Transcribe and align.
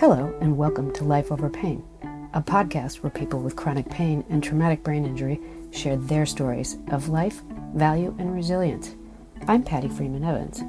Hello, 0.00 0.34
and 0.40 0.56
welcome 0.56 0.90
to 0.94 1.04
Life 1.04 1.30
Over 1.30 1.50
Pain, 1.50 1.84
a 2.32 2.40
podcast 2.40 3.02
where 3.02 3.10
people 3.10 3.38
with 3.38 3.54
chronic 3.54 3.86
pain 3.90 4.24
and 4.30 4.42
traumatic 4.42 4.82
brain 4.82 5.04
injury 5.04 5.38
share 5.72 5.98
their 5.98 6.24
stories 6.24 6.78
of 6.90 7.10
life, 7.10 7.42
value, 7.74 8.16
and 8.18 8.34
resilience. 8.34 8.96
I'm 9.46 9.62
Patty 9.62 9.88
Freeman 9.88 10.24
Evans, 10.24 10.60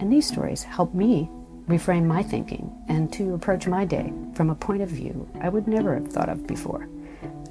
and 0.00 0.12
these 0.12 0.26
stories 0.26 0.64
help 0.64 0.92
me 0.92 1.30
reframe 1.68 2.06
my 2.06 2.20
thinking 2.20 2.74
and 2.88 3.12
to 3.12 3.34
approach 3.34 3.68
my 3.68 3.84
day 3.84 4.12
from 4.34 4.50
a 4.50 4.56
point 4.56 4.82
of 4.82 4.88
view 4.88 5.30
I 5.40 5.50
would 5.50 5.68
never 5.68 5.94
have 5.94 6.08
thought 6.08 6.28
of 6.28 6.44
before. 6.48 6.88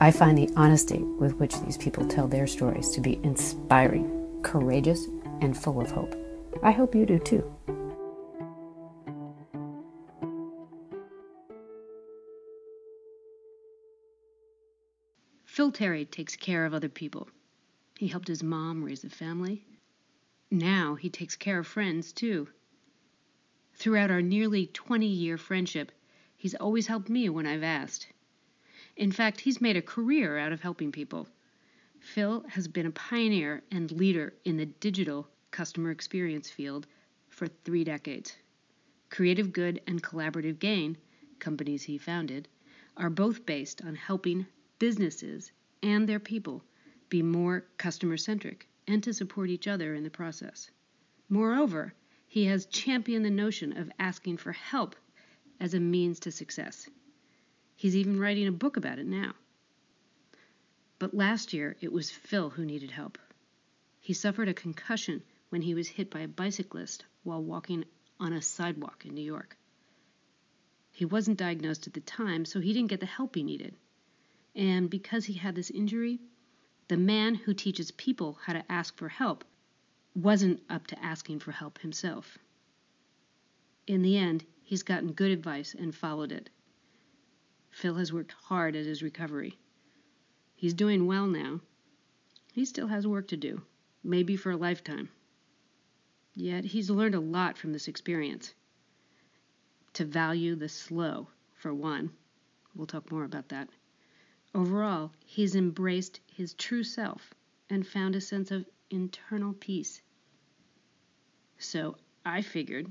I 0.02 0.12
find 0.12 0.38
the 0.38 0.52
honesty 0.58 0.98
with 0.98 1.36
which 1.36 1.58
these 1.62 1.78
people 1.78 2.06
tell 2.06 2.28
their 2.28 2.48
stories 2.48 2.92
to 2.92 3.00
be 3.00 3.22
inspiring, 3.24 4.42
courageous, 4.44 5.08
and 5.40 5.58
full 5.58 5.80
of 5.80 5.90
hope. 5.90 6.14
I 6.62 6.72
hope 6.72 6.94
you 6.94 7.06
do 7.06 7.18
too. 7.18 7.57
Terry 15.78 16.06
takes 16.06 16.36
care 16.36 16.66
of 16.66 16.74
other 16.74 16.90
people. 16.90 17.30
He 18.00 18.08
helped 18.08 18.28
his 18.28 18.42
mom 18.42 18.84
raise 18.84 19.04
a 19.04 19.12
family. 19.12 19.64
Now 20.50 20.96
he 20.96 21.08
takes 21.08 21.36
care 21.36 21.60
of 21.60 21.68
friends 21.68 22.12
too. 22.12 22.48
Throughout 23.76 24.10
our 24.10 24.24
nearly 24.24 24.66
20 24.66 25.06
year 25.06 25.38
friendship, 25.38 25.92
he's 26.36 26.56
always 26.56 26.88
helped 26.88 27.10
me 27.10 27.30
when 27.30 27.46
I've 27.46 27.62
asked. 27.62 28.08
In 28.96 29.12
fact, 29.12 29.42
he's 29.42 29.62
made 29.62 29.78
a 29.78 29.82
career 29.84 30.40
out 30.40 30.52
of 30.52 30.62
helping 30.62 30.92
people. 30.92 31.28
Phil 32.00 32.44
has 32.50 32.68
been 32.68 32.88
a 32.88 32.92
pioneer 32.92 33.62
and 33.70 33.92
leader 33.92 34.34
in 34.46 34.58
the 34.58 34.66
digital 34.66 35.28
customer 35.52 35.92
experience 35.92 36.50
field 36.50 36.88
for 37.30 37.46
three 37.46 37.84
decades. 37.84 38.36
Creative 39.12 39.54
Good 39.54 39.80
and 39.86 40.02
Collaborative 40.02 40.58
Gain, 40.58 40.98
companies 41.38 41.84
he 41.84 42.00
founded, 42.00 42.48
are 42.98 43.12
both 43.12 43.46
based 43.46 43.84
on 43.84 43.94
helping 43.94 44.48
businesses 44.80 45.52
and 45.82 46.08
their 46.08 46.20
people 46.20 46.64
be 47.10 47.22
more 47.22 47.66
customer 47.78 48.18
centric 48.18 48.68
and 48.88 49.04
to 49.04 49.14
support 49.14 49.50
each 49.50 49.68
other 49.68 49.94
in 49.94 50.04
the 50.04 50.10
process. 50.10 50.70
Moreover, 51.30 51.94
he 52.28 52.46
has 52.46 52.66
championed 52.66 53.26
the 53.26 53.30
notion 53.30 53.78
of 53.78 53.92
asking 54.00 54.38
for 54.38 54.52
help 54.52 54.96
as 55.60 55.74
a 55.74 55.80
means 55.80 56.20
to 56.22 56.32
success. 56.32 56.90
He's 57.76 57.96
even 57.96 58.20
writing 58.20 58.48
a 58.48 58.52
book 58.52 58.78
about 58.78 59.00
it 59.00 59.06
now. 59.06 59.34
But 61.00 61.14
last 61.14 61.54
year, 61.54 61.76
it 61.80 61.92
was 61.92 62.10
Phil 62.10 62.50
who 62.50 62.66
needed 62.66 62.92
help. 62.92 63.18
He 64.00 64.14
suffered 64.14 64.48
a 64.48 64.54
concussion 64.54 65.22
when 65.50 65.62
he 65.62 65.74
was 65.74 65.88
hit 65.88 66.10
by 66.10 66.22
a 66.22 66.28
bicyclist 66.28 67.06
while 67.24 67.44
walking 67.44 67.86
on 68.20 68.34
a 68.34 68.42
sidewalk 68.42 69.06
in 69.06 69.14
New 69.14 69.22
York. 69.22 69.58
He 70.92 71.06
wasn't 71.06 71.38
diagnosed 71.38 71.86
at 71.86 71.94
the 71.94 72.02
time, 72.02 72.46
so 72.46 72.60
he 72.60 72.74
didn't 72.74 72.90
get 72.90 73.00
the 73.00 73.06
help 73.06 73.36
he 73.36 73.44
needed. 73.44 73.76
And 74.58 74.90
because 74.90 75.26
he 75.26 75.34
had 75.34 75.54
this 75.54 75.70
injury, 75.70 76.20
the 76.88 76.98
man 76.98 77.36
who 77.36 77.54
teaches 77.54 77.92
people 77.92 78.40
how 78.44 78.54
to 78.54 78.72
ask 78.72 78.98
for 78.98 79.08
help 79.08 79.46
wasn't 80.16 80.64
up 80.68 80.88
to 80.88 81.00
asking 81.00 81.40
for 81.40 81.52
help 81.52 81.78
himself. 81.78 82.40
In 83.86 84.02
the 84.02 84.18
end, 84.18 84.46
he's 84.64 84.82
gotten 84.82 85.14
good 85.14 85.30
advice 85.30 85.76
and 85.78 85.94
followed 85.94 86.32
it. 86.32 86.50
Phil 87.70 87.94
has 87.96 88.12
worked 88.12 88.32
hard 88.32 88.76
at 88.76 88.88
his 88.88 89.04
recovery. 89.04 89.60
He's 90.56 90.74
doing 90.74 91.06
well 91.06 91.28
now. 91.28 91.62
He 92.52 92.66
still 92.66 92.88
has 92.88 93.06
work 93.06 93.28
to 93.28 93.38
do, 93.38 93.62
maybe 94.04 94.36
for 94.36 94.50
a 94.50 94.58
lifetime. 94.58 95.10
Yet 96.34 96.66
he's 96.66 96.90
learned 96.90 97.14
a 97.14 97.20
lot 97.20 97.60
from 97.60 97.74
this 97.74 97.88
experience. 97.88 98.56
To 99.94 100.06
value 100.06 100.56
the 100.56 100.68
slow, 100.68 101.28
for 101.54 101.76
one. 101.76 102.10
We'll 102.74 102.88
talk 102.88 103.12
more 103.12 103.24
about 103.24 103.50
that. 103.50 103.70
Overall, 104.58 105.12
he's 105.24 105.54
embraced 105.54 106.20
his 106.34 106.56
true 106.56 106.84
self 106.84 107.36
and 107.70 107.86
found 107.86 108.16
a 108.16 108.22
sense 108.22 108.50
of 108.50 108.66
internal 108.90 109.54
peace. 109.54 110.02
So 111.60 111.96
I 112.26 112.42
figured 112.42 112.88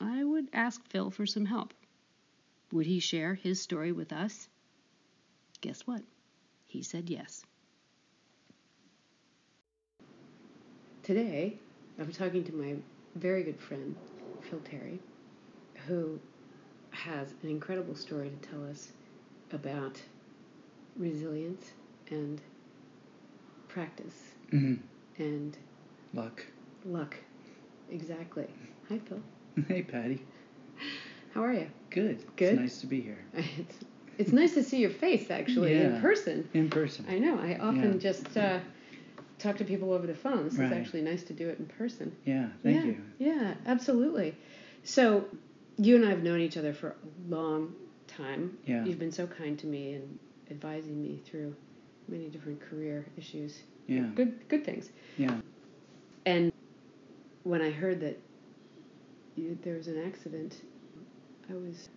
I 0.00 0.22
would 0.22 0.48
ask 0.52 0.80
Phil 0.86 1.10
for 1.10 1.26
some 1.26 1.46
help. 1.46 1.74
Would 2.70 2.86
he 2.86 3.00
share 3.00 3.34
his 3.34 3.60
story 3.60 3.90
with 3.90 4.12
us? 4.12 4.48
Guess 5.60 5.88
what? 5.88 6.02
He 6.66 6.84
said 6.84 7.10
yes. 7.10 7.44
Today, 11.02 11.58
I'm 11.98 12.12
talking 12.12 12.44
to 12.44 12.54
my 12.54 12.76
very 13.16 13.42
good 13.42 13.58
friend, 13.58 13.96
Phil 14.42 14.60
Terry, 14.60 15.00
who 15.88 16.20
has 16.90 17.34
an 17.42 17.48
incredible 17.48 17.96
story 17.96 18.30
to 18.30 18.48
tell 18.48 18.64
us 18.70 18.92
about 19.50 20.00
resilience 20.98 21.72
and 22.10 22.40
practice 23.68 24.32
mm-hmm. 24.52 24.74
and 25.22 25.56
luck. 26.14 26.44
Luck, 26.84 27.16
exactly. 27.90 28.46
Hi, 28.88 28.98
Phil. 28.98 29.20
Hey, 29.66 29.82
Patty. 29.82 30.24
How 31.34 31.44
are 31.44 31.52
you? 31.52 31.70
Good. 31.90 32.24
Good. 32.36 32.54
It's 32.54 32.60
nice 32.60 32.80
to 32.80 32.86
be 32.86 33.00
here. 33.00 33.24
It's, 33.58 33.76
it's 34.18 34.32
nice 34.32 34.54
to 34.54 34.64
see 34.64 34.78
your 34.78 34.90
face 34.90 35.30
actually 35.30 35.74
yeah. 35.74 35.94
in 35.94 36.00
person. 36.00 36.48
In 36.52 36.68
person. 36.68 37.06
I 37.08 37.20
know. 37.20 37.38
I 37.38 37.56
often 37.60 37.92
yeah. 37.92 37.98
just 37.98 38.36
uh, 38.36 38.58
talk 39.38 39.56
to 39.58 39.64
people 39.64 39.92
over 39.92 40.08
the 40.08 40.14
phone. 40.14 40.42
This 40.42 40.54
right. 40.54 40.66
is 40.66 40.72
actually 40.72 41.02
nice 41.02 41.22
to 41.24 41.32
do 41.32 41.48
it 41.48 41.60
in 41.60 41.66
person. 41.66 42.16
Yeah. 42.24 42.48
Thank 42.64 42.76
yeah, 42.76 42.82
you. 42.82 43.02
Yeah. 43.20 43.54
Absolutely. 43.66 44.34
So, 44.82 45.24
you 45.76 45.94
and 45.94 46.04
I 46.04 46.10
have 46.10 46.24
known 46.24 46.40
each 46.40 46.56
other 46.56 46.72
for 46.72 46.88
a 46.88 46.94
long 47.28 47.74
time. 48.08 48.58
Yeah. 48.66 48.84
You've 48.84 48.98
been 48.98 49.12
so 49.12 49.28
kind 49.28 49.56
to 49.60 49.66
me 49.68 49.92
and 49.92 50.18
advising 50.50 51.02
me 51.02 51.20
through 51.24 51.54
many 52.08 52.28
different 52.28 52.60
career 52.60 53.06
issues. 53.16 53.62
Yeah. 53.86 54.06
Good. 54.14 54.48
Good 54.48 54.64
things. 54.64 54.90
Yeah. 55.16 55.36
And 56.26 56.52
when 57.44 57.62
I 57.62 57.70
heard 57.70 58.00
that 58.00 58.18
you, 59.36 59.58
there 59.62 59.76
was 59.76 59.88
an 59.88 60.02
accident, 60.06 60.62
I 61.50 61.54
was 61.54 61.88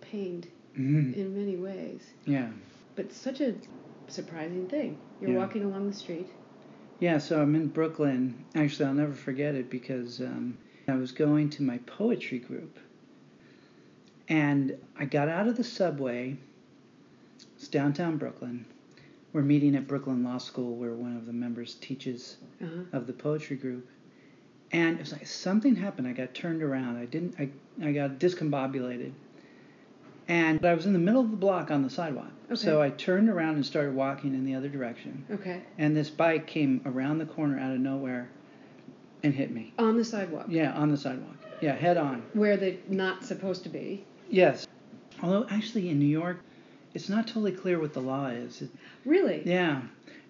pained 0.00 0.48
mm-hmm. 0.78 1.18
in 1.18 1.36
many 1.36 1.56
ways. 1.56 2.02
Yeah. 2.26 2.48
But 2.96 3.12
such 3.12 3.40
a 3.40 3.54
surprising 4.08 4.66
thing. 4.68 4.98
You're 5.20 5.30
yeah. 5.30 5.38
walking 5.38 5.64
along 5.64 5.88
the 5.88 5.96
street. 5.96 6.28
Yeah, 7.00 7.18
so 7.18 7.40
I'm 7.40 7.54
in 7.54 7.68
Brooklyn. 7.68 8.44
Actually, 8.54 8.86
I'll 8.86 8.94
never 8.94 9.14
forget 9.14 9.54
it 9.54 9.70
because 9.70 10.20
um, 10.20 10.56
I 10.86 10.94
was 10.94 11.10
going 11.10 11.50
to 11.50 11.62
my 11.62 11.78
poetry 11.78 12.38
group. 12.38 12.78
And 14.28 14.76
I 14.96 15.04
got 15.06 15.28
out 15.28 15.48
of 15.48 15.56
the 15.56 15.64
subway. 15.64 16.36
It's 17.62 17.68
downtown 17.68 18.16
Brooklyn. 18.16 18.66
We're 19.32 19.42
meeting 19.42 19.76
at 19.76 19.86
Brooklyn 19.86 20.24
Law 20.24 20.38
School 20.38 20.74
where 20.74 20.94
one 20.94 21.16
of 21.16 21.26
the 21.26 21.32
members 21.32 21.76
teaches 21.76 22.38
uh-huh. 22.60 22.86
of 22.92 23.06
the 23.06 23.12
poetry 23.12 23.56
group. 23.56 23.88
And 24.72 24.96
it 24.96 24.98
was 24.98 25.12
like 25.12 25.28
something 25.28 25.76
happened. 25.76 26.08
I 26.08 26.12
got 26.12 26.34
turned 26.34 26.60
around. 26.60 26.96
I 26.96 27.04
didn't. 27.04 27.36
I, 27.38 27.50
I 27.80 27.92
got 27.92 28.18
discombobulated. 28.18 29.12
And 30.26 30.66
I 30.66 30.74
was 30.74 30.86
in 30.86 30.92
the 30.92 30.98
middle 30.98 31.20
of 31.20 31.30
the 31.30 31.36
block 31.36 31.70
on 31.70 31.84
the 31.84 31.88
sidewalk. 31.88 32.32
Okay. 32.46 32.56
So 32.56 32.82
I 32.82 32.90
turned 32.90 33.28
around 33.28 33.54
and 33.54 33.64
started 33.64 33.94
walking 33.94 34.34
in 34.34 34.44
the 34.44 34.56
other 34.56 34.68
direction. 34.68 35.24
Okay. 35.30 35.62
And 35.78 35.96
this 35.96 36.10
bike 36.10 36.48
came 36.48 36.80
around 36.84 37.18
the 37.18 37.26
corner 37.26 37.60
out 37.60 37.70
of 37.70 37.78
nowhere 37.78 38.28
and 39.22 39.32
hit 39.32 39.52
me. 39.52 39.72
On 39.78 39.96
the 39.96 40.04
sidewalk. 40.04 40.46
Yeah, 40.48 40.72
on 40.72 40.90
the 40.90 40.96
sidewalk. 40.96 41.36
Yeah, 41.60 41.76
head 41.76 41.96
on. 41.96 42.24
Where 42.32 42.56
they're 42.56 42.78
not 42.88 43.22
supposed 43.22 43.62
to 43.62 43.68
be. 43.68 44.04
Yes. 44.28 44.66
Although 45.22 45.46
actually 45.48 45.90
in 45.90 46.00
New 46.00 46.06
York, 46.06 46.40
it's 46.94 47.08
not 47.08 47.26
totally 47.26 47.52
clear 47.52 47.78
what 47.78 47.92
the 47.92 48.00
law 48.00 48.26
is. 48.26 48.62
It, 48.62 48.70
really? 49.04 49.42
Yeah. 49.44 49.82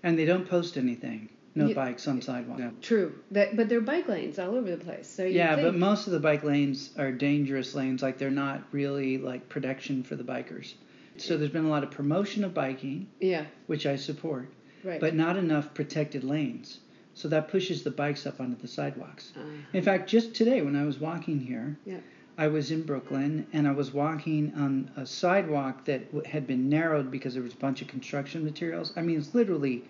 And 0.03 0.19
they 0.19 0.25
don't 0.25 0.49
post 0.49 0.77
anything. 0.77 1.29
No 1.55 1.67
you, 1.67 1.75
bikes 1.75 2.09
on 2.09 2.23
sidewalk. 2.23 2.59
Yeah. 2.59 2.71
True. 2.81 3.15
That, 3.31 3.57
but 3.57 3.69
there 3.69 3.79
are 3.79 3.83
bike 3.83 4.09
lanes 4.09 4.39
all 4.39 4.55
over 4.55 4.71
the 4.71 4.83
place. 4.83 5.07
So 5.07 5.25
yeah, 5.25 5.55
think... 5.55 5.69
but 5.69 5.75
most 5.75 6.07
of 6.07 6.13
the 6.13 6.21
bike 6.21 6.43
lanes 6.43 6.91
are 6.97 7.13
dangerous 7.13 7.75
lanes. 7.75 8.03
Like 8.03 8.17
they're 8.17 8.31
not 8.31 8.63
really 8.73 9.19
like 9.19 9.49
protection 9.49 10.03
for 10.03 10.17
the 10.17 10.25
bikers. 10.25 10.75
So 11.19 11.37
there's 11.37 11.51
been 11.51 11.67
a 11.67 11.71
lot 11.71 11.85
of 11.85 11.91
promotion 11.91 12.43
of 12.43 12.55
biking. 12.55 13.07
Yeah. 13.21 13.45
Which 13.67 13.85
I 13.85 13.97
support. 13.97 14.49
Right. 14.83 14.99
But 14.99 15.15
not 15.15 15.37
enough 15.37 15.75
protected 15.75 16.25
lanes. 16.25 16.79
So 17.15 17.29
that 17.29 17.49
pushes 17.49 17.83
the 17.83 17.91
bikes 17.91 18.27
up 18.27 18.41
onto 18.41 18.57
the 18.57 18.67
sidewalks. 18.69 19.33
Uh-huh. 19.37 19.47
In 19.75 19.83
fact, 19.83 20.09
just 20.09 20.35
today 20.35 20.63
when 20.63 20.75
I 20.75 20.85
was 20.85 20.99
walking 20.99 21.39
here, 21.39 21.77
yeah. 21.85 21.99
I 22.39 22.49
was 22.49 22.71
in 22.71 22.83
Brooklyn 22.83 23.47
and 23.53 23.69
I 23.69 23.73
was 23.73 23.93
walking 23.93 24.53
on 24.57 24.91
a 24.97 25.05
sidewalk 25.05 25.85
that 25.85 26.03
had 26.27 26.47
been 26.47 26.69
narrowed 26.69 27.11
because 27.11 27.35
there 27.35 27.43
was 27.43 27.53
a 27.53 27.57
bunch 27.57 27.83
of 27.83 27.89
construction 27.89 28.45
materials. 28.45 28.93
I 28.97 29.03
mean, 29.03 29.19
it's 29.19 29.35
literally 29.35 29.85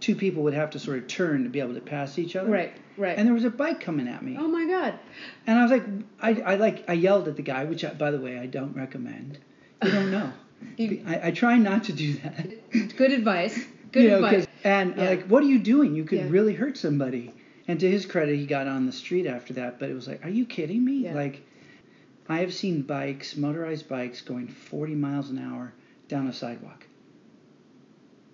two 0.00 0.14
people 0.14 0.42
would 0.44 0.54
have 0.54 0.70
to 0.70 0.78
sort 0.78 0.98
of 0.98 1.06
turn 1.06 1.44
to 1.44 1.48
be 1.50 1.60
able 1.60 1.74
to 1.74 1.80
pass 1.80 2.18
each 2.18 2.36
other. 2.36 2.50
Right, 2.50 2.76
right. 2.96 3.16
And 3.16 3.26
there 3.26 3.34
was 3.34 3.44
a 3.44 3.50
bike 3.50 3.80
coming 3.80 4.08
at 4.08 4.22
me. 4.22 4.36
Oh 4.38 4.48
my 4.48 4.66
God. 4.66 4.98
And 5.46 5.58
I 5.58 5.62
was 5.62 5.70
like, 5.70 5.84
I, 6.20 6.52
I 6.52 6.54
like, 6.56 6.84
I 6.88 6.94
yelled 6.94 7.28
at 7.28 7.36
the 7.36 7.42
guy, 7.42 7.64
which 7.64 7.84
I, 7.84 7.92
by 7.94 8.10
the 8.10 8.20
way 8.20 8.38
I 8.38 8.46
don't 8.46 8.76
recommend. 8.76 9.38
You 9.84 9.90
don't 9.92 10.10
know. 10.10 10.32
you, 10.76 11.04
I, 11.06 11.28
I 11.28 11.30
try 11.30 11.56
not 11.56 11.84
to 11.84 11.92
do 11.92 12.14
that. 12.14 12.96
Good 12.96 13.12
advice. 13.12 13.58
Good 13.92 14.02
you 14.02 14.10
know, 14.10 14.24
advice. 14.24 14.46
And 14.64 14.98
uh, 14.98 15.02
yeah. 15.02 15.08
like, 15.10 15.26
what 15.26 15.42
are 15.42 15.46
you 15.46 15.60
doing? 15.60 15.94
You 15.94 16.04
could 16.04 16.18
Yeah. 16.18 16.28
really 16.28 16.54
hurt 16.54 16.76
somebody. 16.76 17.32
And 17.68 17.78
to 17.80 17.90
his 17.90 18.06
credit, 18.06 18.36
he 18.36 18.46
got 18.46 18.66
on 18.66 18.86
the 18.86 18.92
street 18.92 19.26
after 19.26 19.52
that. 19.54 19.78
But 19.78 19.90
it 19.90 19.94
was 19.94 20.08
like, 20.08 20.24
are 20.24 20.30
you 20.30 20.46
kidding 20.46 20.84
me? 20.84 21.04
Yeah. 21.04 21.14
Like, 21.14 21.42
I 22.28 22.38
have 22.38 22.52
seen 22.52 22.82
bikes, 22.82 23.36
motorized 23.36 23.88
bikes, 23.88 24.22
going 24.22 24.48
40 24.48 24.94
miles 24.94 25.28
an 25.30 25.38
hour 25.38 25.72
down 26.08 26.26
a 26.26 26.32
sidewalk. 26.32 26.86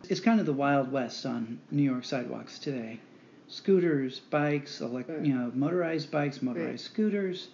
It's 0.08 0.20
kind 0.20 0.38
of 0.38 0.46
the 0.46 0.52
Wild 0.52 0.92
West 0.92 1.24
on 1.26 1.58
New 1.70 1.82
York 1.82 2.04
sidewalks 2.04 2.58
today. 2.58 3.00
Scooters, 3.48 4.20
bikes, 4.20 4.80
elect, 4.80 5.08
Right. 5.08 5.24
you 5.24 5.34
know, 5.34 5.50
motorized 5.54 6.10
bikes, 6.10 6.42
motorized 6.42 6.84
scooters. 6.84 7.48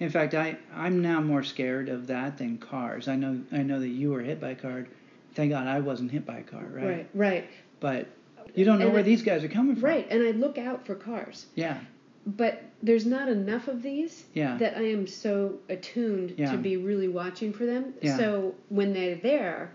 In 0.00 0.10
fact, 0.10 0.34
I, 0.34 0.56
I'm 0.74 1.00
now 1.02 1.20
more 1.20 1.42
scared 1.42 1.88
of 1.88 2.06
that 2.08 2.38
than 2.38 2.58
cars. 2.58 3.08
I 3.08 3.16
know 3.16 3.40
I 3.50 3.62
know 3.62 3.80
that 3.80 3.88
you 3.88 4.10
were 4.10 4.20
hit 4.20 4.40
by 4.40 4.50
a 4.50 4.54
car. 4.54 4.86
Thank 5.34 5.50
God 5.50 5.66
I 5.66 5.80
wasn't 5.80 6.10
hit 6.10 6.26
by 6.26 6.38
a 6.38 6.42
car, 6.42 6.64
right? 6.70 6.84
Right, 6.84 7.08
right, 7.14 7.50
But 7.80 8.08
you 8.56 8.64
don't 8.64 8.78
know 8.78 8.86
And 8.86 8.92
where 8.94 9.02
it- 9.02 9.04
these 9.04 9.22
guys 9.22 9.44
are 9.44 9.48
coming 9.48 9.76
from. 9.76 9.84
right. 9.84 10.06
And 10.10 10.22
I 10.26 10.32
look 10.32 10.58
out 10.58 10.86
for 10.86 10.94
cars, 10.94 11.46
Yeah. 11.54 11.78
but 12.26 12.62
there's 12.82 13.06
not 13.06 13.28
enough 13.28 13.68
of 13.68 13.82
these 13.82 14.24
Yeah. 14.34 14.56
that 14.58 14.76
I 14.76 14.82
am 14.82 15.06
so 15.06 15.58
attuned 15.68 16.34
Yeah. 16.36 16.50
to 16.52 16.58
be 16.58 16.76
really 16.76 17.08
watching 17.08 17.52
for 17.52 17.66
them. 17.66 17.94
Yeah. 18.02 18.16
So 18.16 18.54
when 18.68 18.92
they're 18.92 19.14
there, 19.16 19.70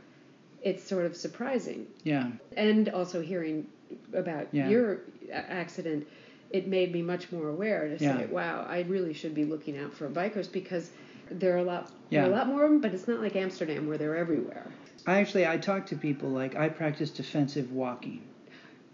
it's 0.62 0.83
sort 0.83 1.06
of 1.06 1.16
surprising. 1.16 1.88
Yeah. 2.04 2.31
And 2.57 2.89
also 2.89 3.22
hearing 3.22 3.68
about 4.13 4.48
Yeah. 4.51 4.69
your 4.69 5.00
accident, 5.31 6.07
it 6.51 6.68
made 6.68 6.92
me 6.92 7.01
much 7.01 7.31
more 7.31 7.50
aware 7.50 7.88
to 7.88 7.98
say, 7.98 8.28
wow, 8.30 8.66
I 8.68 8.81
really 8.88 9.13
should 9.13 9.33
be 9.33 9.45
looking 9.45 9.78
out 9.78 9.94
for 9.94 10.10
bikers 10.10 10.51
because 10.51 10.92
there 11.30 11.54
are 11.56 11.60
a 11.60 11.63
lot, 11.63 11.92
Yeah. 12.10 12.22
there 12.24 12.30
are 12.30 12.33
a 12.33 12.36
lot 12.38 12.48
more 12.48 12.63
of 12.66 12.72
them, 12.72 12.81
but 12.81 12.94
it's 12.94 13.07
not 13.07 13.22
like 13.22 13.36
Amsterdam 13.38 13.88
where 13.88 13.98
they're 13.98 14.18
everywhere. 14.18 14.68
I 15.07 15.19
actually 15.19 15.48
I 15.48 15.57
talk 15.57 15.86
to 15.88 15.95
people 15.95 16.30
like 16.30 16.56
I 16.56 16.69
practice 16.69 17.10
defensive 17.10 17.72
walking. 17.72 18.22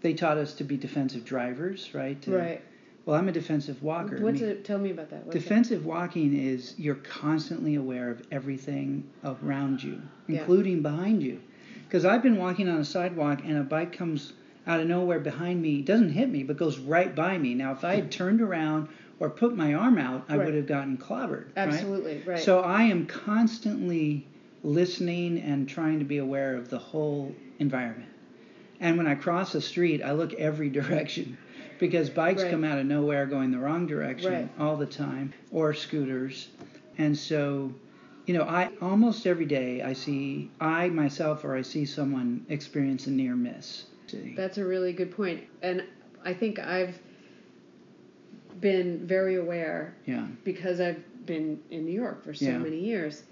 They 0.00 0.14
taught 0.14 0.36
us 0.36 0.54
to 0.54 0.64
be 0.64 0.76
defensive 0.76 1.24
drivers, 1.24 1.90
right? 1.94 2.20
To- 2.22 2.30
right. 2.36 2.62
Well, 3.04 3.16
I'm 3.16 3.28
a 3.28 3.32
defensive 3.32 3.82
walker. 3.82 4.16
I 4.16 4.20
mean, 4.20 4.36
it? 4.44 4.64
Tell 4.66 4.78
me 4.78 4.90
about 4.90 5.08
that. 5.10 5.24
What's 5.24 5.32
that? 5.34 5.40
defensive 5.40 5.86
walking 5.86 6.36
is 6.36 6.74
you're 6.78 6.94
constantly 6.96 7.76
aware 7.76 8.10
of 8.10 8.22
everything 8.30 9.04
around 9.24 9.82
you, 9.82 10.02
Yeah. 10.26 10.40
including 10.40 10.82
behind 10.82 11.22
you. 11.22 11.40
Because 11.86 12.04
I've 12.04 12.22
been 12.22 12.36
walking 12.36 12.68
on 12.68 12.78
a 12.78 12.84
sidewalk 12.84 13.40
and 13.46 13.56
a 13.56 13.62
bike 13.62 13.92
comes 13.92 14.34
out 14.66 14.80
of 14.80 14.86
nowhere 14.86 15.20
behind 15.20 15.62
me, 15.62 15.80
doesn't 15.80 16.10
hit 16.10 16.28
me, 16.28 16.42
but 16.42 16.58
goes 16.58 16.78
right 16.78 17.14
by 17.14 17.38
me. 17.38 17.54
Now, 17.54 17.72
if 17.72 17.82
I 17.82 17.94
had 17.94 18.10
turned 18.10 18.42
around 18.42 18.88
or 19.20 19.30
put 19.30 19.56
my 19.56 19.72
arm 19.72 19.96
out, 19.96 20.26
I 20.28 20.36
Right. 20.36 20.44
would 20.44 20.54
have 20.54 20.66
gotten 20.66 20.98
clobbered. 20.98 21.46
right? 21.46 21.68
Absolutely, 21.68 22.20
right. 22.26 22.38
So 22.38 22.60
I 22.60 22.82
am 22.82 23.06
constantly 23.06 24.26
listening 24.62 25.38
and 25.40 25.66
trying 25.66 25.98
to 25.98 26.04
be 26.04 26.18
aware 26.18 26.54
of 26.54 26.68
the 26.68 26.78
whole 26.78 27.34
environment. 27.58 28.10
And 28.80 28.96
when 28.96 29.06
I 29.06 29.14
cross 29.14 29.54
a 29.54 29.60
street, 29.60 30.02
I 30.02 30.12
look 30.12 30.34
every 30.34 30.68
direction 30.80 31.36
because 31.78 32.10
bikes 32.10 32.42
Right. 32.42 32.50
come 32.50 32.64
out 32.64 32.78
of 32.78 32.86
nowhere 32.86 33.26
going 33.26 33.50
the 33.50 33.58
wrong 33.58 33.86
direction 33.86 34.32
Right. 34.32 34.48
all 34.58 34.76
the 34.76 34.86
time 34.86 35.32
or 35.50 35.74
scooters. 35.74 36.48
And 36.98 37.16
so, 37.16 37.72
you 38.26 38.34
know, 38.34 38.42
I 38.42 38.70
almost 38.80 39.26
every 39.26 39.46
day 39.46 39.82
I 39.82 39.92
see 39.92 40.50
I 40.60 40.88
myself 40.88 41.44
or 41.44 41.54
I 41.56 41.62
see 41.62 41.84
someone 41.84 42.44
experience 42.48 43.06
a 43.06 43.10
near 43.10 43.34
miss. 43.36 43.86
That's 44.36 44.58
a 44.58 44.64
really 44.64 44.92
good 44.92 45.10
point. 45.10 45.44
And 45.62 45.84
I 46.24 46.32
think 46.32 46.58
I've 46.58 46.98
been 48.60 49.06
very 49.06 49.36
aware 49.36 49.94
Yeah. 50.06 50.26
because 50.44 50.80
I've 50.80 51.02
been 51.26 51.60
in 51.70 51.84
New 51.84 51.92
York 51.92 52.24
for 52.24 52.34
so 52.34 52.46
Yeah. 52.46 52.58
many 52.58 52.80
years. 52.80 53.22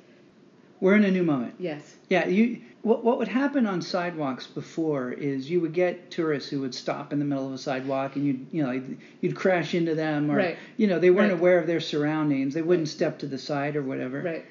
We're 0.81 0.95
in 0.97 1.05
a 1.05 1.11
new 1.11 1.23
moment. 1.23 1.55
Yes. 1.59 1.95
Yeah, 2.09 2.27
you. 2.29 2.61
What 2.83 3.03
what 3.03 3.19
would 3.19 3.29
happen 3.29 3.67
on 3.67 3.83
sidewalks 3.83 4.47
before 4.47 5.11
is 5.11 5.51
you 5.51 5.61
would 5.61 5.73
get 5.73 6.11
tourists 6.11 6.49
who 6.51 6.61
would 6.61 6.75
stop 6.75 7.13
in 7.13 7.19
the 7.19 7.25
middle 7.25 7.47
of 7.47 7.53
a 7.53 7.59
sidewalk 7.59 8.15
and 8.15 8.25
you'd 8.25 8.47
you 8.53 8.63
know 8.63 8.81
you'd 9.21 9.35
crash 9.35 9.75
into 9.75 9.95
them 9.97 10.31
or 10.31 10.37
Right. 10.37 10.57
you 10.77 10.87
know 10.87 10.99
they 11.01 11.11
weren't 11.11 11.33
Right. 11.33 11.41
aware 11.41 11.59
of 11.59 11.67
their 11.67 11.81
surroundings. 11.81 12.55
They 12.55 12.63
wouldn't 12.63 12.89
step 12.89 13.19
to 13.21 13.27
the 13.27 13.39
side 13.39 13.75
or 13.75 13.83
whatever. 13.83 14.21
Right. 14.23 14.45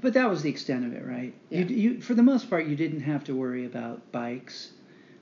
But 0.00 0.14
that 0.14 0.30
was 0.30 0.42
the 0.42 0.48
extent 0.48 0.86
of 0.86 0.92
it, 0.94 1.04
right? 1.04 1.34
Yeah. 1.50 1.60
You, 1.64 1.76
you 1.76 2.00
for 2.00 2.14
the 2.14 2.22
most 2.22 2.48
part 2.48 2.66
you 2.66 2.76
didn't 2.76 3.00
have 3.00 3.24
to 3.24 3.34
worry 3.34 3.66
about 3.66 4.12
bikes, 4.12 4.70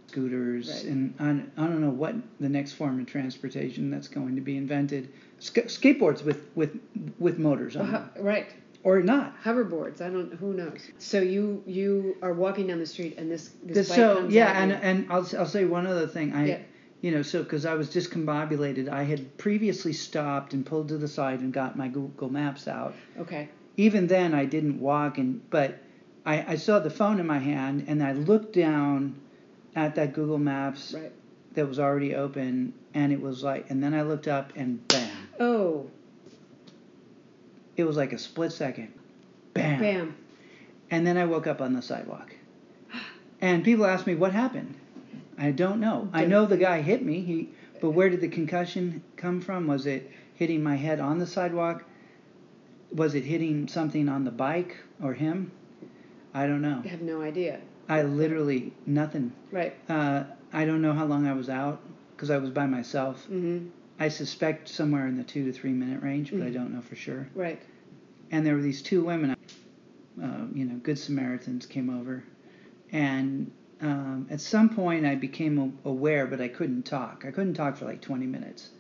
scooters, 0.09 0.69
Right. 0.71 0.85
and 0.85 1.15
I, 1.19 1.62
I 1.65 1.67
don't 1.67 1.81
know 1.81 1.91
what 1.91 2.15
the 2.41 2.49
next 2.49 2.73
form 2.75 3.00
of 3.00 3.06
transportation 3.06 3.91
that's 3.91 4.09
going 4.09 4.37
to 4.37 4.41
be 4.43 4.56
invented. 4.56 5.09
Sk- 5.41 5.67
skateboards 5.67 6.23
with 6.25 6.47
with 6.55 6.79
with 7.19 7.39
motors 7.39 7.75
on 7.75 7.82
Well, 7.91 7.93
them, 8.03 8.11
ho- 8.17 8.23
right. 8.23 8.47
Or 8.87 9.03
not. 9.03 9.35
Hoverboards. 9.43 10.00
I 10.00 10.09
don't. 10.11 10.33
Who 10.35 10.55
knows? 10.55 10.79
So 10.99 11.21
you 11.21 11.62
you 11.67 12.17
are 12.23 12.33
walking 12.33 12.69
down 12.69 12.79
the 12.79 12.87
street 12.87 13.17
and 13.19 13.29
this 13.31 13.50
this 13.65 13.88
The- 13.88 13.93
bike 13.93 13.97
so 13.97 14.15
comes 14.15 14.33
yeah, 14.35 14.47
at 14.50 14.56
and 14.62 14.71
you. 14.71 14.77
and 14.77 15.06
I'll 15.11 15.27
I'll 15.38 15.47
say 15.47 15.65
one 15.65 15.87
other 15.88 16.06
thing. 16.06 16.33
I 16.33 16.47
Yeah. 16.47 16.59
you 17.00 17.11
know 17.11 17.23
so 17.23 17.43
because 17.43 17.67
I 17.67 17.75
was 17.75 17.91
discombobulated, 17.91 18.88
I 18.88 19.03
had 19.03 19.37
previously 19.38 19.93
stopped 19.93 20.53
and 20.55 20.65
pulled 20.65 20.88
to 20.91 20.99
the 20.99 21.09
side 21.09 21.41
and 21.41 21.53
got 21.53 21.77
my 21.77 21.88
Google 21.88 22.31
Maps 22.31 22.69
out. 22.69 22.94
okay. 23.19 23.49
Even 23.77 24.06
then, 24.06 24.33
I 24.35 24.44
didn't 24.47 24.79
walk 24.81 25.19
and 25.19 25.41
but 25.50 25.79
I 26.25 26.53
I 26.53 26.56
saw 26.56 26.79
the 26.79 26.91
phone 26.91 27.19
in 27.19 27.27
my 27.27 27.39
hand 27.41 27.85
and 27.89 28.03
I 28.05 28.12
looked 28.12 28.55
down 28.55 29.17
at 29.75 29.97
that 29.97 30.12
Google 30.15 30.39
Maps 30.39 30.94
Right. 30.94 31.12
that 31.55 31.67
was 31.67 31.79
already 31.81 32.15
open 32.15 32.73
and 32.94 33.12
it 33.12 33.21
was 33.21 33.43
like 33.43 33.69
and 33.69 33.82
then 33.82 33.94
I 33.94 34.03
looked 34.03 34.29
up 34.29 34.53
and 34.55 34.87
bam, 34.89 35.11
Oh, 35.41 35.91
it 37.76 37.84
was 37.84 37.96
like 37.96 38.12
a 38.12 38.19
split 38.19 38.52
second, 38.52 38.93
bam, 39.55 39.81
bam. 39.81 40.17
and 40.90 41.06
then 41.06 41.17
I 41.17 41.25
woke 41.26 41.46
up 41.46 41.61
on 41.61 41.75
the 41.75 41.82
sidewalk. 41.82 42.34
And 43.40 43.62
people 43.62 43.84
ask 43.84 44.06
me 44.06 44.14
what 44.14 44.32
happened. 44.32 44.75
I 45.38 45.50
don't 45.50 45.78
know. 45.78 46.08
I 46.12 46.25
know 46.25 46.46
the 46.46 46.56
guy 46.56 46.81
hit 46.81 47.05
me. 47.05 47.20
He, 47.20 47.50
but 47.81 47.90
where 47.90 48.08
did 48.08 48.23
the 48.23 48.28
concussion 48.28 49.02
come 49.17 49.40
from? 49.43 49.67
Was 49.67 49.87
it 49.87 50.11
hitting 50.34 50.62
my 50.62 50.76
head 50.76 51.00
on 51.00 51.19
the 51.19 51.26
sidewalk? 51.26 51.84
Was 52.93 53.14
it 53.14 53.25
hitting 53.25 53.69
something 53.69 54.08
on 54.08 54.25
the 54.25 54.31
bike 54.31 54.79
or 55.02 55.12
him? 55.12 55.52
I 56.32 56.46
don't 56.46 56.62
know. 56.62 56.81
I 56.84 56.88
have 56.88 57.02
no 57.02 57.20
idea. 57.20 57.61
I 57.88 58.02
literally 58.02 58.72
nothing. 58.87 59.32
Right. 59.52 59.75
Uh, 59.88 60.25
I 60.52 60.64
don't 60.64 60.81
know 60.81 60.93
how 60.93 61.05
long 61.05 61.26
I 61.26 61.34
was 61.34 61.50
out 61.50 61.81
because 62.14 62.31
I 62.31 62.38
was 62.38 62.50
by 62.50 62.67
myself. 62.67 63.25
Mm-hmm. 63.25 63.69
I 63.98 64.08
suspect 64.08 64.69
somewhere 64.69 65.06
in 65.06 65.16
the 65.16 65.25
two 65.25 65.44
to 65.46 65.52
three 65.52 65.72
minute 65.72 66.02
range, 66.02 66.31
but 66.31 66.43
I 66.43 66.50
Mhm. 66.50 66.54
don't 66.54 66.75
know 66.75 66.81
for 66.82 66.96
sure. 66.96 67.26
Right. 67.34 67.60
and 68.32 68.44
there 68.44 68.56
were 68.56 68.62
these 68.62 68.82
two 68.82 69.04
women, 69.04 69.37
uh, 70.20 70.26
you 70.52 70.64
know, 70.64 70.75
good 70.82 70.98
Samaritans 70.98 71.64
came 71.64 71.88
over, 71.88 72.25
and 72.93 73.50
um, 73.81 74.26
at 74.31 74.40
some 74.40 74.69
point 74.70 75.04
I 75.06 75.14
became 75.14 75.78
aware, 75.84 76.26
but 76.26 76.40
I 76.40 76.48
couldn't 76.48 76.84
talk. 76.87 77.24
I 77.26 77.31
couldn't 77.31 77.55
talk 77.55 77.76
for 77.76 77.84
like 77.84 78.00
20 78.00 78.26
minutes. 78.26 78.70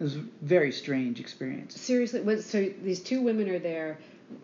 It 0.00 0.02
was 0.02 0.16
a 0.16 0.24
very 0.42 0.72
strange 0.72 1.20
experience. 1.20 1.78
Seriously, 1.80 2.20
what, 2.22 2.42
so 2.42 2.68
these 2.82 3.00
two 3.00 3.20
women 3.22 3.48
are 3.48 3.58
there, 3.60 3.98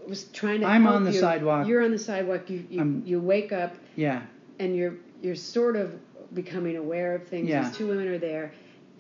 was 0.09 0.25
trying 0.33 0.61
to. 0.61 0.67
I'm 0.67 0.87
on 0.87 1.03
the 1.05 1.13
you. 1.13 1.19
sidewalk. 1.19 1.67
You're 1.67 1.83
on 1.83 1.91
the 1.91 1.99
sidewalk. 1.99 2.49
You 2.49 2.65
you, 2.71 3.03
you 3.05 3.21
wake 3.21 3.53
up 3.53 3.75
Yeah, 3.97 4.23
and 4.61 4.77
you're 4.77 4.95
you're 5.23 5.35
sort 5.35 5.75
of 5.77 5.93
becoming 6.35 6.77
aware 6.77 7.15
of 7.17 7.27
things. 7.27 7.49
Yeah. 7.49 7.65
These 7.69 7.77
two 7.79 7.89
women 7.89 8.07
are 8.09 8.19
there, 8.19 8.53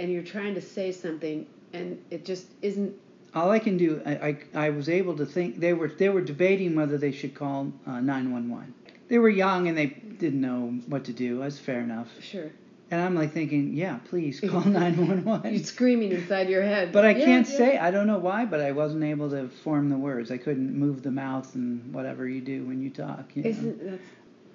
and 0.02 0.12
you're 0.12 0.22
trying 0.24 0.54
to 0.56 0.60
say 0.60 0.90
something, 0.92 1.46
and 1.72 1.96
it 2.10 2.24
just 2.24 2.46
isn't. 2.60 2.92
all 3.34 3.50
I 3.50 3.60
can 3.60 3.76
do, 3.76 4.02
I, 4.04 4.12
I, 4.54 4.66
I 4.66 4.70
was 4.70 4.88
able 4.88 5.16
to 5.16 5.24
think 5.26 5.60
they 5.60 5.72
were 5.72 5.88
they 5.88 6.08
were 6.08 6.20
debating 6.20 6.74
whether 6.74 6.98
they 6.98 7.12
should 7.12 7.34
call 7.34 7.72
uh, 7.86 8.00
911. 8.00 8.74
They 9.08 9.18
were 9.18 9.28
young 9.30 9.68
and 9.68 9.78
they 9.78 9.86
didn't 9.86 10.40
know 10.40 10.74
what 10.88 11.04
to 11.04 11.12
do. 11.12 11.38
That's 11.38 11.58
fair 11.58 11.80
enough. 11.80 12.08
Sure. 12.20 12.50
And 12.90 13.00
I'm 13.00 13.14
like 13.14 13.32
thinking, 13.32 13.72
yeah, 13.72 14.00
please 14.04 14.40
call 14.50 14.62
911. 14.64 15.54
You're 15.54 15.62
screaming 15.64 16.12
inside 16.12 16.48
your 16.50 16.62
head. 16.62 16.92
But 16.92 17.04
I 17.06 17.10
Yeah, 17.10 17.24
can't 17.24 17.48
yeah. 17.48 17.56
say. 17.56 17.78
I 17.78 17.90
don't 17.90 18.06
know 18.06 18.18
why, 18.18 18.44
but 18.44 18.60
I 18.60 18.72
wasn't 18.72 19.04
able 19.04 19.30
to 19.30 19.48
form 19.48 19.88
the 19.88 19.96
words. 19.96 20.30
I 20.30 20.36
couldn't 20.38 20.74
move 20.74 21.02
the 21.02 21.10
mouth 21.10 21.54
and 21.54 21.94
whatever 21.94 22.26
you 22.28 22.40
do 22.42 22.64
when 22.66 22.82
you 22.82 22.90
talk. 22.90 23.30
You? 23.34 23.44
Isn't 23.44 23.78
that's 23.90 24.02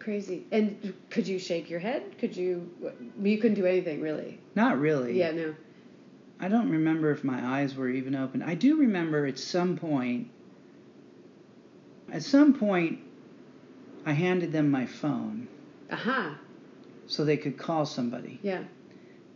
crazy? 0.07 0.45
And 0.53 0.93
could 1.09 1.27
you 1.27 1.37
shake 1.37 1.69
your 1.69 1.81
head? 1.81 2.17
Could 2.17 2.37
you? 2.37 2.71
You 3.21 3.37
couldn't 3.39 3.55
do 3.55 3.65
anything 3.65 3.99
really. 3.99 4.39
Not 4.55 4.79
really. 4.79 5.19
Yeah. 5.19 5.31
No. 5.31 5.53
I 6.39 6.47
don't 6.47 6.69
remember 6.69 7.11
if 7.11 7.25
my 7.25 7.45
eyes 7.59 7.75
were 7.75 7.89
even 7.89 8.15
open. 8.15 8.41
I 8.41 8.55
do 8.55 8.77
remember 8.77 9.25
at 9.25 9.37
some 9.37 9.75
point. 9.75 10.29
At 12.09 12.23
some 12.23 12.53
point, 12.53 12.99
I 14.05 14.13
handed 14.13 14.53
them 14.53 14.71
my 14.71 14.85
phone 14.85 15.49
Aha. 15.91 16.37
so 17.07 17.25
they 17.25 17.35
could 17.35 17.57
call 17.57 17.85
somebody. 17.85 18.39
Yeah. 18.41 18.63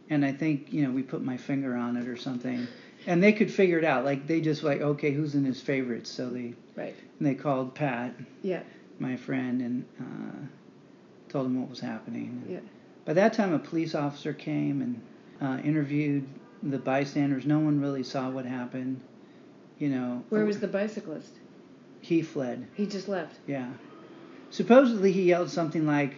And 0.10 0.24
I 0.24 0.32
think 0.32 0.72
you 0.72 0.84
know 0.86 0.92
we 0.92 1.04
put 1.04 1.22
my 1.22 1.36
finger 1.36 1.76
on 1.76 1.98
it 1.98 2.08
or 2.08 2.16
something, 2.16 2.66
and 3.08 3.22
they 3.22 3.34
could 3.34 3.52
figure 3.52 3.78
it 3.78 3.84
out. 3.84 4.06
Like 4.06 4.26
they 4.26 4.40
just 4.40 4.64
like 4.64 4.80
okay, 4.80 5.12
who's 5.12 5.36
in 5.36 5.44
his 5.44 5.60
favorites? 5.60 6.10
So 6.10 6.30
they 6.30 6.54
Right. 6.78 6.96
and 7.20 7.28
they 7.28 7.36
called 7.36 7.76
Pat, 7.76 8.14
Yeah. 8.42 8.64
my 9.00 9.18
friend, 9.18 9.62
and 9.62 9.86
uh, 10.00 10.46
told 11.32 11.46
him 11.46 11.60
what 11.60 11.70
was 11.70 11.80
happening. 11.80 12.44
Yeah. 12.50 12.60
By 13.06 13.14
that 13.14 13.34
time, 13.34 13.54
a 13.54 13.60
police 13.60 13.96
officer 13.96 14.34
came 14.34 14.82
and 14.82 15.02
uh, 15.42 15.62
interviewed 15.64 16.28
the 16.62 16.78
bystanders. 16.78 17.46
No 17.46 17.60
one 17.60 17.82
really 17.82 18.04
saw 18.04 18.30
what 18.30 18.46
happened. 18.46 19.02
You 19.80 19.90
know. 19.90 20.24
Where 20.30 20.46
was 20.46 20.60
the 20.60 20.68
bicyclist? 20.68 21.32
He 22.02 22.22
fled. 22.22 22.68
He 22.76 22.86
just 22.86 23.08
left. 23.08 23.36
Yeah. 23.48 23.70
Supposedly, 24.50 25.12
he 25.12 25.24
yelled 25.24 25.50
something 25.50 25.88
like, 25.88 26.16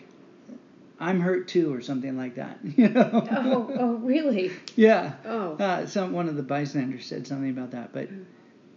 "I'm 1.00 1.20
hurt 1.22 1.48
too," 1.48 1.74
or 1.74 1.82
something 1.82 2.18
like 2.18 2.36
that. 2.36 2.60
You 2.78 2.90
know. 2.90 3.28
Oh. 3.32 3.72
Oh. 3.80 3.94
Really? 3.96 4.52
yeah. 4.76 5.14
Oh. 5.26 5.54
Uh, 5.54 5.86
some 5.86 6.12
one 6.12 6.28
of 6.28 6.36
the 6.36 6.44
bystanders 6.44 7.06
said 7.06 7.28
something 7.28 7.50
about 7.50 7.72
that, 7.72 7.94
but 7.94 8.10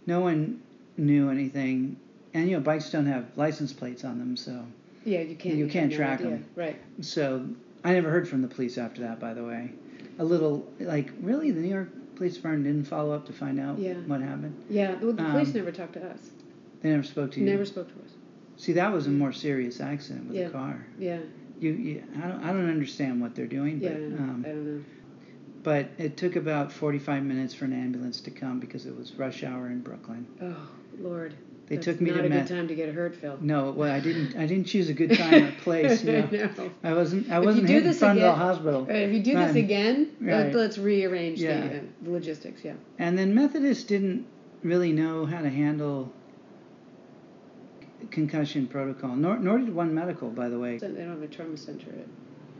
no 0.05 0.21
one 0.21 0.61
knew 0.95 1.29
anything. 1.29 1.97
And 2.33 2.49
you 2.49 2.57
know, 2.57 2.61
bikes 2.61 2.91
don't 2.91 3.07
have 3.07 3.25
license 3.35 3.73
plates 3.73 4.05
on 4.05 4.19
them, 4.19 4.37
so 4.37 4.63
Yeah, 5.07 5.21
you 5.21 5.35
can't. 5.35 5.55
You 5.55 5.67
can't 5.67 5.91
track 5.91 6.19
them. 6.19 6.45
Right. 6.55 6.77
so 7.01 7.47
I 7.83 7.93
never 7.93 8.09
heard 8.09 8.27
from 8.27 8.41
the 8.41 8.47
police 8.49 8.77
after 8.77 9.01
that. 9.03 9.19
By 9.21 9.33
the 9.33 9.43
way, 9.43 9.71
a 10.19 10.25
little 10.25 10.69
like 10.79 11.11
really, 11.21 11.51
the 11.51 11.61
New 11.61 11.69
York 11.69 11.89
Police 12.15 12.35
Department 12.35 12.65
didn't 12.65 12.85
follow 12.85 13.13
up 13.13 13.25
to 13.27 13.33
find 13.33 13.57
out 13.59 13.79
Yeah. 13.79 13.93
what 14.05 14.21
happened. 14.21 14.61
Yeah. 14.69 14.95
Well, 15.01 15.13
the 15.13 15.23
police 15.23 15.47
Um, 15.49 15.53
never 15.55 15.71
talked 15.71 15.93
to 15.93 16.05
us. 16.05 16.29
They 16.81 16.89
never 16.89 17.03
spoke 17.03 17.31
to 17.31 17.39
you. 17.39 17.45
Never 17.45 17.63
spoke 17.65 17.87
to 17.87 18.03
us. 18.03 18.11
See, 18.57 18.73
that 18.73 18.91
was 18.91 19.07
a 19.07 19.11
more 19.11 19.31
serious 19.31 19.79
accident 19.79 20.27
with 20.27 20.35
Yeah. 20.37 20.47
a 20.47 20.49
car. 20.49 20.85
Yeah. 20.99 21.19
You, 21.59 21.71
you 21.71 22.03
I 22.21 22.27
don't, 22.27 22.43
I 22.43 22.51
don't 22.53 22.69
understand 22.69 23.21
what 23.21 23.33
they're 23.33 23.47
doing, 23.47 23.79
Yeah. 23.79 23.89
but 23.93 23.97
um, 24.19 24.43
I 24.45 24.49
don't 24.49 24.65
know. 24.77 24.83
but 25.63 25.87
it 25.97 26.17
took 26.17 26.35
about 26.35 26.71
45 26.71 27.23
minutes 27.23 27.53
for 27.53 27.65
an 27.65 27.73
ambulance 27.73 28.19
to 28.21 28.31
come 28.31 28.59
because 28.59 28.85
it 28.85 28.95
was 28.97 29.13
rush 29.15 29.43
hour 29.43 29.67
in 29.67 29.79
Brooklyn. 29.79 30.27
Oh 30.41 30.67
Lord. 30.99 31.33
They 31.67 31.75
That's 31.75 31.85
took 31.85 31.99
me 31.99 32.11
not 32.11 32.17
to 32.21 32.25
a 32.25 32.29
Meth- 32.29 32.47
good 32.47 32.55
time 32.55 32.67
to 32.69 32.75
get 32.75 32.93
hurt, 32.93 33.15
Phil. 33.15 33.37
No, 33.41 33.71
well, 33.71 33.91
I 33.93 33.99
didn't. 33.99 34.37
I 34.37 34.45
didn't 34.45 34.67
choose 34.67 34.87
a 34.87 34.93
good 34.93 35.13
time 35.17 35.43
or 35.47 35.51
place. 35.63 36.01
You 36.03 36.13
know, 36.13 36.29
no. 36.57 36.71
I 36.81 36.93
wasn't. 36.93 37.29
I 37.29 37.39
wasn't 37.39 37.69
in 37.69 37.93
front 37.93 38.19
of 38.19 38.23
the 38.23 38.33
hospital. 38.33 38.85
Right, 38.85 38.95
if 39.03 39.13
you 39.13 39.21
do 39.21 39.33
this 39.33 39.47
Right. 39.53 39.55
again, 39.57 40.11
Right. 40.21 40.45
let, 40.45 40.55
let's 40.55 40.77
rearrange 40.77 41.41
Yeah. 41.41 41.67
the, 41.67 41.77
uh, 41.77 41.81
the 42.03 42.11
logistics. 42.11 42.63
Yeah. 42.63 42.73
And 42.99 43.17
then 43.17 43.35
Methodist 43.35 43.89
didn't 43.89 44.25
really 44.63 44.93
know 44.93 45.25
how 45.25 45.41
to 45.41 45.49
handle 45.49 46.09
concussion 48.11 48.67
protocol. 48.67 49.15
Nor, 49.15 49.37
nor 49.39 49.57
did 49.57 49.73
One 49.73 49.93
Medical, 49.93 50.29
by 50.29 50.49
the 50.49 50.59
way. 50.59 50.77
They 50.77 50.87
don't 50.87 50.97
have 51.09 51.21
a 51.21 51.27
trauma 51.27 51.57
center. 51.57 51.89
At, 51.89 52.05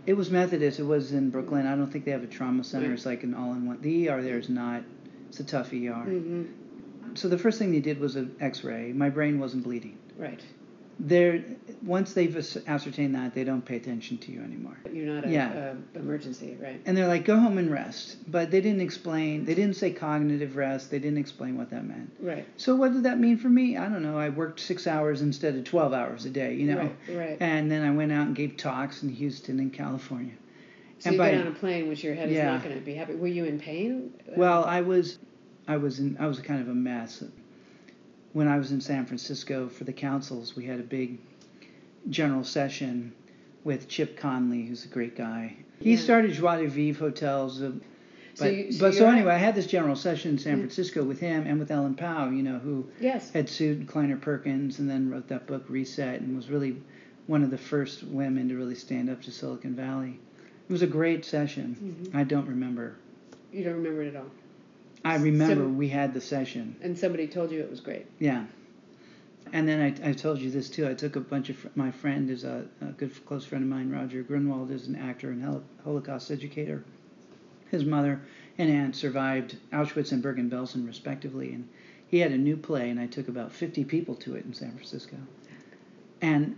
It 0.05 0.13
was 0.15 0.29
Methodist. 0.31 0.79
It 0.79 0.83
was 0.83 1.13
in 1.13 1.29
Brooklyn. 1.29 1.65
I 1.65 1.75
don't 1.75 1.87
think 1.91 2.05
they 2.05 2.11
have 2.11 2.23
a 2.23 2.27
trauma 2.27 2.63
center. 2.63 2.87
Right. 2.87 2.93
It's 2.93 3.05
like 3.05 3.23
an 3.23 3.33
all-in-one. 3.33 3.81
The 3.81 4.09
ER 4.09 4.21
there 4.21 4.37
is 4.37 4.49
not. 4.49 4.83
It's 5.29 5.39
a 5.39 5.43
tough 5.45 5.71
ER. 5.71 5.93
hmm 6.03 6.43
So 7.15 7.27
the 7.27 7.37
first 7.37 7.59
thing 7.59 7.71
they 7.71 7.79
did 7.79 7.99
was 7.99 8.15
an 8.15 8.35
X-ray. 8.39 8.93
My 8.93 9.09
brain 9.09 9.39
wasn't 9.39 9.63
bleeding. 9.63 9.97
Right. 10.17 10.41
They're 10.99 11.43
once 11.83 12.13
they've 12.13 12.35
ascertained 12.67 13.13
that, 13.13 13.35
they 13.35 13.43
don't 13.43 13.63
pay 13.63 13.75
attention 13.75 14.17
to 14.17 14.31
you 14.31 14.41
anymore. 14.41 14.79
You're 14.91 15.05
not 15.05 15.25
a, 15.27 15.29
Yeah. 15.29 15.73
a 15.95 15.99
emergency, 15.99 16.57
right? 16.59 16.81
And 16.87 16.97
they're 16.97 17.07
like, 17.07 17.23
go 17.23 17.39
home 17.39 17.59
and 17.59 17.69
rest. 17.71 18.17
But 18.31 18.49
they 18.49 18.61
didn't 18.61 18.81
explain. 18.81 19.45
They 19.45 19.53
didn't 19.53 19.75
say 19.75 19.91
cognitive 19.91 20.55
rest. 20.55 20.89
They 20.89 20.97
didn't 20.97 21.19
explain 21.19 21.55
what 21.55 21.69
that 21.69 21.85
meant. 21.85 22.13
Right. 22.19 22.47
So 22.57 22.75
what 22.75 22.93
did 22.93 23.03
that 23.03 23.19
mean 23.19 23.37
for 23.37 23.47
me? 23.47 23.77
I 23.77 23.87
don't 23.89 24.01
know. 24.01 24.17
I 24.17 24.29
worked 24.29 24.59
six 24.59 24.87
hours 24.87 25.21
instead 25.21 25.55
of 25.55 25.65
twelve 25.65 25.93
hours 25.93 26.25
a 26.25 26.31
day. 26.31 26.55
You 26.55 26.65
know. 26.65 26.77
Right. 26.77 26.95
Right. 27.15 27.37
And 27.39 27.69
then 27.69 27.83
I 27.83 27.91
went 27.91 28.11
out 28.11 28.25
and 28.25 28.35
gave 28.35 28.57
talks 28.57 29.03
in 29.03 29.09
Houston 29.09 29.59
and 29.59 29.71
California. 29.71 30.33
So 30.97 31.09
and 31.09 31.13
you 31.13 31.19
by- 31.19 31.29
get 31.31 31.41
on 31.41 31.47
a 31.47 31.51
plane, 31.55 31.87
which 31.89 32.03
your 32.03 32.15
head 32.15 32.31
is 32.31 32.39
not 32.43 32.63
going 32.63 32.73
to 32.73 32.81
be 32.81 32.95
happy. 32.95 33.13
Were 33.13 33.27
you 33.27 33.45
in 33.45 33.59
pain? 33.59 34.13
Well, 34.35 34.65
I 34.65 34.81
was, 34.81 35.19
I 35.67 35.77
was 35.77 35.99
in, 35.99 36.17
I 36.19 36.27
was 36.27 36.39
kind 36.39 36.61
of 36.61 36.69
a 36.69 36.73
mess. 36.73 37.23
When 38.33 38.47
I 38.47 38.57
was 38.57 38.71
in 38.71 38.81
San 38.81 39.05
Francisco 39.05 39.67
for 39.67 39.83
the 39.83 39.93
councils, 39.93 40.55
we 40.55 40.65
had 40.65 40.79
a 40.79 40.83
big 40.83 41.17
general 42.09 42.43
session 42.43 43.13
with 43.63 43.87
Chip 43.87 44.17
Conley, 44.17 44.65
who's 44.65 44.85
a 44.85 44.87
great 44.87 45.15
guy. 45.15 45.57
He 45.79 45.91
Yeah. 45.91 45.97
started 45.99 46.33
Joie 46.33 46.61
de 46.61 46.67
Vivre 46.67 46.99
hotels. 47.07 47.61
uh, 47.61 47.71
So 48.33 48.45
But, 48.45 48.55
you- 48.55 48.71
so 48.71 48.79
but 48.85 48.93
so 48.93 49.07
anyway. 49.09 49.31
I 49.33 49.37
had 49.37 49.55
this 49.55 49.65
general 49.65 49.95
session 49.95 50.31
in 50.33 50.37
San. 50.37 50.59
Francisco 50.59 51.03
with 51.03 51.19
him 51.19 51.45
and 51.47 51.57
with 51.59 51.71
Ellen 51.71 51.95
Pao, 51.95 52.29
you 52.29 52.43
know, 52.43 52.59
who 52.59 52.85
yes. 53.01 53.31
had 53.31 53.49
sued 53.49 53.87
Kleiner 53.87 54.15
Perkins 54.17 54.77
and 54.77 54.87
then 54.87 55.09
wrote 55.09 55.27
that 55.29 55.47
book 55.47 55.65
Reset 55.67 56.21
and 56.21 56.35
was 56.35 56.47
really 56.47 56.77
one 57.25 57.41
of 57.43 57.49
the 57.49 57.57
first 57.57 58.03
women 58.03 58.47
to 58.49 58.55
really 58.55 58.75
stand 58.75 59.09
up 59.09 59.23
to 59.23 59.31
Silicon 59.31 59.73
Valley. 59.73 60.19
It 60.69 60.71
was 60.71 60.83
a 60.83 60.87
great 60.87 61.25
session. 61.25 61.75
Mhm. 62.11 62.15
I 62.15 62.23
don't 62.25 62.47
remember. 62.47 62.93
You 63.51 63.63
don't 63.63 63.73
remember 63.77 64.03
it 64.03 64.09
at 64.09 64.17
all. 64.17 64.29
I 65.07 65.15
remember 65.15 65.63
So- 65.63 65.69
we 65.69 65.87
had 65.89 66.13
the 66.13 66.21
session. 66.21 66.75
And 66.81 66.97
somebody 66.97 67.27
told 67.27 67.51
you 67.51 67.59
it 67.61 67.69
was 67.69 67.79
great. 67.79 68.05
Yeah. 68.19 68.45
And 69.53 69.65
then 69.67 69.79
I, 70.03 70.09
I 70.09 70.13
told 70.13 70.39
you 70.39 70.51
this 70.51 70.69
too. 70.69 70.87
I 70.87 70.93
took 70.93 71.15
a 71.15 71.21
bunch 71.21 71.49
of 71.49 71.55
fr- 71.55 71.67
my 71.75 71.89
friend 71.91 72.29
is 72.29 72.43
a, 72.43 72.65
a 72.81 72.87
good 72.87 73.11
close 73.25 73.45
friend 73.45 73.63
of 73.63 73.69
mine. 73.69 73.89
Roger 73.89 74.21
Grunwald 74.21 74.71
is 74.71 74.87
an 74.87 74.95
actor 74.97 75.31
and 75.31 75.41
hol- 75.43 75.63
Holocaust 75.85 76.29
educator. 76.31 76.83
His 77.71 77.85
mother 77.85 78.19
and 78.57 78.69
aunt 78.69 78.95
survived 78.95 79.55
Auschwitz 79.71 80.11
and 80.11 80.21
Bergen-Belsen 80.21 80.85
respectively, 80.85 81.53
and 81.53 81.67
he 82.09 82.19
had 82.19 82.31
a 82.33 82.37
new 82.37 82.57
play, 82.57 82.89
and 82.89 82.99
I 82.99 83.07
took 83.07 83.27
about 83.29 83.51
50 83.53 83.85
people 83.85 84.15
to 84.15 84.35
it 84.35 84.45
in 84.45 84.53
San 84.53 84.71
Francisco. 84.71 85.15
And 86.21 86.57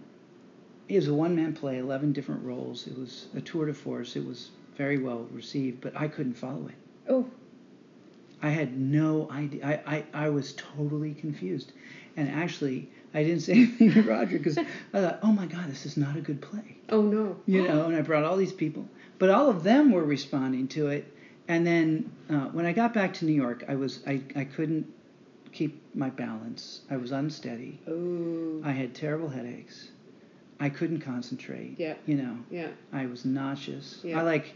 it 0.87 0.95
was 0.95 1.07
a 1.07 1.13
one-man 1.13 1.53
play, 1.53 1.77
11 1.77 2.13
different 2.13 2.43
roles. 2.43 2.87
It 2.87 2.97
was 2.97 3.27
a 3.35 3.41
tour 3.41 3.65
de 3.67 3.73
force. 3.73 4.15
It 4.15 4.25
was 4.25 4.49
very 4.75 4.97
well 4.97 5.27
received, 5.31 5.81
but 5.81 5.95
I 5.95 6.07
couldn't 6.07 6.35
follow 6.35 6.67
it. 6.67 6.75
Oh, 7.07 7.29
I 8.41 8.49
had 8.49 8.77
no 8.79 9.29
idea. 9.31 9.81
I, 9.85 9.95
I, 9.97 10.25
I 10.25 10.29
was 10.29 10.53
totally 10.53 11.13
confused. 11.13 11.71
And 12.15 12.29
actually, 12.29 12.89
I 13.13 13.23
didn't 13.23 13.41
say 13.41 13.53
anything 13.63 13.93
to 13.93 14.01
Roger 14.03 14.37
because 14.37 14.57
I 14.57 14.65
thought, 14.93 15.19
oh 15.23 15.31
my 15.31 15.45
God, 15.45 15.69
this 15.69 15.85
is 15.85 15.97
not 15.97 16.15
a 16.15 16.21
good 16.21 16.41
play. 16.41 16.77
oh 16.89 17.01
no. 17.01 17.37
You 17.45 17.67
know, 17.67 17.85
and 17.85 17.95
I 17.95 18.01
brought 18.01 18.23
all 18.23 18.37
these 18.37 18.53
people. 18.53 18.87
But 19.17 19.29
all 19.29 19.49
of 19.49 19.63
them 19.63 19.91
were 19.91 20.03
responding 20.03 20.67
to 20.69 20.87
it. 20.87 21.11
And 21.47 21.65
then 21.65 22.11
uh, 22.29 22.45
when 22.51 22.65
I 22.65 22.73
got 22.73 22.93
back 22.93 23.13
to 23.15 23.25
New 23.25 23.33
York, 23.33 23.65
I, 23.67 23.75
was, 23.75 24.01
I, 24.07 24.21
I 24.35 24.43
couldn't 24.45 24.85
keep 25.51 25.81
my 25.95 26.09
balance. 26.09 26.81
I 26.89 26.97
was 26.97 27.11
unsteady. 27.11 27.79
Oh. 27.89 28.61
I 28.63 28.71
had 28.71 28.93
terrible 28.93 29.29
headaches. 29.29 29.89
I 30.59 30.69
couldn't 30.69 31.01
concentrate. 31.01 31.75
Yeah. 31.79 31.95
You 32.05 32.15
know, 32.15 32.37
Yeah. 32.51 32.67
I 32.93 33.07
was 33.07 33.25
nauseous. 33.25 33.99
Yeah. 34.03 34.19
I 34.19 34.23
like 34.23 34.53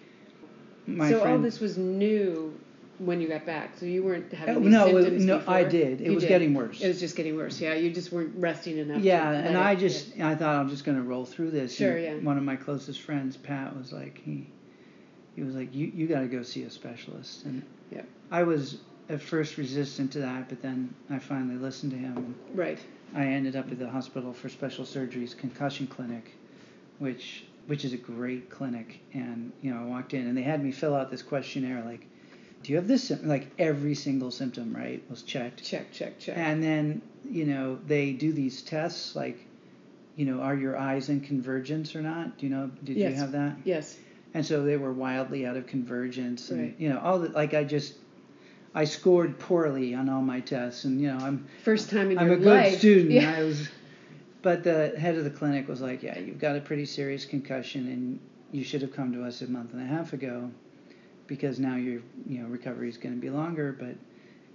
my 0.86 1.10
so 1.10 1.24
all 1.24 1.38
this 1.40 1.60
was 1.60 1.78
new 1.78 2.58
when 3.00 3.20
you 3.22 3.28
got 3.28 3.46
back. 3.46 3.78
So 3.78 3.86
you 3.86 4.04
weren't 4.04 4.32
having 4.32 4.56
Uh, 4.58 4.60
these 4.60 4.70
no, 4.70 4.88
it 4.88 4.94
was- 4.94 5.04
symptoms 5.06 5.26
no, 5.26 5.38
before? 5.40 5.54
I 5.54 5.64
did. 5.64 6.02
It 6.02 6.06
You 6.08 6.14
was 6.14 6.24
did. 6.24 6.30
getting 6.30 6.54
worse. 6.54 6.82
It 6.82 6.88
was 6.88 7.00
just 7.00 7.16
getting 7.16 7.36
worse. 7.36 7.60
Yeah, 7.60 7.74
you 7.74 7.92
just 7.92 8.12
weren't 8.12 8.36
resting 8.38 8.78
enough. 8.78 9.02
Yeah, 9.02 9.32
and 9.32 9.56
it- 9.56 9.60
I 9.60 9.76
just 9.76 10.20
I 10.20 10.36
thought 10.36 10.56
I'm 10.60 10.70
just 10.70 10.86
gonna 10.86 11.02
roll 11.02 11.26
through 11.26 11.52
this. 11.52 11.76
Sure, 11.76 11.96
and 11.98 12.04
yeah. 12.22 12.26
One 12.26 12.38
of 12.38 12.44
my 12.44 12.56
closest 12.56 13.02
friends, 13.02 13.36
Pat, 13.38 13.76
was 13.76 13.92
like 13.92 14.20
he 14.24 14.48
he 15.36 15.42
was 15.44 15.56
like 15.56 15.74
you 15.74 15.92
you 15.96 16.08
got 16.08 16.22
to 16.22 16.28
go 16.28 16.44
see 16.44 16.64
a 16.64 16.70
specialist, 16.70 17.46
and 17.46 17.64
Yeah. 17.92 18.04
I 18.32 18.44
was 18.44 18.78
at 19.10 19.20
first 19.22 19.58
resistant 19.58 20.12
to 20.14 20.20
that, 20.20 20.48
but 20.48 20.62
then 20.62 20.94
I 21.10 21.20
finally 21.20 21.58
listened 21.58 21.92
to 21.92 21.98
him, 21.98 22.36
Right. 22.54 22.80
I 23.14 23.26
ended 23.26 23.56
up 23.56 23.70
at 23.72 23.78
the 23.78 23.90
Hospital 23.90 24.32
for 24.34 24.48
Special 24.50 24.86
surgeries 24.86 25.36
concussion 25.36 25.88
clinic, 25.88 26.32
which 27.00 27.46
which 27.66 27.86
is 27.86 27.94
a 27.94 27.98
great 27.98 28.50
clinic, 28.50 29.00
and 29.14 29.52
you 29.62 29.72
know 29.74 29.80
I 29.82 29.86
walked 29.86 30.14
in 30.14 30.28
and 30.28 30.38
they 30.38 30.42
had 30.44 30.64
me 30.64 30.72
fill 30.72 30.94
out 30.96 31.10
this 31.10 31.24
questionnaire 31.24 31.82
like. 31.86 32.06
Do 32.64 32.72
you 32.72 32.78
have 32.78 32.88
this? 32.88 33.04
sym-" 33.06 33.28
Like 33.28 33.48
every 33.60 33.94
single 33.96 34.32
symptom, 34.32 34.76
right, 34.76 35.04
was 35.10 35.22
checked. 35.22 35.64
Check, 35.64 35.92
check, 35.92 36.20
check. 36.20 36.38
And 36.38 36.64
then, 36.64 37.02
you 37.30 37.46
know, 37.46 37.78
they 37.88 38.14
do 38.14 38.32
these 38.34 38.62
tests 38.62 39.16
like, 39.16 39.38
you 40.16 40.26
know, 40.26 40.42
are 40.42 40.56
your 40.56 40.78
eyes 40.78 41.10
in 41.10 41.20
convergence 41.22 41.96
or 41.96 42.02
not? 42.02 42.38
Do 42.38 42.46
you 42.46 42.52
know, 42.56 42.72
did 42.84 42.98
you 42.98 43.14
have 43.14 43.32
that? 43.34 43.56
yes. 43.64 43.98
And 44.36 44.44
so 44.44 44.64
they 44.64 44.78
were 44.78 44.92
wildly 44.94 45.46
out 45.46 45.58
of 45.58 45.68
convergence. 45.68 46.50
And, 46.50 46.60
Right. 46.62 46.76
you 46.80 46.90
know, 46.90 47.00
all 47.00 47.20
the, 47.20 47.30
like 47.30 47.54
I 47.54 47.64
just, 47.64 47.94
I 48.74 48.86
scored 48.86 49.38
poorly 49.38 49.94
on 49.94 50.10
all 50.10 50.24
my 50.24 50.40
tests. 50.40 50.86
And, 50.86 51.00
you 51.00 51.08
know, 51.12 51.18
I'm, 51.24 51.46
First 51.64 51.92
time 51.92 52.10
in 52.10 52.18
I'm 52.18 52.26
your 52.28 52.36
a 52.38 52.40
good 52.40 52.48
life. 52.48 52.78
student. 52.80 53.12
Yeah. 53.12 53.36
I 53.38 53.44
was, 53.44 53.70
but 54.42 54.64
the 54.64 54.94
head 54.98 55.16
of 55.18 55.24
the 55.24 55.30
clinic 55.30 55.68
was 55.68 55.82
like, 55.82 56.02
yeah, 56.02 56.18
you've 56.18 56.40
got 56.40 56.56
a 56.56 56.62
pretty 56.62 56.86
serious 56.86 57.26
concussion 57.26 57.88
and 57.88 58.20
you 58.52 58.64
should 58.64 58.82
have 58.82 58.92
come 58.94 59.14
to 59.14 59.24
us 59.24 59.42
a 59.44 59.48
month 59.48 59.74
and 59.74 59.82
a 59.82 59.86
half 59.86 60.14
ago 60.14 60.50
because 61.28 61.60
now 61.60 61.76
your, 61.76 62.02
you 62.28 62.42
know, 62.42 62.48
recovery 62.48 62.90
is 62.90 62.98
going 62.98 63.16
to 63.16 63.22
be 63.22 63.30
longer. 63.30 63.76
But 63.78 63.96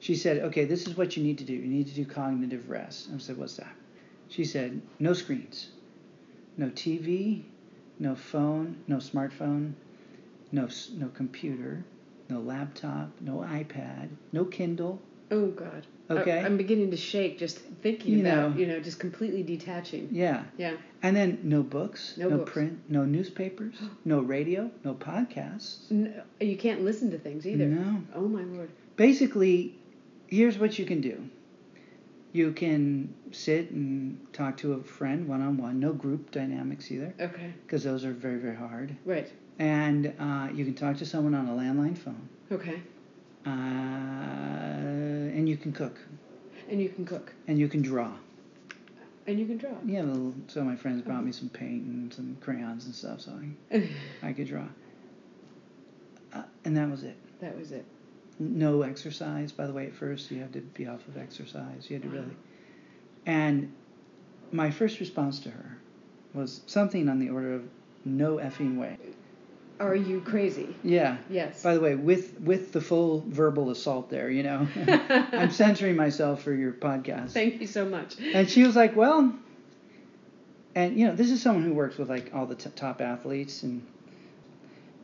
she 0.00 0.14
said, 0.14 0.38
okay, 0.38 0.64
this 0.64 0.86
is 0.86 0.96
what 0.96 1.16
you 1.16 1.22
need 1.22 1.38
to 1.38 1.44
do. 1.44 1.54
You 1.54 1.66
need 1.66 1.88
to 1.88 1.94
do 1.94 2.04
cognitive 2.04 2.68
rest. 2.70 3.08
I 3.14 3.18
said, 3.18 3.36
what's 3.36 3.56
that? 3.56 3.74
She 4.28 4.44
said, 4.44 4.80
no 4.98 5.14
screens, 5.14 5.68
no 6.56 6.68
TV, 6.68 7.44
no 7.98 8.14
phone, 8.14 8.76
no 8.86 8.96
smartphone, 8.96 9.72
no, 10.52 10.68
no 10.94 11.08
computer, 11.08 11.84
no 12.28 12.40
laptop, 12.40 13.10
no 13.20 13.38
iPad, 13.38 14.10
no 14.32 14.44
Kindle. 14.44 15.00
Oh 15.30 15.46
God. 15.48 15.86
Okay. 16.10 16.38
I, 16.38 16.46
am 16.46 16.56
beginning 16.56 16.90
to 16.92 16.96
shake 16.96 17.38
just 17.38 17.58
thinking 17.58 18.14
You 18.14 18.20
about 18.20 18.52
know. 18.54 18.56
you 18.60 18.66
know 18.66 18.80
just 18.80 18.98
completely 18.98 19.42
detaching. 19.42 20.08
Yeah. 20.10 20.44
Yeah. 20.56 20.76
And 21.02 21.14
then 21.14 21.40
no 21.42 21.62
books, 21.62 22.14
No 22.16 22.28
no, 22.30 22.38
books. 22.38 22.52
print, 22.52 22.78
no 22.88 23.04
newspapers, 23.04 23.74
no 24.04 24.20
radio, 24.20 24.70
no 24.84 24.94
podcasts. 24.94 25.90
No, 25.90 26.10
you 26.40 26.56
can't 26.56 26.82
listen 26.82 27.10
to 27.10 27.18
things 27.18 27.46
either. 27.46 27.66
No. 27.66 28.02
Oh 28.14 28.26
my 28.28 28.42
lord. 28.42 28.70
Basically, 28.96 29.76
here's 30.28 30.58
what 30.58 30.78
you 30.78 30.84
can 30.86 31.00
do. 31.00 31.28
You 32.32 32.52
can 32.52 33.14
sit 33.32 33.70
and 33.70 34.18
talk 34.32 34.56
to 34.58 34.74
a 34.74 34.82
friend 34.82 35.26
one 35.28 35.40
on 35.42 35.56
one, 35.56 35.80
no 35.80 35.92
group 35.92 36.30
dynamics 36.30 36.90
either, 36.90 37.14
Okay. 37.20 37.52
because 37.66 37.84
those 37.84 38.04
are 38.04 38.12
very, 38.12 38.36
very 38.38 38.56
hard. 38.56 38.94
Right. 39.06 39.30
And 39.58 40.12
uh, 40.18 40.48
you 40.54 40.64
can 40.64 40.74
talk 40.74 40.98
to 40.98 41.06
someone 41.06 41.34
on 41.34 41.48
a 41.48 41.52
landline 41.52 41.96
phone. 41.96 42.28
Okay. 42.52 42.80
Uh, 43.48 45.36
and 45.36 45.48
you 45.48 45.56
can 45.56 45.72
cook. 45.72 45.96
And 46.68 46.80
you 46.82 46.88
can 46.90 47.06
cook. 47.06 47.32
And 47.46 47.58
you 47.58 47.68
can 47.68 47.80
draw. 47.82 48.12
And 49.26 49.38
you 49.38 49.46
can 49.46 49.56
draw. 49.58 49.74
Yeah, 49.84 50.02
so 50.48 50.62
my 50.64 50.76
friends 50.76 51.02
brought 51.02 51.24
me 51.24 51.32
some 51.32 51.48
paint 51.48 51.84
and 51.84 52.12
some 52.12 52.36
crayons 52.40 52.86
and 52.86 52.94
stuff, 52.94 53.20
so 53.20 53.38
I, 53.72 53.88
I 54.22 54.32
could 54.32 54.48
draw. 54.48 54.64
Uh, 56.32 56.42
and 56.64 56.76
that 56.76 56.90
was 56.90 57.04
it. 57.04 57.16
that 57.40 57.56
was 57.58 57.72
it. 57.72 57.84
No 58.38 58.82
exercise, 58.82 59.50
by 59.50 59.66
the 59.66 59.72
way. 59.72 59.86
At 59.86 59.94
first, 59.94 60.30
you 60.30 60.40
had 60.40 60.52
to 60.52 60.60
be 60.60 60.86
off 60.86 61.06
of 61.08 61.16
exercise. 61.16 61.88
You 61.90 61.94
had 61.96 62.02
to 62.02 62.08
Wow. 62.08 62.14
really. 62.14 62.36
And 63.26 63.72
my 64.52 64.70
first 64.70 65.00
response 65.00 65.40
to 65.40 65.50
her 65.50 65.78
was 66.34 66.60
something 66.66 67.08
on 67.08 67.18
the 67.18 67.30
order 67.30 67.54
of 67.54 67.64
no 68.04 68.36
effing 68.36 68.76
way. 68.78 68.96
Are 69.80 69.94
you 69.94 70.20
crazy? 70.20 70.74
Yeah. 70.82 71.18
Yes. 71.30 71.62
By 71.62 71.74
the 71.74 71.80
way, 71.80 71.94
with 71.94 72.40
with 72.40 72.72
the 72.72 72.80
full 72.80 73.24
verbal 73.28 73.70
assault 73.70 74.10
there, 74.10 74.28
you 74.30 74.42
know, 74.42 74.66
I'm 75.32 75.50
censoring 75.50 75.94
myself 75.96 76.42
for 76.42 76.52
your 76.52 76.72
podcast. 76.72 77.30
Thank 77.30 77.60
you 77.60 77.66
so 77.66 77.84
much. 77.84 78.16
And 78.20 78.50
she 78.50 78.64
was 78.64 78.74
like, 78.74 78.96
"Well," 78.96 79.32
and 80.74 80.98
you 80.98 81.06
know, 81.06 81.14
this 81.14 81.30
is 81.30 81.40
someone 81.42 81.64
who 81.64 81.72
works 81.74 81.96
with 81.96 82.08
like 82.10 82.30
all 82.34 82.46
the 82.46 82.54
t- 82.56 82.70
top 82.74 83.00
athletes, 83.00 83.62
and 83.62 83.86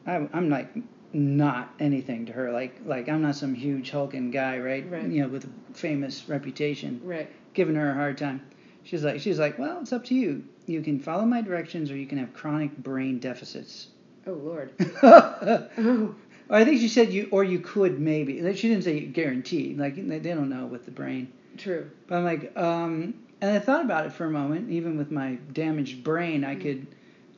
I'm 0.06 0.28
I'm 0.32 0.48
like 0.50 0.68
not 1.12 1.72
anything 1.78 2.26
to 2.26 2.32
her. 2.32 2.52
Like 2.52 2.80
like 2.84 3.08
I'm 3.08 3.22
not 3.22 3.36
some 3.36 3.54
huge 3.54 3.90
hulking 3.90 4.30
guy, 4.32 4.58
right? 4.58 4.84
Right. 4.90 5.04
You 5.08 5.22
know, 5.22 5.28
with 5.28 5.44
a 5.44 5.74
famous 5.76 6.28
reputation, 6.28 7.00
Right. 7.04 7.30
giving 7.54 7.76
her 7.76 7.90
a 7.90 7.94
hard 7.94 8.18
time. 8.18 8.42
She's 8.82 9.04
like 9.04 9.20
she's 9.20 9.38
like, 9.38 9.58
"Well, 9.58 9.78
it's 9.80 9.92
up 9.92 10.04
to 10.06 10.14
you. 10.14 10.44
You 10.66 10.80
can 10.82 10.98
follow 10.98 11.24
my 11.24 11.42
directions, 11.42 11.90
or 11.90 11.96
you 11.96 12.06
can 12.06 12.18
have 12.18 12.34
chronic 12.34 12.76
brain 12.76 13.18
deficits." 13.18 13.88
Oh 14.26 14.32
Lord. 14.32 14.70
Oh, 15.02 16.14
I 16.50 16.64
think 16.64 16.80
she 16.80 16.88
said 16.88 17.12
you, 17.12 17.28
or 17.30 17.42
you 17.44 17.58
could 17.60 17.98
maybe. 18.00 18.36
She 18.54 18.68
didn't 18.68 18.84
say 18.84 19.00
guaranteed. 19.00 19.78
Like 19.78 19.96
they 19.96 20.18
don't 20.20 20.48
know 20.50 20.66
with 20.66 20.84
the 20.84 20.90
brain. 20.90 21.32
True. 21.56 21.90
But 22.06 22.16
I'm 22.16 22.24
like, 22.24 22.56
um, 22.56 23.14
and 23.40 23.50
I 23.50 23.58
thought 23.58 23.84
about 23.84 24.06
it 24.06 24.12
for 24.12 24.24
a 24.26 24.30
moment. 24.30 24.70
Even 24.70 24.96
with 24.98 25.10
my 25.10 25.36
damaged 25.52 26.04
brain, 26.04 26.44
I 26.44 26.54
could, 26.56 26.86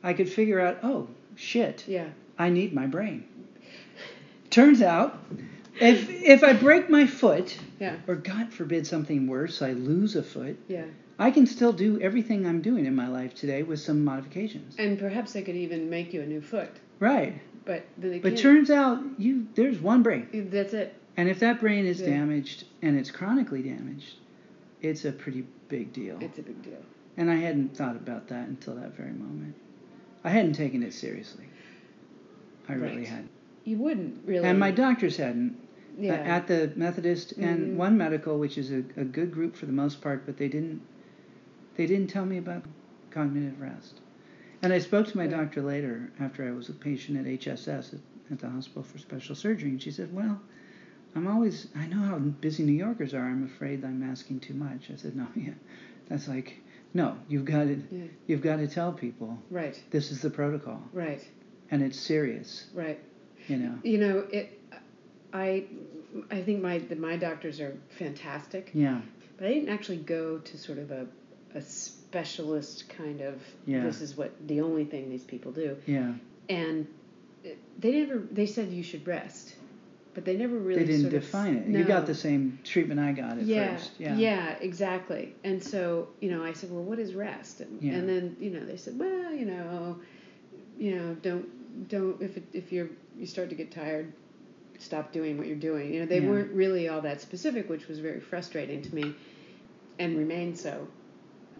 I 0.03 0.13
could 0.13 0.29
figure 0.29 0.59
out. 0.59 0.79
Oh 0.83 1.07
shit! 1.35 1.85
Yeah. 1.87 2.09
I 2.39 2.49
need 2.49 2.73
my 2.73 2.85
brain. 2.87 3.25
Turns 4.49 4.81
out, 4.81 5.19
if 5.79 6.09
if 6.09 6.43
I 6.43 6.53
break 6.53 6.89
my 6.89 7.05
foot, 7.05 7.57
Yeah. 7.79 7.95
or 8.07 8.15
God 8.15 8.51
forbid 8.53 8.87
something 8.87 9.27
worse, 9.27 9.61
I 9.61 9.73
lose 9.73 10.15
a 10.15 10.23
foot, 10.23 10.57
Yeah. 10.67 10.85
I 11.19 11.31
can 11.31 11.45
still 11.47 11.73
do 11.73 11.99
everything 11.99 12.45
I'm 12.45 12.61
doing 12.61 12.85
in 12.85 12.95
my 12.95 13.07
life 13.07 13.33
today 13.33 13.63
with 13.63 13.79
some 13.79 14.05
modifications. 14.05 14.75
And 14.77 14.99
perhaps 14.99 15.33
they 15.33 15.41
could 15.41 15.55
even 15.55 15.89
make 15.89 16.13
you 16.13 16.21
a 16.21 16.25
new 16.25 16.41
foot. 16.41 16.69
Right. 16.99 17.41
But 17.65 17.85
But 17.99 18.21
can't. 18.21 18.37
turns 18.37 18.69
out 18.69 19.03
you 19.17 19.47
there's 19.55 19.79
one 19.79 20.03
brain. 20.03 20.27
That's 20.51 20.73
it. 20.73 20.93
And 21.17 21.27
if 21.27 21.39
that 21.39 21.59
brain 21.59 21.85
is 21.85 21.99
Yeah. 21.99 22.09
damaged 22.09 22.65
and 22.81 22.97
it's 22.97 23.09
chronically 23.11 23.63
damaged, 23.63 24.15
it's 24.81 25.05
a 25.05 25.11
pretty 25.11 25.45
big 25.67 25.91
deal. 25.91 26.17
It's 26.21 26.37
a 26.37 26.43
big 26.43 26.61
deal. 26.61 26.83
And 27.17 27.31
I 27.31 27.35
hadn't 27.35 27.75
thought 27.75 27.95
about 27.95 28.27
that 28.27 28.47
until 28.47 28.75
that 28.75 28.95
very 28.95 29.11
moment. 29.11 29.55
I 30.23 30.29
hadn't 30.29 30.53
taken 30.53 30.83
it 30.83 30.93
seriously. 30.93 31.45
I 32.69 32.73
really 32.73 33.05
hadn't. 33.05 33.31
You 33.63 33.77
wouldn't 33.77 34.25
really. 34.25 34.47
And 34.47 34.59
my 34.59 34.71
doctors 34.71 35.17
hadn't. 35.17 35.57
Uh, 35.97 36.03
yeah. 36.03 36.13
At 36.13 36.45
the 36.45 36.71
Methodist 36.75 37.31
and 37.33 37.59
mm-hmm. 37.59 37.77
One 37.77 37.97
Medical, 37.97 38.37
which 38.37 38.59
is 38.59 38.71
a, 38.71 38.83
a 38.97 39.03
good 39.03 39.31
group 39.31 39.55
for 39.55 39.65
the 39.65 39.71
most 39.71 39.99
part, 39.99 40.27
but 40.27 40.37
they 40.37 40.47
didn't 40.47 40.79
they 41.77 41.85
didn't 41.85 42.07
tell 42.09 42.25
me 42.25 42.37
about 42.37 42.63
cognitive 43.11 43.59
rest. 43.61 44.01
And 44.61 44.73
I 44.73 44.79
spoke 44.79 45.07
to 45.07 45.17
my 45.17 45.27
doctor 45.27 45.61
later 45.61 46.11
after 46.19 46.45
I 46.47 46.51
was 46.51 46.67
a 46.69 46.73
patient 46.73 47.17
at 47.19 47.25
HSS 47.25 47.93
at, 47.93 47.99
at 48.31 48.39
the 48.39 48.49
Hospital 48.49 48.83
for 48.83 48.97
Special 48.97 49.35
Surgery, 49.35 49.69
and 49.69 49.81
she 49.81 49.91
said, 49.91 50.13
"Well, 50.13 50.41
I'm 51.15 51.27
always 51.27 51.67
I 51.75 51.85
know 51.87 51.99
how 51.99 52.17
busy 52.17 52.63
New 52.63 52.73
Yorkers 52.73 53.13
are. 53.13 53.21
I'm 53.23 53.45
afraid 53.45 53.85
I'm 53.85 54.03
asking 54.03 54.39
too 54.41 54.55
much." 54.55 54.89
I 54.91 54.95
said, 54.97 55.15
"No, 55.15 55.27
yeah, 55.35 55.51
that's 56.09 56.27
like 56.27 56.57
no. 56.93 57.17
You've 57.29 57.45
got 57.45 57.65
to 57.65 57.81
Yeah. 57.91 58.03
you've 58.25 58.41
got 58.41 58.57
to 58.57 58.67
tell 58.67 58.91
people 58.91 59.37
Right. 59.51 59.81
this 59.91 60.11
is 60.11 60.21
the 60.21 60.29
protocol, 60.31 60.81
Right. 60.91 61.21
and 61.69 61.83
it's 61.83 61.99
serious. 61.99 62.65
Right. 62.73 62.99
You 63.47 63.57
know." 63.57 63.75
You 63.83 63.97
know 63.99 64.17
it. 64.31 64.59
I. 65.31 65.65
I 66.31 66.41
think 66.41 66.63
my 66.63 66.79
the, 66.79 66.95
my 66.95 67.15
doctors 67.17 67.59
are 67.61 67.77
fantastic, 67.99 68.71
Yeah. 68.73 69.01
but 69.37 69.45
I 69.47 69.53
didn't 69.53 69.69
actually 69.69 69.97
go 69.97 70.39
to 70.39 70.57
sort 70.57 70.79
of 70.79 70.89
a 70.89 71.05
a 71.55 71.61
specialist 71.61 72.89
kind 72.89 73.21
of. 73.21 73.41
Yeah. 73.65 73.83
This 73.83 74.01
is 74.01 74.15
what 74.17 74.31
the 74.47 74.61
only 74.61 74.85
thing 74.85 75.09
these 75.09 75.23
people 75.23 75.51
do, 75.51 75.77
Yeah. 75.85 76.13
and 76.49 76.87
they 77.79 77.91
never. 77.91 78.19
They 78.31 78.45
said 78.45 78.69
you 78.71 78.83
should 78.83 79.05
rest, 79.07 79.55
but 80.13 80.25
they 80.25 80.35
never 80.35 80.57
really. 80.57 80.79
they 80.79 80.85
didn't 80.85 81.01
sort 81.01 81.13
of- 81.13 81.21
define 81.23 81.55
it. 81.55 81.67
You 81.67 81.83
got 81.83 82.05
the 82.05 82.15
same 82.15 82.59
treatment 82.63 82.99
I 82.99 83.11
got 83.13 83.37
at 83.37 83.43
yeah, 83.43 83.75
first. 83.75 83.91
Yeah. 83.99 84.15
yeah, 84.17 84.55
exactly. 84.59 85.35
And 85.43 85.63
so, 85.63 86.09
you 86.19 86.29
know, 86.31 86.43
I 86.43 86.53
said, 86.53 86.71
well, 86.71 86.83
what 86.83 86.99
is 86.99 87.13
rest? 87.13 87.61
And, 87.61 87.81
Yeah. 87.81 87.93
and 87.93 88.09
then, 88.09 88.35
you 88.39 88.49
know, 88.49 88.65
they 88.65 88.77
said, 88.77 88.97
well, 88.99 89.31
you 89.33 89.45
know, 89.45 89.99
you 90.77 90.95
know, 90.95 91.15
don't, 91.21 91.87
don't, 91.89 92.21
if 92.21 92.37
it, 92.37 92.43
if 92.53 92.71
you're, 92.71 92.89
you 93.17 93.25
start 93.25 93.49
to 93.49 93.55
get 93.55 93.71
tired, 93.71 94.11
stop 94.79 95.11
doing 95.11 95.37
what 95.37 95.47
you're 95.47 95.55
doing. 95.55 95.93
You 95.93 96.01
know, 96.01 96.05
they 96.05 96.19
Yeah. 96.19 96.29
weren't 96.29 96.51
really 96.51 96.87
all 96.89 97.01
that 97.01 97.21
specific, 97.21 97.69
which 97.69 97.87
was 97.87 97.99
very 97.99 98.19
frustrating 98.19 98.81
to 98.83 98.93
me, 98.95 99.13
and 99.99 100.17
remained 100.17 100.57
so. 100.57 100.87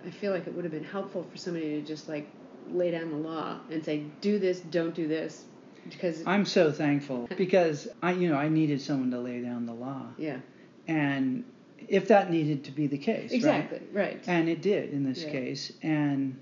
I 0.08 0.10
feel 0.10 0.32
like 0.32 0.48
it 0.48 0.56
would 0.56 0.64
have 0.64 0.72
been 0.72 0.86
helpful 0.86 1.24
for 1.24 1.38
somebody 1.38 1.82
to 1.82 1.82
just 1.82 2.08
like 2.08 2.32
lay 2.70 2.92
down 2.92 3.12
the 3.12 3.18
law 3.18 3.60
and 3.70 3.84
say, 3.84 4.06
do 4.22 4.40
this, 4.40 4.62
don't 4.62 4.96
do 4.96 5.08
this, 5.08 5.44
because 5.90 6.24
I'm 6.26 6.46
so 6.46 6.72
thankful 6.72 7.28
because 7.38 7.90
I, 8.02 8.14
you 8.14 8.30
know, 8.30 8.38
I 8.38 8.48
needed 8.48 8.82
someone 8.82 9.12
to 9.12 9.20
lay 9.20 9.42
down 9.42 9.66
the 9.66 9.74
law, 9.74 10.08
yeah, 10.18 10.40
and 10.88 11.44
if 11.90 12.08
that 12.08 12.32
needed 12.32 12.64
to 12.66 12.72
be 12.72 12.88
the 12.88 12.98
case, 12.98 13.34
exactly, 13.34 13.82
right. 13.92 14.24
And 14.28 14.48
it 14.48 14.62
did 14.62 14.94
in 14.94 15.04
this 15.04 15.24
Yeah. 15.24 15.32
case, 15.32 15.74
and 15.84 16.40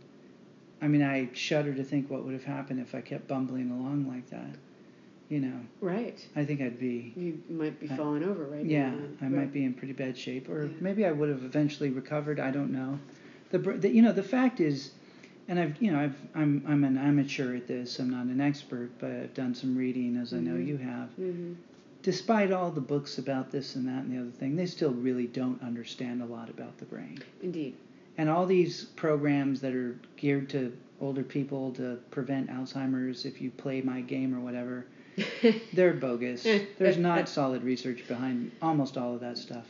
I 0.79 0.87
mean, 0.87 1.01
I 1.01 1.29
shudder 1.33 1.73
to 1.73 1.83
think 1.83 2.11
what 2.11 2.23
would 2.23 2.33
have 2.33 2.43
happened 2.43 2.79
if 2.79 2.93
I 2.93 3.01
kept 3.01 3.27
bumbling 3.27 3.71
along 3.71 4.07
like 4.07 4.29
that. 4.29 4.55
You 5.27 5.39
know, 5.39 5.59
Right. 5.81 6.23
I 6.35 6.45
think 6.45 6.61
I'd 6.61 6.79
be, 6.79 7.11
You 7.17 7.41
might 7.49 7.79
be 7.79 7.87
Uh, 7.87 7.95
falling 7.95 8.23
over 8.23 8.45
right 8.45 8.63
yeah, 8.63 8.91
now. 8.91 9.25
I 9.25 9.29
might 9.29 9.51
be 9.51 9.63
in 9.63 9.73
pretty 9.73 9.93
bad 9.93 10.15
shape, 10.15 10.49
or 10.49 10.65
Yeah. 10.65 10.71
maybe 10.79 11.03
I 11.03 11.11
would 11.11 11.29
have 11.29 11.43
eventually 11.43 11.89
recovered. 11.89 12.39
I 12.39 12.51
don't 12.51 12.71
know. 12.71 12.99
The, 13.51 13.59
the 13.59 13.89
you 13.89 14.01
know, 14.01 14.11
the 14.11 14.23
fact 14.23 14.59
is, 14.59 14.91
and 15.47 15.59
I've, 15.59 15.79
you 15.81 15.91
know, 15.91 15.99
I've, 15.99 16.15
I'm, 16.33 16.63
I'm 16.67 16.83
an 16.83 16.97
amateur 16.97 17.55
at 17.55 17.67
this. 17.67 17.99
I'm 17.99 18.09
not 18.09 18.25
an 18.25 18.41
expert, 18.41 18.89
but 18.99 19.11
I've 19.11 19.33
done 19.33 19.53
some 19.53 19.77
reading, 19.77 20.17
as 20.17 20.33
I 20.33 20.37
know 20.39 20.53
Mhm. 20.55 20.67
you 20.67 20.77
have. 20.77 21.09
hmm 21.15 21.53
despite 22.03 22.51
all 22.51 22.69
the 22.69 22.79
books 22.79 23.17
about 23.17 23.49
this 23.51 23.75
and 23.75 23.87
that 23.87 24.03
and 24.03 24.13
the 24.13 24.21
other 24.21 24.29
thing, 24.29 24.55
they 24.55 24.67
still 24.67 24.91
really 24.93 25.25
don't 25.25 25.59
understand 25.63 26.21
a 26.21 26.25
lot 26.25 26.51
about 26.51 26.77
the 26.77 26.85
brain. 26.85 27.17
Indeed. 27.41 27.73
And 28.19 28.29
all 28.29 28.45
these 28.45 28.83
programs 28.95 29.59
that 29.61 29.73
are 29.73 29.95
geared 30.15 30.47
to 30.49 30.71
older 31.01 31.23
people 31.23 31.71
to 31.71 31.97
prevent 32.11 32.47
Alzheimer's 32.51 33.25
if 33.25 33.41
you 33.41 33.49
play 33.49 33.81
my 33.81 34.01
game 34.01 34.35
or 34.35 34.39
whatever, 34.39 34.85
they're 35.73 35.93
bogus. 35.93 36.43
There's 36.77 36.97
not 36.99 37.27
solid 37.39 37.63
research 37.63 38.07
behind 38.07 38.51
almost 38.61 38.99
all 38.99 39.15
of 39.15 39.21
that 39.21 39.35
stuff. 39.39 39.65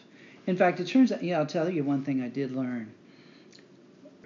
In 0.46 0.58
fact, 0.58 0.82
it 0.82 0.88
turns 0.90 1.14
out, 1.14 1.24
yeah, 1.24 1.40
I'll 1.40 1.46
tell 1.46 1.70
you 1.70 1.86
one 1.86 2.04
thing 2.04 2.22
I 2.22 2.28
did 2.28 2.52
learn. 2.52 2.92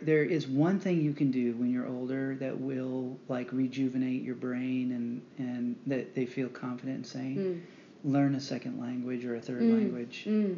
There 0.02 0.24
is 0.24 0.48
one 0.48 0.80
thing 0.80 1.02
you 1.02 1.14
can 1.14 1.32
do 1.32 1.54
when 1.54 1.72
you're 1.72 1.88
older 1.88 2.36
that 2.40 2.60
will 2.60 3.18
like 3.28 3.52
rejuvenate 3.52 4.24
your 4.24 4.36
brain 4.36 4.92
and, 4.92 5.22
and 5.38 5.76
that 5.88 6.16
they 6.16 6.26
feel 6.26 6.50
confident 6.50 6.98
in 7.00 7.04
saying 7.04 7.38
Mm. 7.38 8.12
learn 8.12 8.36
a 8.36 8.40
second 8.40 8.80
language 8.80 9.26
or 9.26 9.36
a 9.36 9.42
third 9.42 9.62
Mm. 9.62 9.74
language, 9.74 10.26
Mm. 10.28 10.56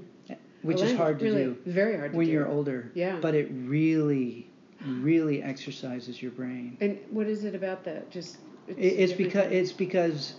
which 0.62 0.82
is 0.82 0.94
hard 0.94 1.20
to 1.20 1.26
really, 1.26 1.44
do 1.46 1.58
Very 1.66 1.98
hard 1.98 2.12
to 2.12 2.18
when 2.18 2.28
do. 2.28 2.32
you're 2.34 2.48
older. 2.48 2.92
Yeah. 2.94 3.18
But 3.22 3.34
it 3.36 3.50
really, 3.66 4.48
really 4.86 5.42
exercises 5.42 6.22
your 6.22 6.32
brain. 6.32 6.78
And 6.82 6.98
what 7.10 7.28
is 7.28 7.44
it 7.44 7.56
about 7.56 7.84
that? 7.86 8.10
Just 8.12 8.38
It, 8.68 8.76
it's 8.78 9.14
because 9.14 9.52
it's 9.52 9.72
because, 9.72 10.36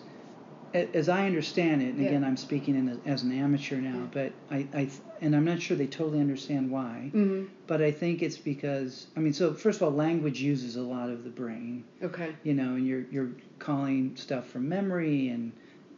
as 0.74 1.08
I 1.08 1.26
understand 1.26 1.82
it, 1.82 1.90
and 1.94 2.00
Yeah. 2.00 2.08
again 2.08 2.24
I'm 2.24 2.36
speaking 2.36 2.74
in 2.76 2.88
a, 2.88 3.08
as 3.08 3.22
an 3.22 3.32
amateur 3.32 3.76
now, 3.80 4.08
but 4.12 4.32
I, 4.50 4.66
I 4.72 4.84
th- 4.84 5.00
and 5.20 5.36
I'm 5.36 5.44
not 5.44 5.60
sure 5.60 5.76
they 5.76 5.86
totally 5.86 6.20
understand 6.20 6.70
why. 6.70 7.10
Mhm. 7.14 7.48
But 7.66 7.80
I 7.82 7.90
think 7.90 8.22
it's 8.22 8.38
because 8.38 9.06
I 9.16 9.20
mean, 9.20 9.32
so 9.32 9.52
first 9.54 9.78
of 9.80 9.84
all, 9.84 9.92
language 9.92 10.40
uses 10.40 10.76
a 10.76 10.82
lot 10.82 11.10
of 11.10 11.24
the 11.24 11.30
brain, 11.30 11.84
Okay. 12.02 12.30
you 12.42 12.54
know, 12.54 12.74
and 12.74 12.86
you're 12.86 13.04
you're 13.10 13.30
calling 13.58 14.12
stuff 14.16 14.48
from 14.48 14.68
memory, 14.68 15.28
and 15.28 15.52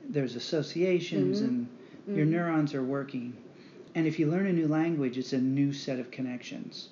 there's 0.09 0.35
associations, 0.37 1.41
Mhm. 1.41 1.45
and 1.49 1.69
your 2.17 2.27
Mhm. 2.27 2.31
neurons 2.31 2.75
are 2.75 2.85
working. 2.85 3.33
And 3.95 4.07
if 4.07 4.19
you 4.19 4.27
learn 4.29 4.47
a 4.47 4.53
new 4.53 4.67
language, 4.67 5.17
it's 5.19 5.33
a 5.33 5.41
new 5.41 5.73
set 5.73 5.99
of 6.01 6.11
connections, 6.11 6.89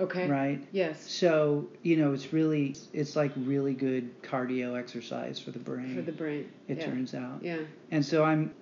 Okay. 0.00 0.28
right? 0.28 0.62
Yes. 0.72 1.08
So 1.10 1.66
you 1.82 1.96
know, 1.96 2.12
it's 2.12 2.32
really 2.32 2.74
it's 2.92 3.16
like 3.16 3.32
really 3.36 3.74
good 3.74 4.22
cardio 4.22 4.78
exercise 4.78 5.38
for 5.38 5.50
the 5.50 5.58
brain. 5.58 5.94
For 5.94 6.02
the 6.02 6.12
brain. 6.12 6.48
it 6.68 6.78
yeah. 6.78 6.84
turns 6.86 7.14
out. 7.14 7.40
Yeah. 7.42 7.58
And 7.90 8.04
so 8.04 8.24
I'm. 8.24 8.52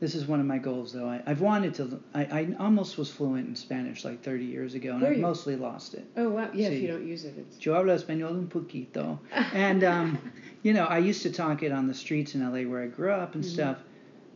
This 0.00 0.14
is 0.14 0.26
one 0.26 0.38
of 0.40 0.44
my 0.44 0.58
goals, 0.58 0.92
though. 0.92 1.08
I, 1.08 1.22
I've 1.24 1.40
wanted 1.40 1.74
to. 1.76 1.98
I, 2.12 2.24
I 2.24 2.48
almost 2.58 2.98
was 2.98 3.10
fluent 3.10 3.48
in 3.48 3.56
Spanish 3.56 4.04
like 4.04 4.22
30 4.22 4.44
years 4.44 4.74
ago, 4.74 4.92
and 4.92 5.00
Were 5.00 5.08
I've 5.08 5.16
you? 5.16 5.22
mostly 5.22 5.56
lost 5.56 5.94
it. 5.94 6.04
Oh 6.16 6.28
wow. 6.28 6.50
Yeah. 6.52 6.68
If 6.68 6.82
you 6.82 6.88
don't 6.88 7.06
use 7.06 7.24
it, 7.24 7.34
it's. 7.38 7.64
Yo 7.64 7.72
hablo 7.72 7.94
español 7.96 8.30
un 8.30 8.46
poquito. 8.48 9.18
And, 9.54 9.82
um, 9.84 10.18
you 10.62 10.74
know, 10.74 10.84
I 10.84 10.98
used 10.98 11.22
to 11.22 11.30
talk 11.32 11.62
it 11.62 11.72
on 11.72 11.86
the 11.86 11.94
streets 11.94 12.34
in 12.34 12.42
LA 12.42 12.68
where 12.68 12.82
I 12.82 12.86
grew 12.86 13.12
up 13.12 13.34
and 13.34 13.44
Mhm. 13.44 13.48
stuff. 13.48 13.78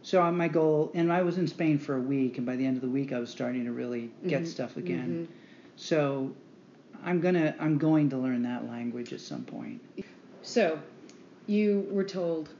So 0.02 0.22
uh, 0.22 0.32
my 0.32 0.48
goal, 0.48 0.90
and 0.94 1.12
I 1.12 1.22
was 1.22 1.36
in 1.36 1.46
Spain 1.48 1.76
for 1.76 1.96
a 1.96 2.00
week, 2.00 2.38
and 2.38 2.46
by 2.46 2.56
the 2.56 2.64
end 2.64 2.76
of 2.76 2.82
the 2.82 2.88
week, 2.88 3.12
I 3.12 3.18
was 3.18 3.28
starting 3.28 3.64
to 3.64 3.72
really 3.72 4.10
get 4.26 4.44
Mhm. 4.44 4.46
stuff 4.46 4.76
again. 4.78 5.28
Mhm. 5.28 5.34
So 5.78 6.32
I'm 7.04 7.20
gonna, 7.20 7.54
I'm 7.60 7.78
going 7.78 8.10
to 8.10 8.18
learn 8.18 8.42
that 8.42 8.68
language 8.68 9.12
at 9.12 9.20
some 9.20 9.44
point. 9.44 9.80
So, 10.42 10.80
you 11.46 11.86
were 11.90 12.04
told 12.04 12.50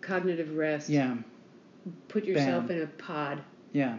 cognitive 0.00 0.56
rest. 0.56 0.88
Yeah, 0.88 1.16
Put 2.08 2.24
yourself 2.24 2.66
Bam. 2.68 2.78
in 2.78 2.82
a 2.82 2.86
pod. 2.86 3.42
yeah. 3.72 3.96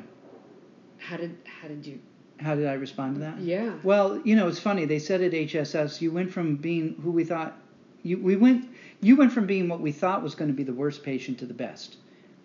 How 0.97 1.17
did 1.17 1.37
how 1.45 1.67
did 1.67 1.85
you 1.85 1.99
How 2.39 2.55
did 2.55 2.65
I 2.65 2.73
respond 2.73 3.15
to 3.15 3.21
that? 3.21 3.39
Yeah. 3.39 3.73
Well, 3.83 4.19
you 4.25 4.35
know, 4.35 4.47
it's 4.47 4.59
funny. 4.59 4.85
They 4.85 4.99
said 4.99 5.21
at 5.21 5.31
HSS, 5.31 6.01
you 6.01 6.11
went 6.11 6.33
from 6.33 6.55
being 6.55 6.95
who 7.03 7.11
we 7.11 7.23
thought 7.23 7.55
you 8.01 8.17
we 8.17 8.35
went 8.35 8.67
you 9.01 9.15
went 9.15 9.31
from 9.31 9.45
being 9.45 9.69
what 9.69 9.79
we 9.79 9.91
thought 9.91 10.23
was 10.23 10.33
going 10.33 10.49
to 10.49 10.55
be 10.57 10.63
the 10.63 10.73
worst 10.73 11.03
patient 11.03 11.37
to 11.39 11.45
the 11.45 11.53
best. 11.53 11.97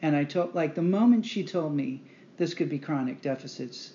And 0.03 0.15
I 0.15 0.25
told 0.25 0.55
like 0.55 0.75
the 0.75 0.83
moment 0.83 1.25
she 1.25 1.43
told 1.43 1.75
me 1.75 2.03
this 2.37 2.53
could 2.53 2.69
be 2.69 2.79
chronic 2.79 3.23
deficits, 3.23 3.95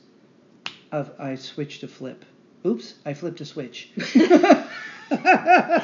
of 0.91 1.11
I 1.19 1.35
switched 1.35 1.81
to 1.81 1.87
flip. 1.87 2.25
Oops, 2.65 2.95
I 3.05 3.13
flipped 3.13 3.41
a 3.41 3.45
switch. 3.45 3.91
I 5.09 5.83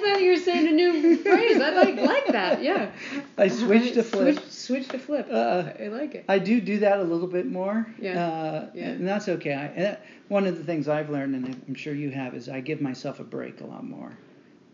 thought 0.00 0.20
you 0.20 0.30
were 0.30 0.36
saying 0.36 0.68
a 0.68 0.72
new 0.72 1.16
phrase. 1.18 1.60
I 1.60 1.70
like 1.70 1.96
like 1.96 2.26
that. 2.28 2.62
Yeah. 2.62 2.90
I 3.38 3.48
switched 3.48 3.94
to 3.94 4.02
flip. 4.02 4.34
Switch, 4.34 4.50
switch 4.50 4.88
to 4.88 4.98
flip. 4.98 5.26
Uh, 5.30 5.70
I 5.80 5.88
like 5.88 6.14
it. 6.14 6.24
I 6.28 6.38
do 6.38 6.60
do 6.60 6.80
that 6.80 6.98
a 6.98 7.02
little 7.02 7.28
bit 7.28 7.46
more. 7.46 7.86
Yeah. 7.98 8.26
Uh, 8.26 8.70
Yeah. 8.74 8.88
And 8.88 9.08
that's 9.08 9.28
okay. 9.28 9.54
I, 9.54 9.64
and 9.66 9.84
that, 9.84 10.04
one 10.28 10.46
of 10.46 10.58
the 10.58 10.64
things 10.64 10.86
I've 10.86 11.08
learned, 11.08 11.34
and 11.34 11.62
I'm 11.66 11.74
sure 11.74 11.94
you 11.94 12.10
have, 12.10 12.34
is 12.34 12.48
I 12.50 12.60
give 12.60 12.82
myself 12.82 13.20
a 13.20 13.24
break 13.24 13.62
a 13.62 13.66
lot 13.66 13.84
more. 13.84 14.12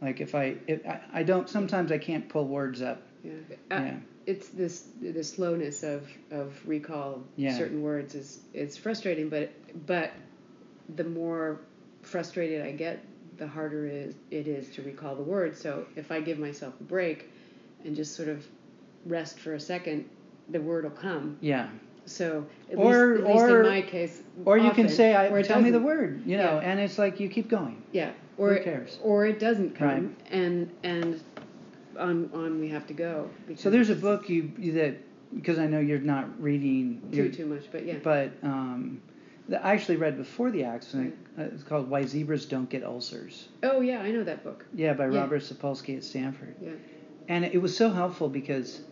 Like 0.02 0.20
if 0.20 0.34
I, 0.34 0.56
if 0.66 0.84
I, 0.86 1.00
I 1.12 1.22
don't, 1.22 1.48
sometimes 1.48 1.92
I 1.92 1.98
can't 1.98 2.28
pull 2.28 2.48
words 2.48 2.82
up. 2.82 3.00
Yeah. 3.24 3.32
Uh, 3.70 3.80
Yeah. 3.82 3.96
It's 4.26 4.48
this 4.48 4.84
the 5.02 5.22
slowness 5.22 5.82
of, 5.82 6.08
of 6.30 6.54
recall 6.66 7.22
Yeah. 7.36 7.56
certain 7.56 7.82
words 7.82 8.14
is 8.14 8.40
it's 8.54 8.76
frustrating, 8.76 9.28
but 9.28 9.50
but 9.86 10.12
the 10.96 11.04
more 11.04 11.60
frustrated 12.02 12.62
I 12.64 12.72
get, 12.72 13.04
the 13.38 13.46
harder 13.46 13.86
it 13.86 13.92
is, 13.94 14.14
it 14.30 14.46
is 14.48 14.68
to 14.76 14.82
recall 14.82 15.14
the 15.14 15.22
words. 15.22 15.60
So 15.60 15.86
if 15.96 16.10
I 16.12 16.20
give 16.20 16.38
myself 16.38 16.74
a 16.80 16.84
break 16.84 17.30
and 17.84 17.94
just 17.96 18.14
sort 18.16 18.28
of 18.28 18.46
rest 19.06 19.38
for 19.40 19.54
a 19.54 19.60
second, 19.60 20.08
the 20.50 20.60
word 20.60 20.84
will 20.84 20.90
come. 20.90 21.36
Yeah. 21.40 21.68
So 22.06 22.46
at 22.70 22.76
Or- 22.78 23.16
least, 23.16 23.20
at 23.22 23.26
least 23.34 23.44
or- 23.44 23.60
in 23.62 23.66
my 23.68 23.82
case, 23.82 24.22
Or 24.44 24.58
you 24.58 24.70
can 24.72 24.88
say, 24.90 25.16
I, 25.16 25.42
tell 25.42 25.60
me 25.62 25.70
the 25.70 25.80
word, 25.80 26.22
you 26.26 26.36
know, 26.36 26.60
Yeah. 26.60 26.70
and 26.70 26.78
it's 26.80 26.98
like 26.98 27.18
you 27.20 27.28
keep 27.30 27.48
going. 27.48 27.82
Yeah. 27.92 28.12
Or 28.36 28.54
Who 28.54 28.62
cares? 28.64 28.98
or 29.02 29.26
it 29.26 29.38
doesn't 29.38 29.74
come, 29.76 29.88
Right. 29.88 30.32
and 30.32 30.70
and 30.82 31.20
on 31.98 32.30
on 32.32 32.60
we 32.60 32.68
have 32.68 32.86
to 32.88 32.94
go. 32.94 33.30
So 33.56 33.70
there's 33.70 33.90
a 33.90 33.94
book 33.96 34.28
you, 34.28 34.52
you 34.58 34.72
that 34.72 34.96
because 35.34 35.58
I 35.58 35.66
know 35.66 35.80
you're 35.80 35.98
not 35.98 36.40
reading. 36.42 37.02
too 37.12 37.30
too 37.30 37.46
much, 37.46 37.64
but 37.72 37.84
yeah. 37.84 37.96
But 38.02 38.32
um, 38.42 39.00
that 39.48 39.64
I 39.64 39.72
actually 39.72 39.96
read 39.96 40.16
before 40.16 40.50
the 40.50 40.64
accident. 40.64 41.14
Uh, 41.38 41.42
it's 41.44 41.64
called 41.64 41.88
Why 41.90 42.04
Zebras 42.04 42.46
Don't 42.46 42.68
Get 42.70 42.84
Ulcers. 42.84 43.48
oh 43.62 43.80
yeah, 43.80 44.00
I 44.00 44.10
know 44.12 44.24
that 44.24 44.44
book. 44.44 44.64
Yeah, 44.74 44.92
by 44.94 45.08
Yeah. 45.08 45.20
Robert 45.20 45.42
Sapolsky 45.42 45.96
at 45.96 46.04
Stanford. 46.04 46.54
Yeah. 46.62 46.70
And 47.28 47.44
it 47.44 47.60
was 47.60 47.76
so 47.76 47.90
helpful 47.90 48.28
because 48.28 48.82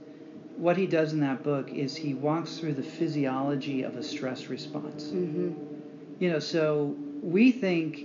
what 0.57 0.77
he 0.77 0.87
does 0.87 1.13
in 1.13 1.21
that 1.21 1.43
book 1.43 1.71
is 1.71 1.95
he 1.95 2.15
walks 2.15 2.59
through 2.59 2.75
the 2.75 2.83
physiology 2.83 3.83
of 3.83 3.97
a 3.97 4.03
stress 4.03 4.49
response. 4.49 5.05
Mm-hmm. 5.05 5.53
You 6.19 6.31
know, 6.31 6.39
so 6.39 6.95
we 7.23 7.53
think 7.53 8.01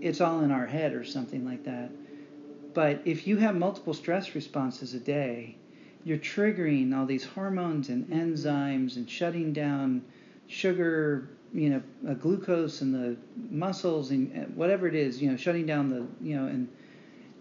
it's 0.00 0.20
all 0.20 0.40
in 0.40 0.50
our 0.50 0.66
head 0.66 0.92
or 0.92 1.04
something 1.04 1.44
like 1.44 1.64
that. 1.64 1.90
But 2.74 3.02
if 3.04 3.26
you 3.26 3.36
have 3.36 3.54
multiple 3.54 3.94
stress 3.94 4.34
responses 4.34 4.94
a 4.94 4.98
day, 4.98 5.56
you're 6.04 6.18
triggering 6.18 6.94
all 6.94 7.06
these 7.06 7.24
hormones 7.24 7.88
and 7.88 8.06
enzymes 8.08 8.96
and 8.96 9.08
shutting 9.08 9.52
down 9.52 10.02
sugar, 10.48 11.28
you 11.54 11.70
know, 11.70 11.82
uh, 12.08 12.14
glucose 12.14 12.82
in 12.82 12.92
the 12.92 13.16
muscles 13.50 14.10
and 14.10 14.30
uh, 14.36 14.40
whatever 14.54 14.88
it 14.88 14.94
is, 14.94 15.22
you 15.22 15.30
know, 15.30 15.36
shutting 15.36 15.66
down 15.66 15.88
the, 15.88 16.04
you 16.26 16.36
know, 16.36 16.46
and 16.46 16.68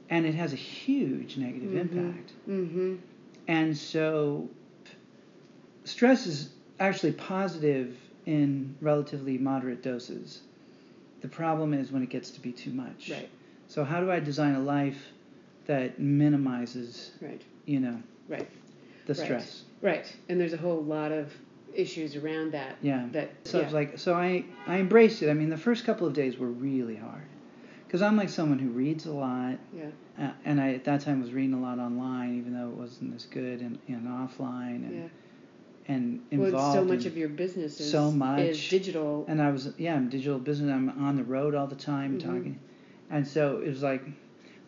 and 0.09 0.25
it 0.25 0.35
has 0.35 0.53
a 0.53 0.57
huge 0.57 1.37
negative 1.37 1.71
Mhm. 1.71 1.79
impact. 1.79 2.33
Mhm. 2.47 2.97
And 3.47 3.75
so 3.75 4.47
stress 5.83 6.27
is 6.27 6.49
actually 6.79 7.13
positive 7.13 7.97
in 8.25 8.75
relatively 8.79 9.37
moderate 9.37 9.81
doses. 9.81 10.41
The 11.21 11.27
problem 11.27 11.73
is 11.73 11.91
when 11.91 12.03
it 12.03 12.09
gets 12.09 12.29
to 12.31 12.41
be 12.41 12.51
too 12.51 12.71
much. 12.71 13.09
Right. 13.09 13.29
So 13.67 13.83
how 13.83 14.01
do 14.01 14.11
I 14.11 14.19
design 14.19 14.55
a 14.55 14.61
life 14.61 15.12
that 15.65 15.99
minimizes, 15.99 17.11
Right. 17.21 17.41
you 17.65 17.79
know, 17.79 17.97
Right. 18.27 18.47
the 19.05 19.13
Right. 19.13 19.23
stress? 19.23 19.63
Right. 19.81 20.15
And 20.29 20.39
there's 20.39 20.53
a 20.53 20.57
whole 20.57 20.81
lot 20.83 21.11
of 21.11 21.33
issues 21.73 22.15
around 22.15 22.51
that. 22.51 22.75
Yeah. 22.81 23.07
That. 23.13 23.29
So 23.45 23.57
yeah. 23.59 23.63
it's 23.65 23.73
like 23.73 23.97
so 23.97 24.13
I 24.13 24.45
I 24.67 24.79
embraced 24.79 25.21
it. 25.23 25.29
I 25.29 25.33
mean, 25.33 25.49
the 25.49 25.57
first 25.57 25.85
couple 25.85 26.05
of 26.07 26.13
days 26.13 26.37
were 26.37 26.47
really 26.51 26.95
hard. 26.95 27.23
Cuz 27.89 28.01
I'm 28.01 28.15
like 28.17 28.29
someone 28.29 28.59
who 28.59 28.69
reads 28.69 29.05
a 29.05 29.11
lot 29.13 29.57
Yeah. 29.75 29.85
uh, 30.19 30.31
and 30.45 30.59
I 30.61 30.73
at 30.73 30.83
that 30.85 31.01
time 31.01 31.21
was 31.21 31.31
reading 31.31 31.53
a 31.53 31.61
lot 31.61 31.79
online 31.79 32.37
even 32.37 32.53
though 32.53 32.69
it 32.69 32.75
wasn't 32.75 33.15
as 33.15 33.25
good 33.25 33.61
and, 33.61 33.77
and 33.87 34.07
offline 34.07 34.83
and 34.87 34.93
Yeah. 34.93 35.07
and 35.87 36.19
Well, 36.31 36.73
so 36.73 36.83
much 36.83 37.05
of 37.05 37.17
your 37.17 37.29
business 37.29 37.79
is 37.79 37.91
so 37.91 38.09
much. 38.11 38.39
is 38.39 38.69
digital. 38.69 39.25
and 39.27 39.41
I 39.41 39.51
was 39.51 39.73
yeah, 39.77 39.95
I'm 39.95 40.09
digital 40.09 40.39
business. 40.39 40.71
I'm 40.71 40.89
on 40.89 41.15
the 41.17 41.23
road 41.23 41.55
all 41.55 41.67
the 41.67 41.75
time 41.75 42.15
Mhm. 42.17 42.23
talking, 42.23 42.59
and 43.11 43.27
so 43.27 43.59
it 43.59 43.67
was 43.69 43.83
like 43.83 44.01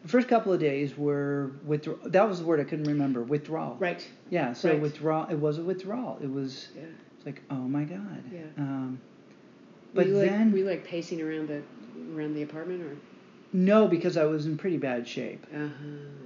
the 0.06 0.12
first 0.12 0.28
couple 0.28 0.54
of 0.54 0.60
days 0.60 0.96
were 0.96 1.52
withdraw. 1.66 1.96
That 2.06 2.30
was 2.30 2.40
the 2.40 2.46
word 2.46 2.60
I 2.60 2.64
couldn't 2.64 2.86
remember. 2.86 3.24
Withdrawal. 3.24 3.76
Right. 3.80 4.08
Yeah. 4.30 4.54
So 4.54 4.70
Right. 4.70 4.80
withdrawal. 4.80 5.26
It 5.32 5.40
was 5.40 5.58
a 5.58 5.64
withdrawal. 5.64 6.20
It 6.22 6.32
was. 6.32 6.68
Yeah. 6.76 6.84
It's 7.18 7.26
like 7.26 7.42
oh 7.50 7.56
my 7.56 7.84
god. 7.86 8.24
Yeah. 8.32 8.42
Um, 8.60 9.00
Were 9.96 10.04
but 10.04 10.08
like, 10.12 10.30
then 10.30 10.52
were 10.52 10.60
you 10.60 10.66
like 10.66 10.86
pacing 10.86 11.22
around 11.24 11.48
the 11.48 11.64
around 12.16 12.36
the 12.36 12.44
apartment 12.44 12.84
or? 12.84 12.96
no, 13.52 13.88
because 13.88 14.16
I 14.18 14.26
was 14.26 14.46
in 14.46 14.58
pretty 14.58 14.78
bad 14.78 15.08
shape. 15.08 15.44
Uh 15.52 15.58
huh. 15.60 15.68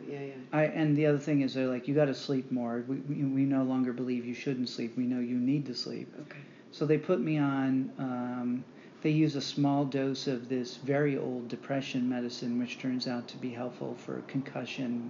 Yeah. 0.10 0.20
Yeah. 0.20 0.34
I 0.52 0.64
and 0.66 0.98
the 0.98 1.06
other 1.06 1.18
thing 1.20 1.40
is 1.42 1.54
they're 1.54 1.68
like 1.68 1.88
you 1.88 1.96
got 1.96 2.06
to 2.06 2.14
sleep 2.16 2.52
more. 2.52 2.84
We, 2.86 2.98
we 2.98 3.24
we 3.24 3.42
no 3.46 3.64
longer 3.64 3.94
believe 3.94 4.26
you 4.26 4.34
shouldn't 4.34 4.68
sleep. 4.68 4.98
We 4.98 5.04
know 5.06 5.22
you 5.22 5.36
need 5.38 5.66
to 5.68 5.74
sleep. 5.74 6.14
Okay. 6.24 6.40
So 6.72 6.86
they 6.86 6.98
put 6.98 7.22
me 7.22 7.38
on. 7.38 7.92
Um, 7.98 8.64
they 9.02 9.10
use 9.12 9.36
a 9.36 9.42
small 9.42 9.86
dose 9.86 10.28
of 10.28 10.50
this 10.50 10.76
very 10.78 11.18
old 11.18 11.48
depression 11.48 12.08
medicine, 12.10 12.60
which 12.60 12.80
turns 12.80 13.08
out 13.08 13.28
to 13.30 13.38
be 13.38 13.50
helpful 13.50 13.96
for 13.96 14.22
concussion 14.28 15.10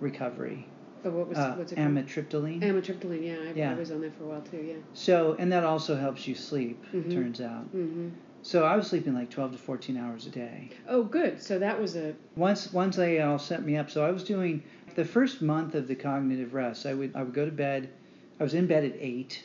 recovery. 0.00 0.66
Oh, 1.04 1.10
what 1.10 1.28
was 1.28 1.38
Uh, 1.38 1.54
what's 1.56 1.72
it 1.72 1.76
called? 1.76 1.88
amitriptyline. 1.88 2.60
Amitriptyline. 2.62 3.24
Yeah. 3.24 3.36
I, 3.50 3.52
Yeah. 3.54 3.72
I 3.72 3.78
was 3.78 3.90
on 3.90 4.00
that 4.00 4.14
for 4.14 4.24
a 4.24 4.26
while 4.28 4.40
too. 4.42 4.58
Yeah. 4.58 4.74
so, 4.94 5.36
and 5.38 5.50
that 5.52 5.64
also 5.64 5.96
helps 5.96 6.26
you 6.26 6.34
sleep. 6.34 6.84
Mhm. 6.92 7.12
Turns 7.12 7.40
out. 7.40 7.66
Mm-hmm. 7.74 8.08
So 8.42 8.64
I 8.64 8.76
was 8.76 8.86
sleeping 8.86 9.14
like 9.14 9.30
12 9.30 9.52
to 9.52 9.58
14 9.58 9.96
hours 9.96 10.26
a 10.26 10.30
day. 10.30 10.70
Oh, 10.88 11.02
good. 11.02 11.42
So 11.42 11.58
that 11.58 11.80
was 11.80 11.96
a 11.96 12.14
Once, 12.36 12.72
once 12.72 12.96
they 12.96 13.20
all 13.20 13.38
set 13.38 13.64
me 13.64 13.76
up. 13.76 13.90
So 13.90 14.04
I 14.04 14.10
was 14.12 14.22
doing 14.24 14.62
the 14.94 15.04
first 15.04 15.42
month 15.42 15.74
of 15.74 15.86
the 15.88 15.94
cognitive 15.96 16.54
rest. 16.54 16.86
I 16.86 16.94
would, 16.94 17.12
I 17.16 17.22
would 17.24 17.34
go 17.34 17.44
to 17.44 17.50
bed. 17.52 17.88
I 18.40 18.44
was 18.44 18.54
in 18.54 18.66
bed 18.66 18.84
at 18.84 18.94
eight. 18.98 19.42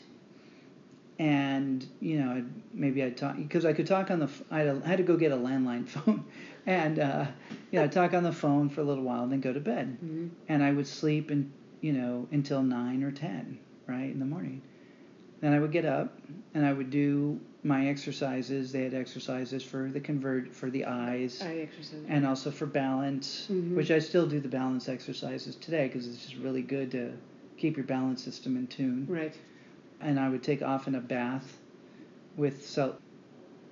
And 1.24 1.88
you 2.02 2.18
know, 2.20 2.44
maybe 2.74 3.02
I'd 3.02 3.16
talk 3.16 3.38
because 3.38 3.64
I 3.64 3.72
could 3.72 3.88
talk 3.88 4.12
on 4.12 4.20
the. 4.20 4.30
I 4.52 4.60
had, 4.60 4.98
to 4.98 5.04
go 5.04 5.16
get 5.16 5.32
a 5.32 5.38
landline 5.38 5.88
phone, 5.94 6.26
and 6.66 7.00
uh, 7.00 7.28
you 7.72 7.80
know, 7.80 7.86
I'd 7.86 7.94
talk 7.94 8.14
on 8.14 8.24
the 8.24 8.34
phone 8.34 8.68
for 8.68 8.82
a 8.82 8.84
little 8.84 9.06
while, 9.06 9.24
and 9.24 9.32
then 9.32 9.40
go 9.40 9.54
to 9.54 9.62
bed. 9.62 9.98
Mhm. 10.04 10.32
And 10.50 10.62
I 10.62 10.74
would 10.74 10.86
sleep, 10.86 11.32
and 11.32 11.50
you 11.80 11.94
know, 11.94 12.28
until 12.34 12.62
nine 12.62 13.04
or 13.04 13.12
ten, 13.12 13.58
right 13.88 14.12
in 14.12 14.20
the 14.20 14.26
morning. 14.26 14.62
Then 15.40 15.54
I 15.54 15.60
would 15.60 15.72
get 15.72 15.86
up, 15.86 16.14
and 16.54 16.66
I 16.66 16.74
would 16.74 16.90
do 16.90 17.40
my 17.64 17.88
exercises. 17.88 18.74
They 18.74 18.84
had 18.84 18.94
exercises 18.94 19.64
for 19.64 19.90
the 19.94 20.02
convert 20.02 20.54
for 20.54 20.70
the 20.70 20.84
eyes 20.84 21.42
eye 21.42 21.70
and 22.10 22.26
also 22.26 22.52
for 22.52 22.66
balance, 22.66 23.48
Mhm. 23.50 23.76
which 23.76 23.92
I 23.92 24.00
still 24.00 24.28
do 24.28 24.42
the 24.42 24.50
balance 24.50 24.90
exercises 24.90 25.56
today 25.56 25.88
because 25.88 26.06
it's 26.06 26.22
just 26.26 26.38
really 26.44 26.64
good 26.64 26.92
to 26.92 27.12
keep 27.56 27.78
your 27.78 27.86
balance 27.86 28.22
system 28.22 28.58
in 28.58 28.68
tune. 28.68 29.08
right. 29.10 29.40
And 30.04 30.20
I 30.20 30.30
would 30.30 30.44
take 30.44 30.62
often 30.62 30.96
a 30.96 31.00
bath 31.02 31.58
with 32.38 32.66
salt, 32.66 33.00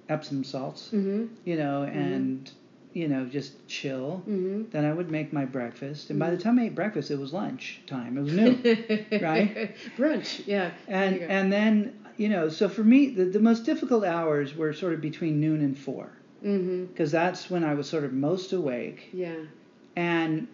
Epsom 0.09 0.43
salts, 0.43 0.89
Mm-hmm. 0.93 1.25
you 1.45 1.55
know, 1.57 1.83
and 1.83 2.49
you 2.93 3.07
know 3.07 3.25
just 3.25 3.67
chill. 3.67 4.21
Mm-hmm. 4.27 4.69
Then 4.71 4.85
I 4.85 4.93
would 4.93 5.09
make 5.11 5.31
my 5.33 5.45
breakfast, 5.45 6.09
and 6.09 6.19
by 6.19 6.29
the 6.29 6.37
time 6.37 6.59
I 6.59 6.65
ate 6.65 6.75
breakfast, 6.75 7.09
it 7.11 7.17
was 7.19 7.31
lunch 7.33 7.81
time. 7.87 8.17
It 8.17 8.21
was 8.21 8.33
noon. 8.33 8.61
Right? 9.21 9.75
Brunch. 9.97 10.45
Yeah. 10.47 10.71
and 10.87 11.13
There 11.15 11.21
you 11.21 11.27
go. 11.27 11.33
and 11.33 11.53
then 11.53 11.97
you 12.17 12.29
know, 12.29 12.49
so 12.49 12.67
for 12.69 12.83
me, 12.83 13.07
the, 13.09 13.25
the 13.25 13.39
most 13.39 13.65
difficult 13.65 14.03
hours 14.03 14.53
were 14.55 14.73
sort 14.73 14.93
of 14.93 15.01
between 15.01 15.39
noon 15.39 15.61
and 15.61 15.77
four 15.77 16.11
Mm-hmm. 16.45 16.85
because 16.85 17.11
that's 17.11 17.49
when 17.51 17.63
I 17.63 17.73
was 17.75 17.87
sort 17.87 18.03
of 18.03 18.13
most 18.13 18.51
awake. 18.51 19.09
Yeah. 19.13 19.35
and 19.95 20.47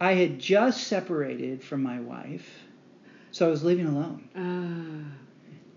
I 0.00 0.12
had 0.12 0.38
just 0.38 0.86
separated 0.86 1.62
from 1.64 1.82
my 1.82 1.98
wife, 2.00 2.48
so 3.30 3.46
I 3.46 3.50
was 3.50 3.62
living 3.62 3.86
alone. 3.86 4.28
Ah. 4.36 5.12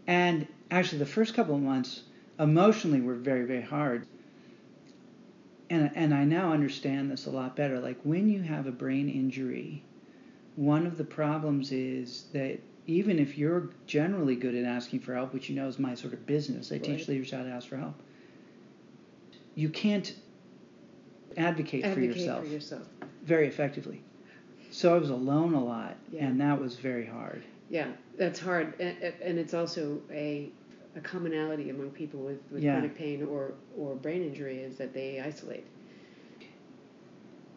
And 0.08 0.48
actually, 0.72 1.00
the 1.00 1.06
first 1.06 1.34
couple 1.34 1.56
of 1.56 1.62
months 1.62 2.04
emotionally 2.40 3.02
were 3.02 3.16
very, 3.16 3.46
very 3.46 3.62
hard. 3.62 4.08
And 5.70 5.92
and 5.96 6.14
I 6.14 6.24
now 6.24 6.52
understand 6.52 7.12
this 7.12 7.28
a 7.28 7.30
lot 7.30 7.56
better. 7.56 7.80
Like 7.80 8.00
when 8.04 8.28
you 8.28 8.42
have 8.42 8.66
a 8.66 8.72
brain 8.72 9.10
injury, 9.10 9.84
one 10.56 10.88
of 10.88 10.98
the 10.98 11.04
problems 11.04 11.72
is 11.72 12.26
that 12.34 12.60
even 12.88 13.20
if 13.20 13.38
you're 13.38 13.70
generally 13.86 14.36
good 14.36 14.56
at 14.56 14.66
asking 14.66 15.02
for 15.02 15.14
help, 15.14 15.32
which 15.32 15.48
you 15.48 15.56
know 15.56 15.68
is 15.68 15.78
my 15.78 15.94
sort 15.94 16.14
of 16.14 16.26
business, 16.26 16.72
I 16.72 16.80
teach 16.80 17.08
leaders 17.08 17.30
how 17.30 17.44
to 17.44 17.50
ask 17.50 17.68
for 17.68 17.78
help. 17.78 17.94
You 19.54 19.70
can't 19.70 20.12
advocate, 21.38 21.86
for 21.86 22.00
yourself 22.00 22.46
for 22.46 22.52
yourself. 22.52 22.88
very 23.24 23.48
effectively. 23.48 24.02
So 24.72 24.96
I 24.96 25.00
was 25.00 25.10
alone 25.10 25.54
a 25.54 25.64
lot, 25.64 25.96
Yeah. 26.12 26.26
and 26.28 26.40
that 26.42 26.60
was 26.60 26.76
very 26.76 27.06
hard. 27.06 27.44
Yeah, 27.70 27.88
that's 28.18 28.40
hard, 28.40 28.80
and, 28.80 28.96
and 29.22 29.40
it's 29.40 29.54
also 29.54 30.02
a 30.12 30.50
a 30.96 31.00
commonality 31.02 31.70
among 31.70 31.92
people 31.92 32.20
with, 32.20 32.40
with 32.52 32.64
Yeah. 32.64 32.74
chronic 32.74 32.96
pain 32.98 33.24
or, 33.24 33.54
or 33.78 33.94
brain 33.96 34.24
injury 34.24 34.58
is 34.58 34.78
that 34.78 34.92
they 34.92 35.20
isolate. 35.22 35.64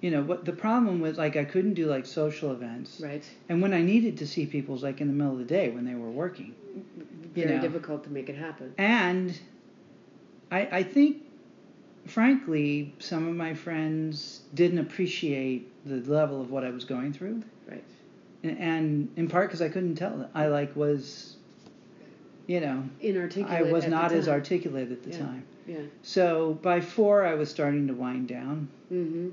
You 0.02 0.10
know, 0.10 0.22
what 0.22 0.44
the 0.44 0.52
problem 0.52 1.00
was 1.00 1.16
like 1.16 1.36
I 1.36 1.44
couldn't 1.44 1.74
do 1.74 1.86
like 1.86 2.04
social 2.04 2.52
events. 2.52 3.00
Right. 3.00 3.24
And 3.48 3.62
when 3.62 3.72
I 3.72 3.80
needed 3.80 4.18
to 4.18 4.26
see 4.26 4.44
people 4.44 4.74
was 4.74 4.82
like 4.82 5.00
in 5.00 5.06
the 5.06 5.14
middle 5.14 5.32
of 5.32 5.38
the 5.38 5.44
day 5.46 5.70
when 5.70 5.84
they 5.86 5.94
were 5.94 6.10
working. 6.10 6.54
Mm, 6.76 7.36
you 7.36 7.44
Very 7.46 7.56
know. 7.56 7.62
difficult 7.62 8.04
to 8.04 8.10
make 8.10 8.28
it 8.28 8.36
happen. 8.36 8.74
And 8.76 9.38
I, 10.50 10.68
I 10.70 10.82
think, 10.82 11.22
frankly, 12.06 12.92
some 12.98 13.26
of 13.28 13.34
my 13.34 13.54
friends 13.54 14.42
didn't 14.54 14.78
appreciate 14.80 15.71
the 15.84 15.96
level 16.10 16.40
of 16.40 16.50
what 16.50 16.64
I 16.64 16.70
was 16.70 16.84
going 16.84 17.12
through. 17.12 17.42
Right. 17.68 17.84
And, 18.42 18.58
and 18.58 19.08
in 19.16 19.28
part 19.28 19.48
because 19.48 19.62
I 19.62 19.68
couldn't 19.68 19.96
tell. 19.96 20.28
I 20.34 20.46
like 20.46 20.74
was, 20.76 21.36
you 22.46 22.60
know, 22.60 22.84
Inarticulate. 23.00 23.52
I 23.52 23.62
was 23.72 23.86
not 23.86 24.12
as 24.12 24.28
articulate 24.28 24.90
at 24.92 25.02
the 25.02 25.10
Yeah. 25.10 25.18
time. 25.18 25.44
Yeah. 25.66 25.78
So 26.02 26.54
by 26.62 26.80
four, 26.80 27.24
I 27.24 27.34
was 27.34 27.48
starting 27.50 27.86
to 27.88 27.94
wind 27.94 28.28
down. 28.28 28.68
Mm-hmm. 28.92 29.30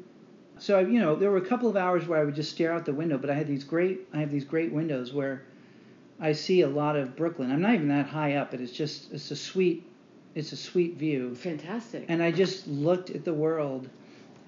So 0.60 0.78
I- 0.78 0.82
you 0.82 1.00
know, 1.00 1.16
there 1.16 1.32
were 1.32 1.38
a 1.38 1.46
couple 1.46 1.70
of 1.70 1.76
hours 1.76 2.08
where 2.08 2.20
I 2.20 2.24
would 2.24 2.36
just 2.36 2.52
stare 2.52 2.72
out 2.72 2.86
the 2.86 2.94
window, 2.94 3.18
but 3.18 3.30
I 3.30 3.34
had 3.34 3.48
these 3.48 3.64
great, 3.64 4.02
I 4.14 4.20
have 4.20 4.30
these 4.32 4.46
great 4.46 4.72
windows 4.72 5.12
where 5.14 5.44
I 6.20 6.34
see 6.34 6.62
a 6.62 6.68
lot 6.70 6.96
of 6.98 7.16
Brooklyn. 7.16 7.52
I'm 7.52 7.62
not 7.62 7.74
even 7.74 7.88
that 7.88 8.06
high 8.08 8.36
up, 8.36 8.52
but 8.52 8.60
it's 8.60 8.74
just, 8.74 9.12
it's 9.14 9.32
a 9.32 9.36
sweet, 9.36 9.86
it's 10.36 10.52
a 10.52 10.58
sweet 10.58 10.98
view. 10.98 11.34
Fantastic. 11.34 12.06
And 12.10 12.22
I 12.22 12.32
just 12.32 12.68
looked 12.68 13.10
at 13.10 13.24
the 13.26 13.34
world, 13.34 13.90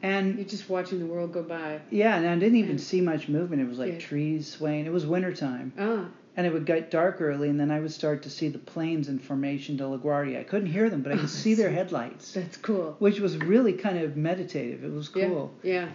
and 0.04 0.36
You're 0.36 0.46
just 0.46 0.70
watching 0.70 1.00
the 1.00 1.06
world 1.06 1.32
go 1.34 1.44
by. 1.44 1.80
yeah, 1.90 2.18
and 2.18 2.28
I 2.28 2.36
didn't 2.36 2.58
even 2.58 2.72
And- 2.72 2.82
see 2.82 3.02
much 3.02 3.28
movement. 3.30 3.62
It 3.62 3.68
was 3.68 3.80
like 3.80 3.94
Yeah. 3.94 4.00
trees 4.00 4.48
swaying. 4.48 4.86
It 4.86 4.92
was 4.92 5.06
wintertime. 5.06 5.72
Ah, 5.78 6.06
and 6.38 6.48
it 6.48 6.54
would 6.54 6.66
get 6.66 6.90
dark 6.90 7.22
early, 7.22 7.50
and 7.50 7.60
then 7.60 7.70
I 7.72 7.80
would 7.82 7.92
start 7.92 8.24
to 8.24 8.30
see 8.30 8.48
the 8.48 8.58
planes 8.58 9.10
in 9.10 9.20
formation 9.20 9.78
to 9.78 9.84
LaGuardia. 9.84 10.40
I 10.40 10.44
couldn't 10.44 10.70
hear 10.72 10.90
them, 10.90 11.02
but 11.02 11.12
I 11.12 11.18
could 11.18 11.30
see 11.30 11.54
their 11.54 11.70
headlights, 11.72 12.34
that's 12.34 12.58
cool. 12.58 12.96
which 13.00 13.20
was 13.20 13.38
really 13.38 13.74
kind 13.74 13.98
of 14.00 14.16
meditative. 14.18 14.84
It 14.84 14.92
was 14.94 15.10
cool. 15.10 15.52
Yeah. 15.62 15.74
Yeah. 15.74 15.88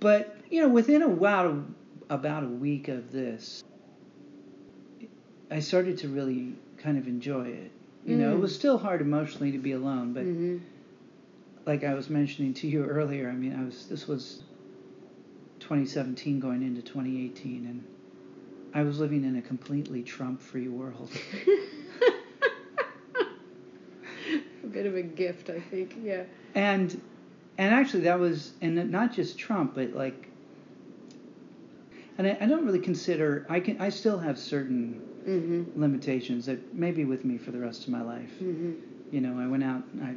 But 0.00 0.36
you 0.50 0.60
know, 0.60 0.68
within 0.68 1.02
a 1.02 1.08
while, 1.08 1.64
about 2.10 2.44
a 2.44 2.48
week 2.48 2.88
of 2.88 3.10
this, 3.12 3.64
I 5.50 5.60
started 5.60 5.98
to 5.98 6.08
really 6.08 6.54
kind 6.78 6.98
of 6.98 7.06
enjoy 7.06 7.46
it. 7.48 7.70
You 8.04 8.16
know, 8.16 8.32
it 8.32 8.38
Mm. 8.38 8.40
was 8.40 8.54
still 8.54 8.78
hard 8.78 9.00
emotionally 9.00 9.52
to 9.52 9.58
be 9.58 9.72
alone, 9.72 10.12
but 10.12 10.24
mm-hmm. 10.24 10.58
Like 11.66 11.84
I 11.84 11.94
was 11.94 12.10
mentioning 12.10 12.54
to 12.54 12.66
you 12.66 12.84
earlier, 12.84 13.28
I 13.28 13.32
mean, 13.32 13.54
I 13.58 13.64
was 13.64 13.86
this 13.86 14.08
was 14.08 14.42
2017 15.60 16.40
going 16.40 16.62
into 16.62 16.82
2018, 16.82 17.66
and 17.66 17.84
I 18.74 18.82
was 18.82 18.98
living 18.98 19.24
in 19.24 19.36
a 19.36 19.42
completely 19.42 20.02
Trump-free 20.02 20.68
world. 20.68 21.10
a 24.64 24.66
bit 24.66 24.86
of 24.86 24.96
a 24.96 25.02
gift, 25.02 25.50
I 25.50 25.60
think. 25.60 25.96
Yeah. 26.02 26.24
and 26.54 27.00
and 27.58 27.74
actually 27.74 28.02
that 28.04 28.18
was 28.18 28.52
and 28.60 28.90
not 28.90 29.12
just 29.12 29.38
Trump, 29.38 29.74
but 29.74 29.92
like, 29.94 30.28
and 32.18 32.26
I, 32.26 32.38
I 32.40 32.46
don't 32.46 32.64
really 32.64 32.80
consider 32.80 33.46
I 33.48 33.60
can 33.60 33.80
I 33.80 33.88
still 33.90 34.18
have 34.18 34.38
certain 34.38 35.00
Mm-hmm. 35.22 35.80
limitations 35.80 36.46
that 36.46 36.74
may 36.74 36.90
be 36.90 37.04
with 37.04 37.24
me 37.24 37.38
for 37.38 37.52
the 37.52 37.58
rest 37.60 37.84
of 37.84 37.90
my 37.90 38.02
life. 38.02 38.32
Mm-hmm. 38.42 38.72
You 39.12 39.20
know, 39.20 39.38
I 39.38 39.46
went 39.46 39.62
out, 39.62 39.82
I, 40.02 40.14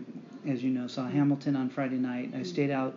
as 0.49 0.63
you 0.63 0.71
know, 0.71 0.87
saw 0.87 1.05
Hamilton 1.07 1.55
on 1.55 1.69
Friday 1.69 1.97
night. 1.97 2.31
I 2.35 2.43
stayed 2.43 2.71
out. 2.71 2.95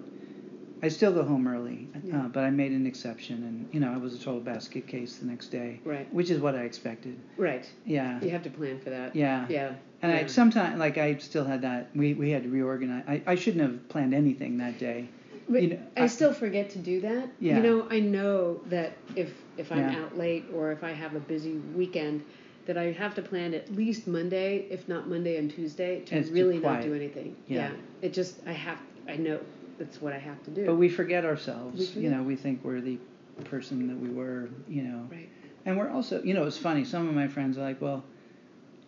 I 0.81 0.87
still 0.89 1.13
go 1.13 1.25
home 1.25 1.49
early, 1.49 1.89
Yeah. 2.05 2.21
uh, 2.21 2.29
but 2.29 2.45
I 2.45 2.51
made 2.51 2.71
an 2.71 2.87
exception, 2.87 3.43
and 3.43 3.69
you 3.73 3.81
know, 3.81 3.93
I 3.93 3.97
was 3.97 4.15
a 4.15 4.19
total 4.19 4.39
basket 4.41 4.87
case 4.87 5.17
the 5.17 5.27
next 5.27 5.49
day, 5.49 5.81
Right. 5.85 6.07
which 6.15 6.31
is 6.31 6.41
what 6.41 6.55
I 6.55 6.61
expected. 6.61 7.17
Right. 7.37 7.69
Yeah, 7.85 8.21
You 8.23 8.31
have 8.31 8.45
to 8.45 8.51
plan 8.51 8.79
for 8.79 8.91
that. 8.91 9.17
yeah. 9.17 9.45
Yeah. 9.49 9.73
And 10.03 10.13
I 10.13 10.27
sometimes 10.27 10.79
like 10.79 10.97
I 10.97 11.17
still 11.17 11.45
had 11.45 11.63
that. 11.63 11.91
We 11.97 12.15
we 12.15 12.31
had 12.31 12.45
to 12.45 12.49
reorganize. 12.49 13.03
I, 13.09 13.21
I 13.27 13.35
shouldn't 13.35 13.63
have 13.69 13.89
planned 13.89 14.15
anything 14.15 14.59
that 14.59 14.79
day. 14.79 15.09
But 15.49 15.63
you 15.63 15.69
know, 15.71 15.79
I, 15.97 16.05
I- 16.05 16.07
still 16.07 16.33
forget 16.33 16.71
to 16.71 16.79
do 16.79 17.01
that. 17.01 17.29
Yeah. 17.41 17.57
You 17.57 17.63
know, 17.65 17.89
I 17.91 17.99
know 17.99 18.61
that 18.67 18.93
if 19.17 19.33
if 19.57 19.73
I'm 19.73 19.79
Yeah. 19.79 19.99
out 20.05 20.17
late 20.17 20.45
or 20.55 20.71
if 20.71 20.85
I 20.85 20.93
have 20.93 21.17
a 21.17 21.21
busy 21.21 21.55
weekend, 21.75 22.23
that 22.69 22.77
I 22.77 22.93
have 22.93 23.15
to 23.15 23.23
plan 23.23 23.55
at 23.55 23.75
least 23.75 24.07
Monday, 24.07 24.67
if 24.71 24.87
not 24.89 25.09
Monday 25.09 25.39
and 25.39 25.51
Tuesday, 25.51 26.01
to 26.01 26.17
It's 26.17 26.29
really 26.29 26.59
not 26.59 26.83
do 26.83 26.95
anything. 26.95 27.35
Yeah. 27.49 27.71
It 28.03 28.13
just 28.13 28.37
I 28.47 28.53
have 28.53 28.79
I 29.09 29.17
know 29.17 29.41
that's 29.79 30.03
what 30.03 30.13
I 30.13 30.19
have 30.19 30.41
to 30.45 30.51
do. 30.51 30.67
But 30.67 30.75
we 30.75 30.91
forget 30.91 31.25
ourselves. 31.25 31.97
We 31.97 32.03
You 32.03 32.11
know, 32.11 32.23
we 32.23 32.37
think 32.37 32.63
we're 32.63 32.83
the 32.83 32.99
person 33.45 33.89
that 33.89 33.99
we 33.99 34.11
were. 34.11 34.51
You 34.69 34.83
know, 34.83 35.09
right. 35.11 35.29
And 35.65 35.79
we're 35.79 35.91
also, 35.91 36.23
you 36.23 36.35
know, 36.35 36.45
it's 36.45 36.59
funny. 36.59 36.85
Some 36.85 37.09
of 37.09 37.15
my 37.15 37.27
friends 37.27 37.57
are 37.57 37.63
like, 37.63 37.81
well, 37.81 38.05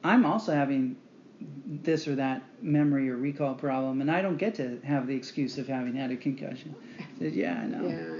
I'm 0.04 0.26
also 0.26 0.52
having 0.52 0.96
this 1.66 2.06
or 2.06 2.16
that 2.16 2.42
memory 2.60 3.08
or 3.08 3.16
recall 3.16 3.54
problem, 3.54 4.02
and 4.02 4.10
I 4.10 4.20
don't 4.20 4.36
get 4.36 4.56
to 4.56 4.78
have 4.84 5.06
the 5.06 5.16
excuse 5.16 5.56
of 5.56 5.68
having 5.68 5.94
had 5.94 6.10
a 6.10 6.16
concussion. 6.16 6.74
I 6.98 7.18
said, 7.18 7.32
yeah, 7.32 7.58
I 7.58 7.64
know. 7.64 7.88
Yeah, 7.88 7.94
I 7.94 8.19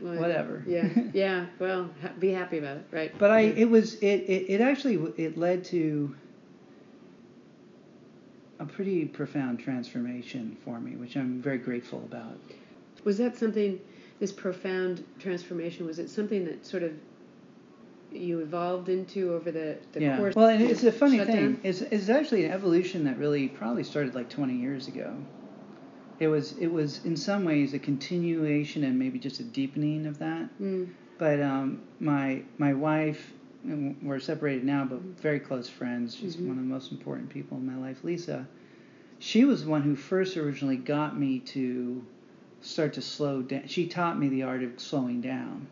Well, 0.00 0.16
Whatever. 0.16 0.64
Yeah. 0.66 0.88
Yeah. 1.12 1.46
Well, 1.58 1.90
ha- 2.02 2.12
be 2.18 2.30
happy 2.30 2.58
about 2.58 2.78
it, 2.78 2.86
right? 2.90 3.16
But 3.18 3.30
I, 3.30 3.40
Yeah. 3.40 3.54
it 3.62 3.70
was, 3.70 3.94
it, 3.96 4.06
it, 4.06 4.50
it 4.50 4.60
actually, 4.60 4.96
it 5.16 5.36
led 5.36 5.64
to 5.66 6.14
a 8.58 8.64
pretty 8.64 9.06
profound 9.06 9.58
transformation 9.58 10.56
for 10.64 10.80
me, 10.80 10.96
which 10.96 11.16
I'm 11.16 11.40
very 11.40 11.58
grateful 11.58 12.00
about. 12.00 12.38
Was 13.04 13.18
that 13.18 13.36
something, 13.38 13.80
this 14.18 14.32
profound 14.32 15.04
transformation, 15.18 15.86
was 15.86 15.98
it 15.98 16.10
something 16.10 16.44
that 16.44 16.66
sort 16.66 16.82
of 16.82 16.92
you 18.12 18.40
evolved 18.40 18.88
into 18.88 19.32
over 19.32 19.50
the, 19.50 19.78
the 19.92 20.00
yeah. 20.00 20.16
course? 20.18 20.34
Well, 20.34 20.48
and 20.48 20.62
it's 20.62 20.82
a 20.82 20.92
funny 20.92 21.18
thing. 21.24 21.60
It's, 21.62 21.80
it's 21.80 22.08
actually 22.08 22.44
an 22.44 22.52
evolution 22.52 23.04
that 23.04 23.16
really 23.18 23.48
probably 23.48 23.84
started 23.84 24.14
like 24.14 24.28
20 24.28 24.54
years 24.54 24.88
ago. 24.88 25.14
It 26.20 26.28
was 26.28 26.52
it 26.58 26.68
was 26.68 27.04
in 27.04 27.16
some 27.16 27.44
ways 27.44 27.72
a 27.72 27.78
continuation 27.78 28.84
and 28.84 28.98
maybe 28.98 29.18
just 29.18 29.40
a 29.40 29.42
deepening 29.42 30.06
of 30.06 30.18
that. 30.18 30.48
Mm, 30.60 30.88
But 31.18 31.40
um, 31.40 31.80
my 31.98 32.42
my 32.58 32.74
wife, 32.74 33.32
and 33.64 33.96
we're 34.02 34.20
separated 34.20 34.64
now, 34.64 34.84
but 34.84 35.00
very 35.20 35.40
close 35.40 35.68
friends. 35.68 36.14
She's 36.14 36.36
Mhm. 36.36 36.48
one 36.48 36.58
of 36.58 36.62
the 36.64 36.68
most 36.70 36.92
important 36.92 37.30
people 37.30 37.56
in 37.56 37.66
my 37.66 37.76
life, 37.76 38.04
Lisa. 38.04 38.46
She 39.18 39.44
was 39.44 39.64
the 39.64 39.70
one 39.70 39.82
who 39.82 39.96
first 39.96 40.36
originally 40.36 40.76
got 40.76 41.18
me 41.18 41.40
to 41.40 42.02
start 42.60 42.92
to 42.94 43.02
slow 43.02 43.42
down. 43.42 43.66
She 43.66 43.86
taught 43.86 44.18
me 44.18 44.28
the 44.28 44.42
art 44.42 44.62
of 44.62 44.78
slowing 44.78 45.20
down 45.22 45.66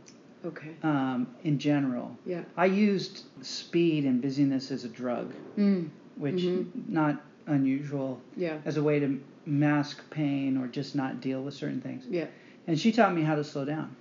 okay. 0.44 0.74
um, 0.82 1.26
in 1.44 1.58
general. 1.58 2.16
Yeah. 2.26 2.44
I 2.56 2.66
used 2.66 3.24
speed 3.42 4.04
and 4.04 4.20
busyness 4.22 4.70
as 4.70 4.84
a 4.84 4.88
drug, 4.88 5.32
Mm, 5.58 5.88
which 6.16 6.42
Mhm. 6.42 6.88
not 6.88 7.22
unusual 7.46 8.20
yeah. 8.36 8.58
as 8.66 8.76
a 8.78 8.82
way 8.82 9.00
to 9.00 9.18
mask 9.48 10.08
pain 10.10 10.56
or 10.56 10.66
just 10.68 10.94
not 10.94 11.20
deal 11.20 11.42
with 11.42 11.54
certain 11.54 11.80
things. 11.80 12.04
Yeah. 12.08 12.26
And 12.66 12.78
she 12.78 12.92
taught 12.92 13.14
me 13.14 13.22
how 13.22 13.34
to 13.34 13.42
slow 13.44 13.64
down. 13.64 13.96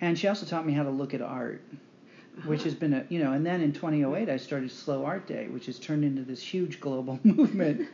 And 0.00 0.18
she 0.18 0.28
also 0.28 0.44
taught 0.46 0.66
me 0.66 0.72
how 0.72 0.82
to 0.82 0.90
look 0.90 1.14
at 1.14 1.22
art, 1.22 1.62
which 2.44 2.60
Uh-huh. 2.60 2.64
has 2.64 2.74
been 2.74 2.92
a, 2.94 3.04
you 3.08 3.20
know, 3.22 3.32
and 3.32 3.44
then 3.46 3.60
in 3.60 3.72
2008 3.72 4.28
I 4.28 4.36
started 4.36 4.70
Slow 4.70 5.04
Art 5.04 5.26
Day, 5.26 5.46
which 5.48 5.66
has 5.66 5.78
turned 5.78 6.04
into 6.04 6.22
this 6.22 6.42
huge 6.42 6.80
global 6.80 7.18
movement. 7.24 7.86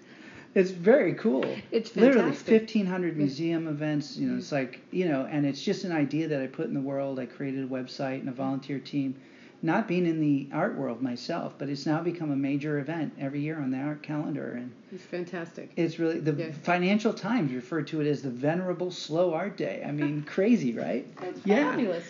It's 0.55 0.71
very 0.71 1.15
cool. 1.15 1.45
It's 1.73 1.91
fantastic. 1.91 1.97
Literally 1.97 2.61
1,500 2.61 3.17
museum 3.17 3.67
events, 3.69 4.17
you 4.17 4.29
know, 4.29 4.39
it's 4.39 4.53
like, 4.53 4.81
you 4.93 5.09
know, 5.09 5.27
and 5.31 5.45
it's 5.45 5.61
just 5.63 5.85
an 5.85 5.93
idea 5.93 6.29
that 6.29 6.41
I 6.41 6.47
put 6.47 6.67
in 6.67 6.75
the 6.75 6.81
world. 6.81 7.19
I 7.19 7.27
created 7.27 7.65
a 7.65 7.67
website 7.67 8.21
and 8.21 8.29
a 8.29 8.33
volunteer 8.33 8.79
team. 8.79 9.17
Not 9.65 9.89
being 9.89 10.05
in 10.05 10.21
the 10.21 10.47
art 10.53 10.77
world 10.77 11.01
myself, 11.01 11.55
but 11.57 11.71
it's 11.71 11.87
now 11.87 12.03
become 12.03 12.31
a 12.31 12.37
major 12.37 12.81
event 12.81 13.15
every 13.19 13.41
year 13.41 13.59
on 13.59 13.71
the 13.71 13.79
art 13.79 14.03
calendar. 14.03 14.53
And 14.59 14.71
It's 14.93 15.03
fantastic. 15.03 15.71
it's 15.75 15.99
really, 15.99 16.21
the 16.21 16.35
Yeah. 16.35 16.53
Financial 16.53 17.15
Times 17.15 17.51
referred 17.51 17.87
to 17.87 18.03
it 18.03 18.07
as 18.07 18.21
the 18.21 18.29
Venerable 18.29 18.91
Slow 18.91 19.33
Art 19.33 19.57
Day. 19.57 19.83
I 19.83 19.91
mean, 19.91 20.23
crazy, 20.27 20.75
right? 20.75 21.07
That's 21.19 21.47
Yeah. 21.47 21.71
fabulous. 21.71 22.05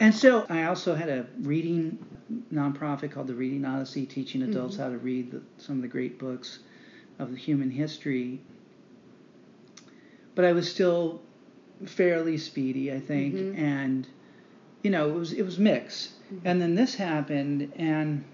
And 0.00 0.14
so 0.14 0.46
I 0.48 0.64
also 0.64 0.94
had 0.94 1.10
a 1.10 1.26
reading 1.42 1.98
nonprofit 2.50 3.10
called 3.10 3.26
the 3.26 3.34
Reading 3.34 3.66
Odyssey, 3.66 4.06
teaching 4.06 4.40
adults 4.40 4.76
Mhm. 4.76 4.80
how 4.80 4.88
to 4.88 4.96
read 4.96 5.30
the, 5.32 5.42
some 5.58 5.76
of 5.76 5.82
the 5.82 5.88
great 5.88 6.18
books 6.18 6.60
of 7.18 7.30
the 7.30 7.36
human 7.36 7.70
history. 7.70 8.40
But 10.34 10.46
I 10.46 10.52
was 10.52 10.66
still 10.70 11.20
fairly 11.84 12.38
speedy, 12.38 12.90
I 12.90 13.00
think, 13.00 13.34
Mhm. 13.34 13.58
and 13.58 14.08
you 14.82 14.90
know 14.90 15.10
it 15.10 15.14
was 15.18 15.32
it 15.34 15.42
was 15.42 15.58
mixed. 15.58 16.12
Mhm. 16.32 16.40
And 16.44 16.60
then 16.60 16.74
this 16.74 16.94
happened, 16.96 17.72
and 17.76 18.24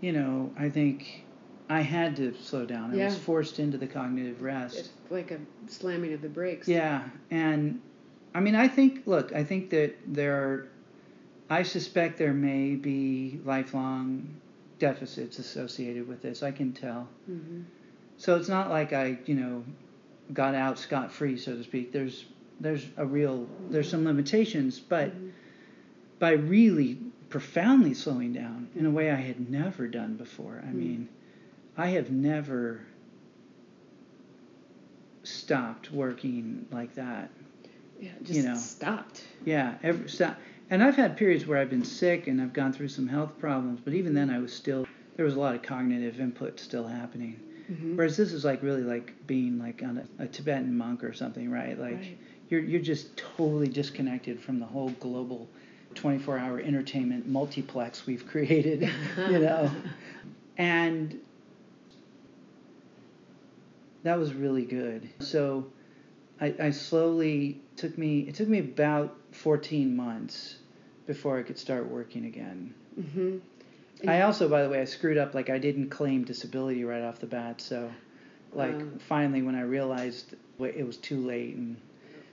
you 0.00 0.12
know 0.12 0.52
I 0.56 0.68
think 0.68 1.24
I 1.68 1.82
had 1.82 2.16
to 2.16 2.34
slow 2.34 2.66
down. 2.66 2.92
I 2.98 3.04
was 3.04 3.16
forced 3.16 3.58
into 3.60 3.78
the 3.78 3.86
cognitive 3.86 4.42
rest. 4.42 4.78
It's 4.78 4.90
like 5.08 5.30
a 5.30 5.38
slamming 5.68 6.12
of 6.12 6.20
the 6.22 6.28
brakes. 6.28 6.66
Yeah, 6.66 7.02
and 7.30 7.80
I 8.34 8.40
mean, 8.40 8.54
I 8.56 8.66
think, 8.68 9.02
look, 9.06 9.32
I 9.32 9.44
think 9.44 9.70
that 9.70 9.96
there 10.06 10.34
are, 10.36 10.66
I 11.48 11.62
suspect 11.62 12.18
there 12.18 12.32
may 12.32 12.74
be 12.76 13.40
lifelong 13.44 14.26
deficits 14.80 15.38
associated 15.38 16.08
with 16.08 16.22
this. 16.22 16.42
I 16.42 16.50
can 16.52 16.72
tell. 16.72 17.08
hmm 17.26 17.62
So 18.18 18.36
it's 18.36 18.48
not 18.48 18.68
like 18.70 18.92
I, 18.92 19.18
you 19.26 19.34
know, 19.36 19.64
got 20.32 20.54
out 20.54 20.76
scot 20.78 21.12
free, 21.12 21.36
so 21.36 21.54
to 21.56 21.62
speak. 21.62 21.92
There's 21.92 22.24
there's 22.58 22.86
a 22.96 23.06
real 23.06 23.46
there's 23.70 23.88
some 23.88 24.04
limitations, 24.04 24.80
but 24.80 25.10
Mhm. 25.14 25.29
By 26.20 26.32
really 26.32 26.98
profoundly 27.30 27.94
slowing 27.94 28.32
down 28.32 28.68
in 28.76 28.86
a 28.86 28.90
way 28.90 29.10
I 29.10 29.16
had 29.16 29.50
never 29.50 29.88
done 29.88 30.14
before. 30.16 30.62
I 30.64 30.68
Mm. 30.70 30.74
mean, 30.74 31.08
I 31.76 31.88
have 31.88 32.10
never 32.12 32.82
stopped 35.22 35.90
working 35.92 36.66
like 36.70 36.94
that. 36.94 37.30
Yeah, 38.00 38.10
just 38.22 38.44
know. 38.46 38.54
stopped. 38.54 39.24
Yeah, 39.44 39.74
ever 39.82 40.08
stop. 40.08 40.38
And 40.70 40.82
I've 40.82 40.96
had 40.96 41.16
periods 41.16 41.46
where 41.46 41.58
I've 41.58 41.70
been 41.70 41.84
sick 41.84 42.26
and 42.26 42.40
I've 42.40 42.52
gone 42.52 42.72
through 42.72 42.88
some 42.88 43.08
health 43.08 43.38
problems, 43.38 43.80
but 43.84 43.92
even 43.92 44.14
then 44.14 44.30
I 44.30 44.38
was 44.38 44.52
still 44.52 44.86
there 45.16 45.24
was 45.24 45.34
a 45.34 45.40
lot 45.40 45.54
of 45.54 45.62
cognitive 45.62 46.18
input 46.20 46.58
still 46.58 46.86
happening. 46.86 47.38
Mm-hmm. 47.70 47.96
Whereas 47.96 48.16
this 48.16 48.32
is 48.32 48.44
like 48.44 48.62
really 48.62 48.82
like 48.82 49.12
being 49.26 49.58
like 49.58 49.82
on 49.82 50.06
a, 50.18 50.24
a 50.24 50.26
Tibetan 50.26 50.76
monk 50.76 51.04
or 51.04 51.12
something, 51.12 51.50
right? 51.50 51.78
Like 51.78 51.96
Right. 51.96 52.18
you're 52.48 52.60
you're 52.62 52.80
just 52.80 53.16
totally 53.16 53.68
disconnected 53.68 54.40
from 54.40 54.58
the 54.58 54.66
whole 54.66 54.90
global 55.00 55.48
24-hour 55.94 56.60
entertainment 56.60 57.26
multiplex 57.26 58.06
we've 58.06 58.26
created, 58.26 58.90
you 59.28 59.38
know. 59.38 59.70
And 60.56 61.18
that 64.02 64.18
was 64.18 64.34
really 64.34 64.64
good. 64.64 65.08
So 65.20 65.66
I, 66.40 66.54
I 66.60 66.70
slowly 66.70 67.60
took 67.76 67.96
me 67.98 68.20
it 68.20 68.34
took 68.34 68.48
me 68.48 68.58
about 68.58 69.16
14 69.32 69.94
months 69.94 70.56
before 71.06 71.38
I 71.38 71.42
could 71.42 71.58
start 71.58 71.88
working 71.88 72.24
again. 72.26 72.74
Mm-hmm. 72.98 73.38
I 74.08 74.22
also, 74.22 74.48
by 74.48 74.62
the 74.62 74.68
way, 74.70 74.80
I 74.80 74.84
screwed 74.84 75.18
up. 75.18 75.34
Like 75.34 75.50
I 75.50 75.58
didn't 75.58 75.90
claim 75.90 76.24
disability 76.24 76.84
right 76.84 77.02
off 77.02 77.18
the 77.18 77.26
bat. 77.26 77.60
So, 77.60 77.90
like 78.54 78.74
Oh. 78.74 78.88
finally, 79.08 79.42
when 79.42 79.54
I 79.54 79.62
realized 79.62 80.34
it 80.58 80.86
was 80.86 80.96
too 80.96 81.18
late, 81.18 81.56
and 81.56 81.76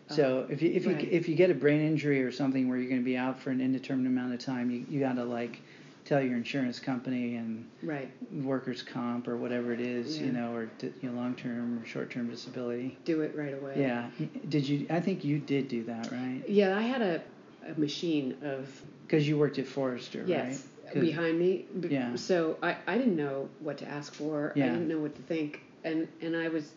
so 0.10 0.40
uh-huh. 0.40 0.54
if 0.54 0.62
you 0.62 0.72
if 0.72 0.86
you 0.86 0.94
right. 0.94 1.12
if 1.12 1.30
you 1.30 1.36
get 1.36 1.50
a 1.50 1.54
brain 1.54 1.82
injury 1.82 2.24
or 2.24 2.32
something 2.32 2.70
where 2.70 2.78
you're 2.78 2.90
going 2.90 3.02
to 3.02 3.06
be 3.06 3.18
out 3.18 3.40
for 3.40 3.50
an 3.50 3.62
indeterminate 3.62 4.12
amount 4.12 4.34
of 4.34 4.40
time, 4.40 4.72
you 4.72 4.86
you 4.90 5.00
got 5.00 5.16
to 5.16 5.24
like 5.24 5.60
tell 6.06 6.22
your 6.22 6.38
insurance 6.38 6.80
company 6.80 7.36
and 7.36 7.70
Right. 7.84 8.10
workers 8.32 8.82
comp 8.82 9.28
or 9.28 9.36
whatever 9.36 9.74
it 9.74 9.82
is, 9.82 10.18
you 10.18 10.32
know, 10.32 10.54
or 10.54 10.70
you 10.82 10.94
know, 11.04 11.12
long 11.12 11.36
term 11.36 11.80
or 11.80 11.86
short 11.86 12.10
term 12.10 12.30
disability. 12.30 12.98
Do 13.04 13.22
it 13.22 13.36
right 13.36 13.54
away. 13.54 13.76
Yeah. 13.78 14.10
Did 14.48 14.68
you? 14.68 14.88
I 14.90 15.02
think 15.02 15.26
you 15.26 15.40
did 15.40 15.68
do 15.68 15.84
that, 15.84 16.12
right? 16.12 16.42
Yeah, 16.48 16.78
I 16.78 16.82
had 16.82 17.02
a, 17.02 17.22
a 17.68 17.78
machine 17.78 18.38
of 18.42 18.82
Because 19.06 19.28
you 19.28 19.38
worked 19.38 19.60
at 19.60 19.68
Forrester, 19.68 20.20
right? 20.20 20.30
yes 20.30 20.68
right? 20.86 21.02
behind 21.02 21.40
me. 21.40 21.66
Yeah. 21.90 22.16
So 22.16 22.58
I, 22.64 22.78
I 22.88 22.98
didn't 22.98 23.18
know 23.18 23.50
what 23.60 23.78
to 23.80 23.88
ask 23.88 24.14
for. 24.14 24.54
Yeah. 24.56 24.66
I 24.66 24.70
didn't 24.70 24.88
know 24.88 25.00
what 25.00 25.16
to 25.16 25.22
think, 25.24 25.62
and 25.84 26.08
and 26.22 26.36
I 26.36 26.48
was 26.48 26.72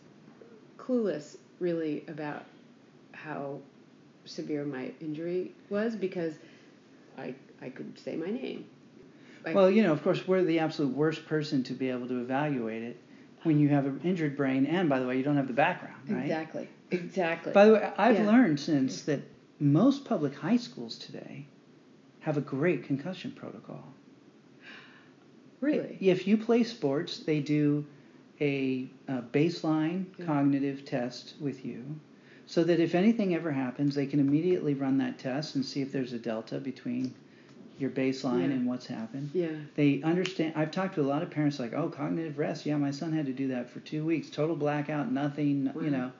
clueless 0.78 1.36
really 1.60 2.04
about 2.08 2.44
how 3.24 3.58
severe 4.24 4.64
my 4.64 4.92
injury 5.00 5.52
was 5.68 5.96
because 5.96 6.34
I 7.18 7.34
I 7.62 7.68
could 7.70 7.98
say 7.98 8.16
my 8.16 8.30
name. 8.30 8.64
I- 9.46 9.54
Well, 9.54 9.70
you 9.70 9.82
know, 9.82 9.92
of 9.92 10.02
course, 10.02 10.26
we're 10.28 10.44
the 10.44 10.58
absolute 10.58 10.94
worst 10.94 11.26
person 11.26 11.62
to 11.64 11.72
be 11.72 11.90
able 11.90 12.08
to 12.08 12.20
evaluate 12.20 12.82
it 12.82 12.96
when 13.42 13.58
you 13.58 13.68
have 13.70 13.86
an 13.86 14.00
injured 14.04 14.36
brain, 14.36 14.66
and 14.66 14.88
by 14.88 14.98
the 14.98 15.06
way, 15.06 15.16
you 15.16 15.22
don't 15.22 15.36
have 15.36 15.46
the 15.48 15.54
background, 15.54 16.02
right? 16.08 16.22
Exactly. 16.22 16.68
Exactly. 16.90 17.52
By 17.52 17.64
the 17.66 17.72
way, 17.74 17.92
I've 17.96 18.16
Yeah. 18.18 18.26
learned 18.26 18.60
since 18.60 19.02
that 19.02 19.20
most 19.58 20.04
public 20.04 20.34
high 20.34 20.56
schools 20.58 20.98
today 20.98 21.46
have 22.20 22.36
a 22.36 22.40
great 22.42 22.84
concussion 22.84 23.32
protocol. 23.32 23.94
really. 25.60 25.98
If 26.00 26.26
you 26.26 26.36
play 26.38 26.62
sports, 26.62 27.18
they 27.18 27.40
do 27.40 27.84
a, 28.40 28.88
a 29.08 29.20
baseline 29.22 30.06
Yeah. 30.18 30.24
cognitive 30.26 30.84
test 30.86 31.34
with 31.40 31.64
you 31.66 31.84
so 32.50 32.64
that 32.64 32.80
if 32.80 32.96
anything 32.96 33.32
ever 33.36 33.52
happens, 33.52 33.94
they 33.94 34.06
can 34.06 34.18
immediately 34.18 34.74
run 34.74 34.98
that 34.98 35.20
test 35.20 35.54
and 35.54 35.64
see 35.64 35.82
if 35.82 35.92
there's 35.92 36.12
a 36.12 36.18
delta 36.18 36.58
between 36.58 37.14
your 37.78 37.90
baseline 37.90 38.48
Yeah. 38.48 38.54
and 38.56 38.66
what's 38.66 38.86
happened. 38.86 39.30
Yeah. 39.32 39.50
They 39.76 40.02
understand. 40.02 40.54
I've 40.56 40.72
talked 40.72 40.96
to 40.96 41.00
a 41.00 41.06
lot 41.06 41.22
of 41.22 41.30
parents 41.30 41.60
like, 41.60 41.72
oh, 41.74 41.88
cognitive 41.88 42.38
rest. 42.40 42.66
Yeah, 42.66 42.76
my 42.76 42.90
son 42.90 43.12
had 43.12 43.26
to 43.26 43.32
do 43.32 43.46
that 43.48 43.70
for 43.70 43.78
two 43.78 44.04
weeks. 44.04 44.30
Total 44.30 44.56
blackout, 44.56 45.12
nothing, 45.12 45.70
Wow. 45.72 45.80
you 45.80 45.90
know. 45.90 46.10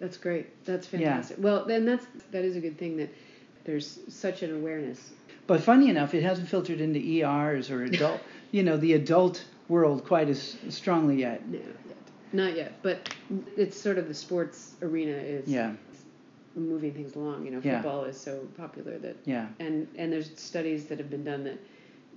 That's 0.00 0.16
great. 0.16 0.64
That's 0.64 0.88
fantastic. 0.88 1.36
Yeah. 1.36 1.42
Well, 1.44 1.64
then 1.66 1.84
that's 1.84 2.04
that 2.32 2.44
is 2.44 2.56
a 2.56 2.60
good 2.60 2.76
thing 2.76 2.96
that 2.96 3.14
there's 3.62 4.00
such 4.08 4.42
an 4.42 4.52
awareness. 4.52 5.12
But 5.46 5.60
funny 5.62 5.88
enough, 5.88 6.14
it 6.14 6.24
hasn't 6.24 6.48
filtered 6.48 6.80
into 6.80 6.98
ERs 6.98 7.70
or 7.70 7.84
adult, 7.84 8.20
you 8.50 8.64
know, 8.64 8.76
the 8.76 8.94
adult 8.94 9.44
world 9.68 10.04
quite 10.04 10.28
as 10.28 10.56
strongly 10.68 11.20
yet. 11.20 11.48
No, 11.48 11.58
yet. 11.58 11.89
Not 12.32 12.56
yet, 12.56 12.74
but 12.82 13.12
it's 13.56 13.80
sort 13.80 13.98
of 13.98 14.08
the 14.08 14.14
sports 14.14 14.74
arena 14.82 15.12
is 15.12 15.48
Yeah, 15.48 15.72
moving 16.54 16.92
things 16.92 17.16
along. 17.16 17.44
You 17.44 17.52
know, 17.52 17.60
Yeah. 17.62 17.82
football 17.82 18.04
is 18.04 18.18
so 18.20 18.46
popular 18.56 18.98
that 18.98 19.16
yeah, 19.24 19.48
and 19.58 19.88
and 19.96 20.12
there's 20.12 20.38
studies 20.38 20.86
that 20.86 20.98
have 20.98 21.10
been 21.10 21.24
done 21.24 21.44
that 21.44 21.58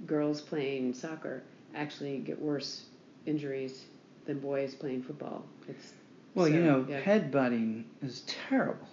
girls 0.06 0.42
playing 0.42 0.94
soccer 0.94 1.44
actually 1.76 2.20
get 2.20 2.40
worse 2.40 2.86
injuries 3.26 3.86
than 4.26 4.40
boys 4.40 4.76
playing 4.76 5.02
football. 5.02 5.46
It's 5.68 5.94
Well, 6.36 6.48
you 6.48 6.62
know, 6.64 6.86
yeah, 6.90 7.02
headbutting 7.02 7.84
is 8.02 8.22
terrible. 8.28 8.88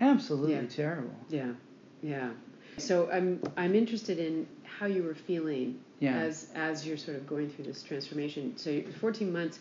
Absolutely 0.00 0.54
Yeah. 0.54 0.62
terrible. 0.66 1.14
yeah, 1.28 1.52
yeah. 2.02 2.30
So 2.78 3.10
I'm 3.10 3.40
I'm 3.56 3.74
interested 3.74 4.18
in 4.18 4.46
how 4.64 4.86
you 4.86 5.02
were 5.02 5.14
feeling 5.14 5.78
Yeah. 5.98 6.16
as 6.18 6.48
as 6.54 6.86
you're 6.86 6.96
sort 6.96 7.18
of 7.18 7.26
going 7.26 7.50
through 7.50 7.66
this 7.66 7.82
transformation. 7.82 8.56
So 8.56 8.70
you- 8.70 8.86
14 9.00 9.30
months 9.32 9.58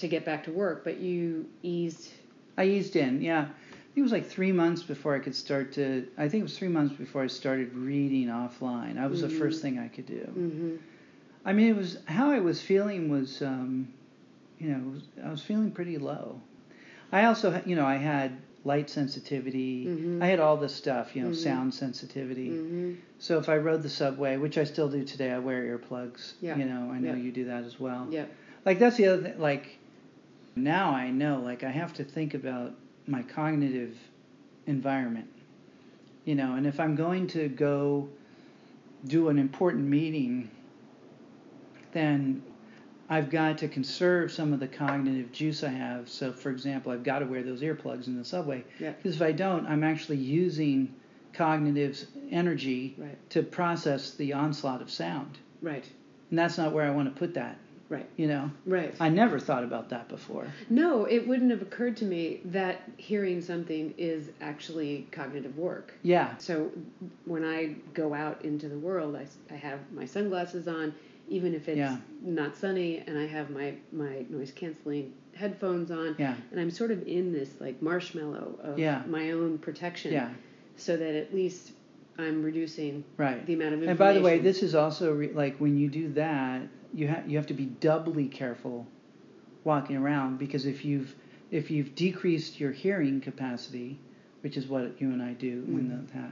to 0.00 0.08
get 0.08 0.24
back 0.24 0.44
to 0.44 0.50
work, 0.52 0.84
but 0.84 0.98
you 0.98 1.46
eased. 1.62 2.10
I 2.58 2.64
eased 2.64 2.96
in, 2.96 3.22
yeah. 3.22 3.42
I 3.42 3.92
think 3.94 3.96
it 3.96 4.02
was 4.02 4.12
like 4.12 4.26
three 4.26 4.52
months 4.52 4.82
before 4.82 5.14
I 5.16 5.18
could 5.18 5.34
start 5.34 5.72
to. 5.72 6.06
I 6.18 6.28
think 6.28 6.40
it 6.40 6.44
was 6.44 6.58
three 6.58 6.68
months 6.68 6.94
before 6.94 7.22
I 7.22 7.26
started 7.26 7.74
reading 7.74 8.28
offline. 8.28 8.94
That 8.96 9.10
was 9.10 9.22
the 9.22 9.28
first 9.30 9.62
thing 9.62 9.78
I 9.78 9.88
could 9.88 10.06
do. 10.06 10.20
Mm-hmm. 10.20 10.76
I 11.44 11.52
mean, 11.52 11.68
it 11.68 11.76
was 11.76 11.98
how 12.06 12.30
I 12.30 12.38
was 12.40 12.60
feeling 12.60 13.08
was, 13.08 13.40
um, 13.42 13.88
you 14.58 14.68
know, 14.68 14.78
was, 14.90 15.02
I 15.24 15.30
was 15.30 15.42
feeling 15.42 15.70
pretty 15.72 15.96
low. 15.98 16.40
I 17.12 17.24
also, 17.24 17.60
you 17.64 17.74
know, 17.76 17.86
I 17.86 17.96
had 17.96 18.36
light 18.64 18.90
sensitivity. 18.90 19.86
Mhm. 19.86 20.22
I 20.22 20.26
had 20.26 20.38
all 20.38 20.56
this 20.58 20.74
stuff, 20.74 21.16
you 21.16 21.22
know, 21.22 21.30
Mhm. 21.30 21.36
sound 21.36 21.74
sensitivity. 21.74 22.50
Mm-hmm. 22.50 22.92
So 23.18 23.38
if 23.38 23.48
I 23.48 23.56
rode 23.56 23.82
the 23.82 23.88
subway, 23.88 24.36
which 24.36 24.58
I 24.58 24.64
still 24.64 24.88
do 24.88 25.02
today, 25.02 25.32
I 25.32 25.38
wear 25.38 25.62
earplugs. 25.78 26.34
Yeah. 26.42 26.56
You 26.58 26.66
know, 26.66 26.90
I 26.92 26.98
know 26.98 27.14
Yeah. 27.14 27.16
you 27.16 27.32
do 27.32 27.46
that 27.46 27.64
as 27.64 27.80
well. 27.80 28.06
Yeah. 28.10 28.26
Like 28.66 28.78
that's 28.78 28.96
the 28.98 29.06
other 29.06 29.22
thing. 29.22 29.38
Like 29.40 29.78
now 30.56 30.90
I 30.90 31.10
know, 31.10 31.40
like 31.44 31.62
I 31.64 31.70
have 31.70 31.92
to 31.94 32.04
think 32.04 32.34
about 32.34 32.72
my 33.06 33.22
cognitive 33.22 33.96
environment. 34.66 35.28
You 36.24 36.34
know, 36.34 36.54
and 36.54 36.66
if 36.66 36.78
I'm 36.78 36.94
going 36.94 37.26
to 37.28 37.48
go 37.48 38.08
do 39.06 39.28
an 39.28 39.38
important 39.38 39.84
meeting, 39.86 40.50
then 41.92 42.42
I've 43.08 43.30
got 43.30 43.58
to 43.58 43.68
conserve 43.68 44.30
some 44.30 44.52
of 44.52 44.60
the 44.60 44.68
cognitive 44.68 45.32
juice 45.32 45.64
I 45.64 45.70
have. 45.70 46.08
So, 46.08 46.32
for 46.32 46.50
example, 46.50 46.92
I've 46.92 47.02
got 47.02 47.20
to 47.20 47.26
wear 47.26 47.42
those 47.42 47.62
earplugs 47.62 48.06
in 48.06 48.16
the 48.16 48.24
subway. 48.24 48.64
Yeah. 48.78 48.90
Because 48.92 49.16
if 49.16 49.22
I 49.22 49.32
don't, 49.32 49.66
I'm 49.66 49.82
actually 49.82 50.18
using 50.18 50.94
cognitive 51.32 52.06
energy 52.30 52.94
Right. 52.98 53.30
to 53.30 53.42
process 53.42 54.12
the 54.14 54.32
onslaught 54.32 54.82
of 54.82 54.90
sound. 54.90 55.38
Right. 55.62 55.88
And 56.30 56.38
that's 56.38 56.58
not 56.58 56.72
where 56.72 56.84
I 56.84 56.90
want 56.90 57.12
to 57.12 57.18
put 57.18 57.34
that. 57.34 57.58
Right. 57.90 58.08
You 58.16 58.28
know, 58.28 58.50
Right. 58.64 58.94
I 59.00 59.08
never 59.08 59.38
thought 59.40 59.64
about 59.64 59.90
that 59.90 60.08
before. 60.08 60.46
No, 60.70 61.04
it 61.06 61.26
wouldn't 61.26 61.50
have 61.50 61.60
occurred 61.60 61.96
to 61.98 62.04
me 62.04 62.40
that 62.46 62.82
hearing 62.96 63.42
something 63.42 63.92
is 63.98 64.30
actually 64.40 65.08
cognitive 65.10 65.58
work. 65.58 65.92
Yeah, 66.02 66.36
So 66.38 66.70
when 67.24 67.44
I 67.44 67.74
go 67.92 68.14
out 68.14 68.44
into 68.44 68.68
the 68.68 68.78
world, 68.78 69.16
I, 69.16 69.26
I 69.52 69.56
have 69.56 69.80
my 69.92 70.04
sunglasses 70.06 70.68
on, 70.68 70.94
even 71.28 71.52
if 71.52 71.68
it's 71.68 71.78
Yeah. 71.78 71.96
not 72.22 72.56
sunny, 72.56 73.02
and 73.06 73.18
I 73.18 73.26
have 73.26 73.50
my, 73.50 73.74
my 73.92 74.24
noise 74.30 74.52
canceling 74.52 75.12
headphones 75.34 75.90
on, 75.90 76.14
yeah, 76.18 76.34
and 76.52 76.60
I'm 76.60 76.70
sort 76.70 76.92
of 76.92 77.06
in 77.08 77.32
this 77.32 77.60
like 77.60 77.82
marshmallow 77.82 78.58
of 78.62 78.78
Yeah. 78.78 79.02
my 79.08 79.32
own 79.32 79.58
protection, 79.58 80.12
yeah, 80.12 80.30
so 80.76 80.96
that 80.96 81.14
at 81.16 81.34
least 81.34 81.72
I'm 82.18 82.42
reducing 82.42 83.02
right. 83.16 83.44
the 83.46 83.54
amount 83.54 83.74
of 83.74 83.82
information. 83.82 83.90
And 83.90 83.98
by 83.98 84.12
the 84.12 84.20
way, 84.20 84.38
this 84.38 84.62
is 84.62 84.74
also 84.76 85.12
re- 85.14 85.32
like 85.32 85.56
when 85.58 85.76
you 85.76 85.88
do 85.88 86.12
that, 86.12 86.62
you 86.94 87.08
have 87.08 87.28
you 87.30 87.36
have 87.36 87.46
to 87.46 87.54
be 87.54 87.66
doubly 87.66 88.26
careful 88.26 88.86
walking 89.64 89.96
around 89.96 90.38
because 90.38 90.66
if 90.66 90.84
you've 90.84 91.14
if 91.50 91.70
you've 91.70 91.94
decreased 91.94 92.60
your 92.60 92.70
hearing 92.72 93.20
capacity, 93.20 93.98
which 94.42 94.56
is 94.56 94.66
what 94.68 95.00
you 95.00 95.08
and 95.10 95.22
I 95.22 95.32
do 95.32 95.64
when 95.68 95.88
the, 95.88 96.12
that 96.14 96.30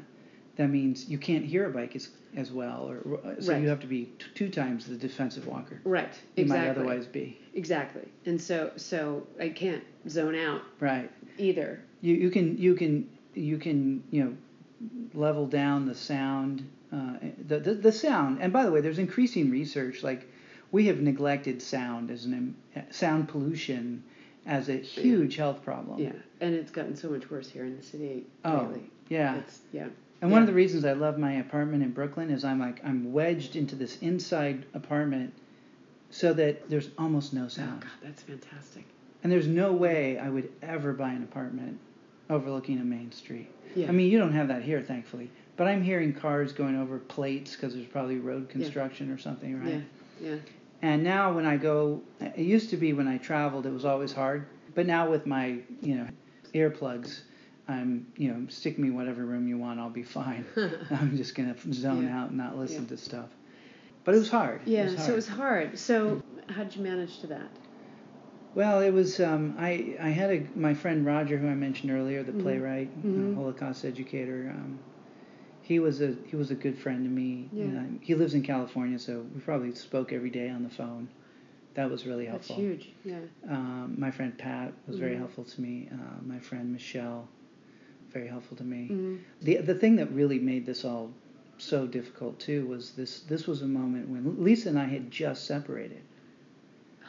that 0.57 0.69
means 0.71 1.09
you 1.09 1.19
can't 1.19 1.45
hear 1.45 1.67
a 1.67 1.71
bike 1.71 1.95
as 1.97 2.09
as 2.37 2.53
well, 2.53 2.89
or 2.89 3.21
so 3.41 3.53
Right. 3.53 3.63
you 3.63 3.69
have 3.69 3.81
to 3.81 3.87
be 3.87 4.05
t- 4.19 4.27
two 4.35 4.49
times 4.49 4.87
the 4.87 4.97
defensive 4.97 5.47
walker 5.47 5.81
right, 5.85 6.13
you 6.37 6.43
exactly, 6.45 6.69
might 6.69 6.71
otherwise 6.71 7.07
be. 7.07 7.39
exactly, 7.55 8.07
and 8.27 8.41
so 8.41 8.73
so 8.77 9.27
I 9.41 9.49
can't 9.51 9.83
zone 10.09 10.35
out 10.35 10.63
Right. 10.81 11.11
either. 11.39 11.81
You 12.01 12.15
you 12.15 12.31
can 12.31 12.59
you 12.59 12.75
can 12.75 13.09
you 13.35 13.59
can 13.59 14.03
you 14.11 14.25
know 14.25 14.37
level 15.15 15.47
down 15.47 15.87
the 15.87 15.95
sound 15.95 16.69
uh, 16.93 17.15
the, 17.47 17.59
the 17.59 17.75
the 17.75 17.93
sound 17.93 18.39
and 18.41 18.53
by 18.53 18.65
the 18.65 18.71
way 18.71 18.81
there's 18.81 18.99
increasing 18.99 19.51
research 19.51 20.03
like 20.03 20.29
we 20.71 20.87
have 20.87 21.01
neglected 21.01 21.63
sound 21.63 22.11
as 22.11 22.25
an 22.25 22.57
sound 22.91 23.29
pollution 23.29 24.03
as 24.47 24.69
a 24.69 24.77
huge 24.77 25.37
health 25.37 25.63
problem 25.63 25.99
Yeah, 25.99 26.13
and 26.41 26.55
it's 26.55 26.71
gotten 26.71 26.97
so 26.97 27.11
much 27.11 27.31
worse 27.31 27.49
here 27.49 27.65
in 27.65 27.77
the 27.77 27.83
city 27.83 28.25
oh 28.45 28.69
lately. 28.69 28.91
yeah 29.09 29.37
It's 29.37 29.61
yeah. 29.73 29.89
And 30.21 30.33
one 30.33 30.41
of 30.41 30.49
the 30.49 30.55
reasons 30.55 30.85
I 30.85 30.95
love 30.95 31.17
my 31.17 31.35
apartment 31.35 31.85
in 31.85 31.93
Brooklyn 31.93 32.31
is 32.31 32.45
I'm 32.45 32.59
like 32.59 32.85
I'm 32.85 33.13
wedged 33.13 33.57
into 33.57 33.77
this 33.77 33.99
inside 33.99 34.67
apartment 34.75 35.33
so 36.11 36.33
that 36.33 36.69
there's 36.69 36.89
almost 36.99 37.33
no 37.33 37.45
oh, 37.45 37.49
sound. 37.49 37.83
Oh. 37.85 37.87
God, 37.87 37.93
that's 38.03 38.23
fantastic. 38.23 38.85
And 39.23 39.31
there's 39.33 39.47
no 39.47 39.73
way 39.73 40.19
I 40.19 40.29
would 40.29 40.51
ever 40.63 40.93
buy 40.93 41.11
an 41.11 41.23
apartment 41.23 41.79
overlooking 42.31 42.81
a 42.81 42.85
main 42.85 43.13
street. 43.13 43.51
Yeah. 43.75 43.89
I 43.89 43.93
mean, 43.93 44.11
you 44.11 44.19
don't 44.19 44.33
have 44.33 44.49
that 44.49 44.63
here, 44.63 44.81
thankfully. 44.81 45.31
But 45.57 45.67
I'm 45.67 45.83
hearing 45.83 46.13
cars 46.15 46.53
going 46.53 46.77
over 46.77 46.99
plates 46.99 47.55
because 47.57 47.75
there's 47.75 47.87
probably 47.87 48.19
road 48.19 48.49
construction 48.49 49.11
or 49.11 49.19
something, 49.19 49.61
right? 49.61 49.83
Yeah. 50.21 50.31
Yeah. 50.31 50.37
And 50.81 51.03
now 51.03 51.33
when 51.33 51.45
I 51.47 51.57
go, 51.57 52.03
it 52.21 52.39
used 52.39 52.71
to 52.71 52.77
be 52.77 52.93
when 52.93 53.09
I 53.09 53.19
traveled, 53.19 53.67
it 53.67 53.73
was 53.73 53.85
always 53.85 54.13
hard. 54.13 54.47
But 54.75 54.87
now 54.87 55.11
with 55.11 55.27
my, 55.27 55.59
you 55.83 55.97
know, 55.97 56.07
earplugs, 56.55 57.21
I'm, 57.67 58.07
you 58.17 58.33
know, 58.33 58.47
stick 58.49 58.79
me 58.79 58.91
whatever 58.91 59.25
room 59.25 59.49
you 59.49 59.59
want, 59.59 59.81
I'll 59.81 59.91
be 59.91 60.05
fine. 60.05 60.45
I'm 60.91 61.17
just 61.17 61.35
gonna 61.35 61.57
zone 61.73 62.05
Yeah. 62.07 62.21
out 62.21 62.29
and 62.29 62.39
not 62.39 62.57
listen 62.57 62.83
Yeah. 62.83 62.89
to 62.91 62.97
stuff. 62.97 63.29
But 64.05 64.15
it 64.15 64.19
was 64.19 64.31
hard. 64.31 64.61
Yeah. 64.65 64.83
It 64.87 64.93
was 64.93 65.05
So 65.05 65.13
it 65.13 65.17
was 65.17 65.29
hard. 65.29 65.79
So 65.79 66.21
how'd 66.49 66.75
you 66.75 66.83
manage 66.83 67.19
to 67.21 67.27
that? 67.29 67.49
Well, 68.55 68.81
it 68.81 68.91
was. 68.91 69.21
Um, 69.21 69.57
I 69.59 69.97
I 70.01 70.09
had 70.09 70.31
a 70.31 70.47
my 70.59 70.75
friend 70.75 71.05
Roger, 71.05 71.37
who 71.37 71.47
I 71.49 71.55
mentioned 71.55 71.93
earlier, 71.93 72.23
the 72.23 72.33
Mhm. 72.33 72.43
playwright, 72.43 73.05
Mhm. 73.05 73.35
Holocaust 73.35 73.85
educator. 73.85 74.53
Um, 74.55 74.79
he 75.69 75.79
was 75.79 76.01
a 76.01 76.17
he 76.27 76.35
was 76.35 76.51
a 76.51 76.55
good 76.55 76.79
friend 76.79 77.05
to 77.05 77.11
me. 77.11 77.51
Yeah. 77.53 77.83
I- 77.83 77.99
he 78.01 78.15
lives 78.15 78.33
in 78.35 78.43
California, 78.43 78.99
so 78.99 79.25
we 79.35 79.41
probably 79.41 79.75
spoke 79.75 80.13
every 80.15 80.31
day 80.31 80.49
on 80.49 80.63
the 80.63 80.71
phone. 80.71 81.09
That 81.75 81.91
was 81.91 82.07
really 82.07 82.25
helpful. 82.25 82.57
That's 82.57 82.65
huge. 82.67 82.93
Yeah. 83.05 83.21
Um, 83.49 83.95
my 83.99 84.11
friend 84.11 84.37
Pat 84.37 84.73
was 84.87 84.99
very 84.99 85.15
Mhm. 85.15 85.19
helpful 85.19 85.45
to 85.45 85.61
me. 85.61 85.89
Uh, 85.93 85.97
my 86.27 86.39
friend 86.39 86.73
Michelle, 86.73 87.29
very 88.11 88.27
helpful 88.29 88.57
to 88.57 88.65
me. 88.65 88.87
hmm 88.89 89.17
The 89.43 89.59
the 89.59 89.75
thing 89.75 89.97
that 89.97 90.11
really 90.11 90.39
made 90.39 90.65
this 90.65 90.85
all 90.87 91.13
so 91.59 91.87
difficult 91.87 92.39
too 92.41 92.67
was 92.67 92.93
this 92.93 93.21
this 93.33 93.47
was 93.47 93.61
a 93.63 93.69
moment 93.69 94.09
when 94.09 94.43
Lisa 94.43 94.71
and 94.71 94.79
I 94.79 94.87
had 94.87 95.11
just 95.11 95.45
separated. 95.45 96.01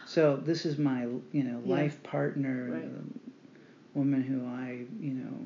So 0.06 0.36
this 0.36 0.66
is 0.66 0.78
my 0.78 1.04
you 1.32 1.44
know 1.48 1.62
Yeah. 1.64 1.76
life 1.78 2.04
partner, 2.04 2.70
Right. 2.74 2.84
um, 2.84 3.20
woman 3.94 4.22
who 4.24 4.46
I 4.46 4.86
you 5.00 5.14
know 5.14 5.38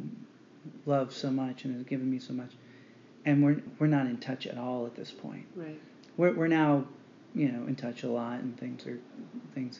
love 0.86 1.14
so 1.14 1.30
much 1.32 1.66
and 1.66 1.74
has 1.76 1.84
given 1.84 2.10
me 2.10 2.18
so 2.20 2.34
much, 2.34 2.52
and 3.26 3.44
we're 3.44 3.62
we're 3.80 3.88
not 3.88 4.06
in 4.06 4.18
touch 4.18 4.48
at 4.48 4.58
all 4.58 4.86
at 4.86 4.96
this 4.96 5.12
point. 5.12 5.46
Right. 5.56 5.80
We're 6.18 6.34
we're 6.34 6.48
now 6.48 6.86
you 7.36 7.52
know 7.52 7.66
in 7.68 7.76
touch 7.76 8.04
a 8.04 8.10
lot 8.10 8.40
and 8.40 8.58
things 8.60 8.86
are 8.86 9.00
things 9.54 9.80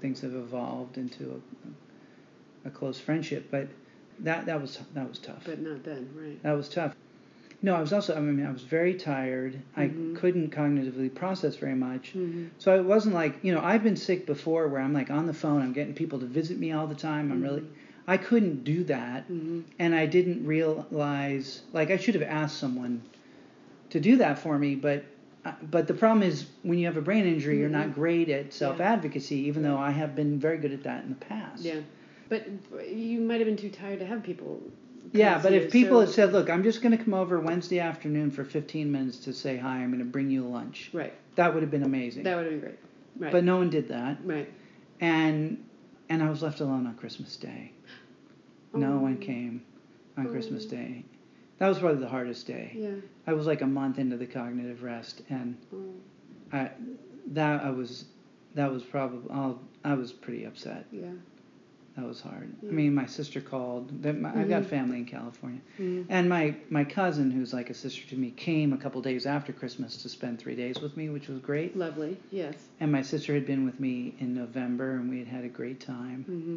things 0.00 0.20
have 0.20 0.34
evolved 0.34 0.98
into 0.98 1.40
a, 2.64 2.68
a 2.68 2.70
close 2.70 2.98
friendship, 2.98 3.48
but 3.50 3.68
that 4.20 4.46
that 4.46 4.60
was 4.60 4.78
that 4.94 5.08
was 5.08 5.18
tough. 5.18 5.42
But 5.44 5.60
not 5.60 5.84
then. 5.84 6.08
Right. 6.14 6.42
That 6.42 6.52
was 6.52 6.68
tough. 6.68 6.94
No, 7.62 7.74
I 7.74 7.80
was 7.80 7.94
also, 7.94 8.14
I 8.14 8.20
mean, 8.20 8.44
I 8.44 8.52
was 8.52 8.60
very 8.60 8.94
tired. 8.94 9.54
Mhm. 9.54 10.14
I 10.14 10.20
couldn't 10.20 10.50
cognitively 10.50 11.14
process 11.14 11.56
very 11.56 11.74
much. 11.74 12.10
hmm 12.10 12.46
So 12.58 12.78
it 12.78 12.84
wasn't 12.84 13.14
like, 13.14 13.38
you 13.42 13.54
know, 13.54 13.60
I've 13.62 13.82
been 13.82 13.96
sick 13.96 14.26
before 14.26 14.68
where 14.68 14.82
I'm 14.82 14.92
like 14.92 15.10
on 15.10 15.26
the 15.26 15.32
phone, 15.32 15.62
I'm 15.62 15.72
getting 15.72 15.94
people 15.94 16.18
to 16.20 16.26
visit 16.26 16.58
me 16.58 16.72
all 16.72 16.86
the 16.86 16.94
time. 16.94 17.32
I'm 17.32 17.40
really, 17.40 17.64
I 18.06 18.16
couldn't 18.16 18.64
do 18.64 18.84
that. 18.84 19.24
hmm 19.24 19.60
And 19.78 19.94
I 19.94 20.06
didn't 20.06 20.46
realize, 20.46 21.62
like, 21.72 21.90
I 21.90 21.96
should 21.96 22.14
have 22.14 22.22
asked 22.24 22.58
someone 22.58 23.02
to 23.90 24.00
do 24.00 24.16
that 24.18 24.38
for 24.38 24.58
me, 24.58 24.74
but. 24.74 25.04
uh, 25.44 25.52
But 25.70 25.86
the 25.86 25.94
problem 25.94 26.22
is 26.22 26.46
when 26.62 26.78
you 26.78 26.86
have 26.86 26.96
a 26.96 27.02
brain 27.02 27.24
injury, 27.26 27.58
you're 27.58 27.68
not 27.68 27.88
Mhm. 27.88 27.94
great 27.94 28.28
at 28.30 28.52
self 28.52 28.80
advocacy, 28.80 29.36
even 29.48 29.62
though 29.62 29.76
I 29.76 29.90
have 29.90 30.14
been 30.16 30.38
very 30.38 30.58
good 30.58 30.72
at 30.72 30.82
that 30.84 31.02
in 31.04 31.10
the 31.10 31.16
past. 31.16 31.62
Yeah. 31.64 31.80
But 32.30 32.46
you 32.90 33.20
might 33.20 33.40
have 33.40 33.46
been 33.46 33.56
too 33.56 33.68
tired 33.70 33.98
to 34.00 34.06
have 34.06 34.22
people. 34.22 34.62
Yeah, 35.12 35.38
but 35.42 35.50
see 35.50 35.56
if 35.56 35.70
people 35.70 35.98
so- 35.98 36.06
had 36.06 36.08
said, 36.14 36.32
"Look, 36.32 36.48
I'm 36.48 36.62
just 36.62 36.80
going 36.82 36.96
to 36.96 37.04
come 37.04 37.12
over 37.14 37.38
Wednesday 37.38 37.78
afternoon 37.78 38.30
for 38.30 38.42
15 38.42 38.90
minutes 38.90 39.18
to 39.18 39.32
say 39.34 39.58
hi. 39.58 39.76
I'm 39.82 39.88
going 39.90 39.98
to 39.98 40.04
bring 40.06 40.30
you 40.30 40.42
lunch," 40.44 40.88
Right. 40.94 41.12
that 41.36 41.52
would 41.52 41.62
have 41.62 41.70
been 41.70 41.82
amazing. 41.84 42.22
That 42.24 42.36
would 42.36 42.44
have 42.46 42.52
been 42.54 42.60
great. 42.60 42.78
Right. 43.18 43.30
But 43.32 43.44
no 43.44 43.58
one 43.58 43.68
did 43.70 43.88
that, 43.88 44.16
right. 44.24 44.48
and 45.00 45.58
and 46.14 46.22
I 46.22 46.30
was 46.30 46.42
left 46.42 46.60
alone 46.60 46.86
on 46.86 46.94
Christmas 46.94 47.36
Day. 47.36 47.72
No 48.72 48.94
oh. 48.94 48.98
one 48.98 49.18
came 49.18 49.62
on 50.16 50.28
Christmas 50.28 50.64
Oh. 50.66 50.70
Day. 50.70 51.04
That 51.58 51.68
was 51.68 51.78
probably 51.80 52.00
the 52.00 52.08
hardest 52.08 52.46
day. 52.46 52.72
Yeah. 52.76 52.94
I 53.26 53.32
was 53.32 53.46
like 53.46 53.62
a 53.62 53.66
month 53.66 53.98
into 53.98 54.16
the 54.16 54.26
cognitive 54.26 54.82
rest, 54.84 55.22
and 55.28 55.56
Oh. 55.72 55.92
I 56.52 56.70
that 57.32 57.64
I 57.64 57.70
was 57.70 58.04
that 58.54 58.70
was 58.70 58.84
probably 58.84 59.28
I'll, 59.32 59.60
I 59.84 59.94
was 59.94 60.12
pretty 60.12 60.44
upset. 60.44 60.86
Yeah. 60.92 61.10
That 61.96 62.06
was 62.06 62.20
hard. 62.20 62.48
Yeah. 62.62 62.70
I 62.70 62.72
mean, 62.72 62.94
my 62.94 63.06
sister 63.06 63.40
called. 63.40 64.04
My, 64.04 64.30
I've 64.30 64.48
got 64.48 64.62
Mhm. 64.64 64.66
family 64.66 64.98
in 64.98 65.04
California. 65.06 65.60
Mhm. 65.78 66.06
And 66.08 66.28
my, 66.28 66.56
my 66.68 66.84
cousin, 66.84 67.30
who's 67.30 67.52
like 67.52 67.70
a 67.70 67.74
sister 67.74 68.04
to 68.08 68.16
me, 68.16 68.32
came 68.32 68.72
a 68.72 68.76
couple 68.76 69.00
days 69.00 69.26
after 69.26 69.52
Christmas 69.52 69.96
to 69.98 70.08
spend 70.08 70.40
three 70.40 70.56
days 70.56 70.80
with 70.80 70.96
me, 70.96 71.08
which 71.08 71.28
was 71.28 71.38
great. 71.38 71.76
Lovely. 71.76 72.18
Yes. 72.32 72.54
And 72.80 72.90
my 72.90 73.02
sister 73.02 73.32
had 73.34 73.44
been 73.46 73.64
with 73.64 73.78
me 73.78 74.12
in 74.18 74.34
November, 74.34 74.96
and 74.96 75.08
we 75.08 75.18
had 75.18 75.28
had 75.28 75.44
a 75.44 75.48
great 75.48 75.78
time. 75.78 76.24
hmm 76.24 76.56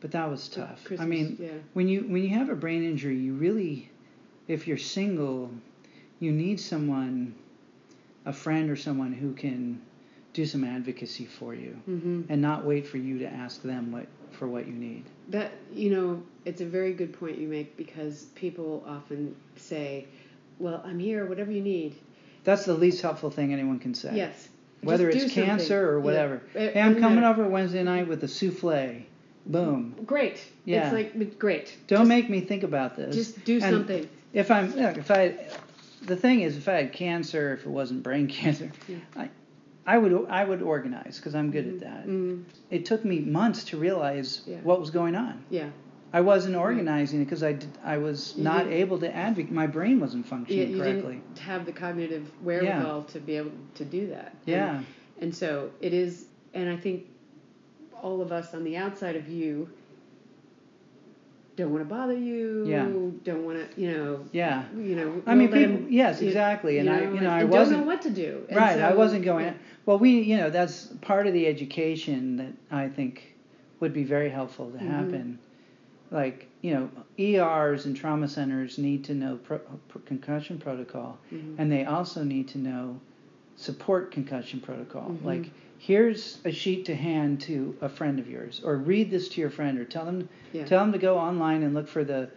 But 0.00 0.10
that 0.12 0.28
was 0.28 0.48
tough. 0.48 0.82
Christmas, 0.84 1.00
I 1.00 1.06
mean, 1.08 1.36
yeah. 1.38 1.58
when 1.74 1.86
you 1.86 2.02
when 2.02 2.22
you 2.24 2.30
have 2.30 2.48
a 2.48 2.56
brain 2.56 2.82
injury, 2.82 3.16
you 3.18 3.34
really, 3.34 3.88
if 4.48 4.66
you're 4.66 4.78
single, 4.78 5.52
you 6.18 6.32
need 6.32 6.58
someone, 6.58 7.34
a 8.24 8.32
friend 8.32 8.70
or 8.70 8.76
someone 8.76 9.12
who 9.12 9.32
can 9.34 9.78
do 10.32 10.46
some 10.46 10.64
advocacy 10.64 11.26
for 11.26 11.54
you, 11.54 11.70
hmm 11.86 12.22
and 12.28 12.40
not 12.40 12.64
wait 12.64 12.86
for 12.86 12.98
you 12.98 13.18
to 13.18 13.26
ask 13.26 13.62
them 13.62 13.92
what 13.92 14.06
for 14.32 14.46
what 14.46 14.66
you 14.66 14.72
need. 14.72 15.04
That 15.28 15.52
you 15.72 15.90
know, 15.90 16.22
it's 16.44 16.60
a 16.60 16.66
very 16.66 16.92
good 16.92 17.12
point 17.18 17.38
you 17.38 17.48
make 17.48 17.76
because 17.76 18.24
people 18.34 18.84
often 18.86 19.34
say, 19.56 20.06
"Well, 20.58 20.82
I'm 20.86 20.98
here. 20.98 21.26
Whatever 21.26 21.50
you 21.52 21.62
need." 21.62 21.96
That's 22.44 22.64
the 22.64 22.74
least 22.74 23.02
helpful 23.02 23.30
thing 23.30 23.52
anyone 23.52 23.78
can 23.78 23.94
say. 23.94 24.12
Yes. 24.14 24.48
whether 24.82 25.12
Just 25.12 25.26
it's 25.26 25.34
do 25.34 25.40
something. 25.42 25.56
cancer 25.58 25.90
or 25.90 25.98
Yeah. 25.98 26.04
whatever. 26.04 26.34
It 26.54 26.72
Hey, 26.72 26.80
I'm 26.80 26.94
coming 26.98 27.20
matter. 27.20 27.42
over 27.42 27.46
Wednesday 27.50 27.82
night 27.82 28.08
with 28.08 28.24
a 28.24 28.28
souffle. 28.28 29.02
Boom. 29.44 29.94
Great. 30.06 30.42
Yeah. 30.64 30.84
It's 30.86 30.94
like 30.94 31.38
great. 31.38 31.76
Don't 31.86 31.98
Just- 32.00 32.08
make 32.08 32.30
me 32.30 32.40
think 32.40 32.62
about 32.62 32.96
this. 32.96 33.14
Just 33.14 33.44
do 33.44 33.54
And 33.56 33.62
something. 33.62 34.08
If 34.32 34.50
I'm, 34.50 34.74
look, 34.74 34.96
if 34.96 35.10
I, 35.10 35.34
the 36.06 36.16
thing 36.16 36.40
is, 36.40 36.56
if 36.56 36.66
I 36.66 36.74
had 36.76 36.92
cancer, 36.94 37.52
if 37.52 37.66
it 37.66 37.68
wasn't 37.68 38.02
brain 38.02 38.26
cancer, 38.26 38.70
Yeah. 38.88 38.96
I, 39.16 39.28
I 39.94 39.98
would, 39.98 40.26
I 40.28 40.44
would 40.44 40.62
organize 40.62 41.16
because 41.16 41.34
I'm 41.34 41.50
good 41.50 41.66
at 41.66 41.80
that. 41.80 42.06
Mm, 42.06 42.44
It 42.70 42.84
took 42.86 43.04
me 43.04 43.18
months 43.20 43.64
to 43.70 43.76
realize 43.76 44.42
Yeah. 44.46 44.58
what 44.62 44.78
was 44.80 44.90
going 44.90 45.16
on. 45.16 45.44
yeah. 45.50 45.70
I 46.12 46.20
wasn't 46.22 46.56
organizing 46.56 47.20
it 47.22 47.26
because 47.26 47.44
I, 47.44 47.52
did, 47.52 47.70
I 47.84 47.96
was 47.98 48.34
You 48.36 48.42
not 48.42 48.66
able 48.66 48.98
to 48.98 49.08
advocate. 49.14 49.52
My 49.52 49.68
brain 49.68 50.00
wasn't 50.00 50.24
Yeah, 50.26 50.30
functioning 50.30 50.70
you 50.72 50.78
correctly. 50.78 51.14
didn't 51.34 51.38
have 51.38 51.66
the 51.66 51.72
cognitive 51.72 52.26
wherewithal 52.42 53.04
to 53.14 53.20
be 53.20 53.36
able 53.36 53.52
to 53.74 53.84
do 53.84 54.08
that. 54.08 54.32
And- 54.46 54.54
Yeah. 54.56 54.80
And 55.20 55.32
so 55.34 55.70
it 55.80 55.92
is, 55.92 56.26
and 56.54 56.68
I 56.68 56.76
think 56.76 57.06
all 58.02 58.20
of 58.22 58.30
us 58.32 58.54
on 58.54 58.64
the 58.64 58.76
outside 58.76 59.14
of 59.16 59.28
you 59.28 59.68
don't 61.60 61.72
want 61.72 61.86
to 61.88 61.94
bother 61.94 62.16
you. 62.18 62.64
Yeah. 62.66 62.84
Don't 63.24 63.44
want 63.44 63.58
to, 63.58 63.80
you 63.80 63.92
know. 63.92 64.24
Yeah. 64.32 64.64
You 64.76 64.96
know. 64.96 65.22
I 65.26 65.34
mean, 65.34 65.48
people. 65.48 65.62
'em- 65.76 65.86
yes, 65.90 66.20
you- 66.20 66.28
exactly. 66.28 66.78
And 66.78 66.88
I, 66.90 67.02
you 67.02 67.20
know, 67.20 67.30
I 67.30 67.44
wasn't. 67.44 67.78
don't 67.78 67.80
know 67.86 67.92
what 67.92 68.02
to 68.02 68.10
do. 68.10 68.44
And 68.48 68.56
Right, 68.56 68.78
I 68.80 68.94
wasn't 68.94 69.24
going. 69.24 69.54
Well, 69.86 69.98
we, 69.98 70.20
you 70.20 70.36
know, 70.36 70.50
that's 70.50 70.86
part 71.00 71.26
of 71.26 71.32
the 71.32 71.46
education 71.46 72.36
that 72.36 72.52
I 72.70 72.88
think 72.88 73.34
would 73.80 73.92
be 73.92 74.04
very 74.04 74.28
helpful 74.28 74.70
to 74.70 74.78
Mhm. 74.78 74.88
happen. 74.88 75.38
Like, 76.10 76.48
you 76.62 76.74
know, 76.74 76.90
ERs 77.18 77.86
and 77.86 77.96
trauma 77.96 78.28
centers 78.28 78.78
need 78.78 79.04
to 79.04 79.14
know 79.14 79.36
pro, 79.44 79.60
concussion 80.06 80.58
protocol, 80.58 81.18
Mhm. 81.32 81.54
and 81.58 81.70
they 81.70 81.84
also 81.84 82.22
need 82.24 82.48
to 82.48 82.58
know 82.58 82.98
support 83.56 84.10
concussion 84.10 84.60
protocol. 84.60 85.10
Mhm. 85.10 85.24
Like, 85.24 85.50
here's 85.84 86.38
a 86.44 86.52
sheet 86.52 86.84
to 86.84 86.94
hand 86.94 87.40
to 87.40 87.74
a 87.80 87.88
friend 87.88 88.18
of 88.20 88.28
yours, 88.28 88.60
or 88.62 88.76
read 88.76 89.10
this 89.10 89.28
to 89.30 89.40
your 89.40 89.48
friend, 89.50 89.78
or 89.78 89.84
tell 89.86 90.04
them 90.04 90.28
Yeah. 90.52 90.66
tell 90.66 90.80
them 90.84 90.92
to 90.92 90.98
go 90.98 91.16
online 91.18 91.62
and 91.62 91.72
look 91.74 91.88
for 91.88 92.04
the, 92.04 92.28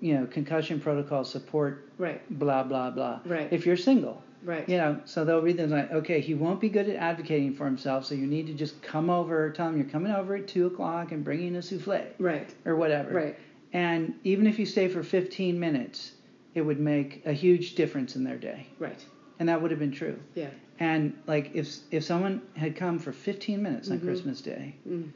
you 0.00 0.12
know, 0.14 0.26
concussion 0.26 0.78
protocol 0.78 1.24
support. 1.24 1.88
Right. 1.96 2.20
Blah 2.38 2.64
blah 2.64 2.90
blah. 2.90 3.20
Right. 3.24 3.48
If 3.50 3.64
you're 3.64 3.78
single. 3.78 4.22
Right. 4.44 4.68
You 4.68 4.76
know, 4.76 5.00
so 5.04 5.24
they'll 5.24 5.40
read 5.40 5.56
them 5.56 5.70
like, 5.70 5.90
okay, 5.92 6.20
he 6.20 6.34
won't 6.34 6.60
be 6.60 6.68
good 6.68 6.88
at 6.88 6.96
advocating 6.96 7.54
for 7.54 7.64
himself, 7.64 8.04
so 8.04 8.14
you 8.16 8.26
need 8.26 8.46
to 8.48 8.52
just 8.54 8.82
come 8.82 9.08
over, 9.08 9.48
tell 9.50 9.68
him 9.68 9.76
you're 9.78 9.86
coming 9.86 10.10
over 10.12 10.34
at 10.34 10.48
two 10.48 10.66
o'clock 10.66 11.12
and 11.12 11.22
bringing 11.24 11.54
a 11.56 11.60
souffle 11.62 12.04
Right. 12.18 12.52
or 12.66 12.74
whatever. 12.76 13.10
Right. 13.14 13.36
And 13.72 14.14
even 14.24 14.46
if 14.48 14.58
you 14.58 14.66
stay 14.66 14.88
for 14.88 15.02
15 15.04 15.58
minutes, 15.58 16.12
it 16.54 16.60
would 16.62 16.80
make 16.80 17.22
a 17.24 17.32
huge 17.32 17.74
difference 17.76 18.16
in 18.16 18.24
their 18.24 18.36
day, 18.36 18.66
Right. 18.80 19.02
and 19.38 19.48
that 19.48 19.62
would 19.62 19.70
have 19.70 19.80
been 19.80 19.92
true. 19.92 20.16
Yeah. 20.34 20.48
And 20.82 21.14
like 21.28 21.52
if 21.54 21.76
if 21.92 22.02
someone 22.02 22.42
had 22.56 22.74
come 22.74 22.98
for 22.98 23.12
15 23.12 23.62
minutes 23.62 23.88
on 23.88 24.00
Mhm. 24.00 24.02
Christmas 24.04 24.40
Day, 24.40 24.74
Mm. 24.88 25.10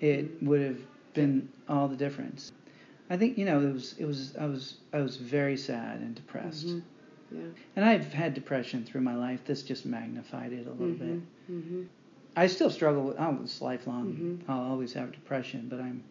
it 0.00 0.42
would 0.42 0.62
have 0.62 0.80
been 1.12 1.50
all 1.68 1.88
the 1.88 1.96
difference. 1.96 2.52
I 3.10 3.18
think 3.18 3.36
you 3.36 3.44
know 3.44 3.60
it 3.60 3.70
was 3.70 3.94
it 3.98 4.06
was 4.06 4.34
I 4.38 4.46
was 4.46 4.78
I 4.94 5.00
was 5.02 5.18
very 5.18 5.58
sad 5.58 6.00
and 6.00 6.14
depressed. 6.14 6.68
Mhm. 6.68 6.82
Yeah. 7.32 7.40
And 7.76 7.84
I've 7.84 8.14
had 8.14 8.32
depression 8.32 8.82
through 8.84 9.02
my 9.02 9.14
life. 9.14 9.44
This 9.44 9.62
just 9.62 9.84
magnified 9.84 10.52
it 10.54 10.66
a 10.66 10.70
little 10.70 10.94
bit. 11.06 11.18
Mhm. 11.18 11.22
Mhm. 11.50 11.86
I 12.34 12.46
still 12.46 12.70
struggle 12.70 13.02
with. 13.04 13.16
Oh, 13.18 13.38
it's 13.42 13.60
lifelong. 13.60 14.06
Mhm. 14.14 14.48
I'll 14.48 14.70
always 14.72 14.94
have 14.94 15.12
depression, 15.12 15.66
but 15.68 15.80
I'm 15.80 16.02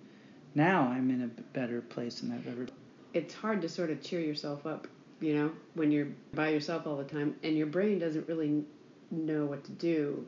now 0.54 0.84
I'm 0.88 1.10
in 1.10 1.24
a 1.24 1.32
better 1.54 1.82
place 1.82 2.20
than 2.22 2.32
I've 2.32 2.48
ever. 2.48 2.66
been. 2.66 2.76
it's 3.16 3.34
hard 3.34 3.60
to 3.64 3.68
sort 3.68 3.90
of 3.90 4.00
cheer 4.04 4.20
yourself 4.22 4.68
up, 4.68 4.88
you 5.20 5.34
know, 5.34 5.52
when 5.74 5.92
you're 5.92 6.10
by 6.36 6.50
yourself 6.50 6.86
all 6.86 6.96
the 6.96 7.04
time 7.04 7.34
and 7.42 7.58
your 7.58 7.66
brain 7.66 7.98
doesn't 7.98 8.28
really 8.28 8.64
know 9.12 9.46
what 9.46 9.64
to 9.66 9.72
do. 9.72 10.26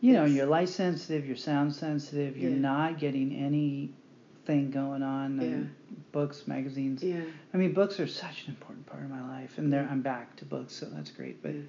You 0.00 0.12
know, 0.12 0.24
you're 0.24 0.46
light 0.46 0.68
sensitive, 0.68 1.26
you're 1.26 1.36
sound 1.36 1.74
sensitive, 1.74 2.36
you're 2.36 2.50
Yeah. 2.52 2.58
not 2.58 2.98
getting 2.98 3.34
anything 3.34 4.70
going 4.70 5.02
on. 5.02 5.40
Yeah. 5.40 5.96
Books, 6.12 6.46
magazines. 6.46 7.02
Yeah. 7.02 7.22
I 7.52 7.56
mean, 7.56 7.72
books 7.72 7.98
are 8.00 8.06
such 8.06 8.44
an 8.44 8.50
important 8.50 8.86
part 8.86 9.02
of 9.02 9.10
my 9.10 9.26
life, 9.26 9.58
and 9.58 9.72
there 9.72 9.86
I'm 9.90 10.02
back 10.02 10.36
to 10.36 10.44
books, 10.44 10.74
so 10.74 10.86
that's 10.86 11.10
great. 11.10 11.42
But 11.42 11.54
Yeah. 11.54 11.62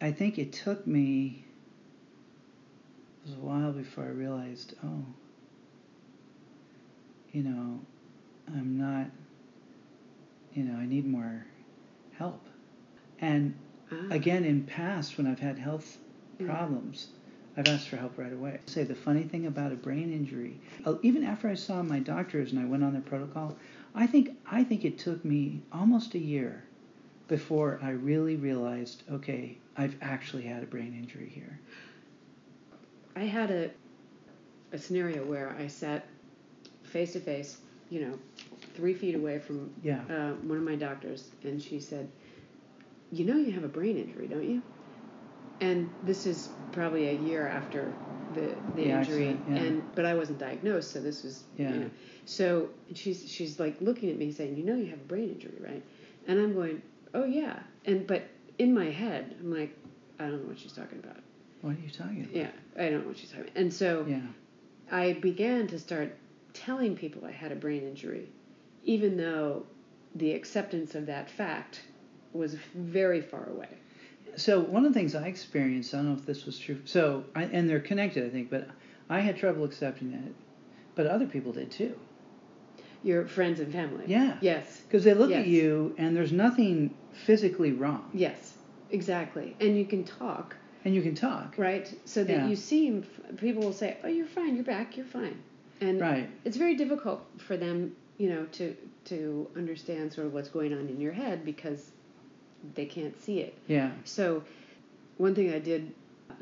I 0.00 0.12
think 0.12 0.38
it 0.38 0.52
took 0.52 0.86
me. 0.86 1.44
It 3.24 3.30
was 3.30 3.34
a 3.38 3.40
while 3.40 3.72
before 3.72 4.04
I 4.04 4.08
realized, 4.10 4.74
oh, 4.84 5.04
you 7.32 7.42
know, 7.42 7.80
I'm 8.48 8.78
not. 8.78 9.10
You 10.54 10.64
know, 10.64 10.76
I 10.78 10.86
need 10.86 11.06
more 11.06 11.44
help. 12.12 12.46
And 13.20 13.54
Ah. 13.90 13.96
again, 14.10 14.44
in 14.44 14.64
past 14.64 15.16
when 15.18 15.26
I've 15.26 15.38
had 15.40 15.58
health 15.58 15.98
Yeah. 16.38 16.46
problems, 16.46 17.08
I've 17.56 17.66
asked 17.68 17.88
for 17.88 17.96
help 17.96 18.18
right 18.18 18.32
away. 18.32 18.60
Say 18.66 18.84
the 18.84 18.94
funny 18.94 19.22
thing 19.22 19.46
about 19.46 19.72
a 19.72 19.76
brain 19.76 20.12
injury, 20.12 20.58
uh, 20.84 20.96
even 21.02 21.22
after 21.24 21.48
I 21.48 21.54
saw 21.54 21.82
my 21.82 21.98
doctors 22.00 22.52
and 22.52 22.60
I 22.60 22.64
went 22.66 22.84
on 22.84 22.92
their 22.92 23.02
protocol, 23.02 23.56
I 23.94 24.06
think 24.06 24.36
I 24.50 24.62
think 24.64 24.84
it 24.84 24.98
took 24.98 25.24
me 25.24 25.62
almost 25.72 26.14
a 26.14 26.18
year 26.18 26.62
before 27.28 27.78
I 27.82 27.90
really 27.90 28.36
realized, 28.36 29.02
okay, 29.10 29.56
I've 29.76 29.96
actually 30.02 30.42
had 30.44 30.62
a 30.62 30.66
brain 30.66 30.94
injury 30.98 31.28
here. 31.34 31.58
I 33.14 33.24
had 33.24 33.50
a 33.50 33.70
a 34.72 34.78
scenario 34.78 35.24
where 35.24 35.54
I 35.58 35.68
sat 35.68 36.04
face 36.82 37.12
to 37.14 37.20
face, 37.20 37.58
you 37.90 38.00
know, 38.00 38.18
three 38.74 38.94
feet 38.94 39.14
away 39.14 39.38
from 39.38 39.70
Yeah. 39.82 40.00
uh, 40.10 40.32
one 40.42 40.58
of 40.58 40.64
my 40.64 40.76
doctors, 40.76 41.30
and 41.44 41.62
she 41.62 41.80
said, 41.80 42.08
"You 43.10 43.24
know, 43.24 43.36
you 43.36 43.52
have 43.52 43.64
a 43.64 43.68
brain 43.68 43.96
injury, 43.96 44.26
don't 44.28 44.48
you?" 44.48 44.62
And 45.60 45.90
this 46.02 46.26
is 46.26 46.50
probably 46.72 47.08
a 47.08 47.14
year 47.14 47.46
after 47.46 47.96
the 48.30 48.56
the 48.66 48.72
The 48.72 48.90
injury, 48.90 49.28
accident, 49.28 49.42
yeah. 49.48 49.56
and 49.62 49.94
but 49.94 50.04
I 50.04 50.14
wasn't 50.14 50.38
diagnosed, 50.38 50.90
so 50.90 51.00
this 51.00 51.22
was 51.22 51.44
Yeah. 51.56 51.72
You 51.72 51.80
know, 51.80 51.90
so 52.24 52.70
she's 52.94 53.30
she's 53.30 53.58
like 53.60 53.80
looking 53.80 54.10
at 54.10 54.18
me 54.18 54.32
saying, 54.32 54.56
"You 54.56 54.64
know, 54.64 54.76
you 54.76 54.86
have 54.86 55.00
a 55.00 55.04
brain 55.04 55.30
injury, 55.30 55.58
right?" 55.60 55.82
And 56.26 56.38
I'm 56.40 56.52
going, 56.54 56.82
"Oh 57.14 57.24
yeah," 57.24 57.62
and 57.84 58.06
but 58.06 58.28
in 58.58 58.74
my 58.74 58.86
head, 58.90 59.36
I'm 59.40 59.50
like, 59.50 59.76
"I 60.18 60.24
don't 60.28 60.42
know 60.42 60.48
what 60.48 60.58
she's 60.58 60.72
talking 60.72 60.98
about." 60.98 61.22
What 61.62 61.76
are 61.76 61.80
you 61.80 61.90
talking 61.90 62.22
about? 62.22 62.34
Yeah, 62.34 62.50
I 62.76 62.90
don't 62.90 63.02
know 63.02 63.08
what 63.08 63.16
she's 63.18 63.30
talking 63.30 63.44
about. 63.46 63.56
And 63.56 63.72
so 63.72 64.04
Yeah. 64.08 64.20
I 64.90 65.14
began 65.14 65.66
to 65.68 65.78
start 65.78 66.16
telling 66.52 66.96
people 66.96 67.24
I 67.24 67.30
had 67.32 67.52
a 67.52 67.56
brain 67.56 67.82
injury, 67.82 68.28
even 68.84 69.16
though 69.16 69.66
the 70.14 70.32
acceptance 70.32 70.94
of 70.94 71.06
that 71.06 71.30
fact 71.30 71.82
was 72.36 72.54
very 72.74 73.20
far 73.20 73.48
away. 73.50 73.68
So 74.36 74.60
one 74.60 74.84
of 74.84 74.92
the 74.92 74.98
things 74.98 75.14
I 75.14 75.26
experienced, 75.28 75.94
I 75.94 75.98
don't 75.98 76.08
know 76.08 76.14
if 76.14 76.26
this 76.26 76.44
was 76.44 76.58
true. 76.58 76.80
So 76.84 77.24
I, 77.34 77.44
and 77.44 77.68
they're 77.68 77.80
connected, 77.80 78.24
I 78.26 78.28
think, 78.30 78.50
but 78.50 78.68
I 79.08 79.20
had 79.20 79.36
trouble 79.36 79.64
accepting 79.64 80.12
it, 80.12 80.34
but 80.94 81.06
other 81.06 81.26
people 81.26 81.52
did 81.52 81.70
too. 81.70 81.98
Your 83.02 83.26
friends 83.26 83.60
and 83.60 83.72
family. 83.72 84.04
Yeah. 84.08 84.36
Yes. 84.40 84.82
Because 84.86 85.04
they 85.04 85.14
look 85.14 85.30
Yes. 85.30 85.40
at 85.40 85.46
you 85.46 85.94
and 85.96 86.16
there's 86.16 86.32
nothing 86.32 86.94
physically 87.12 87.72
wrong, 87.72 88.10
Yes. 88.12 88.54
Exactly. 88.90 89.56
And 89.60 89.76
you 89.76 89.84
can 89.84 90.04
talk, 90.04 90.54
and 90.84 90.94
you 90.94 91.02
can 91.02 91.14
talk. 91.16 91.54
right? 91.58 91.92
So 92.04 92.22
that 92.22 92.32
Yeah. 92.32 92.46
you 92.48 92.54
seem, 92.56 93.04
people 93.36 93.62
will 93.62 93.72
say, 93.72 93.96
oh, 94.04 94.08
you're 94.08 94.26
fine, 94.26 94.54
you're 94.54 94.64
back, 94.64 94.96
you're 94.96 95.06
fine. 95.06 95.36
And 95.80 96.00
Right. 96.00 96.28
it's 96.44 96.56
very 96.56 96.76
difficult 96.76 97.26
for 97.38 97.56
them, 97.56 97.96
you 98.18 98.28
know, 98.28 98.44
to 98.52 98.76
to 99.06 99.48
understand 99.56 100.12
sort 100.12 100.26
of 100.26 100.34
what's 100.34 100.48
going 100.48 100.72
on 100.72 100.88
in 100.88 101.00
your 101.00 101.12
head 101.12 101.44
because 101.44 101.92
they 102.74 102.86
can't 102.86 103.20
see 103.22 103.40
it. 103.40 103.56
Yeah. 103.66 103.90
So, 104.04 104.42
one 105.18 105.34
thing 105.34 105.52
I 105.52 105.58
did, 105.58 105.92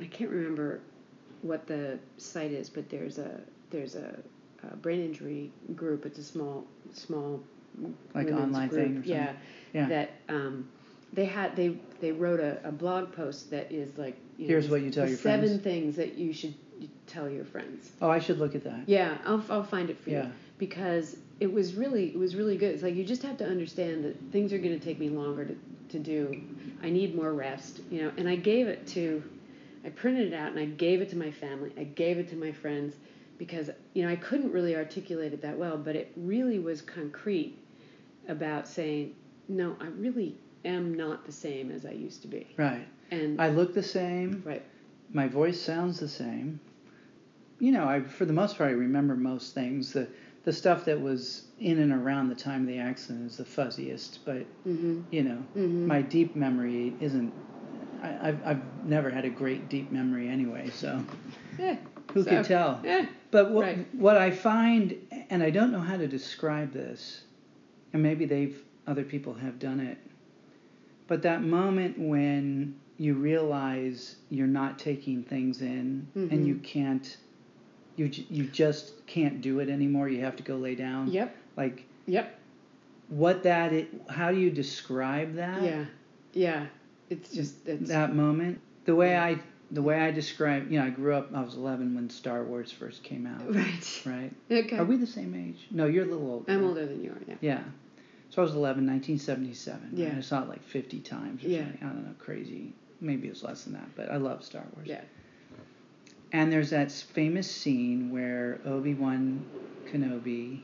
I 0.01 0.05
can't 0.07 0.31
remember 0.31 0.81
what 1.43 1.67
the 1.67 1.99
site 2.19 2.51
is, 2.53 2.69
but 2.69 2.89
there's 2.89 3.19
a 3.19 3.41
there's 3.71 3.95
a, 3.97 4.19
a 4.71 4.77
brain 4.77 5.01
injury 5.05 5.51
group. 5.75 6.07
It's 6.07 6.19
a 6.19 6.25
small 6.25 6.65
small 6.93 7.43
Like 8.15 8.29
online 8.29 8.69
group. 8.69 8.81
thing 8.83 8.99
or? 8.99 9.03
Yeah, 9.05 9.33
Yeah. 9.73 9.89
that 9.89 10.11
um, 10.29 10.69
they 11.13 11.25
had 11.27 11.55
they 11.57 11.77
they 12.01 12.13
wrote 12.13 12.41
a, 12.41 12.59
a 12.65 12.73
blog 12.73 13.13
post 13.13 13.51
that 13.51 13.71
is 13.73 13.97
like 13.99 14.17
you 14.39 14.45
know, 14.47 14.49
Here's 14.49 14.69
what 14.69 14.83
you 14.83 14.91
tell 14.91 15.09
your 15.09 15.17
seven 15.17 15.47
friends. 15.49 15.63
things 15.63 15.97
that 15.97 16.15
you 16.15 16.33
should 16.33 16.55
tell 17.07 17.29
your 17.29 17.45
friends. 17.45 17.93
Oh, 18.03 18.11
I 18.11 18.19
should 18.19 18.39
look 18.39 18.55
at 18.57 18.65
that. 18.65 18.81
Yeah, 18.89 19.17
I'll, 19.25 19.45
I'll 19.49 19.63
find 19.65 19.91
it 19.91 19.99
for 20.01 20.11
Yeah. 20.11 20.25
you 20.27 20.33
because 20.59 21.17
it 21.41 21.53
was 21.53 21.75
really 21.75 22.07
it 22.09 22.19
was 22.19 22.35
really 22.35 22.57
good. 22.57 22.73
It's 22.75 22.83
like 22.83 22.95
you 22.97 23.05
just 23.05 23.23
have 23.23 23.37
to 23.39 23.47
understand 23.47 24.05
that 24.05 24.17
things 24.33 24.53
are 24.53 24.59
going 24.59 24.77
to 24.79 24.85
take 24.85 24.99
me 24.99 25.09
longer 25.11 25.45
to, 25.45 25.57
to 25.95 25.99
do. 25.99 26.43
I 26.83 26.91
need 26.91 27.15
more 27.15 27.33
rest, 27.33 27.81
you 27.91 28.03
know. 28.03 28.13
And 28.17 28.29
I 28.29 28.37
gave 28.37 28.67
it 28.69 28.87
to, 28.89 29.23
I 29.85 29.89
printed 29.89 30.33
it 30.33 30.37
out 30.37 30.51
and 30.51 30.59
I 30.59 30.67
gave 30.67 31.01
it 31.01 31.09
to 31.11 31.17
my 31.17 31.31
family. 31.31 31.73
I 31.79 31.85
gave 31.85 32.19
it 32.19 32.29
to 32.31 32.37
my 32.37 32.53
friends 32.53 32.95
because 33.39 33.71
you 33.95 34.05
know 34.05 34.11
I 34.11 34.17
couldn't 34.17 34.53
really 34.53 34.77
articulate 34.77 35.33
it 35.33 35.43
that 35.43 35.59
well, 35.59 35.77
but 35.77 35.97
it 35.97 36.13
really 36.17 36.59
was 36.59 36.83
concrete 36.83 37.59
about 38.29 38.69
saying 38.69 39.15
no, 39.49 39.77
I 39.81 39.87
really 39.87 40.37
am 40.65 40.95
not 40.95 41.27
the 41.27 41.33
same 41.33 41.71
as 41.71 41.85
I 41.85 41.91
used 41.91 42.23
to 42.23 42.29
be. 42.29 42.47
Right. 42.57 42.87
And 43.11 43.41
I 43.41 43.49
look 43.51 43.75
the 43.75 43.83
same. 43.83 44.43
right, 44.45 44.65
My 45.13 45.29
voice 45.29 45.61
sounds 45.61 46.01
the 46.01 46.09
same. 46.09 46.61
You 47.59 47.73
know, 47.73 47.87
I 47.87 48.03
for 48.03 48.25
the 48.25 48.33
most 48.33 48.59
part 48.59 48.71
I 48.71 48.73
remember 48.73 49.15
most 49.15 49.55
things. 49.55 49.93
The 49.93 50.09
the 50.45 50.53
stuff 50.53 50.85
that 50.85 51.01
was 51.01 51.47
in 51.59 51.79
and 51.79 51.93
around 51.93 52.29
the 52.29 52.35
time 52.35 52.63
of 52.63 52.67
the 52.67 52.79
accident 52.79 53.31
is 53.31 53.39
the 53.39 53.45
fuzziest, 53.45 54.19
but 54.25 54.47
mm-hmm, 54.67 55.01
you 55.11 55.23
know, 55.23 55.43
mm-hmm. 55.57 55.87
my 55.87 56.03
deep 56.03 56.37
memory 56.37 56.97
isn't. 57.01 57.33
I, 58.03 58.29
I've 58.29 58.47
I've 58.47 58.85
never 58.85 59.11
had 59.11 59.25
a 59.25 59.31
great 59.31 59.69
deep 59.69 59.91
memory 59.91 60.29
anyway, 60.29 60.71
so 60.71 61.03
yeah, 61.59 61.77
who 62.13 62.23
so, 62.23 62.31
could 62.31 62.45
tell? 62.45 62.81
Yeah, 62.85 63.07
But 63.31 63.51
what 63.51 63.65
Right. 63.65 63.95
what 63.95 64.17
I 64.17 64.31
find, 64.31 64.95
and 65.31 65.43
I 65.43 65.51
don't 65.51 65.73
know 65.73 65.81
how 65.81 65.97
to 65.97 66.07
describe 66.07 66.73
this, 66.73 67.25
and 67.93 68.03
maybe 68.03 68.27
they've 68.27 68.63
other 68.87 69.05
people 69.05 69.33
have 69.35 69.59
done 69.59 69.81
it, 69.81 69.97
but 71.07 71.23
that 71.23 71.43
moment 71.43 71.99
when 71.99 72.79
you 72.99 73.15
realize 73.15 74.17
you're 74.29 74.47
not 74.47 74.79
taking 74.79 75.23
things 75.23 75.63
in 75.63 76.07
Mhm. 76.15 76.31
and 76.31 76.47
you 76.47 76.57
can't, 76.57 77.17
you 77.97 78.11
you 78.29 78.45
just 78.45 79.07
can't 79.07 79.41
do 79.41 79.61
it 79.61 79.69
anymore. 79.69 80.09
You 80.09 80.21
have 80.23 80.37
to 80.37 80.43
go 80.43 80.57
lay 80.57 80.75
down. 80.75 81.09
yep, 81.11 81.37
Like 81.57 81.85
yep. 82.07 82.39
what 83.09 83.43
that 83.45 83.73
it? 83.73 83.89
how 84.09 84.31
do 84.31 84.39
you 84.39 84.51
describe 84.51 85.35
that? 85.37 85.63
Yeah, 85.63 85.85
yeah. 86.33 86.67
It's 87.11 87.31
just 87.33 87.67
it's 87.69 87.89
that 87.89 88.15
moment. 88.15 88.61
The 88.87 88.95
way 88.95 89.11
Yeah. 89.11 89.25
I 89.25 89.39
the 89.71 89.83
way 89.83 89.99
I 90.01 90.11
describe, 90.11 90.71
you 90.71 90.79
know, 90.79 90.87
I 90.87 90.91
grew 90.91 91.15
up. 91.15 91.31
I 91.35 91.41
was 91.43 91.55
11 91.55 91.95
when 91.95 92.09
Star 92.11 92.45
Wars 92.45 92.71
first 92.71 93.03
came 93.03 93.27
out. 93.27 93.53
right. 93.55 94.03
Right. 94.07 94.33
Okay. 94.51 94.77
Are 94.77 94.85
we 94.85 94.97
the 94.97 95.07
same 95.07 95.35
age? 95.35 95.67
No, 95.71 95.87
you're 95.87 96.05
a 96.05 96.09
little 96.09 96.31
older. 96.31 96.53
I'm 96.53 96.65
older 96.65 96.87
than 96.87 97.03
you 97.03 97.11
are. 97.11 97.21
Yeah. 97.27 97.35
Yeah. 97.41 97.63
So 98.31 98.43
I 98.43 98.45
was 98.45 98.55
11, 98.55 98.87
1977. 98.87 99.81
right? 99.83 99.93
Yeah. 99.99 100.15
I 100.19 100.21
saw 100.21 100.43
it 100.43 100.49
like 100.49 100.63
50 100.65 101.01
times 101.01 101.45
or 101.45 101.49
Yeah. 101.49 101.61
something. 101.65 101.79
I 101.83 101.87
don't 101.87 102.05
know, 102.05 102.15
crazy. 102.19 102.73
Maybe 103.01 103.27
it 103.29 103.31
was 103.31 103.43
less 103.43 103.65
than 103.65 103.73
that, 103.75 103.89
but 103.97 104.11
I 104.11 104.17
love 104.17 104.45
Star 104.45 104.65
Wars. 104.75 104.87
Yeah. 104.89 105.01
And 106.35 106.51
there's 106.53 106.71
that 106.71 106.91
famous 106.91 107.49
scene 107.49 108.11
where 108.11 108.61
Obi 108.67 108.93
Wan 108.93 109.47
Kenobi 109.87 110.63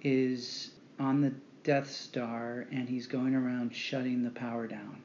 is 0.00 0.70
on 0.98 1.20
the 1.20 1.32
Death 1.62 1.90
Star 1.90 2.66
and 2.72 2.88
he's 2.88 3.06
going 3.06 3.34
around 3.34 3.76
shutting 3.76 4.24
the 4.24 4.30
power 4.30 4.66
down. 4.66 5.02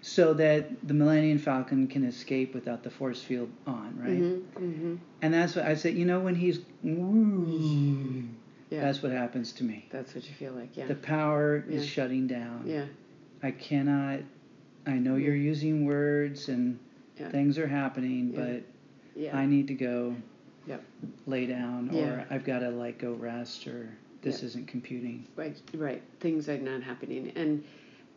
so 0.00 0.32
that 0.34 0.86
the 0.86 0.94
Millennium 0.94 1.38
Falcon 1.38 1.88
can 1.88 2.04
escape 2.04 2.54
without 2.54 2.84
the 2.84 2.90
force 2.90 3.20
field 3.20 3.50
on, 3.66 3.98
right? 3.98 4.10
Mm-hmm. 4.10 4.64
Mm-hmm. 4.64 4.96
And 5.22 5.34
that's 5.34 5.56
what 5.56 5.64
I 5.64 5.74
said, 5.74 5.94
you 5.94 6.04
know, 6.04 6.20
when 6.20 6.36
he's. 6.36 6.60
Yeah. 8.70 8.82
That's 8.82 9.02
what 9.02 9.10
happens 9.10 9.52
to 9.54 9.64
me. 9.64 9.88
That's 9.90 10.14
what 10.14 10.24
you 10.24 10.34
feel 10.34 10.52
like. 10.52 10.76
Yeah. 10.76 10.86
The 10.86 10.94
power 10.94 11.64
is 11.68 11.84
shutting 11.84 12.28
down. 12.28 12.62
yeah. 12.64 12.84
I 13.42 13.50
cannot. 13.50 14.20
I 14.90 14.98
know 14.98 15.16
you're 15.16 15.34
mm-hmm. 15.34 15.44
using 15.44 15.86
words 15.86 16.48
and 16.48 16.78
Yeah. 17.18 17.30
things 17.30 17.58
are 17.58 17.66
happening, 17.66 18.32
Yeah. 18.32 18.40
but 18.40 18.62
Yeah. 19.14 19.36
I 19.36 19.46
need 19.46 19.68
to 19.68 19.74
go 19.74 20.16
Yep. 20.66 20.84
lay 21.26 21.46
down, 21.46 21.90
or 21.90 22.26
I've 22.30 22.44
got 22.44 22.60
to 22.60 22.70
like 22.70 22.98
go 22.98 23.12
rest, 23.12 23.66
or 23.66 23.88
this 24.22 24.40
Yeah. 24.40 24.46
isn't 24.46 24.66
computing. 24.68 25.26
right. 25.36 25.56
Right. 25.74 26.02
Things 26.20 26.48
are 26.48 26.58
not 26.58 26.82
happening, 26.82 27.32
and 27.36 27.64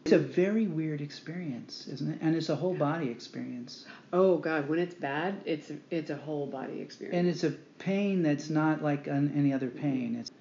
It's 0.06 0.12
a 0.12 0.20
very 0.20 0.68
weird 0.68 1.00
experience, 1.00 1.88
isn't 1.88 2.10
it? 2.16 2.20
And 2.22 2.36
it's 2.36 2.50
a 2.50 2.56
whole 2.58 2.74
body 2.74 3.10
experience, 3.10 3.86
oh 4.12 4.38
god, 4.38 4.68
when 4.68 4.78
it's 4.80 4.96
bad, 4.96 5.36
it's 5.46 5.72
it's 5.92 6.10
a 6.10 6.18
whole 6.18 6.46
body 6.46 6.82
experience. 6.82 7.18
and 7.18 7.28
it's 7.30 7.44
a 7.46 7.52
pain 7.80 8.22
that's 8.22 8.50
not 8.50 8.84
like 8.84 9.08
an, 9.08 9.32
any 9.34 9.54
other 9.54 9.70
pain. 9.70 10.12
Mm-hmm. 10.12 10.20
It's 10.20 10.32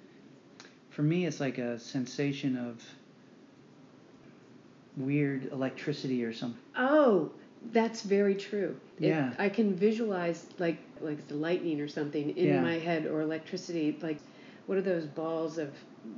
for 0.91 1.03
me, 1.03 1.26
it's 1.26 1.39
like 1.41 1.59
a 1.59 1.78
sensation 1.78 2.57
of 2.57 2.83
weird 4.97 5.51
electricity 5.53 6.24
or 6.24 6.32
something. 6.32 6.61
Oh, 6.76 7.30
that's 7.72 8.03
very 8.03 8.34
true. 8.34 8.76
It- 9.01 9.09
Yeah. 9.09 9.32
I 9.38 9.49
can 9.49 9.74
visualize 9.74 10.47
like 10.59 10.78
like 11.01 11.18
it's 11.18 11.32
lightning 11.32 11.80
or 11.80 11.88
something 11.88 12.30
in 12.36 12.47
Yeah. 12.47 12.62
my 12.62 12.78
head 12.78 13.07
or 13.07 13.22
electricity. 13.22 13.97
Like, 14.01 14.18
what 14.66 14.78
are 14.78 14.82
those 14.82 15.05
balls 15.05 15.59
of 15.59 15.70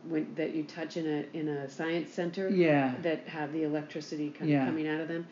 when 0.08 0.26
that 0.36 0.54
you 0.54 0.62
touch 0.64 0.96
in 0.96 1.06
a 1.06 1.24
in 1.36 1.48
a 1.48 1.68
science 1.70 2.10
center 2.12 2.48
Yeah. 2.50 2.94
that 3.02 3.26
have 3.28 3.52
the 3.52 3.62
electricity 3.62 4.30
kind 4.30 4.50
Yeah. 4.50 4.62
of 4.62 4.68
coming 4.68 4.88
out 4.88 5.00
of 5.00 5.08
them? 5.08 5.26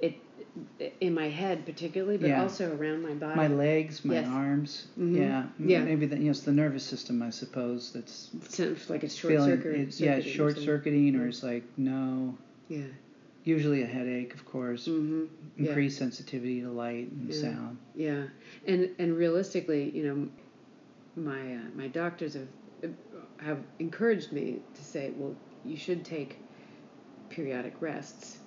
It 0.00 0.14
in 1.00 1.12
my 1.14 1.28
head 1.28 1.64
particularly, 1.66 2.16
but 2.16 2.28
Yeah. 2.30 2.42
also 2.42 2.74
around 2.76 3.02
my 3.02 3.12
body. 3.12 3.36
My 3.36 3.46
legs, 3.48 4.04
my 4.04 4.14
Yes. 4.14 4.26
arms. 4.28 4.86
Mhm. 4.98 5.16
Yeah. 5.16 5.46
Yeah. 5.58 5.84
Maybe 5.84 6.06
the, 6.06 6.16
you 6.16 6.24
know, 6.24 6.30
it's 6.30 6.40
the 6.40 6.52
nervous 6.52 6.82
system, 6.82 7.20
I 7.22 7.30
suppose, 7.30 7.92
that's 7.92 8.30
Sounds 8.48 8.88
like 8.90 9.04
it's 9.04 9.14
short 9.14 9.34
feeling. 9.34 9.50
circuit. 9.50 9.74
It's, 9.76 10.00
yeah, 10.00 10.16
it's 10.16 10.26
short 10.26 10.58
circuiting, 10.58 11.14
or 11.16 11.28
it's 11.28 11.42
like 11.42 11.62
no. 11.76 12.36
Yeah. 12.68 12.86
Usually 13.44 13.82
a 13.82 13.86
headache, 13.86 14.34
of 14.34 14.44
course. 14.44 14.88
Mm-hmm. 14.88 15.24
Yeah. 15.56 15.68
Increased 15.68 15.98
sensitivity 15.98 16.62
to 16.62 16.68
light 16.70 17.10
and 17.10 17.32
Yeah. 17.32 17.40
sound. 17.40 17.78
Yeah, 17.94 18.22
and 18.66 18.90
and 18.98 19.16
realistically, 19.16 19.90
you 19.90 20.04
know, 20.04 20.28
my 21.22 21.54
uh, 21.54 21.68
my 21.76 21.88
doctors 21.88 22.34
have 22.34 22.48
have 23.38 23.58
encouraged 23.78 24.32
me 24.32 24.58
to 24.74 24.84
say, 24.84 25.12
well, 25.16 25.34
you 25.64 25.76
should 25.76 26.04
take 26.04 26.36
periodic 27.30 27.80
rests, 27.80 28.38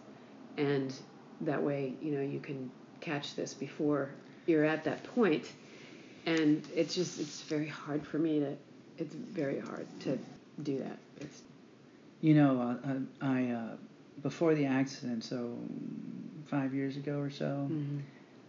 and 0.57 0.93
that 1.41 1.63
way, 1.63 1.93
you 2.01 2.11
know, 2.11 2.21
you 2.21 2.39
can 2.39 2.69
catch 2.99 3.35
this 3.35 3.53
before 3.53 4.09
you're 4.47 4.65
at 4.65 4.83
that 4.83 5.03
point. 5.15 5.45
And 6.25 6.61
it's 6.75 6.93
just 6.93 7.19
it's 7.19 7.41
very 7.43 7.67
hard 7.67 8.05
for 8.05 8.19
me 8.19 8.39
to. 8.41 8.55
It's 8.97 9.15
very 9.15 9.59
hard 9.59 9.87
to 10.01 10.19
do 10.63 10.79
that. 10.79 10.97
It's 11.21 11.41
You 12.21 12.33
know, 12.33 12.59
uh, 12.59 12.87
uh, 12.89 12.99
I 13.21 13.51
uh, 13.51 13.75
before 14.21 14.55
the 14.55 14.65
accident, 14.65 15.23
so 15.23 15.57
five 16.45 16.73
years 16.73 16.97
ago 16.97 17.19
or 17.19 17.29
so, 17.29 17.67
Mm-hmm. 17.71 17.99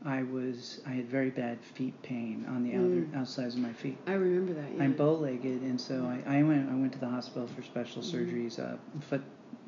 I 0.03 0.23
was 0.23 0.81
I 0.87 0.91
had 0.91 1.07
very 1.09 1.29
bad 1.31 1.59
feet 1.63 1.93
pain 2.03 2.47
on 2.49 2.63
the 2.63 2.75
outer 2.75 3.03
Mm. 3.05 3.15
outsides 3.17 3.55
of 3.55 3.61
my 3.61 3.73
feet. 3.75 3.99
I 4.07 4.15
remember 4.15 4.55
that. 4.55 4.75
Yeah. 4.75 4.85
I'm 4.85 4.93
bow-legged, 4.95 5.61
and 5.63 5.79
so 5.79 6.05
I, 6.07 6.39
I 6.39 6.43
went 6.43 6.71
I 6.71 6.75
went 6.75 6.95
to 6.95 6.99
the 6.99 7.09
hospital 7.09 7.47
for 7.47 7.63
special 7.63 8.03
Mhm. 8.03 8.07
surgeries, 8.13 8.59
uh, 8.59 8.77
foot 9.01 9.23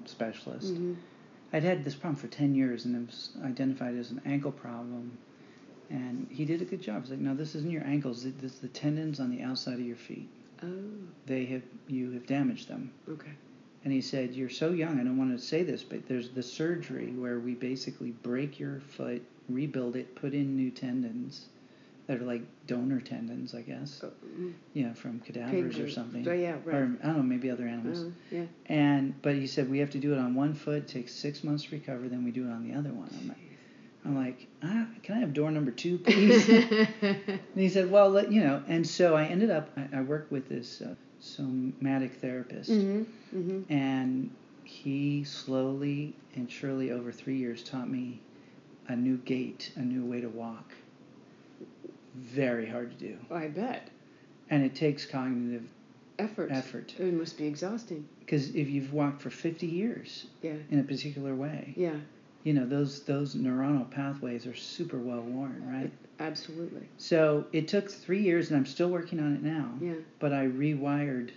specialist. 0.06 0.74
hmm 0.76 0.94
I'd 1.52 1.64
had 1.64 1.84
this 1.84 1.94
problem 1.94 2.16
for 2.16 2.28
ten 2.28 2.54
years, 2.54 2.86
and 2.86 2.96
it 2.96 3.06
was 3.06 3.30
identified 3.44 3.94
as 3.94 4.10
an 4.10 4.22
ankle 4.24 4.52
problem. 4.52 5.18
And 5.90 6.26
he 6.30 6.46
did 6.46 6.62
a 6.62 6.64
good 6.64 6.80
job. 6.80 7.02
He's 7.02 7.10
like, 7.10 7.20
"No, 7.20 7.34
this 7.34 7.54
isn't 7.54 7.70
your 7.70 7.84
ankles. 7.84 8.24
This 8.24 8.52
is 8.54 8.60
the 8.60 8.68
tendons 8.68 9.20
on 9.20 9.28
the 9.28 9.42
outside 9.42 9.74
of 9.74 9.86
your 9.86 9.96
feet. 9.96 10.28
Oh, 10.62 10.68
They 11.26 11.44
have 11.44 11.62
you 11.88 12.12
have 12.12 12.26
damaged 12.26 12.68
them." 12.68 12.90
okay. 13.06 13.32
And 13.84 13.92
he 13.92 14.00
said, 14.00 14.34
You're 14.34 14.50
so 14.50 14.70
young, 14.70 15.00
I 15.00 15.04
don't 15.04 15.18
want 15.18 15.36
to 15.36 15.44
say 15.44 15.62
this, 15.62 15.82
but 15.82 16.06
there's 16.08 16.30
the 16.30 16.42
surgery 16.42 17.12
where 17.12 17.38
we 17.38 17.54
basically 17.54 18.10
break 18.10 18.60
your 18.60 18.80
foot, 18.80 19.22
rebuild 19.48 19.96
it, 19.96 20.14
put 20.14 20.34
in 20.34 20.56
new 20.56 20.70
tendons 20.70 21.46
that 22.06 22.18
are 22.18 22.24
like 22.24 22.42
donor 22.66 23.00
tendons, 23.00 23.54
I 23.54 23.62
guess, 23.62 24.00
Oh, 24.04 24.10
mm. 24.38 24.52
you 24.74 24.86
know, 24.86 24.94
from 24.94 25.20
cadavers 25.20 25.76
Pigs 25.76 25.80
or 25.80 25.90
something. 25.90 26.26
Oh, 26.28 26.32
yeah, 26.32 26.56
right. 26.64 26.76
Or, 26.76 26.96
I 27.02 27.06
don't 27.06 27.16
know, 27.16 27.22
maybe 27.22 27.50
other 27.50 27.66
animals. 27.66 28.04
Oh, 28.06 28.12
yeah. 28.30 28.44
And, 28.66 29.20
but 29.22 29.34
he 29.34 29.46
said, 29.46 29.70
We 29.70 29.78
have 29.78 29.90
to 29.90 29.98
do 29.98 30.12
it 30.12 30.18
on 30.18 30.34
one 30.34 30.54
foot, 30.54 30.88
takes 30.88 31.12
six 31.12 31.44
months 31.44 31.64
to 31.64 31.70
recover, 31.72 32.08
then 32.08 32.24
we 32.24 32.30
do 32.30 32.48
it 32.48 32.50
on 32.50 32.68
the 32.68 32.76
other 32.76 32.92
one. 32.92 33.08
I'm 33.20 33.28
like, 33.28 33.38
I'm 34.04 34.16
like 34.16 34.46
ah, 34.64 34.86
Can 35.02 35.16
I 35.16 35.20
have 35.20 35.32
door 35.32 35.50
number 35.50 35.70
two, 35.70 35.98
please? 35.98 36.48
and 37.02 37.40
he 37.54 37.68
said, 37.68 37.90
Well, 37.90 38.10
let, 38.10 38.32
you 38.32 38.42
know, 38.42 38.62
and 38.68 38.86
so 38.86 39.16
I 39.16 39.24
ended 39.24 39.50
up, 39.50 39.70
I, 39.76 39.98
I 39.98 40.02
worked 40.02 40.30
with 40.32 40.48
this 40.48 40.82
uh, 40.82 40.94
somatic 41.22 42.14
therapist 42.14 42.70
hmm 42.70 43.02
hmm 43.30 43.60
and 43.70 44.28
he 44.64 45.22
slowly 45.24 46.14
and 46.34 46.50
surely 46.50 46.90
over 46.90 47.12
three 47.12 47.36
years 47.36 47.62
taught 47.62 47.88
me 47.88 48.20
a 48.88 48.96
new 48.96 49.16
gait, 49.18 49.70
a 49.76 49.80
new 49.80 50.04
way 50.04 50.20
to 50.20 50.28
walk. 50.28 50.72
Very 52.14 52.66
hard 52.66 52.90
to 52.90 52.96
do. 53.08 53.16
I 53.30 53.46
bet. 53.48 53.88
And 54.50 54.64
it 54.64 54.74
takes 54.74 55.06
cognitive 55.06 55.62
Effort. 56.18 56.50
effort. 56.52 56.94
It 56.98 57.12
must 57.14 57.38
be 57.38 57.46
exhausting. 57.46 58.06
Because 58.20 58.54
if 58.54 58.68
you've 58.68 58.92
walked 58.92 59.22
for 59.22 59.30
50 59.30 59.66
years 59.66 60.26
Yeah. 60.42 60.54
in 60.70 60.78
a 60.78 60.82
particular 60.84 61.34
way, 61.34 61.72
Yeah. 61.76 61.96
you 62.44 62.52
know, 62.52 62.66
those, 62.66 63.02
those 63.04 63.34
neuronal 63.34 63.88
pathways 63.90 64.46
are 64.46 64.54
super 64.54 64.98
well 64.98 65.22
worn, 65.22 65.64
right? 65.66 65.90
Absolutely. 66.22 66.86
So 66.98 67.46
it 67.52 67.68
took 67.68 67.90
three 67.90 68.22
years, 68.22 68.50
and 68.50 68.56
I'm 68.58 68.66
still 68.66 68.88
working 68.88 69.18
on 69.20 69.34
it 69.34 69.42
now, 69.42 69.70
Yeah. 69.80 69.94
but 70.20 70.32
I 70.32 70.46
rewired 70.46 71.30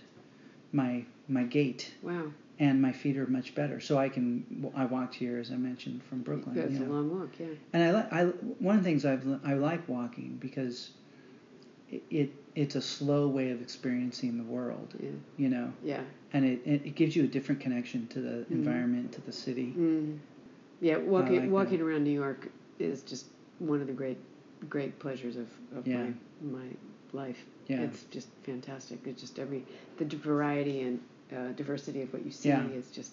my, 0.72 1.04
my 1.28 1.42
gait. 1.44 1.92
Wow. 2.02 2.32
and 2.58 2.80
my 2.80 2.90
feet 2.92 3.18
are 3.18 3.26
much 3.26 3.54
better. 3.54 3.80
So 3.80 3.98
I 3.98 4.08
can 4.08 4.72
I 4.74 4.86
walked 4.86 5.14
here 5.14 5.36
as 5.38 5.50
I 5.52 5.56
mentioned 5.56 6.02
from 6.04 6.22
Brooklyn. 6.22 6.54
That's 6.54 6.72
you 6.72 6.86
a 6.86 6.88
long 6.90 7.10
walk. 7.20 7.28
Yeah. 7.38 7.48
And 7.74 7.82
I 7.82 7.90
like 7.90 8.10
I 8.12 8.24
one 8.24 8.78
of 8.78 8.82
the 8.82 8.88
things 8.88 9.04
I've 9.04 9.26
I 9.44 9.52
like 9.52 9.86
walking 9.86 10.38
because 10.40 10.92
it, 11.90 12.02
it 12.10 12.30
it's 12.54 12.74
a 12.74 12.80
slow 12.80 13.28
way 13.28 13.50
of 13.50 13.60
experiencing 13.60 14.38
the 14.38 14.42
world. 14.44 14.94
Yeah. 14.98 15.10
You 15.36 15.50
know, 15.50 15.70
Yeah. 15.84 16.00
and 16.32 16.46
it 16.46 16.62
it, 16.64 16.94
gives 16.94 17.14
you 17.14 17.24
a 17.24 17.26
different 17.26 17.60
connection 17.60 18.06
to 18.06 18.20
the 18.22 18.36
Mhm. 18.46 18.50
environment, 18.52 19.12
to 19.12 19.20
the 19.20 19.32
city. 19.32 19.74
Mm. 19.76 20.16
Yeah. 20.80 20.96
Walking 20.96 21.40
like 21.42 21.50
walking 21.50 21.82
around 21.82 22.04
New 22.04 22.18
York 22.24 22.48
is 22.78 23.02
just 23.02 23.26
one 23.58 23.82
of 23.82 23.86
the 23.86 23.92
great 23.92 24.16
great 24.68 24.98
pleasures 24.98 25.36
of, 25.36 25.48
of 25.76 25.86
Yeah. 25.86 25.98
my 25.98 26.12
my 26.58 26.66
life. 27.12 27.44
Yeah. 27.66 27.82
It's 27.82 28.04
just 28.04 28.28
fantastic. 28.44 28.98
It's 29.06 29.20
just 29.20 29.38
every 29.38 29.64
the 29.98 30.04
variety 30.04 30.82
and 30.82 31.00
uh, 31.34 31.48
diversity 31.52 32.02
of 32.02 32.12
what 32.12 32.24
you 32.24 32.30
see 32.30 32.48
Yeah. 32.50 32.66
is 32.68 32.86
just. 32.90 33.12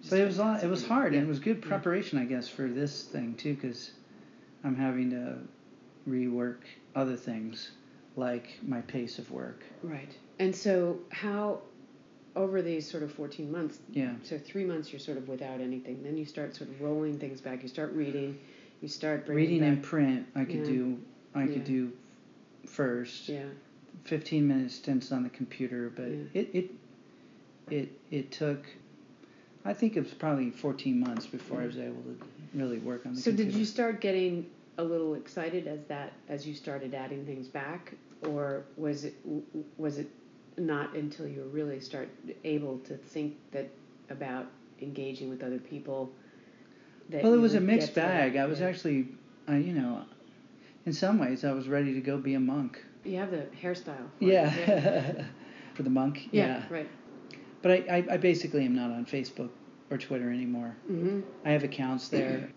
just 0.00 0.10
But 0.10 0.20
it 0.20 0.26
was 0.26 0.38
lot, 0.38 0.62
it 0.64 0.70
was 0.70 0.84
hard 0.86 1.12
Yeah. 1.12 1.20
and 1.20 1.26
it 1.28 1.30
was 1.30 1.38
good 1.40 1.62
preparation, 1.62 2.18
I 2.18 2.24
guess, 2.24 2.48
for 2.48 2.66
this 2.68 3.04
thing 3.04 3.34
too, 3.34 3.54
because 3.54 3.92
I'm 4.64 4.76
having 4.76 5.10
to 5.10 5.38
rework 6.08 6.58
other 6.94 7.16
things 7.16 7.70
like 8.16 8.58
my 8.62 8.80
pace 8.82 9.18
of 9.18 9.30
work. 9.30 9.62
Right. 9.82 10.10
And 10.38 10.54
so 10.54 11.00
how 11.10 11.60
over 12.36 12.62
these 12.62 12.88
sort 12.90 13.02
of 13.04 13.12
14 13.12 13.50
months 13.52 13.78
Yeah. 13.92 14.12
so 14.24 14.36
three 14.38 14.64
months 14.64 14.92
you're 14.92 14.98
sort 14.98 15.18
of 15.18 15.28
without 15.28 15.60
anything 15.60 16.02
then 16.02 16.16
you 16.16 16.24
start 16.24 16.52
sort 16.56 16.68
of 16.68 16.80
rolling 16.80 17.16
things 17.16 17.40
back 17.40 17.62
you 17.62 17.68
start 17.68 17.92
reading 17.92 18.36
you 18.80 18.88
start 18.88 19.26
bringing 19.26 19.50
Reading 19.50 19.68
in 19.68 19.80
print, 19.80 20.26
I 20.34 20.44
could 20.44 20.56
Yeah. 20.56 20.64
do. 20.64 20.98
I 21.34 21.44
Yeah. 21.44 21.52
could 21.52 21.64
do 21.64 21.92
first. 22.66 23.28
yeah 23.28 23.44
15 24.04 24.46
minute 24.46 24.70
stints 24.70 25.12
on 25.12 25.22
the 25.22 25.30
computer, 25.30 25.90
but 25.94 26.08
Yeah. 26.08 26.24
it, 26.34 26.48
it 26.52 26.70
it 27.70 27.88
it 28.10 28.30
took. 28.30 28.66
I 29.64 29.72
think 29.72 29.96
it 29.96 30.00
was 30.00 30.12
probably 30.12 30.50
14 30.50 31.00
months 31.00 31.26
before 31.26 31.62
I 31.62 31.66
was 31.66 31.78
able 31.78 32.02
to 32.02 32.16
really 32.54 32.78
work 32.78 33.06
on 33.06 33.14
the 33.14 33.20
so 33.20 33.30
computer. 33.30 33.50
did 33.50 33.58
you 33.58 33.64
start 33.64 34.00
getting 34.02 34.44
a 34.76 34.84
little 34.84 35.14
excited 35.14 35.66
as 35.66 35.84
that 35.86 36.12
as 36.28 36.46
you 36.46 36.52
started 36.54 36.92
adding 36.92 37.24
things 37.24 37.48
back 37.48 37.94
or 38.26 38.64
was 38.76 39.04
it 39.06 39.14
was 39.78 39.98
it 39.98 40.08
not 40.58 40.94
until 40.94 41.26
you 41.26 41.44
really 41.44 41.80
start 41.80 42.08
able 42.44 42.78
to 42.80 42.96
think 42.96 43.36
that 43.52 43.68
about 44.10 44.46
engaging 44.82 45.30
with 45.30 45.42
other 45.42 45.58
people 45.58 46.12
Well, 47.10 47.34
it 47.34 47.38
was 47.38 47.54
a 47.54 47.60
mixed 47.60 47.88
get 47.88 47.94
to 47.94 48.00
that? 48.00 48.32
bag. 48.32 48.36
I 48.36 48.46
was 48.46 48.60
Yeah. 48.60 48.66
actually, 48.68 49.08
uh, 49.48 49.54
you 49.54 49.72
know, 49.72 50.02
in 50.86 50.92
some 50.92 51.18
ways, 51.18 51.44
I 51.44 51.52
was 51.52 51.68
ready 51.68 51.94
to 51.94 52.00
go 52.00 52.16
be 52.18 52.34
a 52.34 52.40
monk. 52.40 52.82
you 53.04 53.16
have 53.18 53.30
the 53.30 53.46
hairstyle 53.62 54.08
for 54.18 54.24
it, 54.24 54.28
Yeah. 54.32 55.24
For 55.74 55.82
the 55.82 55.90
monk. 55.90 56.28
yeah, 56.30 56.62
right 56.70 56.88
But 57.60 57.72
I, 57.72 57.74
I, 57.98 58.04
I 58.12 58.16
basically 58.16 58.64
am 58.64 58.74
not 58.76 58.90
on 58.92 59.04
Facebook 59.04 59.50
or 59.90 59.98
Twitter 59.98 60.30
anymore. 60.30 60.74
mm-hmm. 60.90 61.20
I 61.44 61.50
have 61.50 61.64
accounts 61.64 62.08
there, 62.08 62.48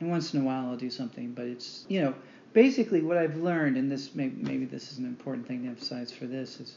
and 0.00 0.08
once 0.10 0.32
in 0.32 0.40
a 0.40 0.44
while 0.44 0.66
I'll 0.68 0.76
do 0.76 0.90
something. 0.90 1.32
But 1.32 1.46
it's 1.46 1.84
you 1.88 2.00
know 2.02 2.14
basically 2.52 3.02
what 3.02 3.18
I've 3.18 3.36
learned, 3.36 3.76
and 3.76 3.90
this 3.90 4.14
may, 4.14 4.28
maybe 4.28 4.64
this 4.64 4.92
is 4.92 4.98
an 4.98 5.06
important 5.06 5.46
thing 5.48 5.62
to 5.64 5.68
emphasize 5.68 6.12
for 6.12 6.26
this 6.26 6.60
is, 6.60 6.76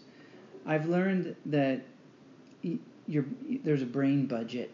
I've 0.65 0.87
learned 0.89 1.35
that 1.45 1.81
your 3.07 3.25
there's 3.63 3.83
a 3.83 3.85
brain 3.85 4.25
budget, 4.25 4.71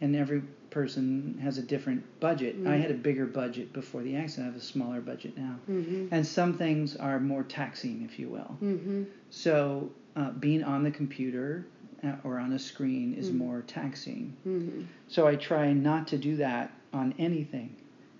and 0.00 0.14
every 0.16 0.42
person 0.70 1.38
has 1.42 1.58
a 1.58 1.62
different 1.62 2.02
budget. 2.20 2.54
I 2.64 2.70
Mhm. 2.76 2.80
had 2.82 2.90
a 2.90 2.94
bigger 2.94 3.26
budget 3.26 3.72
before 3.72 4.02
the 4.02 4.16
accident. 4.16 4.48
I 4.48 4.52
have 4.52 4.60
a 4.60 4.64
smaller 4.64 5.00
budget 5.00 5.36
now, 5.36 5.56
Mm-hmm. 5.68 6.06
and 6.14 6.26
some 6.26 6.54
things 6.54 6.96
are 6.96 7.18
more 7.20 7.42
taxing, 7.42 8.02
if 8.02 8.18
you 8.18 8.28
will. 8.28 8.56
Mm-hmm. 8.62 9.02
So 9.30 9.90
uh, 10.16 10.30
being 10.32 10.62
on 10.64 10.82
the 10.84 10.90
computer 10.90 11.66
uh, 12.02 12.14
or 12.24 12.38
on 12.38 12.52
a 12.54 12.58
screen 12.58 13.14
is 13.14 13.30
Mhm. 13.30 13.36
more 13.38 13.62
taxing. 13.66 14.32
Mm-hmm. 14.46 14.82
So 15.08 15.26
I 15.26 15.36
try 15.36 15.72
not 15.72 16.06
to 16.08 16.18
do 16.18 16.36
that 16.36 16.72
on 16.92 17.14
anything 17.18 17.76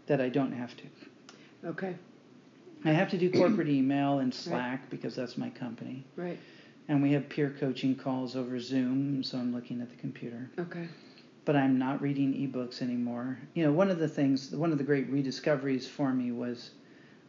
that 0.07 0.21
I 0.21 0.29
don't 0.29 0.53
have 0.53 0.77
to. 0.77 0.85
Okay. 1.65 1.95
I 2.85 2.93
have 2.93 3.11
to 3.11 3.19
do 3.19 3.31
corporate 3.31 3.69
email 3.81 4.19
and 4.21 4.33
Slack 4.35 4.89
because 4.91 5.15
that's 5.17 5.37
my 5.39 5.51
company. 5.51 6.05
Right. 6.17 6.39
And 6.89 7.03
we 7.03 7.13
have 7.13 7.29
peer 7.29 7.55
coaching 7.59 7.95
calls 7.95 8.35
over 8.37 8.59
Zoom, 8.59 9.23
so 9.23 9.39
I'm 9.39 9.53
looking 9.55 9.81
at 9.81 9.91
the 9.91 9.97
computer. 9.97 10.51
Okay. 10.59 10.89
But 11.45 11.57
I'm 11.57 11.79
not 11.79 12.03
reading 12.03 12.33
ebooks 12.35 12.83
anymore. 12.83 13.39
You 13.55 13.65
know, 13.65 13.73
one 13.73 13.91
of 13.91 13.99
the 13.99 14.09
things, 14.09 14.51
one 14.55 14.73
of 14.73 14.79
the 14.79 14.85
great 14.85 15.09
rediscoveries 15.09 15.89
for 15.89 16.13
me 16.13 16.33
was 16.33 16.73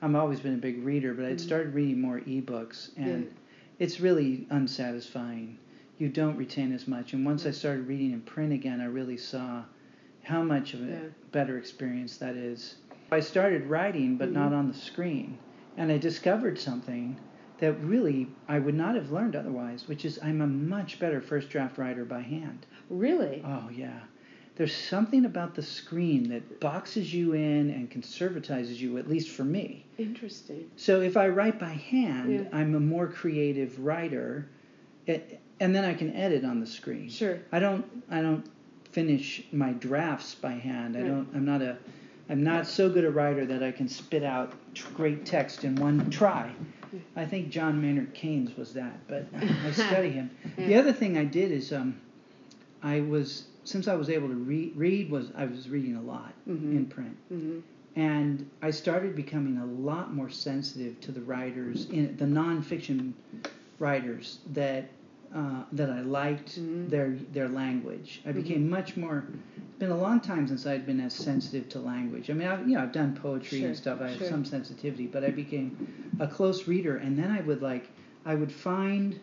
I've 0.01 0.16
always 0.16 0.39
been 0.39 0.55
a 0.55 0.57
big 0.57 0.84
reader, 0.84 1.14
but 1.14 1.26
I'd 1.26 1.38
Mhm. 1.38 1.41
started 1.41 1.74
reading 1.74 2.01
more 2.01 2.20
ebooks 2.22 2.89
and 2.97 3.24
Yeah. 3.24 3.30
it's 3.80 3.99
really 4.01 4.47
unsatisfying. 4.49 5.57
You 5.99 6.09
don't 6.09 6.36
retain 6.36 6.72
as 6.74 6.88
much. 6.88 7.14
And 7.14 7.26
once 7.26 7.45
I 7.45 7.51
started 7.51 7.88
reading 7.88 8.12
in 8.12 8.22
print 8.22 8.51
again, 8.51 8.82
I 8.82 8.86
really 8.86 9.18
saw 9.18 9.64
how 10.24 10.41
much 10.43 10.74
of 10.74 10.82
a 10.82 10.88
Yeah. 10.88 10.99
better 11.32 11.57
experience 11.57 12.18
that 12.18 12.36
is. 12.36 12.78
I 13.12 13.20
started 13.20 13.66
writing, 13.68 14.18
but 14.18 14.30
Mhm. 14.30 14.34
not 14.34 14.53
on 14.53 14.68
the 14.68 14.74
screen. 14.74 15.38
And 15.78 15.91
I 15.91 15.97
discovered 15.97 16.57
something 16.59 17.18
that 17.59 17.74
really 17.84 18.28
I 18.47 18.57
would 18.57 18.76
not 18.76 18.95
have 18.95 19.12
learned 19.12 19.36
otherwise, 19.36 19.88
which 19.88 20.03
is 20.03 20.20
I'm 20.24 20.41
a 20.41 20.47
much 20.47 20.99
better 20.99 21.22
first 21.22 21.49
draft 21.49 21.78
writer 21.78 22.03
by 22.05 22.22
hand. 22.22 22.66
Really? 22.91 23.41
Oh, 23.45 23.69
yeah. 23.73 23.99
There's 24.57 24.75
something 24.75 25.25
about 25.25 25.55
the 25.55 25.63
screen 25.63 26.29
that 26.29 26.59
boxes 26.59 27.13
you 27.13 27.33
in 27.33 27.69
and 27.69 27.89
conservatizes 27.89 28.77
you, 28.77 28.97
at 28.97 29.09
least 29.09 29.29
for 29.29 29.43
me. 29.45 29.85
Interesting. 29.97 30.69
So 30.75 30.99
if 31.01 31.15
I 31.15 31.29
write 31.29 31.57
by 31.57 31.69
hand, 31.69 32.31
Yeah. 32.31 32.43
I'm 32.51 32.75
a 32.75 32.79
more 32.79 33.07
creative 33.07 33.79
writer, 33.79 34.49
it, 35.07 35.39
and 35.61 35.73
then 35.73 35.85
I 35.85 35.93
can 35.93 36.13
edit 36.15 36.43
on 36.43 36.59
the 36.59 36.67
screen. 36.67 37.09
Sure. 37.09 37.39
I 37.51 37.59
don't 37.59 37.85
I 38.09 38.21
don't 38.21 38.45
finish 38.91 39.43
my 39.53 39.71
drafts 39.71 40.35
by 40.35 40.51
hand. 40.51 40.97
I 40.97 41.01
don't. 41.01 41.27
I'm 41.33 41.45
not 41.45 41.61
a 41.61 41.77
I'm 42.29 42.43
not 42.43 42.67
so 42.67 42.89
good 42.89 43.05
a 43.05 43.09
writer 43.11 43.45
that 43.45 43.63
I 43.63 43.71
can 43.71 43.87
spit 43.87 44.23
out 44.23 44.53
great 44.95 45.25
text 45.25 45.63
in 45.63 45.75
one 45.75 46.09
try. 46.09 46.51
I 47.15 47.25
think 47.25 47.49
John 47.49 47.81
Maynard 47.81 48.13
Keynes 48.13 48.55
was 48.57 48.73
that, 48.73 49.07
but 49.07 49.25
I 49.65 49.71
study 49.71 50.09
him. 50.09 50.29
The 50.57 50.75
other 50.75 50.91
thing 50.91 51.17
I 51.17 51.23
did 51.23 51.51
is 51.51 51.71
um, 51.71 51.99
I 52.84 53.01
was 53.01 53.45
since 53.63 53.88
I 53.88 53.95
was 53.95 54.09
able 54.09 54.27
to 54.29 54.36
read 54.36 54.73
read 54.75 55.11
was 55.11 55.32
I 55.36 55.45
was 55.45 55.69
reading 55.69 55.95
a 55.95 56.01
lot 56.01 56.34
Mhm. 56.49 56.75
in 56.75 56.86
print, 56.88 57.15
Mm-hmm. 57.32 57.59
and 57.95 58.45
I 58.61 58.71
started 58.71 59.15
becoming 59.15 59.57
a 59.57 59.65
lot 59.65 60.13
more 60.13 60.29
sensitive 60.29 60.99
to 61.01 61.11
the 61.11 61.21
writers 61.21 61.88
in 61.91 62.15
the 62.17 62.25
nonfiction 62.25 63.13
writers 63.79 64.39
that 64.53 64.86
uh, 65.34 65.63
that 65.71 65.89
I 65.89 66.01
liked 66.01 66.59
Mhm. 66.59 66.89
their 66.89 67.15
their 67.34 67.47
language. 67.49 68.21
I 68.25 68.32
became 68.32 68.69
much 68.69 68.97
more. 68.97 69.23
It's 69.55 69.79
been 69.79 69.91
a 69.91 69.97
long 69.97 70.19
time 70.19 70.47
since 70.47 70.65
I'd 70.65 70.86
been 70.86 70.99
as 70.99 71.13
sensitive 71.13 71.69
to 71.69 71.79
language. 71.79 72.29
I 72.29 72.34
mean, 72.34 72.47
I've, 72.47 72.67
you 72.67 72.75
know, 72.75 72.84
I've 72.84 72.91
done 72.91 73.13
poetry 73.15 73.59
Sure, 73.59 73.67
and 73.69 73.77
stuff. 73.77 74.01
I 74.01 74.09
have 74.09 74.17
sure. 74.17 74.27
some 74.27 74.43
sensitivity, 74.45 75.07
but 75.07 75.23
I 75.23 75.29
became 75.32 75.77
a 76.19 76.27
close 76.27 76.67
reader, 76.67 76.97
and 76.97 77.17
then 77.17 77.32
I 77.32 77.41
would 77.41 77.61
like 77.61 77.89
I 78.25 78.36
would 78.36 78.51
find 78.51 79.19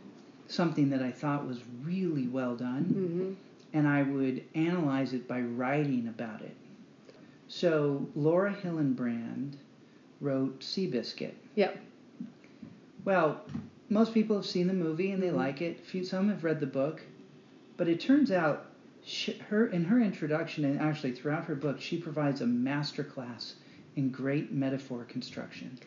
something 0.49 0.89
that 0.91 1.03
I 1.03 1.11
thought 1.13 1.47
was 1.47 1.61
really 1.85 2.27
well 2.27 2.57
done, 2.57 2.85
Mm-hmm. 2.87 3.33
And 3.73 3.87
I 3.87 4.03
would 4.03 4.43
analyze 4.55 5.13
it 5.13 5.29
by 5.29 5.41
writing 5.41 6.09
about 6.09 6.43
it. 6.43 6.57
So 7.49 8.07
Laura 8.15 8.55
Hillenbrand 8.55 9.55
wrote 10.21 10.61
Seabiscuit. 10.61 11.35
Yep. 11.55 11.79
Well, 13.05 13.41
most 13.89 14.13
people 14.13 14.37
have 14.37 14.47
seen 14.47 14.67
the 14.67 14.75
movie 14.75 15.13
and 15.13 15.23
they 15.23 15.29
Mhm. 15.29 15.37
like 15.37 15.63
it. 15.63 15.81
Few, 15.81 16.05
some 16.05 16.29
have 16.29 16.45
read 16.45 16.61
the 16.61 16.67
book, 16.67 17.03
but 17.77 17.89
it 17.89 18.01
turns 18.01 18.31
out 18.31 18.67
she, 19.03 19.33
her 19.49 19.67
in 19.67 19.85
her 19.85 20.01
introduction 20.01 20.65
and 20.65 20.79
actually 20.79 21.13
throughout 21.13 21.45
her 21.45 21.55
book, 21.55 21.81
she 21.81 21.99
provides 21.99 22.41
a 22.41 22.47
master 22.47 23.03
class 23.05 23.57
in 23.97 24.11
great 24.11 24.53
metaphor 24.53 25.05
construction. 25.05 25.79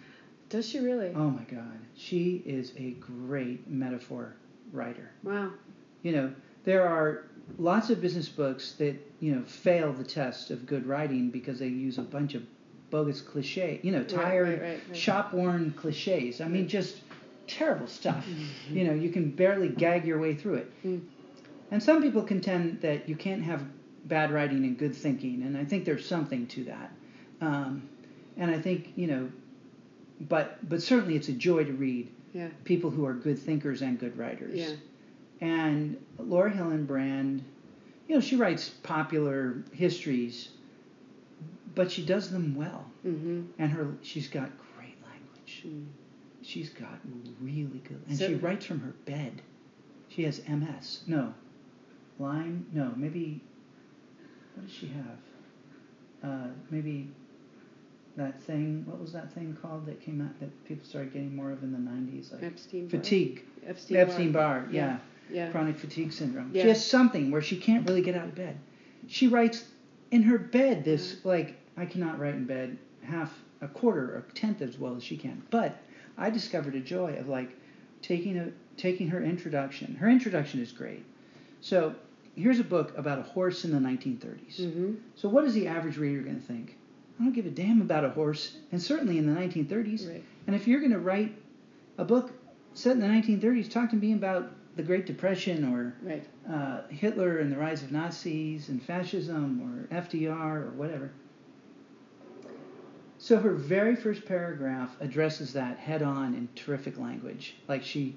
Does 0.49 0.67
she 0.67 0.79
really? 0.79 1.09
Oh 1.15 1.29
my 1.29 1.43
God, 1.43 1.77
she 1.95 2.41
is 2.45 2.73
a 2.77 2.91
great 2.91 3.69
metaphor 3.69 4.33
writer. 4.73 5.11
Wow. 5.23 5.51
You 6.01 6.13
know, 6.13 6.33
there 6.63 6.87
are 6.87 7.25
lots 7.57 7.89
of 7.89 8.01
business 8.01 8.29
books 8.29 8.73
that 8.73 8.95
you 9.19 9.35
know 9.35 9.43
fail 9.43 9.93
the 9.93 10.03
test 10.03 10.51
of 10.51 10.65
good 10.65 10.85
writing 10.85 11.29
because 11.29 11.59
they 11.59 11.67
use 11.67 11.97
a 11.97 12.01
bunch 12.03 12.33
of 12.35 12.43
bogus 12.89 13.21
cliche. 13.21 13.79
You 13.83 13.91
know, 13.91 14.03
tired, 14.03 14.59
right, 14.59 14.61
right, 14.61 14.81
right. 14.87 14.97
shop-worn 14.97 15.71
cliches. 15.77 16.41
I 16.41 16.47
mean, 16.47 16.67
just 16.67 16.97
terrible 17.47 17.87
stuff. 17.87 18.25
Mhm. 18.27 18.75
You 18.75 18.83
know, 18.85 18.93
you 18.93 19.09
can 19.09 19.31
barely 19.31 19.69
gag 19.69 20.05
your 20.05 20.19
way 20.19 20.35
through 20.35 20.55
it. 20.55 20.71
Mm. 20.85 21.01
And 21.71 21.81
some 21.81 22.01
people 22.01 22.23
contend 22.23 22.81
that 22.81 23.07
you 23.07 23.15
can't 23.15 23.41
have 23.43 23.63
bad 24.05 24.31
writing 24.31 24.65
and 24.65 24.77
good 24.77 24.93
thinking, 24.95 25.43
and 25.43 25.55
I 25.57 25.63
think 25.63 25.85
there's 25.85 26.05
something 26.05 26.47
to 26.47 26.63
that. 26.65 26.91
Um, 27.39 27.83
and 28.37 28.51
I 28.51 28.59
think 28.59 28.93
you 28.95 29.07
know, 29.07 29.29
but 30.19 30.57
but 30.67 30.81
certainly 30.81 31.15
it's 31.15 31.29
a 31.29 31.33
joy 31.33 31.63
to 31.63 31.73
read 31.73 32.09
Yeah. 32.33 32.49
people 32.63 32.89
who 32.89 33.05
are 33.05 33.13
good 33.13 33.37
thinkers 33.39 33.81
and 33.81 33.99
good 33.99 34.17
writers. 34.17 34.55
Yeah. 34.57 34.75
And 35.41 35.97
Laura 36.19 36.51
Hillenbrand, 36.51 37.41
you 38.07 38.15
know, 38.15 38.21
she 38.21 38.35
writes 38.35 38.69
popular 38.69 39.63
histories, 39.73 40.49
but 41.73 41.91
she 41.91 42.05
does 42.05 42.29
them 42.31 42.55
well. 42.55 42.85
Mm-hmm. 43.05 43.41
And 43.57 43.71
her 43.71 43.87
she's 44.03 44.27
got 44.27 44.49
great 44.75 44.95
language. 45.03 45.63
Mm. 45.65 45.87
She's 46.43 46.69
got 46.69 46.99
really 47.41 47.81
good, 47.87 48.01
and 48.07 48.17
So- 48.17 48.27
she 48.27 48.35
writes 48.35 48.65
from 48.65 48.79
her 48.81 48.93
bed. 49.05 49.41
She 50.09 50.23
has 50.23 50.41
MS. 50.47 51.03
No, 51.07 51.33
Lyme. 52.19 52.65
No, 52.73 52.93
maybe. 52.97 53.41
What 54.55 54.67
does 54.67 54.75
she 54.75 54.87
have? 54.87 55.17
Uh, 56.29 56.47
maybe 56.69 57.07
that 58.17 58.41
thing. 58.43 58.83
What 58.85 58.99
was 58.99 59.13
that 59.13 59.31
thing 59.33 59.57
called 59.61 59.85
that 59.85 60.01
came 60.01 60.21
out 60.21 60.37
that 60.41 60.65
people 60.65 60.85
started 60.85 61.13
getting 61.13 61.33
more 61.35 61.51
of 61.51 61.63
in 61.63 61.71
the 61.71 61.77
'90s? 61.77 62.33
Like 62.33 62.43
Epstein. 62.43 62.89
Fatigue. 62.89 63.43
Epstein. 63.65 63.97
Epstein 63.97 64.31
Barr. 64.33 64.67
Yeah. 64.69 64.85
Yeah. 64.85 64.97
Yeah. 65.31 65.49
Chronic 65.51 65.77
fatigue 65.77 66.11
syndrome. 66.13 66.51
Yeah. 66.53 66.63
She 66.63 66.67
has 66.69 66.85
something 66.85 67.31
where 67.31 67.41
she 67.41 67.57
can't 67.57 67.87
really 67.87 68.01
get 68.01 68.15
out 68.15 68.25
of 68.25 68.35
bed. 68.35 68.57
She 69.07 69.27
writes 69.27 69.65
in 70.11 70.23
her 70.23 70.37
bed 70.37 70.83
this 70.83 71.15
Mm. 71.15 71.25
like 71.25 71.55
I 71.77 71.85
cannot 71.85 72.19
write 72.19 72.35
in 72.35 72.45
bed 72.45 72.77
half 73.03 73.33
a 73.61 73.67
quarter 73.67 74.03
or 74.15 74.25
tenth 74.33 74.61
as 74.61 74.77
well 74.77 74.95
as 74.95 75.03
she 75.03 75.17
can. 75.17 75.41
But 75.49 75.77
I 76.17 76.29
discovered 76.29 76.75
a 76.75 76.79
joy 76.81 77.15
of 77.17 77.27
like 77.27 77.49
taking 78.01 78.37
a 78.37 78.51
taking 78.77 79.07
her 79.09 79.21
introduction. 79.23 79.95
Her 79.95 80.09
introduction 80.09 80.61
is 80.61 80.71
great. 80.71 81.03
So 81.61 81.95
here's 82.35 82.59
a 82.59 82.63
book 82.63 82.97
about 82.97 83.19
a 83.19 83.23
horse 83.23 83.65
in 83.65 83.71
the 83.71 83.77
1930s. 83.77 84.59
Mm-hmm. 84.61 84.93
So 85.15 85.29
what 85.29 85.43
is 85.45 85.53
the 85.53 85.67
average 85.67 85.97
reader 85.97 86.21
going 86.21 86.39
to 86.39 86.45
think? 86.45 86.77
I 87.19 87.23
don't 87.23 87.33
give 87.33 87.45
a 87.45 87.49
damn 87.51 87.81
about 87.81 88.03
a 88.03 88.09
horse, 88.09 88.57
and 88.71 88.81
certainly 88.81 89.17
in 89.19 89.31
the 89.31 89.39
1930s. 89.39 90.09
Right. 90.09 90.23
And 90.47 90.55
if 90.55 90.67
you're 90.67 90.79
going 90.79 90.93
to 90.93 90.99
write 90.99 91.35
a 91.99 92.05
book 92.05 92.31
set 92.73 92.93
in 92.93 92.99
the 92.99 93.07
1930s, 93.07 93.69
talk 93.69 93.91
to 93.91 93.95
me 93.95 94.13
about 94.13 94.49
the 94.75 94.83
Great 94.83 95.05
Depression 95.05 95.65
or 95.65 95.93
Right. 96.01 96.23
uh, 96.49 96.81
Hitler 96.89 97.39
and 97.39 97.51
the 97.51 97.57
rise 97.57 97.83
of 97.83 97.91
Nazis 97.91 98.69
and 98.69 98.81
fascism 98.81 99.61
or 99.61 99.95
FDR 99.95 100.67
or 100.67 100.71
whatever. 100.71 101.11
So 103.17 103.37
her 103.37 103.51
very 103.53 103.95
first 103.95 104.25
paragraph 104.25 104.95
addresses 104.99 105.53
that 105.53 105.77
head 105.77 106.01
on 106.01 106.33
in 106.33 106.49
terrific 106.55 106.97
language. 106.97 107.55
Like 107.67 107.83
she, 107.83 108.15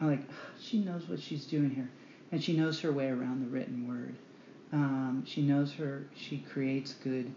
I'm 0.00 0.08
like, 0.08 0.22
"Ah, 0.30 0.50
she 0.60 0.80
knows 0.80 1.08
what 1.08 1.20
she's 1.20 1.44
doing 1.44 1.70
here, 1.70 1.88
and 2.32 2.42
she 2.42 2.56
knows 2.56 2.80
her 2.80 2.92
way 2.92 3.08
around 3.08 3.44
the 3.44 3.48
written 3.50 3.86
word. 3.86 4.14
Um, 4.72 5.22
she 5.26 5.42
knows 5.42 5.72
her. 5.74 6.06
She 6.16 6.38
creates 6.38 6.94
good, 6.94 7.30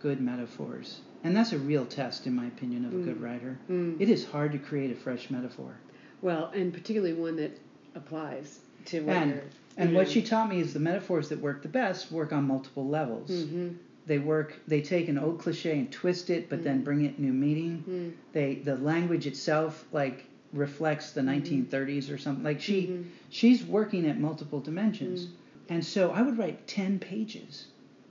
good 0.00 0.20
metaphors, 0.20 1.00
and 1.22 1.34
that's 1.34 1.52
a 1.52 1.58
real 1.58 1.86
test, 1.86 2.26
in 2.26 2.34
my 2.34 2.46
opinion, 2.46 2.84
of 2.84 2.92
a 2.92 2.98
good 2.98 3.16
Mm. 3.16 3.22
writer. 3.22 3.58
Mm. 3.70 3.96
It 4.00 4.10
is 4.10 4.24
hard 4.26 4.52
to 4.52 4.58
create 4.58 4.90
a 4.90 4.94
fresh 4.96 5.30
metaphor. 5.30 5.76
Well, 6.20 6.50
and 6.54 6.74
particularly 6.74 7.14
one 7.14 7.36
that 7.36 7.58
applies 7.94 8.60
to 8.86 9.00
what 9.04 9.16
And-. 9.16 9.40
And 9.76 9.92
what 9.94 10.08
she 10.08 10.22
taught 10.22 10.48
me 10.48 10.60
is 10.60 10.72
the 10.72 10.78
metaphors 10.78 11.28
that 11.30 11.40
work 11.40 11.62
the 11.62 11.68
best 11.68 12.12
work 12.12 12.32
on 12.32 12.44
multiple 12.44 12.86
levels. 12.86 13.28
Mm-hmm. 13.30 13.70
They 14.06 14.18
work. 14.18 14.54
They 14.68 14.82
take 14.82 15.08
an 15.08 15.18
old 15.18 15.40
cliche 15.40 15.76
and 15.78 15.90
twist 15.90 16.30
it, 16.30 16.48
but 16.48 16.62
then 16.62 16.80
Mm. 16.80 16.84
bring 16.84 17.04
it 17.04 17.18
new 17.18 17.32
meaning. 17.32 17.82
Mm. 17.88 18.12
They 18.32 18.54
the 18.56 18.76
language 18.76 19.26
itself 19.26 19.84
like 19.90 20.26
reflects 20.52 21.10
the 21.12 21.22
1930s 21.22 22.08
or 22.10 22.18
something. 22.18 22.44
Like 22.44 22.60
she 22.60 22.86
Mhm. 22.86 23.04
she's 23.30 23.64
working 23.64 24.06
at 24.06 24.20
multiple 24.20 24.60
dimensions. 24.60 25.26
Mm. 25.26 25.30
And 25.70 25.84
so 25.84 26.10
I 26.10 26.22
would 26.22 26.38
write 26.38 26.66
10 26.68 27.00
pages 27.00 27.66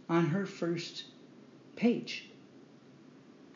on 0.10 0.26
her 0.26 0.46
first 0.46 1.06
page. 1.78 2.28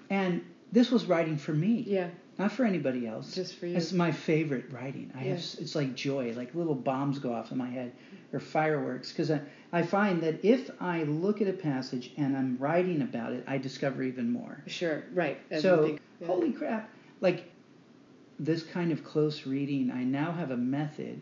And 0.09 0.41
this 0.71 0.91
was 0.91 1.05
writing 1.05 1.37
for 1.37 1.53
me, 1.53 1.83
Yeah, 1.87 2.09
not 2.39 2.51
for 2.51 2.65
anybody 2.65 3.07
else. 3.07 3.33
just 3.33 3.55
for 3.55 3.65
you. 3.67 3.75
It's 3.75 3.91
my 3.93 4.11
favorite 4.11 4.65
writing. 4.71 5.11
I 5.15 5.19
have 5.19 5.27
Yeah. 5.27 5.33
s- 5.33 5.57
it's 5.59 5.75
like 5.75 5.95
joy, 5.95 6.33
like 6.35 6.53
little 6.55 6.75
bombs 6.75 7.19
go 7.19 7.33
off 7.33 7.51
in 7.51 7.57
my 7.57 7.69
head 7.69 7.91
or 8.33 8.39
fireworks 8.39 9.11
because 9.11 9.31
I, 9.31 9.41
I 9.71 9.81
find 9.83 10.21
that 10.21 10.43
if 10.45 10.69
I 10.79 11.03
look 11.03 11.41
at 11.41 11.47
a 11.47 11.53
passage 11.53 12.11
and 12.17 12.37
I'm 12.37 12.57
writing 12.59 13.01
about 13.01 13.33
it, 13.33 13.43
I 13.47 13.57
discover 13.57 14.03
even 14.03 14.31
more. 14.31 14.61
Sure. 14.67 15.03
Right. 15.13 15.39
So, 15.61 15.83
think- 15.85 16.01
yeah. 16.21 16.27
holy 16.27 16.51
crap. 16.51 16.89
Like 17.21 17.45
this 18.39 18.61
kind 18.63 18.91
of 18.91 19.03
close 19.03 19.47
reading, 19.47 19.89
I 19.91 20.03
now 20.03 20.31
have 20.31 20.51
a 20.51 20.57
method 20.57 21.19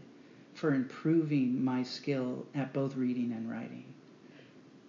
for 0.53 0.73
improving 0.73 1.63
my 1.63 1.83
skill 1.83 2.45
at 2.55 2.73
both 2.73 2.95
reading 2.97 3.31
and 3.31 3.49
writing. 3.49 3.85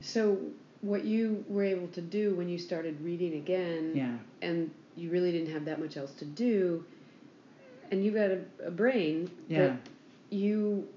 So 0.01 0.39
what 0.81 1.05
you 1.05 1.45
were 1.49 1.65
able 1.65 1.89
to 1.89 2.01
do 2.01 2.35
when 2.35 2.49
you 2.49 2.59
started 2.59 3.01
reading 3.01 3.35
again, 3.35 3.93
Yeah. 3.95 4.17
and 4.43 4.71
you 4.97 5.11
really 5.11 5.33
didn't 5.33 5.53
have 5.53 5.65
that 5.67 5.79
much 5.81 5.97
else 5.97 6.13
to 6.15 6.25
do, 6.25 6.85
and 7.91 8.05
you've 8.05 8.15
got 8.15 8.31
a, 8.31 8.41
a 8.67 8.71
brain 8.71 9.31
Yeah. 9.49 9.59
that 9.69 9.77
you 10.31 10.89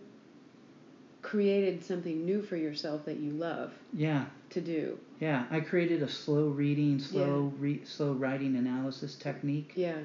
created 1.22 1.84
something 1.84 2.26
new 2.26 2.42
for 2.42 2.56
yourself 2.56 3.06
that 3.06 3.18
you 3.18 3.32
love 3.32 3.74
Yeah. 3.94 4.26
to 4.52 4.62
do. 4.62 4.98
Yeah. 5.20 5.46
I 5.52 5.60
created 5.60 6.02
a 6.02 6.08
slow 6.08 6.48
reading, 6.48 6.98
slow 7.00 7.52
re- 7.60 7.84
slow 7.86 8.14
writing 8.14 8.56
analysis 8.56 9.16
technique 9.16 9.74
Yeah, 9.76 9.98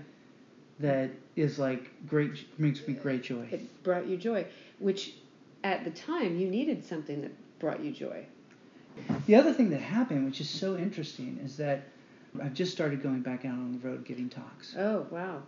that 0.80 1.11
is 1.36 1.59
like 1.59 1.90
great 2.09 2.32
makes 2.59 2.86
me 2.86 2.95
great 2.95 3.22
joy. 3.22 3.47
it 3.51 3.82
brought 3.84 4.07
you 4.07 4.16
joy, 4.16 4.47
which 4.80 5.14
at 5.62 5.84
the 5.84 5.90
time 5.90 6.36
you 6.36 6.49
needed 6.49 6.84
something 6.84 7.22
that 7.22 7.30
brought 7.61 7.80
you 7.80 7.92
joy. 7.92 8.26
The 9.26 9.36
other 9.36 9.53
thing 9.53 9.70
that 9.70 9.80
happened, 9.80 10.24
which 10.24 10.40
is 10.40 10.49
so 10.51 10.76
interesting, 10.76 11.40
is 11.45 11.57
that 11.57 11.82
I've 12.43 12.55
just 12.55 12.72
started 12.72 13.03
going 13.03 13.20
back 13.20 13.45
out 13.45 13.53
on 13.53 13.72
the 13.80 13.89
road 13.89 14.05
giving 14.05 14.28
talks. 14.28 14.74
Oh 14.76 15.07
wow, 15.11 15.43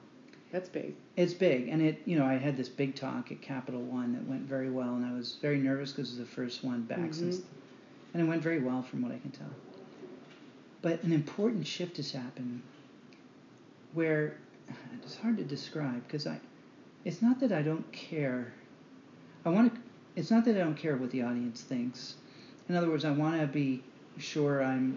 that's 0.52 0.68
big. 0.68 0.94
It's 1.16 1.34
big, 1.34 1.68
and 1.68 1.82
it 1.82 2.00
you 2.04 2.18
know 2.18 2.24
I 2.24 2.34
had 2.34 2.56
this 2.56 2.68
big 2.68 2.94
talk 2.94 3.32
at 3.32 3.40
Capital 3.42 3.80
One 3.82 4.12
that 4.14 4.26
went 4.26 4.42
very 4.42 4.70
well, 4.70 4.94
and 4.94 5.04
I 5.04 5.12
was 5.12 5.36
very 5.42 5.58
nervous 5.58 5.92
because 5.92 6.10
it 6.14 6.20
was 6.20 6.28
the 6.28 6.34
first 6.34 6.62
one 6.64 6.82
back 6.82 6.98
Mhm. 7.10 7.14
since, 7.14 7.42
and 8.14 8.22
it 8.22 8.26
went 8.28 8.42
very 8.42 8.60
well 8.60 8.82
from 8.82 9.02
what 9.02 9.12
I 9.12 9.18
can 9.18 9.30
tell. 9.32 9.50
But 10.82 11.02
an 11.02 11.12
important 11.12 11.66
shift 11.66 11.96
has 11.96 12.12
happened, 12.12 12.62
where 13.94 14.36
it's 15.02 15.16
hard 15.16 15.36
to 15.38 15.44
describe 15.44 16.02
because 16.06 16.26
I, 16.26 16.38
it's 17.04 17.22
not 17.22 17.40
that 17.40 17.52
I 17.52 17.62
don't 17.62 17.90
care. 17.92 18.52
I 19.44 19.50
want 19.50 19.74
to. 19.74 19.80
It's 20.14 20.30
not 20.30 20.44
that 20.46 20.56
I 20.56 20.60
don't 20.60 20.76
care 20.76 20.96
what 20.96 21.10
the 21.10 21.22
audience 21.22 21.62
thinks. 21.62 22.14
In 22.68 22.74
other 22.74 22.88
words, 22.88 23.04
I 23.04 23.10
want 23.10 23.40
to 23.40 23.46
be 23.46 23.82
sure 24.18 24.62
I'm, 24.64 24.96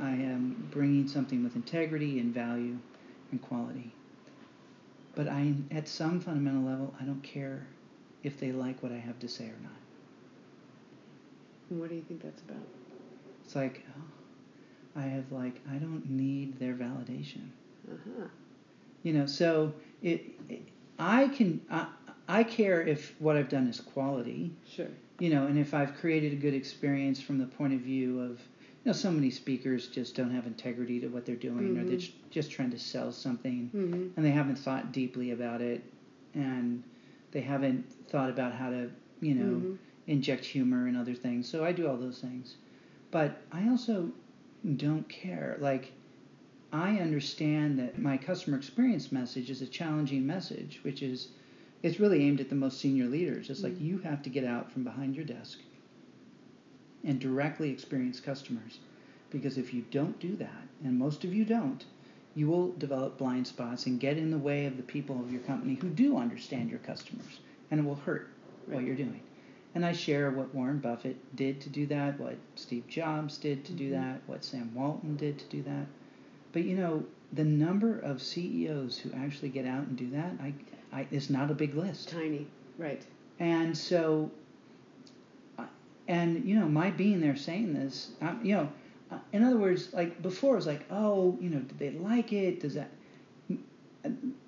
I 0.00 0.10
am 0.10 0.68
bringing 0.70 1.06
something 1.06 1.44
with 1.44 1.56
integrity 1.56 2.18
and 2.18 2.32
value, 2.32 2.78
and 3.30 3.40
quality. 3.42 3.92
But 5.14 5.28
I, 5.28 5.54
at 5.70 5.88
some 5.88 6.20
fundamental 6.20 6.62
level, 6.62 6.94
I 7.00 7.04
don't 7.04 7.22
care 7.22 7.66
if 8.22 8.38
they 8.38 8.52
like 8.52 8.82
what 8.82 8.92
I 8.92 8.96
have 8.96 9.18
to 9.20 9.28
say 9.28 9.44
or 9.44 9.58
not. 9.62 9.72
And 11.70 11.80
what 11.80 11.88
do 11.88 11.94
you 11.94 12.02
think 12.02 12.22
that's 12.22 12.42
about? 12.42 12.62
It's 13.44 13.54
like, 13.54 13.84
oh, 13.96 15.00
I 15.00 15.02
have 15.02 15.30
like, 15.30 15.60
I 15.70 15.76
don't 15.76 16.08
need 16.08 16.58
their 16.58 16.74
validation. 16.74 17.48
Uh 17.90 17.96
huh. 18.04 18.26
You 19.02 19.14
know, 19.14 19.26
so 19.26 19.72
it, 20.02 20.24
it 20.48 20.62
I 20.98 21.28
can, 21.28 21.60
I, 21.70 21.86
I 22.28 22.44
care 22.44 22.82
if 22.82 23.14
what 23.18 23.36
I've 23.36 23.48
done 23.48 23.66
is 23.68 23.80
quality. 23.80 24.52
Sure. 24.68 24.88
You 25.18 25.30
know, 25.30 25.46
and 25.46 25.58
if 25.58 25.74
I've 25.74 25.94
created 25.96 26.32
a 26.32 26.36
good 26.36 26.54
experience 26.54 27.20
from 27.20 27.38
the 27.38 27.46
point 27.46 27.74
of 27.74 27.80
view 27.80 28.20
of, 28.20 28.40
you 28.84 28.88
know, 28.88 28.92
so 28.92 29.10
many 29.10 29.30
speakers 29.30 29.88
just 29.88 30.14
don't 30.14 30.30
have 30.30 30.46
integrity 30.46 30.98
to 31.00 31.08
what 31.08 31.24
they're 31.26 31.36
doing, 31.36 31.76
or 31.76 31.84
they're 31.84 31.96
Mhm. 31.98 32.12
just 32.30 32.50
trying 32.50 32.70
to 32.70 32.78
sell 32.78 33.12
something. 33.12 33.70
Mm-hmm. 33.74 34.06
and 34.16 34.24
they 34.26 34.30
haven't 34.30 34.58
thought 34.58 34.90
deeply 34.92 35.30
about 35.30 35.60
it 35.60 35.82
and 36.34 36.82
they 37.32 37.40
haven't 37.40 37.84
thought 38.08 38.30
about 38.30 38.52
how 38.52 38.70
to 38.70 38.90
you 39.20 39.34
know 39.34 39.56
Mhm. 39.58 39.76
inject 40.06 40.44
humor 40.44 40.86
and 40.86 40.96
other 40.96 41.14
things 41.14 41.46
so 41.46 41.64
i 41.64 41.72
do 41.72 41.86
all 41.86 41.96
those 41.96 42.20
things 42.20 42.56
but 43.10 43.32
i 43.52 43.68
also 43.68 44.12
don't 44.76 45.08
care 45.08 45.56
like 45.60 45.92
i 46.72 46.98
understand 46.98 47.78
that 47.78 47.98
my 47.98 48.16
customer 48.16 48.56
experience 48.56 49.10
message 49.12 49.50
is 49.50 49.62
a 49.62 49.66
challenging 49.66 50.26
message 50.26 50.80
which 50.82 51.02
is 51.02 51.28
it's 51.82 51.98
really 52.00 52.22
aimed 52.22 52.40
at 52.40 52.48
the 52.48 52.54
most 52.54 52.78
senior 52.78 53.06
leaders 53.08 53.50
it's 53.50 53.62
like 53.62 53.74
Mhm. 53.78 53.84
you 53.86 53.98
have 53.98 54.22
to 54.22 54.30
get 54.30 54.44
out 54.44 54.70
from 54.70 54.84
behind 54.84 55.16
your 55.16 55.24
desk 55.24 55.60
and 57.04 57.18
directly 57.20 57.70
experience 57.70 58.20
customers 58.20 58.78
because 59.30 59.56
if 59.58 59.72
you 59.72 59.84
don't 59.90 60.18
do 60.18 60.36
that 60.36 60.62
and 60.84 60.98
most 60.98 61.24
of 61.24 61.32
you 61.34 61.44
don't 61.44 61.84
you 62.34 62.46
will 62.48 62.70
develop 62.72 63.18
blind 63.18 63.46
spots 63.46 63.86
and 63.86 63.98
get 64.00 64.16
in 64.16 64.30
the 64.30 64.38
way 64.38 64.66
of 64.66 64.76
the 64.76 64.82
people 64.82 65.18
of 65.20 65.32
your 65.32 65.40
company 65.42 65.74
who 65.74 65.88
do 65.88 66.16
understand 66.16 66.70
your 66.70 66.78
customers 66.80 67.40
and 67.70 67.80
it 67.80 67.82
will 67.84 67.96
hurt 67.96 68.28
what 68.66 68.84
you're 68.84 68.94
doing 68.94 69.20
and 69.74 69.84
i 69.84 69.92
share 69.92 70.30
what 70.30 70.54
warren 70.54 70.78
buffett 70.78 71.16
did 71.36 71.60
to 71.60 71.68
do 71.68 71.86
that 71.86 72.18
what 72.20 72.36
steve 72.54 72.86
jobs 72.88 73.38
did 73.38 73.64
to 73.64 73.72
do 73.72 73.88
Mhm. 73.88 73.92
that 73.92 74.20
what 74.26 74.44
sam 74.44 74.70
walton 74.74 75.16
did 75.16 75.38
to 75.38 75.44
do 75.46 75.62
that 75.62 75.86
but 76.52 76.64
you 76.64 76.76
know 76.76 77.04
the 77.32 77.44
number 77.44 77.98
of 78.00 78.20
ceos 78.20 78.98
who 78.98 79.10
actually 79.12 79.48
get 79.48 79.64
out 79.66 79.86
and 79.86 79.96
do 79.96 80.10
that 80.10 80.32
i, 80.42 80.52
I 80.92 81.06
is 81.10 81.30
not 81.30 81.50
a 81.50 81.54
big 81.54 81.74
list 81.74 82.08
Tiny. 82.10 82.46
Right. 82.78 83.02
and 83.38 83.76
so, 83.76 84.30
and 86.10 86.44
you 86.44 86.58
know, 86.58 86.66
my 86.68 86.90
being 86.90 87.20
there 87.20 87.36
saying 87.36 87.72
this, 87.72 88.10
uh, 88.20 88.34
you 88.42 88.54
know, 88.56 88.68
uh, 89.12 89.18
in 89.32 89.44
other 89.44 89.56
words, 89.56 89.92
like 89.92 90.20
before, 90.20 90.54
it 90.54 90.56
was 90.56 90.66
like, 90.66 90.84
oh, 90.90 91.38
you 91.40 91.48
know, 91.48 91.60
did 91.60 91.78
they 91.78 91.90
like 91.90 92.32
it? 92.32 92.60
Does 92.60 92.74
that, 92.74 92.90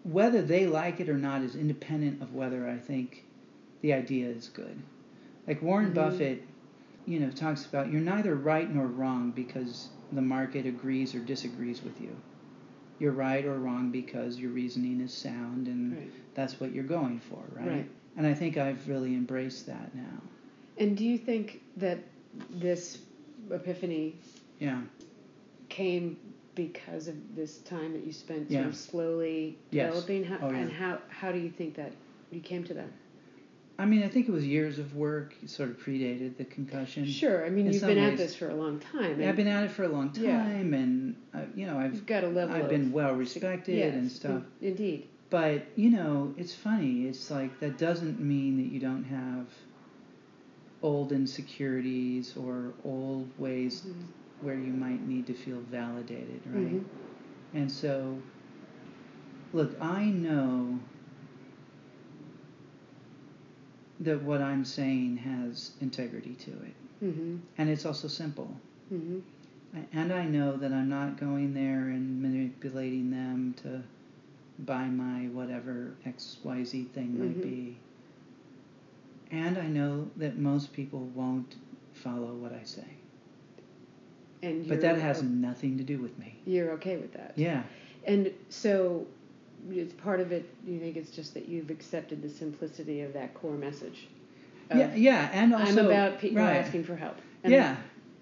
whether 0.02 0.42
they 0.42 0.66
like 0.66 0.98
it 0.98 1.08
or 1.08 1.16
not 1.16 1.42
is 1.42 1.54
independent 1.54 2.20
of 2.20 2.34
whether 2.34 2.68
I 2.68 2.76
think 2.76 3.24
the 3.80 3.92
idea 3.92 4.28
is 4.28 4.48
good. 4.48 4.76
Like 5.46 5.62
Warren 5.62 5.90
Mhm. 5.90 5.94
Buffett, 5.94 6.42
you 7.06 7.20
know, 7.20 7.30
talks 7.30 7.64
about 7.64 7.92
you're 7.92 8.00
neither 8.00 8.34
right 8.34 8.72
nor 8.74 8.86
wrong 8.86 9.30
because 9.30 9.88
the 10.12 10.22
market 10.22 10.66
agrees 10.66 11.14
or 11.14 11.20
disagrees 11.20 11.82
with 11.82 12.00
you. 12.00 12.10
You're 12.98 13.12
right 13.12 13.44
or 13.44 13.58
wrong 13.58 13.90
because 13.90 14.38
your 14.38 14.50
reasoning 14.50 15.00
is 15.00 15.12
sound 15.12 15.68
and 15.68 15.92
Right. 15.92 16.10
that's 16.34 16.60
what 16.60 16.72
you're 16.72 16.84
going 16.84 17.18
for, 17.18 17.42
right? 17.56 17.68
Right. 17.68 17.90
And 18.16 18.26
I 18.26 18.34
think 18.34 18.56
I've 18.56 18.88
really 18.88 19.14
embraced 19.14 19.66
that 19.66 19.94
now. 19.94 20.22
And 20.78 20.96
do 20.96 21.04
you 21.04 21.18
think 21.18 21.62
that 21.76 21.98
this 22.50 22.98
epiphany 23.50 24.14
Yeah. 24.58 24.80
came 25.68 26.16
because 26.54 27.08
of 27.08 27.14
this 27.34 27.58
time 27.58 27.92
that 27.94 28.04
you 28.06 28.12
spent 28.12 28.50
Yeah. 28.50 28.60
sort 28.60 28.68
of 28.70 28.76
slowly 28.76 29.58
Yes. 29.70 29.88
developing? 29.88 30.24
How, 30.24 30.38
Oh, 30.42 30.50
yeah. 30.50 30.58
And 30.58 30.70
how 30.72 30.98
how 31.08 31.32
do 31.32 31.38
you 31.38 31.50
think 31.50 31.74
that 31.76 31.92
you 32.30 32.40
came 32.40 32.64
to 32.64 32.74
that? 32.74 32.88
I 33.78 33.86
mean, 33.86 34.02
I 34.02 34.08
think 34.08 34.28
it 34.28 34.32
was 34.32 34.46
years 34.46 34.78
of 34.78 34.94
work, 34.94 35.34
sort 35.46 35.70
of 35.70 35.78
predated 35.82 36.36
the 36.36 36.44
concussion. 36.44 37.06
Sure. 37.06 37.44
I 37.44 37.48
mean, 37.48 37.66
in 37.66 37.72
you've 37.72 37.82
been 37.82 37.96
at 37.98 38.16
this 38.18 38.34
for 38.36 38.50
a 38.50 38.54
long 38.54 38.78
time. 38.80 39.18
Yeah, 39.20 39.30
I've 39.30 39.36
been 39.36 39.48
at 39.48 39.64
it 39.64 39.70
for 39.70 39.84
a 39.84 39.88
long 39.88 40.12
Yeah. 40.14 40.44
time, 40.44 40.74
and 40.74 41.16
uh, 41.34 41.40
you 41.56 41.66
know, 41.66 41.78
I've 41.78 41.94
You've 41.94 42.06
got 42.06 42.22
a 42.22 42.28
level. 42.28 42.54
I've 42.54 42.68
been 42.68 42.92
well 42.92 43.14
respected 43.14 43.76
yes, 43.76 43.94
and 43.94 44.10
stuff. 44.12 44.42
in- 44.60 44.68
indeed. 44.68 45.06
But 45.30 45.62
you 45.76 45.90
know, 45.90 46.34
it's 46.36 46.54
funny. 46.54 47.06
It's 47.06 47.30
like 47.30 47.58
that 47.60 47.78
doesn't 47.78 48.20
mean 48.20 48.58
that 48.58 48.70
you 48.72 48.78
don't 48.78 49.04
have 49.04 49.46
old 50.82 51.12
insecurities 51.12 52.36
or 52.36 52.72
old 52.84 53.28
ways 53.38 53.82
Mhm. 53.86 54.44
where 54.44 54.54
you 54.54 54.72
might 54.72 55.06
need 55.06 55.26
to 55.26 55.34
feel 55.34 55.60
validated, 55.70 56.40
right? 56.46 56.74
Mhm. 56.74 56.84
And 57.54 57.70
so, 57.70 58.18
look, 59.52 59.80
I 59.80 60.10
know 60.10 60.80
that 64.00 64.20
what 64.22 64.40
I'm 64.40 64.64
saying 64.64 65.18
has 65.18 65.72
integrity 65.80 66.34
to 66.34 66.50
it, 66.50 66.74
Mhm. 67.04 67.40
and 67.58 67.68
it's 67.70 67.86
also 67.86 68.08
simple. 68.08 68.56
Mhm. 68.92 69.22
And 69.92 70.12
I 70.12 70.26
know 70.26 70.56
that 70.58 70.72
I'm 70.72 70.88
not 70.88 71.16
going 71.16 71.54
there 71.54 71.88
and 71.88 72.20
manipulating 72.20 73.10
them 73.10 73.54
to 73.62 73.82
buy 74.58 74.88
my 74.90 75.28
whatever 75.28 75.94
XYZ 76.04 76.84
thing 76.92 77.18
might 77.18 77.38
Mhm. 77.38 77.42
be. 77.42 77.76
And 79.32 79.56
I 79.58 79.66
know 79.66 80.08
that 80.16 80.38
most 80.38 80.72
people 80.72 81.00
won't 81.14 81.56
follow 81.94 82.34
what 82.34 82.52
I 82.52 82.62
say. 82.64 82.84
And 84.42 84.68
But 84.68 84.80
that 84.82 84.98
has 84.98 85.20
o- 85.20 85.24
nothing 85.24 85.78
to 85.78 85.84
do 85.84 85.98
with 85.98 86.16
me. 86.18 86.36
you're 86.44 86.70
okay 86.72 86.96
with 86.96 87.12
that. 87.14 87.32
Yeah. 87.36 87.62
And 88.04 88.32
so, 88.50 89.06
it's 89.70 89.92
part 89.94 90.20
of 90.20 90.32
it. 90.32 90.48
You 90.66 90.78
think 90.80 90.96
it's 90.96 91.10
just 91.10 91.34
that 91.34 91.48
you've 91.48 91.70
accepted 91.70 92.20
the 92.22 92.28
simplicity 92.28 93.00
of 93.02 93.12
that 93.14 93.32
core 93.34 93.56
message. 93.56 94.08
Yeah, 94.74 94.94
yeah, 94.94 95.30
and 95.32 95.54
also 95.54 95.80
I'm 95.80 95.86
about 95.86 96.18
people 96.18 96.38
right. 96.38 96.56
asking 96.56 96.84
for 96.84 96.96
help. 96.96 97.16
And 97.44 97.52
yeah, 97.52 97.76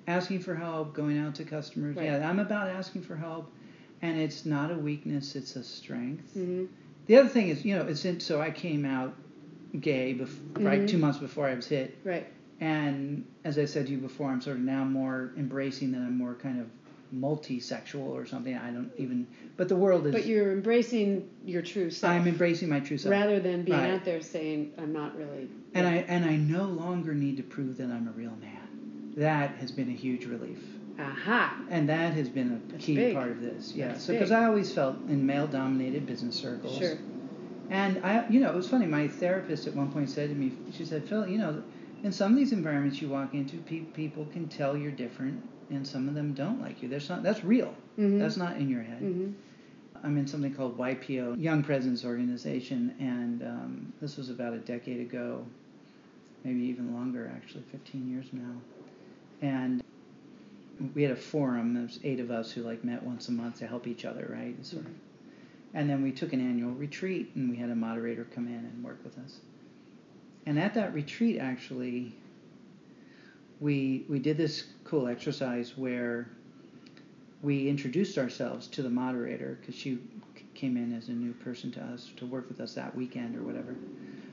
asking 0.08 0.40
for 0.40 0.54
help, 0.54 0.94
going 0.94 1.18
out 1.18 1.34
to 1.36 1.44
customers. 1.44 1.96
Right. 1.96 2.06
Yeah, 2.06 2.28
I'm 2.28 2.40
about 2.40 2.68
asking 2.68 3.02
for 3.02 3.14
help, 3.16 3.50
and 4.02 4.18
it's 4.18 4.44
not 4.44 4.70
a 4.72 4.74
weakness; 4.74 5.36
it's 5.36 5.54
a 5.56 5.62
strength. 5.62 6.34
Mhm. 6.36 6.66
The 7.06 7.16
other 7.18 7.28
thing 7.28 7.48
is, 7.48 7.64
you 7.64 7.76
know, 7.76 7.86
it's 7.86 8.04
in, 8.04 8.18
so 8.20 8.40
I 8.40 8.50
came 8.50 8.84
out 8.84 9.14
gay, 9.78 10.14
bef- 10.14 10.64
right, 10.64 10.80
Mhm. 10.82 10.88
two 10.88 10.98
months 10.98 11.18
before 11.18 11.46
I 11.46 11.54
was 11.54 11.66
hit, 11.68 11.96
Right. 12.04 12.26
and 12.60 13.24
as 13.44 13.58
I 13.58 13.64
said 13.66 13.86
to 13.86 13.92
you 13.92 13.98
before, 13.98 14.30
I'm 14.30 14.40
sort 14.40 14.56
of 14.56 14.62
now 14.62 14.84
more 14.84 15.32
embracing 15.36 15.92
that 15.92 15.98
I'm 15.98 16.16
more 16.16 16.34
kind 16.34 16.60
of 16.60 16.66
multi-sexual 17.12 18.02
or 18.08 18.24
something. 18.26 18.56
I 18.56 18.70
don't 18.70 18.90
even, 18.96 19.26
but 19.56 19.68
the 19.68 19.76
world 19.76 20.06
is. 20.06 20.12
But 20.12 20.26
you're 20.26 20.52
embracing 20.52 21.28
your 21.44 21.62
true 21.62 21.90
self. 21.90 22.12
I'm 22.12 22.26
embracing 22.28 22.68
my 22.68 22.80
true 22.80 22.98
self, 22.98 23.10
rather 23.12 23.40
than 23.40 23.62
being 23.62 23.78
Right. 23.78 23.90
out 23.90 24.04
there 24.04 24.20
saying 24.20 24.72
I'm 24.78 24.92
not 24.92 25.16
really. 25.18 25.48
and 25.74 25.86
I 25.86 25.96
and 26.08 26.24
I 26.24 26.36
no 26.36 26.64
longer 26.64 27.14
need 27.14 27.36
to 27.36 27.42
prove 27.42 27.76
that 27.78 27.90
I'm 27.90 28.08
a 28.08 28.12
real 28.12 28.36
man. 28.40 29.14
That 29.16 29.50
has 29.56 29.70
been 29.72 29.88
a 29.88 29.92
huge 29.92 30.24
relief. 30.26 30.58
Aha. 30.98 31.64
And 31.70 31.88
that 31.88 32.12
has 32.14 32.28
been 32.28 32.52
a 32.52 32.72
That's 32.72 32.84
key 32.84 32.94
big. 32.94 33.14
part 33.14 33.30
of 33.30 33.40
this. 33.40 33.72
Yeah. 33.74 33.88
That's 33.88 34.04
so 34.04 34.12
because. 34.12 34.30
I 34.30 34.44
always 34.44 34.72
felt 34.72 34.96
in 35.08 35.24
male-dominated 35.26 36.06
business 36.06 36.36
circles. 36.36 36.76
Sure. 36.78 36.96
And 37.70 38.04
I, 38.04 38.28
you 38.28 38.40
know, 38.40 38.50
it 38.50 38.56
was 38.56 38.68
funny. 38.68 38.86
My 38.86 39.06
therapist 39.08 39.66
at 39.66 39.74
one 39.74 39.90
point 39.92 40.10
said 40.10 40.28
to 40.28 40.34
me, 40.34 40.52
she 40.72 40.84
said, 40.84 41.04
"Phil, 41.08 41.26
you 41.28 41.38
know, 41.38 41.62
in 42.02 42.10
some 42.12 42.32
of 42.32 42.38
these 42.38 42.52
environments 42.52 43.00
you 43.00 43.08
walk 43.08 43.32
into, 43.34 43.58
pe- 43.58 43.80
people 43.80 44.26
can 44.32 44.48
tell 44.48 44.76
you're 44.76 44.90
different, 44.90 45.40
and 45.70 45.86
some 45.86 46.08
of 46.08 46.14
them 46.14 46.34
don't 46.34 46.60
like 46.60 46.82
you. 46.82 46.88
There's 46.88 47.08
not. 47.08 47.22
That's 47.22 47.44
real. 47.44 47.74
Mhm. 47.98 48.18
That's 48.18 48.36
not 48.36 48.56
in 48.56 48.68
your 48.68 48.82
head. 48.82 49.00
Mhm. 49.02 49.34
I'm 50.02 50.16
in 50.16 50.26
something 50.26 50.52
called 50.54 50.78
YPO, 50.78 51.34
Young 51.38 51.62
Presidents 51.62 52.04
Organization, 52.04 52.94
and 52.98 53.42
um, 53.42 53.92
this 54.00 54.16
was 54.16 54.30
about 54.30 54.54
a 54.54 54.58
decade 54.58 55.00
ago, 55.00 55.44
maybe 56.42 56.60
even 56.62 56.94
longer, 56.94 57.30
actually, 57.36 57.64
15 57.70 58.10
years 58.10 58.26
now. 58.32 58.54
And 59.42 59.82
we 60.94 61.02
had 61.02 61.12
a 61.12 61.16
forum. 61.16 61.74
There 61.74 61.82
was 61.82 62.00
eight 62.02 62.18
of 62.18 62.30
us 62.30 62.50
who 62.50 62.62
like 62.62 62.82
met 62.82 63.02
once 63.02 63.28
a 63.28 63.32
month 63.32 63.58
to 63.58 63.66
help 63.66 63.86
each 63.86 64.04
other, 64.06 64.26
right? 64.32 64.56
Sort 64.64 64.86
of. 64.86 64.92
And 65.72 65.88
then 65.88 66.02
we 66.02 66.10
took 66.10 66.32
an 66.32 66.40
annual 66.40 66.72
retreat, 66.72 67.30
and 67.34 67.48
we 67.48 67.56
had 67.56 67.70
a 67.70 67.74
moderator 67.74 68.26
come 68.34 68.48
in 68.48 68.54
and 68.54 68.84
work 68.84 68.98
with 69.04 69.16
us. 69.18 69.38
And 70.46 70.58
at 70.58 70.74
that 70.74 70.92
retreat, 70.94 71.38
actually, 71.38 72.14
we 73.60 74.04
we 74.08 74.18
did 74.18 74.36
this 74.36 74.64
cool 74.84 75.06
exercise 75.06 75.76
where 75.76 76.28
we 77.42 77.68
introduced 77.68 78.18
ourselves 78.18 78.66
to 78.68 78.82
the 78.82 78.90
moderator 78.90 79.58
because 79.60 79.74
she 79.74 79.98
came 80.54 80.76
in 80.76 80.92
as 80.92 81.08
a 81.08 81.12
new 81.12 81.32
person 81.32 81.70
to 81.72 81.80
us 81.80 82.10
to 82.16 82.26
work 82.26 82.48
with 82.48 82.60
us 82.60 82.74
that 82.74 82.94
weekend 82.94 83.36
or 83.36 83.42
whatever. 83.42 83.74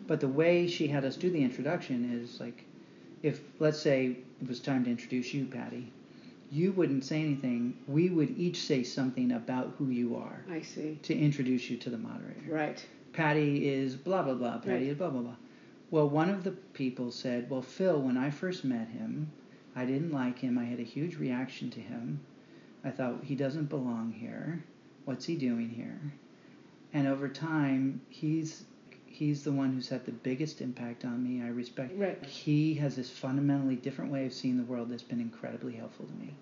But 0.08 0.20
the 0.20 0.28
way 0.28 0.68
she 0.68 0.88
had 0.88 1.06
us 1.06 1.16
do 1.16 1.30
the 1.30 1.42
introduction 1.42 2.20
is 2.22 2.40
like, 2.40 2.66
if 3.24 3.42
let's 3.60 3.80
say 3.80 4.18
it 4.42 4.48
was 4.48 4.60
time 4.60 4.84
to 4.86 4.90
introduce 4.90 5.34
you, 5.34 5.46
Patty, 5.46 5.92
you 6.52 6.72
wouldn't 6.72 7.04
say 7.04 7.20
anything. 7.22 7.78
We 7.88 8.10
would 8.10 8.38
each 8.38 8.62
say 8.62 8.84
something 8.84 9.32
about 9.34 9.74
who 9.78 9.90
you 9.90 10.16
are 10.16 10.44
I 10.50 10.62
see. 10.62 11.00
to 11.04 11.16
introduce 11.16 11.70
you 11.70 11.78
to 11.78 11.90
the 11.90 11.98
moderator. 11.98 12.42
Right. 12.50 12.86
Patty 13.14 13.68
is 13.68 13.96
blah 13.96 14.22
blah 14.24 14.36
blah. 14.36 14.58
Patty 14.60 14.72
Right. 14.72 14.82
is 14.84 14.98
blah 14.98 15.10
blah 15.10 15.22
blah. 15.22 15.36
Well, 15.90 16.10
one 16.10 16.30
of 16.30 16.44
the 16.44 16.52
people 16.52 17.12
said, 17.12 17.50
"Well, 17.50 17.62
Phil, 17.62 18.02
when 18.02 18.18
I 18.18 18.30
first 18.30 18.64
met 18.66 18.90
him, 18.90 19.32
I 19.76 19.86
didn't 19.86 20.12
like 20.12 20.40
him. 20.40 20.58
I 20.58 20.66
had 20.66 20.80
a 20.80 20.84
huge 20.84 21.16
reaction 21.18 21.70
to 21.72 21.80
him. 21.80 22.20
I 22.84 22.92
thought 22.92 23.24
he 23.24 23.36
doesn't 23.36 23.70
belong 23.70 24.12
here. 24.12 24.64
What's 25.06 25.26
he 25.26 25.36
doing 25.36 25.70
here?" 25.70 26.00
And 26.94 27.08
over 27.08 27.28
time, 27.30 28.02
he's 28.10 28.64
he's 29.18 29.44
the 29.44 29.52
one 29.52 29.74
who's 29.74 29.90
had 29.90 30.06
the 30.06 30.12
biggest 30.12 30.62
impact 30.62 31.04
on 31.06 31.24
me. 31.24 31.44
I 31.44 31.50
respect. 31.50 31.94
Right. 31.98 32.24
He 32.24 32.76
has 32.76 32.96
this 32.96 33.10
fundamentally 33.10 33.76
different 33.76 34.12
way 34.12 34.26
of 34.26 34.34
seeing 34.34 34.58
the 34.58 34.64
world 34.64 34.90
that's 34.92 35.04
been 35.04 35.20
incredibly 35.20 35.74
helpful 35.74 36.06
to 36.06 36.14
me. 36.14 36.34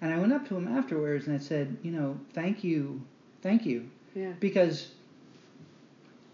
And 0.00 0.12
I 0.14 0.18
went 0.18 0.32
up 0.32 0.48
to 0.48 0.56
him 0.56 0.66
afterwards 0.68 1.26
and 1.26 1.36
I 1.36 1.38
said, 1.38 1.76
you 1.82 1.90
know, 1.90 2.18
thank 2.32 2.64
you, 2.64 3.02
thank 3.42 3.66
you 3.66 3.88
Yeah. 4.14 4.32
because 4.40 4.88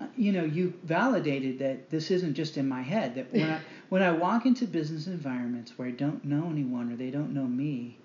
uh, 0.01 0.07
you 0.17 0.31
know 0.31 0.45
you 0.45 0.73
validated 0.85 1.59
that 1.59 1.91
this 1.91 2.11
isn't 2.11 2.35
just 2.35 2.57
in 2.59 2.69
my 2.69 2.83
head 2.83 3.15
that 3.17 3.33
when 3.33 3.51
I 3.57 3.61
when 3.89 4.03
I 4.03 4.13
walk 4.13 4.45
into 4.47 4.67
business 4.67 5.07
environments 5.07 5.79
where 5.79 5.89
I 5.89 5.93
don't 5.93 6.25
know 6.25 6.49
anyone 6.51 6.93
or 6.93 6.97
they 6.97 7.11
don't 7.11 7.33
know 7.33 7.47
me 7.47 7.97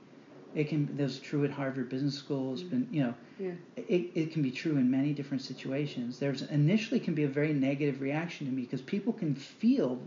it 0.55 0.69
can 0.69 0.89
that's 0.97 1.19
true 1.19 1.43
at 1.45 1.51
Harvard 1.51 1.89
Business 1.89 2.17
School 2.17 2.53
it's 2.53 2.63
been 2.63 2.87
you 2.91 3.03
know 3.03 3.13
Yeah. 3.39 3.51
it, 3.75 4.11
it 4.15 4.31
can 4.33 4.41
be 4.41 4.51
true 4.51 4.77
in 4.77 4.89
many 4.89 5.13
different 5.13 5.41
situations. 5.41 6.19
There's 6.19 6.41
initially 6.43 6.99
can 6.99 7.13
be 7.13 7.23
a 7.23 7.27
very 7.27 7.53
negative 7.53 8.01
reaction 8.01 8.47
to 8.47 8.53
me 8.53 8.63
because 8.63 8.81
people 8.81 9.13
can 9.13 9.35
feel 9.35 9.99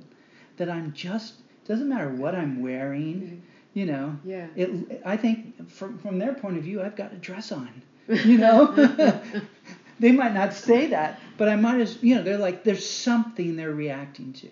that 0.56 0.68
I'm 0.70 0.92
just 0.92 1.34
doesn't 1.66 1.88
matter 1.88 2.10
what 2.10 2.34
I'm 2.34 2.62
wearing 2.62 3.14
mm-hmm. 3.14 3.36
you 3.74 3.86
know? 3.86 4.16
Yeah. 4.24 4.46
it 4.56 5.02
I 5.04 5.16
think 5.16 5.70
from 5.70 5.98
from 5.98 6.18
their 6.18 6.34
point 6.34 6.58
of 6.58 6.64
view 6.64 6.82
I've 6.82 6.96
got 6.96 7.12
a 7.12 7.16
dress 7.16 7.52
on 7.52 7.82
you 8.08 8.38
know? 8.38 8.74
They 10.00 10.10
might 10.10 10.34
not 10.34 10.52
say 10.54 10.88
that 10.88 11.20
but 11.38 11.48
i 11.48 11.56
might 11.56 11.80
as 11.80 12.02
you 12.02 12.16
know 12.16 12.22
they're 12.22 12.38
like 12.38 12.64
there's 12.64 12.88
something 12.88 13.56
they're 13.56 13.72
reacting 13.72 14.32
to. 14.34 14.50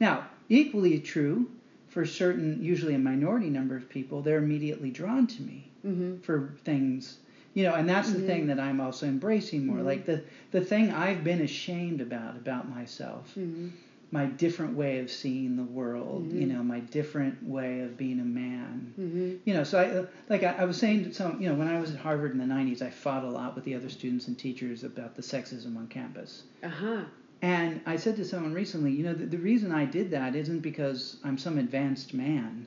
Now 0.00 0.26
equally 0.48 1.00
true 1.00 1.50
for 1.94 2.04
certain 2.04 2.60
usually 2.60 2.94
a 2.94 2.98
minority 2.98 3.48
number 3.48 3.76
of 3.76 3.88
people 3.88 4.20
they're 4.20 4.38
immediately 4.38 4.90
drawn 4.90 5.26
to 5.28 5.42
me 5.42 5.70
Mm-hmm. 5.86 6.16
for 6.22 6.48
things 6.64 7.18
you 7.54 7.62
know 7.62 7.74
and 7.74 7.88
that's 7.88 8.10
the 8.12 8.18
Mhm. 8.18 8.26
thing 8.26 8.46
that 8.48 8.58
i'm 8.58 8.80
also 8.80 9.06
embracing 9.06 9.64
more 9.64 9.78
Mhm. 9.78 9.84
like 9.90 10.04
the 10.04 10.20
the 10.50 10.60
thing 10.60 10.90
i've 10.90 11.22
been 11.22 11.40
ashamed 11.40 12.00
about 12.00 12.36
about 12.36 12.68
myself 12.68 13.26
Mm-hmm. 13.38 13.68
my 14.10 14.26
different 14.26 14.74
way 14.74 14.98
of 14.98 15.08
seeing 15.10 15.54
the 15.56 15.62
world 15.80 16.32
you 16.32 16.46
know 16.46 16.62
my 16.64 16.80
different 16.80 17.36
way 17.56 17.80
of 17.86 17.96
being 17.96 18.18
a 18.18 18.24
man 18.24 18.92
Mm-hmm. 18.98 19.30
you 19.44 19.52
know, 19.54 19.62
so 19.70 19.78
I 19.78 20.04
like 20.32 20.42
I, 20.42 20.52
I 20.62 20.64
was 20.64 20.76
saying 20.78 21.04
to 21.04 21.12
some, 21.12 21.40
you 21.40 21.48
know, 21.48 21.54
when 21.60 21.68
I 21.68 21.78
was 21.78 21.90
at 21.90 21.98
Harvard 21.98 22.32
in 22.32 22.38
the 22.38 22.44
'90s, 22.56 22.80
I 22.80 22.90
fought 22.90 23.22
a 23.24 23.28
lot 23.40 23.54
with 23.54 23.64
the 23.64 23.74
other 23.74 23.88
students 23.90 24.26
and 24.28 24.36
teachers 24.38 24.84
about 24.84 25.14
the 25.16 25.22
sexism 25.22 25.76
on 25.76 25.86
campus. 25.88 26.44
Uh 26.62 26.68
huh. 26.68 27.04
And 27.44 27.82
I 27.84 27.96
said 27.96 28.16
to 28.16 28.24
someone 28.24 28.54
recently, 28.54 28.92
you 28.92 29.04
know, 29.04 29.12
the, 29.12 29.26
the 29.26 29.36
reason 29.36 29.70
I 29.70 29.84
did 29.84 30.10
that 30.12 30.34
isn't 30.34 30.60
because 30.60 31.18
I'm 31.22 31.36
some 31.36 31.58
advanced 31.58 32.14
man. 32.14 32.66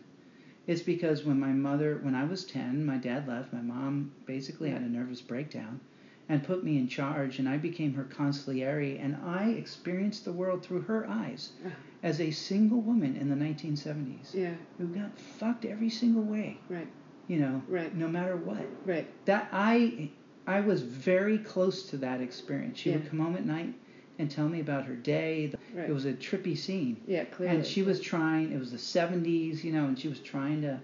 It's 0.67 0.83
because 0.83 1.23
when 1.25 1.39
my 1.39 1.51
mother, 1.51 1.97
when 2.03 2.13
I 2.13 2.25
was 2.25 2.45
10, 2.45 2.85
my 2.85 2.97
dad 2.97 3.27
left. 3.27 3.51
My 3.51 3.61
mom 3.61 4.11
basically 4.27 4.69
had 4.69 4.83
a 4.83 4.87
nervous 4.87 5.19
breakdown 5.19 5.79
and 6.29 6.43
put 6.43 6.63
me 6.63 6.77
in 6.77 6.87
charge, 6.87 7.39
and 7.39 7.49
I 7.49 7.57
became 7.57 7.95
her 7.95 8.03
consigliere, 8.03 9.03
and 9.03 9.15
I 9.25 9.45
experienced 9.49 10.25
the 10.25 10.31
world 10.31 10.61
through 10.63 10.81
her 10.81 11.07
eyes 11.09 11.53
as 12.03 12.21
a 12.21 12.29
single 12.29 12.81
woman 12.81 13.15
in 13.15 13.29
the 13.29 13.35
1970s 13.35 14.35
Yeah. 14.35 14.53
who 14.77 14.85
got 14.89 15.17
fucked 15.17 15.65
every 15.65 15.89
single 15.89 16.21
way 16.21 16.59
Right. 16.69 16.87
you 17.27 17.39
know 17.39 17.63
Right. 17.67 17.95
no 17.95 18.07
matter 18.07 18.35
what 18.35 18.63
Right. 18.85 19.07
that 19.25 19.47
i 19.51 20.11
i 20.45 20.59
was 20.61 20.83
very 20.83 21.39
close 21.39 21.89
to 21.89 21.97
that 21.97 22.21
experience 22.21 22.77
she 22.77 22.91
would 22.91 23.09
come 23.09 23.19
home 23.19 23.35
at 23.35 23.45
night 23.47 23.73
and 24.19 24.29
tell 24.31 24.47
me 24.49 24.59
about 24.59 24.85
her 24.85 24.95
day 24.95 25.51
Right. 25.73 25.89
it 25.89 25.93
was 25.93 26.05
a 26.05 26.13
trippy 26.13 26.57
scene 26.57 26.97
Yeah. 27.07 27.25
Clearly. 27.25 27.57
and 27.57 27.65
she 27.65 27.83
was 27.83 27.99
trying 27.99 28.51
it 28.51 28.59
was 28.59 28.71
the 28.71 28.77
70s 28.77 29.63
you 29.63 29.71
know 29.71 29.85
and 29.85 29.97
she 29.97 30.07
was 30.07 30.19
trying 30.19 30.61
to 30.61 30.79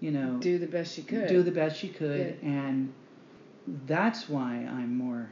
you 0.00 0.10
know 0.10 0.38
do 0.40 0.58
the 0.58 0.66
best 0.66 0.94
she 0.94 1.02
could. 1.02 1.28
do 1.28 1.42
the 1.42 1.50
best 1.52 1.78
she 1.78 1.88
could 1.88 2.38
and 2.42 2.92
that's 3.86 4.28
why 4.28 4.56
i'm 4.70 4.96
more 4.96 5.30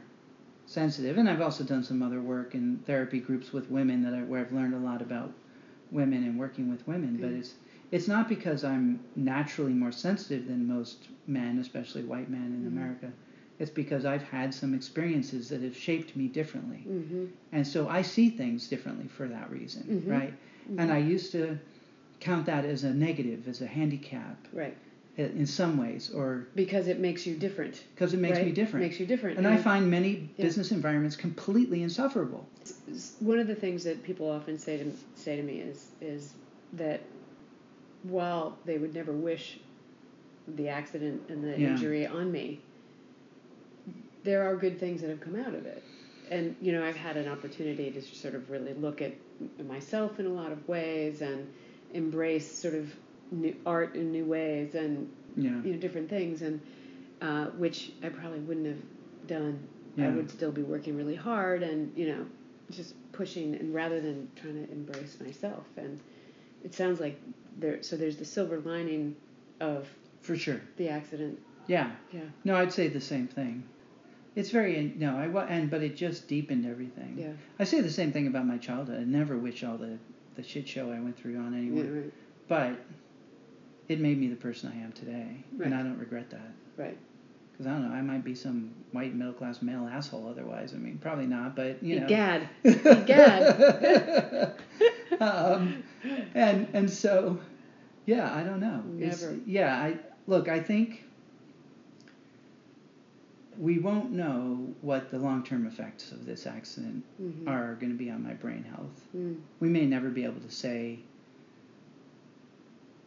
sensitive 0.65 1.17
and 1.17 1.29
i've 1.29 1.41
also 1.41 1.63
done 1.63 1.83
some 1.83 2.01
other 2.01 2.21
work 2.21 2.55
in 2.55 2.77
therapy 2.85 3.19
groups 3.19 3.51
with 3.53 3.69
women 3.69 4.01
that 4.03 4.13
I, 4.13 4.21
where 4.23 4.41
i've 4.41 4.51
learned 4.53 4.73
a 4.73 4.77
lot 4.79 5.01
about 5.01 5.31
women 5.91 6.23
and 6.23 6.39
working 6.39 6.69
with 6.71 6.87
women 6.87 7.17
but 7.17 7.29
it's 7.31 7.53
it's 7.91 8.07
not 8.07 8.27
because 8.27 8.63
i'm 8.63 8.99
naturally 9.15 9.73
more 9.73 9.91
sensitive 9.91 10.47
than 10.47 10.65
most 10.67 11.09
men 11.27 11.59
especially 11.59 12.03
white 12.03 12.29
men 12.29 12.45
in 12.45 12.63
Mhm. 12.63 12.67
america 12.67 13.11
it's 13.59 13.71
because 13.71 14.05
i've 14.05 14.23
had 14.23 14.53
some 14.53 14.73
experiences 14.73 15.49
that 15.49 15.61
have 15.61 15.75
shaped 15.77 16.15
me 16.15 16.27
differently 16.27 16.83
Mm-hmm. 16.87 17.25
and 17.51 17.65
so 17.67 17.87
i 17.89 18.01
see 18.01 18.29
things 18.29 18.67
differently 18.67 19.07
for 19.07 19.27
that 19.27 19.49
reason 19.51 19.83
Mhm. 20.05 20.11
right 20.11 20.33
and 20.77 20.91
i 20.91 20.97
used 20.97 21.31
to 21.33 21.57
count 22.19 22.45
that 22.45 22.65
as 22.65 22.83
a 22.83 22.93
negative 22.93 23.47
as 23.47 23.61
a 23.61 23.67
handicap 23.67 24.37
Right. 24.53 24.75
in 25.17 25.45
some 25.45 25.77
ways 25.77 26.09
or 26.09 26.47
Because 26.55 26.87
it 26.87 26.99
makes 26.99 27.27
you 27.27 27.35
different. 27.35 27.83
because 27.93 28.13
it 28.13 28.19
makes 28.19 28.37
me 28.39 28.45
right? 28.45 28.55
different. 28.55 28.83
Makes 28.85 28.99
you 28.99 29.05
different. 29.05 29.37
and 29.37 29.45
I 29.47 29.57
find 29.57 29.89
many 29.91 30.29
Yeah. 30.37 30.45
business 30.45 30.71
environments 30.71 31.15
completely 31.15 31.83
insufferable. 31.83 32.47
one 33.19 33.37
of 33.39 33.47
the 33.47 33.55
things 33.55 33.83
that 33.83 34.01
people 34.03 34.27
often 34.29 34.57
say 34.57 34.77
to 34.77 34.85
say 35.15 35.35
to 35.35 35.43
me 35.43 35.59
is 35.59 35.89
is 36.01 36.33
that 36.73 37.01
while 38.03 38.57
they 38.65 38.77
would 38.77 38.93
never 38.93 39.11
wish 39.11 39.59
the 40.47 40.67
accident 40.69 41.21
and 41.29 41.43
the 41.43 41.59
Yeah. 41.59 41.71
injury 41.71 42.05
on 42.07 42.31
me, 42.31 42.59
there 44.23 44.43
are 44.49 44.55
good 44.55 44.79
things 44.79 45.01
that 45.01 45.09
have 45.09 45.19
come 45.19 45.35
out 45.35 45.53
of 45.53 45.65
it. 45.65 45.83
And 46.31 46.55
you 46.61 46.71
know, 46.71 46.83
I've 46.85 46.95
had 46.95 47.17
an 47.17 47.27
opportunity 47.27 47.91
to 47.91 48.01
sort 48.01 48.35
of 48.35 48.49
really 48.49 48.73
look 48.73 49.01
at 49.01 49.13
myself 49.67 50.19
in 50.19 50.25
a 50.25 50.29
lot 50.29 50.51
of 50.51 50.67
ways 50.67 51.21
and 51.21 51.51
embrace 51.93 52.49
sort 52.51 52.73
of 52.75 52.93
new 53.31 53.55
art 53.65 53.95
in 53.95 54.11
new 54.11 54.25
ways 54.25 54.75
and 54.75 55.09
Yeah. 55.35 55.49
you 55.63 55.73
know 55.73 55.77
different 55.79 56.09
things 56.09 56.41
and 56.41 56.61
uh, 57.21 57.45
which 57.57 57.91
I 58.03 58.09
probably 58.09 58.39
wouldn't 58.39 58.67
have 58.67 59.27
done. 59.27 59.67
I 59.97 60.09
would 60.09 60.29
still 60.31 60.51
be 60.51 60.63
working 60.63 60.97
really 60.97 61.15
hard 61.15 61.61
and 61.61 61.95
you 61.95 62.07
know 62.07 62.25
just 62.71 62.95
pushing 63.11 63.53
and 63.55 63.73
rather 63.73 64.01
than 64.01 64.27
trying 64.35 64.65
to 64.65 64.71
embrace 64.71 65.17
myself 65.23 65.65
and 65.77 65.99
it 66.63 66.73
sounds 66.73 66.99
like 66.99 67.19
there 67.59 67.83
so 67.83 67.95
there's 67.95 68.17
the 68.17 68.25
silver 68.25 68.59
lining 68.61 69.15
of 69.59 69.87
For 70.21 70.35
sure. 70.35 70.61
the 70.77 70.89
accident. 70.89 71.37
Yeah. 71.67 71.91
Yeah. 72.11 72.21
No, 72.43 72.55
I'd 72.55 72.73
say 72.73 72.87
the 72.87 73.01
same 73.01 73.27
thing. 73.27 73.63
It's 74.35 74.49
very 74.49 74.93
no, 74.97 75.17
I 75.17 75.45
and 75.45 75.69
but 75.69 75.83
it 75.83 75.95
just 75.95 76.27
deepened 76.27 76.65
everything. 76.65 77.17
Yeah. 77.19 77.33
I 77.59 77.63
say 77.65 77.81
the 77.81 77.89
same 77.91 78.11
thing 78.11 78.27
about 78.27 78.45
my 78.47 78.57
childhood. 78.57 78.99
I 78.99 79.03
never 79.03 79.37
wish 79.37 79.63
all 79.63 79.77
the 79.77 79.97
the 80.35 80.43
shit 80.43 80.67
show 80.67 80.91
I 80.91 80.99
went 80.99 81.17
through 81.17 81.37
on 81.37 81.53
anyone, 81.53 81.85
Yeah, 81.85 81.91
right. 82.01 82.13
but 82.47 82.85
it 83.87 83.99
made 83.99 84.17
me 84.19 84.27
the 84.27 84.35
person 84.35 84.71
I 84.75 84.83
am 84.83 84.91
today, 84.93 85.43
Right. 85.55 85.65
and 85.67 85.75
I 85.75 85.83
don't 85.83 85.99
regret 85.99 86.29
that. 86.31 86.51
Right. 86.77 86.97
Because 87.51 87.67
I 87.67 87.73
don't 87.73 87.87
know, 87.87 87.93
I 87.95 88.01
might 88.01 88.23
be 88.23 88.33
some 88.33 88.71
white 88.93 89.13
middle 89.13 89.33
class 89.33 89.61
male 89.61 89.87
asshole 89.87 90.27
otherwise. 90.27 90.73
I 90.73 90.77
mean, 90.77 90.97
probably 90.97 91.27
not, 91.27 91.55
but 91.55 91.83
you 91.83 91.99
know. 91.99 92.05
Egad. 92.07 92.49
Egad. 92.63 94.55
um, 95.19 95.83
and 96.33 96.67
and 96.73 96.89
so, 96.89 97.39
yeah, 98.07 98.33
I 98.33 98.43
don't 98.43 98.59
know. 98.59 98.83
It's- 98.97 99.21
Never. 99.21 99.37
yeah, 99.45 99.75
I 99.75 99.97
look. 100.25 100.47
I 100.49 100.59
think 100.59 101.03
we 103.59 103.79
won't 103.79 104.11
know 104.11 104.73
what 104.81 105.11
the 105.11 105.17
long 105.19 105.43
term 105.43 105.65
effects 105.67 106.11
of 106.11 106.25
this 106.25 106.45
accident 106.47 107.03
Mhm. 107.21 107.47
are 107.47 107.75
going 107.75 107.91
to 107.91 107.97
be 107.97 108.09
on 108.09 108.23
my 108.23 108.33
brain 108.33 108.63
health. 108.63 109.07
Mm. 109.15 109.37
We 109.59 109.69
may 109.69 109.85
never 109.85 110.09
be 110.09 110.23
able 110.23 110.41
to 110.41 110.49
say. 110.51 110.99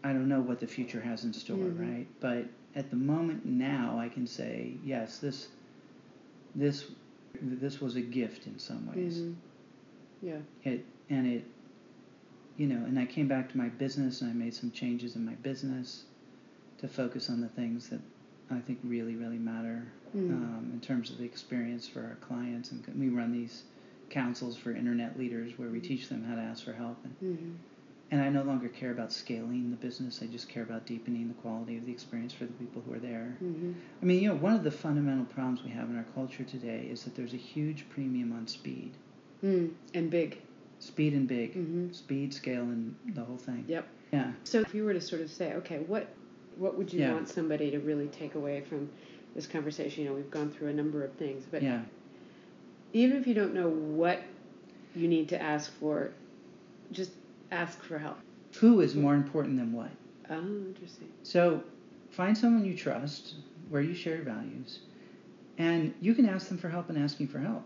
I 0.04 0.12
don't 0.12 0.28
know 0.28 0.40
what 0.40 0.60
the 0.60 0.66
future 0.66 1.00
has 1.00 1.24
in 1.24 1.32
store, 1.32 1.56
Mhm. 1.56 1.80
right? 1.80 2.06
But 2.20 2.46
at 2.76 2.90
the 2.90 2.96
moment 2.96 3.44
now, 3.44 3.98
I 3.98 4.08
can 4.08 4.26
say 4.26 4.74
yes. 4.84 5.18
This, 5.18 5.48
this, 6.54 6.90
this 7.40 7.80
was 7.80 7.96
a 7.96 8.00
gift 8.00 8.46
in 8.46 8.58
some 8.58 8.86
ways 8.86 9.18
Mhm. 9.20 9.34
Yeah. 10.22 10.38
it 10.64 10.84
and 11.10 11.26
it 11.26 11.44
you 12.56 12.66
know 12.66 12.82
and 12.86 12.98
i 12.98 13.04
came 13.04 13.28
back 13.28 13.50
to 13.52 13.58
my 13.58 13.68
business 13.68 14.22
and 14.22 14.30
i 14.30 14.32
made 14.32 14.54
some 14.54 14.70
changes 14.70 15.14
in 15.16 15.22
my 15.26 15.34
business 15.34 16.04
to 16.78 16.88
focus 16.88 17.28
on 17.28 17.42
the 17.42 17.48
things 17.48 17.90
that 17.90 18.00
i 18.50 18.58
think 18.60 18.78
really 18.84 19.16
really 19.16 19.38
matter 19.38 19.82
Mhm. 20.14 20.30
um, 20.30 20.70
in 20.72 20.80
terms 20.80 21.10
of 21.10 21.18
the 21.18 21.24
experience 21.24 21.86
for 21.88 22.00
our 22.00 22.16
clients 22.20 22.70
and 22.72 22.84
we 22.98 23.08
run 23.08 23.32
these 23.32 23.64
councils 24.08 24.56
for 24.56 24.70
internet 24.72 25.18
leaders 25.18 25.58
where 25.58 25.68
we 25.68 25.80
teach 25.80 26.08
them 26.08 26.22
how 26.24 26.36
to 26.36 26.40
ask 26.40 26.64
for 26.64 26.72
help 26.72 26.96
and 27.04 27.14
Mhm. 27.38 27.54
and 28.12 28.20
I 28.22 28.28
no 28.28 28.44
longer 28.44 28.68
care 28.68 28.92
about 28.92 29.12
scaling 29.12 29.72
the 29.72 29.76
business. 29.76 30.22
I 30.22 30.26
just 30.26 30.48
care 30.48 30.62
about 30.62 30.86
deepening 30.86 31.26
the 31.26 31.34
quality 31.34 31.76
of 31.76 31.84
the 31.86 31.90
experience 31.90 32.32
for 32.32 32.44
the 32.44 32.52
people 32.52 32.80
who 32.86 32.94
are 32.94 33.00
there. 33.00 33.36
Mm-hmm. 33.42 33.72
I 34.00 34.04
mean, 34.04 34.22
you 34.22 34.28
know, 34.28 34.36
one 34.36 34.52
of 34.54 34.62
the 34.62 34.70
fundamental 34.70 35.24
problems 35.24 35.64
we 35.64 35.70
have 35.70 35.90
in 35.90 35.96
our 35.96 36.06
culture 36.14 36.44
today 36.44 36.86
is 36.88 37.02
that 37.02 37.16
there's 37.16 37.34
a 37.34 37.36
huge 37.36 37.88
premium 37.88 38.32
on 38.32 38.46
speed. 38.46 38.92
Mm. 39.42 39.72
And 39.92 40.08
big. 40.08 40.38
Speed 40.78 41.14
and 41.14 41.26
big. 41.26 41.54
Mm-hmm. 41.56 41.90
Speed, 41.90 42.32
scale, 42.32 42.62
and 42.62 42.94
the 43.12 43.24
whole 43.24 43.38
thing. 43.38 43.64
Yep. 43.66 43.88
Yeah. 44.12 44.32
So 44.44 44.60
if 44.60 44.72
you 44.72 44.84
were 44.84 44.92
to 44.94 45.00
sort 45.00 45.20
of 45.22 45.28
say, 45.28 45.54
okay, 45.54 45.78
what 45.80 46.06
what 46.56 46.76
would 46.76 46.92
you 46.92 47.00
Yeah. 47.00 47.12
want 47.12 47.28
somebody 47.28 47.70
to 47.70 47.78
really 47.80 48.08
take 48.08 48.34
away 48.34 48.60
from 48.62 48.88
this 49.34 49.46
conversation? 49.46 50.04
You 50.04 50.10
know, 50.10 50.16
we've 50.16 50.30
gone 50.30 50.50
through 50.50 50.68
a 50.68 50.72
number 50.72 51.04
of 51.04 51.12
things, 51.12 51.44
but 51.50 51.62
Yeah. 51.62 51.82
even 52.92 53.16
if 53.16 53.26
you 53.26 53.34
don't 53.34 53.54
know 53.54 53.68
what 53.68 54.20
you 54.94 55.08
need 55.08 55.28
to 55.28 55.40
ask 55.42 55.70
for, 55.72 56.10
just 56.92 57.12
ask 57.50 57.82
for 57.82 57.98
help. 57.98 58.16
Who 58.60 58.80
is 58.80 58.94
more 58.94 59.14
important 59.14 59.58
than 59.58 59.72
what? 59.72 59.90
Oh, 60.30 60.40
interesting. 60.68 61.08
So 61.22 61.62
find 62.10 62.36
someone 62.36 62.64
you 62.64 62.74
trust, 62.74 63.34
where 63.68 63.82
you 63.82 63.94
share 63.94 64.16
your 64.16 64.24
values, 64.24 64.80
and 65.58 65.92
you 66.00 66.14
can 66.14 66.26
ask 66.26 66.48
them 66.48 66.58
for 66.58 66.68
help 66.68 66.88
and 66.88 66.98
asking 66.98 67.28
for 67.28 67.38
help. 67.38 67.62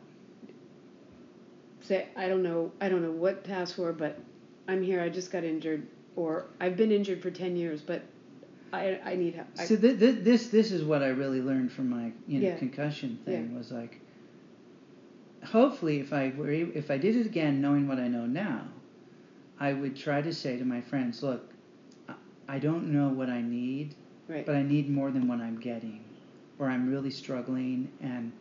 Say, 1.81 2.09
I 2.17 2.29
don't 2.29 2.43
know, 2.43 2.73
I 2.81 2.89
don't 2.89 3.03
know 3.03 3.11
what 3.11 3.45
to 3.45 3.53
ask 3.53 3.77
for, 3.77 3.93
but 3.93 4.19
I'm 4.69 4.83
here. 4.83 5.01
I 5.01 5.09
just 5.09 5.31
got 5.31 5.45
injured, 5.45 5.87
or 6.17 6.47
I've 6.61 6.77
been 6.77 6.93
injured 6.93 7.23
for 7.23 7.31
ten 7.31 7.57
years, 7.57 7.81
but 7.81 8.03
I 8.73 9.01
I 9.05 9.15
need 9.17 9.35
help. 9.35 9.49
I, 9.59 9.65
So 9.65 9.77
th- 9.77 9.99
th- 9.99 10.25
this 10.25 10.49
this 10.49 10.71
is 10.73 10.83
what 10.85 11.03
I 11.03 11.09
really 11.09 11.41
learned 11.43 11.73
from 11.73 11.91
my 11.91 12.13
you 12.27 12.41
know 12.41 12.49
Yeah. 12.49 12.57
concussion 12.57 13.19
thing 13.25 13.51
Yeah. 13.53 13.59
was 13.59 13.71
like. 13.73 14.01
Hopefully, 15.45 16.01
if 16.01 16.13
I 16.13 16.33
were 16.37 16.51
if 16.51 16.91
I 16.91 16.99
did 16.99 17.17
it 17.17 17.25
again, 17.27 17.61
knowing 17.63 17.89
what 17.89 17.99
I 17.99 18.09
know 18.09 18.27
now, 18.27 18.67
I 19.59 19.73
would 19.73 19.97
try 19.97 20.21
to 20.21 20.33
say 20.35 20.59
to 20.59 20.65
my 20.65 20.83
friends, 20.83 21.23
look, 21.23 21.51
I- 22.49 22.59
don't 22.59 22.93
know 22.93 23.09
what 23.09 23.31
I 23.31 23.41
need, 23.41 23.95
right. 24.29 24.45
but 24.45 24.55
I 24.55 24.63
need 24.63 24.91
more 24.91 25.11
than 25.11 25.27
what 25.29 25.41
I'm 25.41 25.59
getting, 25.59 26.05
or 26.59 26.69
I'm 26.69 26.91
really 26.91 27.11
struggling, 27.11 27.89
and 28.03 28.33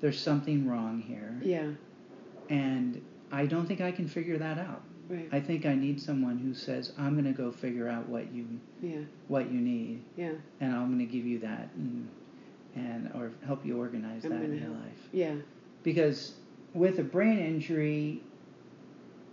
there's 0.00 0.18
something 0.18 0.66
wrong 0.66 1.00
here, 1.00 1.38
yeah. 1.42 1.68
and 2.48 3.00
I 3.30 3.46
don't 3.46 3.66
think 3.66 3.80
I 3.80 3.92
can 3.92 4.08
figure 4.08 4.38
that 4.38 4.58
out. 4.58 4.82
Right. 5.10 5.28
I 5.32 5.40
think 5.40 5.66
I 5.66 5.74
need 5.74 6.00
someone 6.00 6.38
who 6.38 6.54
says, 6.54 6.92
I'm 6.96 7.14
going 7.20 7.24
to 7.24 7.36
go 7.36 7.50
figure 7.50 7.88
out 7.88 8.08
what 8.08 8.32
you 8.32 8.46
yeah. 8.80 9.00
what 9.26 9.50
you 9.50 9.60
need, 9.60 10.04
Yeah. 10.16 10.34
and 10.60 10.72
I'm 10.72 10.86
going 10.86 11.04
to 11.04 11.12
give 11.12 11.26
you 11.26 11.40
that, 11.40 11.70
and 11.74 12.08
and 12.76 13.10
or 13.14 13.32
help 13.44 13.66
you 13.66 13.76
organize 13.76 14.24
I'm 14.24 14.30
that 14.30 14.42
in 14.42 14.52
your 14.52 14.60
help. 14.68 14.76
life. 14.84 15.08
Yeah. 15.12 15.34
Because 15.82 16.34
with 16.74 17.00
a 17.00 17.02
brain 17.02 17.40
injury, 17.40 18.22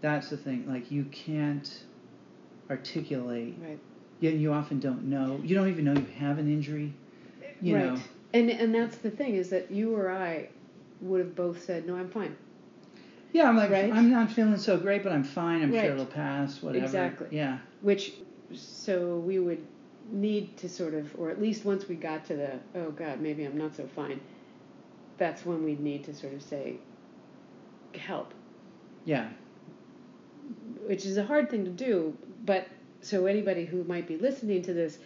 that's 0.01 0.29
the 0.31 0.37
thing. 0.37 0.65
Like 0.67 0.89
you 0.91 1.03
can't 1.05 1.83
articulate. 2.71 3.55
Right. 3.61 3.79
You, 4.19 4.31
you 4.31 4.53
often 4.53 4.79
don't 4.79 5.03
know. 5.03 5.39
You 5.43 5.55
don't 5.55 5.67
even 5.69 5.85
know 5.85 5.93
you 5.93 6.07
have 6.17 6.39
an 6.39 6.51
injury. 6.51 6.91
You 7.61 7.75
right. 7.75 7.85
know. 7.85 7.99
And 8.33 8.49
and 8.49 8.73
that's 8.73 8.97
the 8.97 9.11
thing 9.11 9.35
is 9.35 9.49
that 9.51 9.69
you 9.69 9.95
or 9.95 10.09
I 10.09 10.49
would 11.01 11.19
have 11.19 11.35
both 11.35 11.63
said, 11.63 11.85
no, 11.85 11.95
I'm 11.95 12.09
fine. 12.09 12.35
Yeah, 13.37 13.49
I'm 13.49 13.55
like 13.55 13.69
Right. 13.69 13.93
I'm 13.93 14.09
not 14.09 14.31
feeling 14.31 14.57
so 14.57 14.77
great, 14.77 15.03
but 15.03 15.11
I'm 15.11 15.23
fine. 15.23 15.61
I'm 15.61 15.71
Right. 15.71 15.83
sure 15.83 15.91
it'll 15.93 16.07
pass. 16.07 16.63
Whatever. 16.63 16.83
Exactly. 16.85 17.27
Yeah. 17.29 17.59
Which, 17.81 18.13
so 18.51 19.19
we 19.19 19.37
would 19.37 19.61
need 20.11 20.57
to 20.57 20.67
sort 20.67 20.95
of, 20.95 21.13
or 21.19 21.29
at 21.29 21.39
least 21.39 21.63
once 21.63 21.87
we 21.87 21.93
got 21.95 22.25
to 22.25 22.35
the, 22.35 22.51
oh 22.73 22.89
God, 22.89 23.21
maybe 23.21 23.43
I'm 23.43 23.55
not 23.55 23.75
so 23.75 23.85
fine. 23.95 24.19
That's 25.19 25.45
when 25.45 25.63
we'd 25.63 25.79
need 25.79 26.03
to 26.05 26.15
sort 26.15 26.33
of 26.33 26.41
say, 26.41 26.77
help, 27.93 28.33
Yeah. 29.05 29.29
which 30.87 31.05
is 31.05 31.17
a 31.17 31.23
hard 31.23 31.51
thing 31.51 31.63
to 31.65 31.71
do. 31.71 32.17
But 32.43 32.67
so 33.01 33.27
anybody 33.27 33.65
who 33.65 33.83
might 33.83 34.07
be 34.07 34.17
listening 34.17 34.63
to 34.63 34.73
this, 34.73 34.97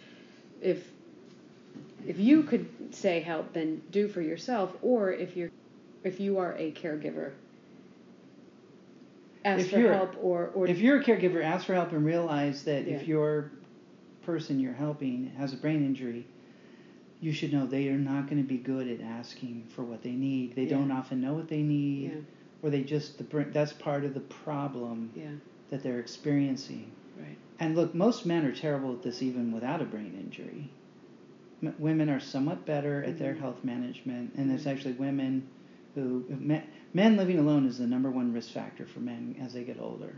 if 0.62 0.90
if 2.06 2.18
you 2.18 2.42
could 2.44 2.66
say 2.94 3.20
help, 3.20 3.52
then 3.52 3.82
do 3.90 4.08
for 4.08 4.22
yourself, 4.22 4.74
or 4.80 5.12
if 5.12 5.36
you're 5.36 5.50
if 6.02 6.18
you 6.20 6.38
are 6.38 6.54
a 6.56 6.72
caregiver, 6.72 7.32
ask 9.44 9.60
If 9.66 9.70
for 9.70 9.78
you're- 9.78 9.94
help, 9.94 10.16
or 10.22 10.50
or 10.54 10.66
If 10.66 10.80
you're 10.80 11.00
a 11.00 11.04
caregiver, 11.04 11.42
ask 11.42 11.66
for 11.66 11.74
help 11.74 11.92
and 11.92 12.04
realize 12.04 12.64
that 12.64 12.86
Yeah. 12.86 12.94
if 12.96 13.08
your 13.08 13.50
person 14.22 14.60
you're 14.60 14.72
helping 14.72 15.26
has 15.36 15.52
a 15.52 15.56
brain 15.56 15.84
injury, 15.84 16.24
you 17.20 17.32
should 17.32 17.52
know 17.52 17.66
they 17.66 17.88
are 17.88 17.98
not 17.98 18.28
going 18.28 18.42
to 18.42 18.46
be 18.48 18.56
good 18.58 18.88
at 18.88 19.00
asking 19.00 19.64
for 19.68 19.82
what 19.84 20.02
they 20.02 20.12
need. 20.12 20.54
They 20.54 20.64
Yeah. 20.64 20.70
don't 20.78 20.90
often 20.90 21.20
know 21.20 21.34
what 21.34 21.48
they 21.48 21.62
need, 21.62 22.10
yeah, 22.12 22.18
or 22.62 22.70
they 22.70 22.82
just 22.82 23.18
the 23.18 23.44
that's 23.52 23.72
part 23.72 24.04
of 24.04 24.14
the 24.14 24.20
problem 24.20 25.10
yeah, 25.16 25.30
that 25.70 25.82
they're 25.82 26.00
experiencing. 26.00 26.86
right, 27.18 27.36
And 27.60 27.76
look, 27.76 27.94
most 27.94 28.26
men 28.26 28.44
are 28.44 28.52
terrible 28.52 28.92
at 28.92 29.02
this 29.02 29.22
even 29.22 29.52
without 29.52 29.80
a 29.80 29.84
brain 29.84 30.14
injury. 30.18 30.68
M- 31.62 31.74
women 31.78 32.08
are 32.10 32.18
somewhat 32.18 32.64
better 32.66 33.04
at 33.04 33.18
their 33.18 33.34
Mhm. 33.34 33.38
health 33.38 33.62
management, 33.64 34.32
and 34.36 34.50
there's 34.50 34.64
Mhm. 34.64 34.70
actually 34.72 34.92
women 34.94 35.44
who 35.94 36.24
men, 36.40 36.62
men 36.94 37.16
living 37.16 37.38
alone 37.38 37.66
is 37.66 37.78
the 37.78 37.86
number 37.86 38.10
one 38.10 38.32
risk 38.32 38.50
factor 38.52 38.86
for 38.86 39.00
men 39.00 39.36
as 39.42 39.52
they 39.54 39.64
get 39.64 39.80
older, 39.80 40.14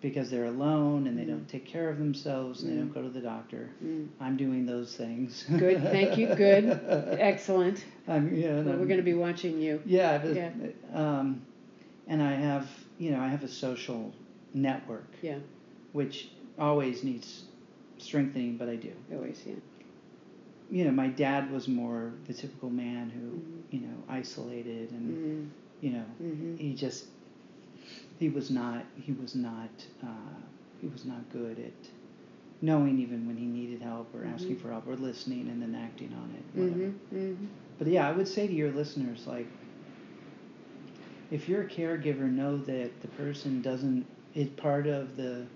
because 0.00 0.30
they're 0.30 0.44
alone 0.46 1.06
and 1.06 1.18
they 1.18 1.24
don't 1.24 1.48
take 1.48 1.64
care 1.66 1.88
of 1.90 1.98
themselves 1.98 2.62
and 2.62 2.72
they 2.72 2.76
don't 2.76 2.90
Mhm. 2.90 2.94
go 2.94 3.02
to 3.02 3.10
the 3.10 3.20
doctor. 3.20 3.68
mm. 3.84 4.06
I'm 4.20 4.36
doing 4.36 4.66
those 4.66 4.96
things. 4.96 5.44
Good, 5.58 5.82
thank 5.82 6.16
you, 6.16 6.34
good. 6.34 6.64
excellent. 7.18 7.84
I'm, 8.08 8.34
yeah, 8.34 8.62
Well, 8.62 8.78
we're 8.78 8.86
going 8.86 8.96
to 8.98 9.02
be 9.02 9.14
watching 9.14 9.60
you. 9.60 9.82
yeah, 9.84 10.18
but, 10.18 10.34
Yeah. 10.34 10.50
Um, 10.92 11.42
and 12.06 12.22
I 12.22 12.32
have, 12.34 12.68
you 12.98 13.10
know, 13.12 13.20
I 13.20 13.28
have 13.28 13.44
a 13.44 13.48
social 13.48 14.12
network, 14.54 15.06
Yeah, 15.22 15.38
which 15.92 16.30
always 16.58 17.04
needs 17.04 17.44
strengthening, 17.98 18.56
but 18.56 18.68
I 18.68 18.76
do. 18.76 18.92
always, 19.12 19.42
yeah. 19.46 19.54
You 20.70 20.84
know, 20.84 20.92
my 20.92 21.08
dad 21.08 21.50
was 21.50 21.66
more 21.68 22.12
the 22.26 22.32
typical 22.32 22.70
man 22.70 23.10
who, 23.10 23.26
Mhm. 23.30 23.62
you 23.72 23.80
know, 23.86 23.96
isolated 24.08 24.90
and, 24.92 25.16
Mm, 25.16 25.46
you 25.80 25.90
know, 25.90 26.04
hmm 26.18 26.56
he 26.56 26.74
just, 26.74 27.06
he 28.18 28.28
was 28.28 28.50
not, 28.50 28.84
he 28.96 29.12
was 29.12 29.34
not, 29.34 29.70
uh, 30.02 30.38
he 30.80 30.88
was 30.88 31.04
not 31.04 31.28
good 31.32 31.58
at 31.58 31.90
knowing 32.62 32.98
even 32.98 33.26
when 33.26 33.36
he 33.36 33.46
needed 33.46 33.80
help 33.82 34.14
or 34.14 34.24
asking 34.24 34.56
Mhm. 34.56 34.60
for 34.60 34.70
help 34.70 34.86
or 34.86 34.96
listening 34.96 35.48
and 35.48 35.60
then 35.62 35.74
acting 35.74 36.12
on 36.12 36.30
it. 36.32 36.44
Whatever. 36.58 36.92
hmm 37.10 37.16
hmm 37.16 37.46
But 37.78 37.88
yeah, 37.88 38.08
I 38.08 38.12
would 38.12 38.28
say 38.28 38.46
to 38.46 38.52
your 38.52 38.70
listeners, 38.70 39.26
like, 39.26 39.46
if 41.30 41.48
you're 41.48 41.62
a 41.62 41.66
caregiver, 41.66 42.30
know 42.30 42.58
that 42.58 43.00
the 43.00 43.08
person 43.08 43.60
doesn't, 43.62 44.06
is 44.34 44.48
part 44.50 44.86
of 44.86 45.16
the 45.16 45.46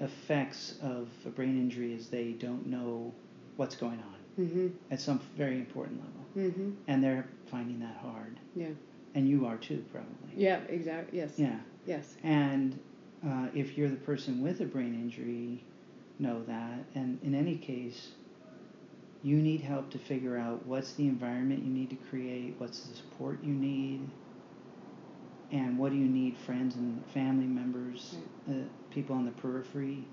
effects 0.00 0.74
of 0.82 1.08
a 1.26 1.30
brain 1.30 1.56
injury 1.58 1.92
is 1.92 2.08
they 2.08 2.32
don't 2.32 2.66
know 2.66 3.12
what's 3.56 3.76
going 3.76 4.00
on 4.00 4.44
hmm 4.46 4.68
at 4.90 5.00
some 5.00 5.20
very 5.36 5.58
important 5.58 6.00
level. 6.00 6.50
hmm 6.52 6.70
And 6.88 7.02
they're 7.02 7.26
finding 7.46 7.80
that 7.80 7.96
hard. 7.96 8.38
Yeah. 8.54 8.68
And 9.18 9.28
you 9.28 9.46
are 9.46 9.56
too, 9.56 9.84
probably. 9.90 10.30
Yeah, 10.36 10.60
exactly. 10.68 11.18
Yes. 11.18 11.32
Yeah. 11.36 11.58
Yes. 11.86 12.14
And 12.22 12.78
uh, 13.26 13.48
if 13.52 13.76
you're 13.76 13.88
the 13.88 13.96
person 13.96 14.40
with 14.40 14.60
a 14.60 14.64
brain 14.64 14.94
injury, 14.94 15.64
know 16.20 16.44
that. 16.44 16.84
And 16.94 17.18
in 17.24 17.34
any 17.34 17.56
case, 17.56 18.12
you 19.24 19.38
need 19.38 19.60
help 19.60 19.90
to 19.90 19.98
figure 19.98 20.36
out 20.36 20.64
what's 20.66 20.92
the 20.92 21.08
environment 21.08 21.64
you 21.64 21.72
need 21.72 21.90
to 21.90 21.96
create, 22.08 22.54
what's 22.58 22.82
the 22.82 22.94
support 22.94 23.42
you 23.42 23.54
need, 23.54 24.08
and 25.50 25.76
what 25.76 25.90
do 25.90 25.98
you 25.98 26.06
need 26.06 26.36
friends 26.36 26.76
and 26.76 27.04
family 27.06 27.46
members, 27.46 28.14
uh, 28.48 28.52
people 28.92 29.16
on 29.16 29.24
the 29.24 29.32
periphery 29.32 30.04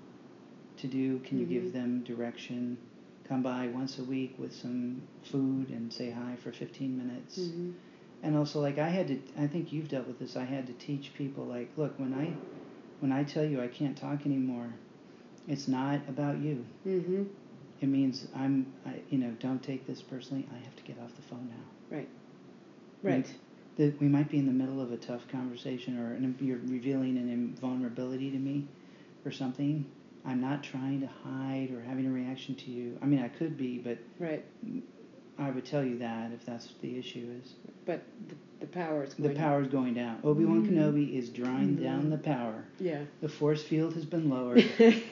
to 0.78 0.88
do. 0.88 1.20
Can 1.20 1.38
you 1.38 1.46
Mhm. 1.46 1.50
give 1.50 1.72
them 1.72 2.02
direction? 2.02 2.76
Come 3.22 3.42
by 3.44 3.68
once 3.68 4.00
a 4.00 4.04
week 4.04 4.34
with 4.36 4.52
some 4.52 5.00
food 5.22 5.70
and 5.70 5.92
say 5.92 6.10
hi 6.10 6.34
for 6.42 6.50
15 6.50 6.98
minutes 6.98 7.50
hmm 7.50 7.70
and 8.22 8.36
also 8.36 8.60
like 8.60 8.78
i 8.78 8.88
had 8.88 9.08
to 9.08 9.18
i 9.38 9.46
think 9.46 9.72
you've 9.72 9.88
dealt 9.88 10.06
with 10.06 10.18
this 10.18 10.36
i 10.36 10.44
had 10.44 10.66
to 10.66 10.72
teach 10.74 11.12
people 11.14 11.44
like 11.44 11.68
look 11.76 11.98
when 11.98 12.12
i 12.14 12.32
when 13.00 13.12
i 13.12 13.22
tell 13.24 13.44
you 13.44 13.60
i 13.60 13.68
can't 13.68 13.96
talk 13.96 14.24
anymore 14.26 14.68
it's 15.48 15.68
not 15.68 16.00
about 16.08 16.38
you 16.38 16.64
hmm 16.84 17.22
it 17.80 17.88
means 17.88 18.26
i'm 18.34 18.66
I, 18.86 18.94
you 19.10 19.18
know 19.18 19.30
don't 19.40 19.62
take 19.62 19.86
this 19.86 20.02
personally 20.02 20.46
i 20.54 20.58
have 20.58 20.76
to 20.76 20.82
get 20.84 20.98
off 21.02 21.14
the 21.14 21.22
phone 21.22 21.48
now 21.50 21.96
Right. 21.96 22.08
Right. 23.02 23.32
That 23.76 24.00
we 24.00 24.08
might 24.08 24.30
be 24.30 24.38
in 24.38 24.46
the 24.46 24.52
middle 24.52 24.80
of 24.80 24.90
a 24.90 24.96
tough 24.96 25.28
conversation 25.28 25.98
or 25.98 26.14
an, 26.14 26.34
you're 26.40 26.58
revealing 26.66 27.16
an 27.18 27.54
vulnerability 27.60 28.30
to 28.30 28.38
me 28.38 28.64
or 29.24 29.30
something 29.30 29.84
i'm 30.24 30.40
not 30.40 30.62
trying 30.62 31.00
to 31.00 31.06
hide 31.06 31.70
or 31.70 31.80
having 31.82 32.06
a 32.06 32.10
reaction 32.10 32.54
to 32.54 32.70
you 32.70 32.98
i 33.02 33.06
mean 33.06 33.20
i 33.20 33.28
could 33.28 33.56
be 33.56 33.78
but 33.78 33.98
Right. 34.18 34.42
I 35.38 35.50
would 35.50 35.64
tell 35.64 35.84
you 35.84 35.98
that 35.98 36.30
if 36.32 36.44
that's 36.46 36.66
what 36.68 36.80
the 36.82 36.98
issue 36.98 37.26
is 37.42 37.52
But 37.84 38.02
the, 38.28 38.34
the 38.60 38.66
power 38.66 39.04
is 39.04 39.14
the 39.14 39.22
going. 39.22 39.36
power's 39.36 39.68
going 39.68 39.94
down 39.94 40.18
obi-wan 40.24 40.66
Mhm. 40.66 40.70
kenobi 40.70 41.14
is 41.16 41.28
drawing 41.28 41.76
Mhm. 41.76 41.82
down 41.82 42.10
the 42.10 42.18
power 42.18 42.64
Yeah. 42.80 43.00
The 43.20 43.28
force 43.28 43.62
field 43.62 43.94
has 43.94 44.04
been 44.04 44.28
lowered. 44.30 44.58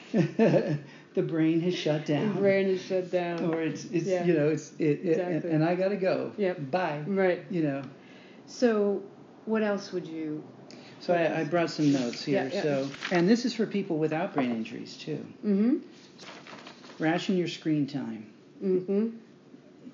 the 0.13 1.21
brain 1.21 1.61
has 1.61 1.75
shut 1.75 2.05
The 2.05 2.13
down. 2.15 2.33
brain 2.37 2.67
is 2.67 2.81
shut 2.81 3.09
down. 3.11 3.45
Or 3.45 3.61
it's, 3.61 3.85
it's 3.85 4.05
Yeah. 4.07 4.25
you 4.25 4.33
know, 4.33 4.49
it's, 4.49 4.71
it, 4.79 4.99
it 5.05 5.19
and, 5.19 5.43
and 5.45 5.63
I 5.63 5.75
gotta 5.75 5.95
go. 5.95 6.31
Yep. 6.37 6.71
Bye. 6.71 7.03
Right. 7.07 7.43
You 7.49 7.63
know. 7.63 7.81
So, 8.47 9.01
what 9.45 9.63
else 9.63 9.91
would 9.93 10.05
you? 10.07 10.43
So 10.99 11.13
I, 11.13 11.41
I 11.41 11.43
brought 11.45 11.69
some 11.69 11.91
notes 11.91 12.23
here. 12.23 12.47
Yeah, 12.49 12.55
yeah. 12.55 12.61
So, 12.63 12.89
and 13.11 13.27
this 13.29 13.45
is 13.45 13.53
for 13.53 13.65
people 13.65 13.97
without 13.97 14.33
brain 14.33 14.51
injuries 14.51 14.97
too. 14.97 15.23
Mm-hmm. 15.45 15.77
Ration 16.99 17.37
your 17.37 17.47
screen 17.47 17.87
time. 17.87 18.25
Mm-hmm. 18.63 19.09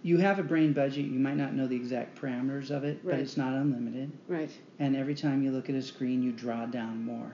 You 0.03 0.17
have 0.17 0.39
a 0.39 0.43
brain 0.43 0.73
budget. 0.73 1.05
You 1.05 1.19
might 1.19 1.37
not 1.37 1.53
know 1.53 1.67
the 1.67 1.75
exact 1.75 2.19
parameters 2.19 2.71
of 2.71 2.83
it, 2.83 3.05
but 3.05 3.15
it's 3.19 3.37
not 3.37 3.53
unlimited. 3.53 4.11
Right. 4.27 4.49
And 4.79 4.95
every 4.95 5.13
time 5.13 5.43
you 5.43 5.51
look 5.51 5.69
at 5.69 5.75
a 5.75 5.81
screen, 5.81 6.23
you 6.23 6.31
draw 6.31 6.65
down 6.65 7.03
more. 7.05 7.31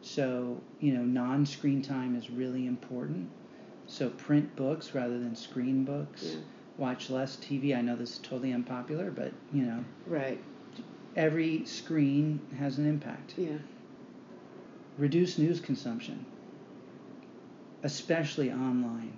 So, 0.00 0.60
you 0.80 0.94
know, 0.94 1.02
non-screen 1.02 1.82
time 1.82 2.16
is 2.16 2.30
really 2.30 2.66
important. 2.66 3.28
So 3.86 4.08
print 4.08 4.56
books 4.56 4.94
rather 4.94 5.18
than 5.18 5.36
screen 5.36 5.84
books. 5.84 6.22
Yeah. 6.24 6.40
Watch 6.78 7.10
less 7.10 7.36
TV. 7.36 7.76
I 7.76 7.82
know 7.82 7.94
this 7.94 8.12
is 8.14 8.18
totally 8.18 8.52
unpopular, 8.52 9.10
but 9.10 9.32
you 9.52 9.64
know, 9.64 9.84
Right. 10.06 10.40
every 11.14 11.64
screen 11.66 12.40
has 12.58 12.78
an 12.78 12.86
impact. 12.86 13.34
Yeah. 13.36 13.58
Reduce 14.96 15.36
news 15.38 15.60
consumption, 15.60 16.24
especially 17.82 18.50
online. 18.50 19.12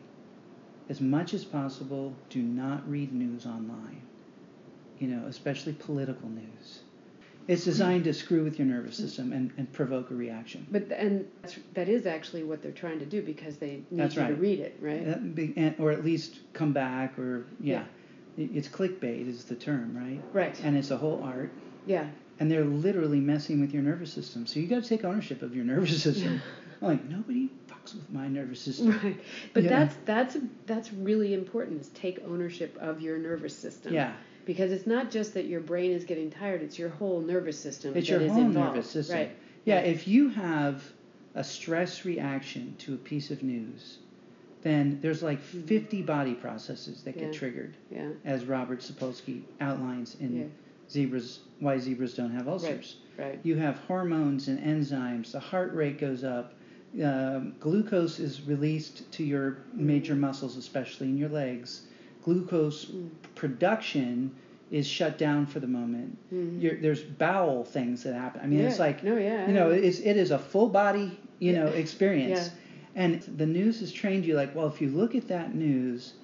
As 0.88 1.00
much 1.00 1.32
as 1.34 1.44
possible, 1.44 2.14
do 2.30 2.42
not 2.42 2.88
read 2.88 3.12
news 3.12 3.46
online. 3.46 4.02
You 4.98 5.08
know, 5.08 5.26
especially 5.26 5.72
political 5.72 6.28
news. 6.28 6.80
It's 7.46 7.64
designed 7.64 8.04
to 8.04 8.14
screw 8.14 8.42
with 8.42 8.58
your 8.58 8.66
nervous 8.66 8.96
system 8.96 9.32
and, 9.32 9.52
and 9.58 9.70
provoke 9.72 10.10
a 10.10 10.14
reaction. 10.14 10.66
But 10.70 10.90
and 10.92 11.26
that's, 11.42 11.58
that 11.74 11.88
is 11.90 12.06
actually 12.06 12.42
what 12.42 12.62
they're 12.62 12.72
trying 12.72 13.00
to 13.00 13.04
do 13.06 13.20
because 13.20 13.56
they 13.56 13.82
need 13.90 14.00
That's 14.00 14.16
you 14.16 14.26
to 14.26 14.34
read 14.34 14.60
it, 14.60 14.78
right? 14.80 15.04
That 15.04 15.34
be- 15.34 15.52
and- 15.56 15.74
Or 15.78 15.90
at 15.90 16.04
least 16.04 16.38
come 16.54 16.72
back, 16.72 17.18
or 17.18 17.44
yeah. 17.60 17.84
Yeah. 18.36 18.46
It's 18.54 18.66
clickbait, 18.68 19.28
is 19.28 19.44
the 19.44 19.54
term, 19.54 19.94
right? 19.96 20.20
Right. 20.32 20.58
And 20.64 20.76
it's 20.76 20.90
a 20.90 20.96
whole 20.96 21.22
art. 21.22 21.52
Yeah. 21.86 22.06
and 22.40 22.50
they're 22.50 22.64
literally 22.64 23.20
messing 23.20 23.60
with 23.60 23.72
your 23.74 23.82
nervous 23.82 24.12
system. 24.12 24.46
So 24.46 24.58
you 24.58 24.66
got 24.66 24.82
to 24.82 24.88
take 24.88 25.04
ownership 25.04 25.42
of 25.42 25.54
your 25.54 25.64
nervous 25.64 26.02
system. 26.02 26.40
I'm 26.84 26.90
like 26.98 27.04
nobody 27.08 27.48
fucks 27.68 27.94
with 27.94 28.10
my 28.12 28.28
nervous 28.28 28.60
system. 28.60 28.98
Right. 29.02 29.20
But 29.52 29.64
Yeah. 29.64 29.70
that's 29.70 29.96
that's 30.04 30.36
that's 30.66 30.92
really 30.92 31.34
important 31.34 31.80
is 31.80 31.88
take 31.90 32.20
ownership 32.26 32.76
of 32.80 33.00
your 33.00 33.18
nervous 33.18 33.56
system. 33.56 33.92
Yeah, 33.94 34.12
Because 34.46 34.72
it's 34.72 34.86
not 34.86 35.10
just 35.10 35.34
that 35.34 35.46
your 35.46 35.60
brain 35.60 35.90
is 35.92 36.04
getting 36.04 36.30
tired, 36.30 36.62
it's 36.62 36.78
your 36.78 36.90
whole 36.90 37.20
nervous 37.20 37.58
system 37.58 37.96
it's 37.96 38.08
your 38.08 38.20
is 38.20 38.30
whole 38.32 38.40
involved. 38.42 38.74
nervous 38.76 38.90
system. 38.90 39.16
Right. 39.18 39.36
Yeah, 39.64 39.76
Right. 39.76 39.86
if 39.86 40.06
you 40.06 40.28
have 40.30 40.82
a 41.34 41.42
stress 41.42 42.04
reaction 42.04 42.74
to 42.80 42.94
a 42.94 42.98
piece 42.98 43.30
of 43.30 43.42
news, 43.42 43.98
then 44.62 44.98
there's 45.02 45.22
like 45.22 45.40
50 45.40 46.02
body 46.02 46.34
processes 46.34 47.02
that 47.04 47.12
get 47.14 47.22
Mm-hmm. 47.24 47.32
Yeah. 47.32 47.38
triggered, 47.38 47.76
Yeah. 47.90 48.08
as 48.24 48.44
Robert 48.44 48.80
Sapolsky 48.80 49.42
outlines 49.60 50.16
in 50.20 50.36
Yeah. 50.36 50.44
Zebras 50.90 51.40
Why 51.60 51.78
Zebras 51.78 52.14
Don't 52.14 52.30
Have 52.32 52.46
Ulcers. 52.48 52.96
Right. 53.18 53.26
Right. 53.26 53.40
You 53.42 53.56
have 53.56 53.76
hormones 53.88 54.48
and 54.48 54.58
enzymes. 54.58 55.32
The 55.32 55.40
heart 55.40 55.72
rate 55.74 55.98
goes 55.98 56.24
up. 56.24 56.54
Um, 57.02 57.54
glucose 57.58 58.20
is 58.20 58.42
released 58.42 59.10
to 59.12 59.24
your 59.24 59.58
major 59.72 60.14
muscles, 60.14 60.56
especially 60.56 61.08
in 61.08 61.18
your 61.18 61.28
legs. 61.28 61.82
Glucose 62.22 62.86
Mm. 62.86 63.08
production 63.34 64.30
is 64.70 64.86
shut 64.86 65.18
down 65.18 65.46
for 65.46 65.60
the 65.60 65.66
moment. 65.66 66.16
Mhm. 66.32 66.60
You're, 66.62 66.76
there's 66.76 67.02
bowel 67.02 67.64
things 67.64 68.02
that 68.04 68.14
happen. 68.14 68.40
I 68.42 68.46
mean, 68.46 68.60
it's 68.60 68.78
like 68.78 69.02
No, 69.04 69.16
yeah, 69.16 69.46
you 69.46 69.52
know, 69.54 69.70
it's 69.70 69.98
it 70.00 70.16
is 70.16 70.30
a 70.30 70.38
full 70.38 70.68
body 70.68 71.18
you 71.38 71.52
know 71.52 71.66
experience. 71.66 72.50
Yeah. 72.94 73.02
And 73.02 73.20
the 73.22 73.46
news 73.46 73.80
has 73.80 73.90
trained 73.90 74.24
you 74.24 74.36
like, 74.36 74.54
well, 74.54 74.68
if 74.68 74.80
you 74.80 74.88
look 74.88 75.14
at 75.16 75.26
that 75.28 75.54
news, 75.54 76.14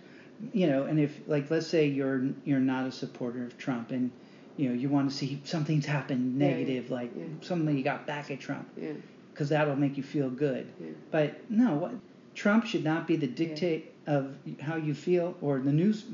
you 0.52 0.68
know, 0.68 0.84
and 0.84 0.98
if 1.00 1.20
like 1.26 1.50
let's 1.50 1.66
say 1.66 1.86
you're 1.86 2.28
you're 2.44 2.60
not 2.60 2.86
a 2.86 2.92
supporter 2.92 3.44
of 3.44 3.58
Trump 3.58 3.90
and 3.90 4.10
you 4.56 4.68
know 4.68 4.74
you 4.74 4.88
want 4.88 5.10
to 5.10 5.16
see 5.16 5.40
something's 5.44 5.84
happened 5.86 6.40
Yeah, 6.40 6.46
yeah, 6.48 6.54
negative, 6.56 6.90
like 6.90 7.10
yeah. 7.16 7.24
somebody 7.40 7.82
got 7.82 8.06
back 8.06 8.30
at 8.30 8.38
Trump, 8.40 8.68
Yeah. 9.30 9.34
because 9.34 9.48
that'll 9.50 9.76
make 9.76 9.96
you 9.96 10.02
feel 10.02 10.30
good. 10.30 10.66
Yeah. 10.80 10.90
But 11.10 11.50
no, 11.50 11.74
what 11.74 11.92
Trump 12.34 12.66
should 12.66 12.84
not 12.84 13.06
be 13.06 13.16
the 13.16 13.26
dictate 13.26 13.92
of 14.06 14.34
how 14.60 14.76
you 14.76 14.94
feel 14.94 15.36
or 15.40 15.58
the 15.60 15.72
news. 15.72 16.04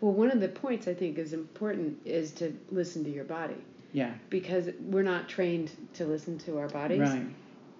Well, 0.00 0.12
one 0.12 0.30
of 0.30 0.40
the 0.40 0.48
points 0.48 0.88
I 0.88 0.94
think 0.94 1.18
is 1.18 1.32
important 1.32 1.98
is 2.04 2.32
to 2.32 2.52
listen 2.70 3.04
to 3.04 3.10
your 3.10 3.24
body 3.24 3.56
Yeah, 3.92 4.12
because 4.30 4.70
we're 4.80 5.02
not 5.02 5.28
trained 5.28 5.70
to 5.94 6.04
listen 6.06 6.38
to 6.38 6.58
our 6.58 6.68
bodies. 6.68 7.00
right. 7.00 7.26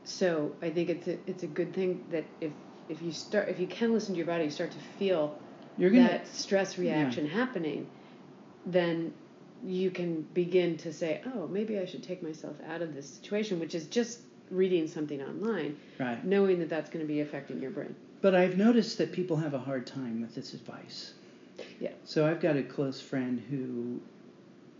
So 0.04 0.52
I 0.60 0.70
think 0.70 0.90
it's 0.90 1.08
a 1.08 1.18
it's 1.26 1.42
a 1.44 1.46
good 1.46 1.72
thing 1.72 2.04
that 2.10 2.24
if 2.40 2.52
if 2.88 3.00
you 3.00 3.10
start 3.10 3.48
if 3.48 3.58
you 3.58 3.66
can 3.66 3.92
listen 3.94 4.14
to 4.14 4.18
your 4.18 4.26
body, 4.26 4.44
you 4.44 4.50
start 4.50 4.70
to 4.72 4.78
feel 4.98 5.38
You're 5.78 5.90
gonna 5.90 6.08
that 6.08 6.28
stress 6.28 6.76
reaction 6.78 7.26
happening, 7.26 7.86
then 8.66 9.14
you 9.66 9.90
can 9.90 10.22
begin 10.34 10.76
to 10.76 10.92
say, 10.92 11.22
oh, 11.34 11.46
maybe 11.48 11.78
I 11.78 11.86
should 11.86 12.02
take 12.02 12.22
myself 12.22 12.56
out 12.68 12.82
of 12.82 12.94
this 12.94 13.08
situation, 13.08 13.58
which 13.58 13.74
is 13.74 13.86
just 13.86 14.20
reading 14.50 14.86
something 14.86 15.22
online, 15.22 15.76
right. 15.98 16.24
knowing 16.24 16.58
that 16.58 16.68
that's 16.68 16.90
going 16.90 17.04
to 17.04 17.08
be 17.08 17.20
affecting 17.20 17.60
your 17.60 17.70
brain. 17.70 17.94
But 18.20 18.34
I've 18.34 18.56
noticed 18.56 18.98
that 18.98 19.12
people 19.12 19.36
have 19.36 19.54
a 19.54 19.58
hard 19.58 19.86
time 19.86 20.20
with 20.20 20.34
this 20.34 20.54
advice. 20.54 21.14
Yeah. 21.78 21.92
So 22.04 22.26
I've 22.26 22.40
got 22.40 22.56
a 22.56 22.62
close 22.62 23.00
friend 23.00 23.42
who 23.50 24.00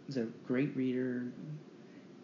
is 0.09 0.17
a 0.17 0.27
great 0.47 0.75
reader 0.77 1.25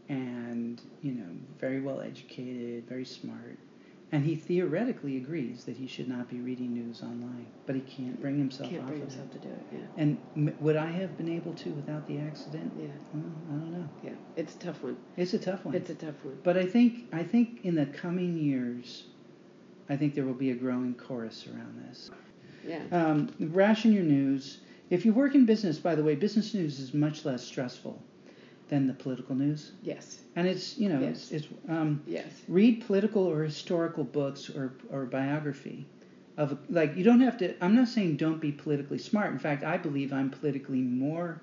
and, 0.08 0.80
you 1.02 1.12
know, 1.12 1.28
very 1.58 1.80
well 1.80 2.00
educated, 2.00 2.88
very 2.88 3.04
smart. 3.04 3.58
And 4.12 4.24
he 4.24 4.34
theoretically 4.34 5.16
agrees 5.18 5.64
that 5.64 5.76
he 5.76 5.86
should 5.86 6.08
not 6.08 6.28
be 6.28 6.40
reading 6.40 6.72
news 6.74 7.00
online, 7.02 7.46
but 7.66 7.76
he 7.76 7.80
can't 7.82 8.20
bring 8.20 8.38
himself 8.38 8.68
Can't 8.68 8.82
off 8.82 8.88
bring 8.88 9.02
yourself 9.02 9.26
it. 9.26 9.40
to 9.40 9.48
do 9.48 9.54
it. 9.54 9.62
Yeah. 9.72 9.78
And 9.96 10.18
m- 10.36 10.56
would 10.58 10.74
I 10.74 10.86
have 10.90 11.16
been 11.16 11.28
able 11.28 11.54
to 11.54 11.70
without 11.70 12.08
the 12.08 12.18
accident? 12.18 12.72
Yeah. 12.76 12.88
Well, 13.14 13.24
I 13.48 13.52
don't 13.52 13.72
know. 13.72 13.88
Yeah. 14.02 14.10
It's 14.36 14.56
a 14.56 14.58
tough 14.58 14.82
one. 14.82 14.96
It's 15.16 15.32
a 15.34 15.38
tough 15.38 15.64
one. 15.64 15.76
It's 15.76 15.90
a 15.90 15.94
tough 15.94 16.16
one. 16.24 16.38
But 16.42 16.56
I 16.56 16.66
think 16.66 17.04
I 17.12 17.22
think 17.22 17.60
in 17.64 17.76
the 17.76 17.86
coming 17.86 18.36
years, 18.36 19.04
I 19.88 19.96
think 19.96 20.16
there 20.16 20.24
will 20.24 20.34
be 20.34 20.50
a 20.50 20.54
growing 20.56 20.94
chorus 20.94 21.46
around 21.46 21.80
this. 21.88 22.10
Yeah. 22.66 22.82
Um, 22.90 23.30
ration 23.38 23.92
your 23.92 24.02
news. 24.02 24.58
If 24.90 25.04
you 25.04 25.12
work 25.12 25.36
in 25.36 25.46
business, 25.46 25.78
by 25.78 25.94
the 25.94 26.02
way, 26.02 26.16
business 26.16 26.52
news 26.52 26.80
is 26.80 26.92
much 26.92 27.24
less 27.24 27.44
stressful 27.44 28.02
than 28.70 28.86
the 28.86 28.94
political 28.94 29.34
news, 29.36 29.72
Yes. 29.82 30.22
and 30.36 30.46
it's 30.48 30.78
you 30.78 30.88
know 30.88 31.02
Yes. 31.02 31.30
it's, 31.32 31.46
it's 31.46 31.48
um, 31.68 32.00
Yes. 32.06 32.42
read 32.48 32.80
political 32.80 33.22
or 33.24 33.44
historical 33.44 34.04
books 34.04 34.48
or 34.50 34.72
or 34.90 35.06
biography 35.06 35.86
of 36.38 36.58
like 36.70 36.96
you 36.96 37.04
don't 37.04 37.20
have 37.20 37.36
to. 37.38 37.54
I'm 37.62 37.74
not 37.74 37.88
saying 37.88 38.16
don't 38.16 38.40
be 38.40 38.52
politically 38.52 38.98
smart. 38.98 39.32
In 39.32 39.38
fact, 39.38 39.64
I 39.64 39.76
believe 39.76 40.12
I'm 40.12 40.30
politically 40.30 40.82
more 40.82 41.42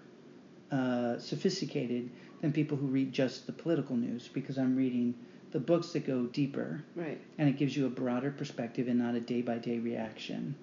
uh, 0.72 1.18
sophisticated 1.20 2.10
than 2.42 2.52
people 2.52 2.78
who 2.78 2.88
read 2.88 3.12
just 3.14 3.46
the 3.48 3.54
political 3.54 3.96
news 3.96 4.30
because 4.34 4.58
I'm 4.58 4.76
reading 4.76 5.16
the 5.52 5.60
books 5.60 5.94
that 5.94 6.06
go 6.06 6.26
deeper 6.26 6.84
Right. 6.96 7.22
and 7.38 7.48
it 7.50 7.58
gives 7.58 7.76
you 7.76 7.86
a 7.86 7.90
broader 7.90 8.32
perspective 8.32 8.88
and 8.88 9.00
not 9.00 9.16
a 9.16 9.22
day 9.22 9.42
by 9.42 9.60
day 9.60 9.80
reaction. 9.80 10.56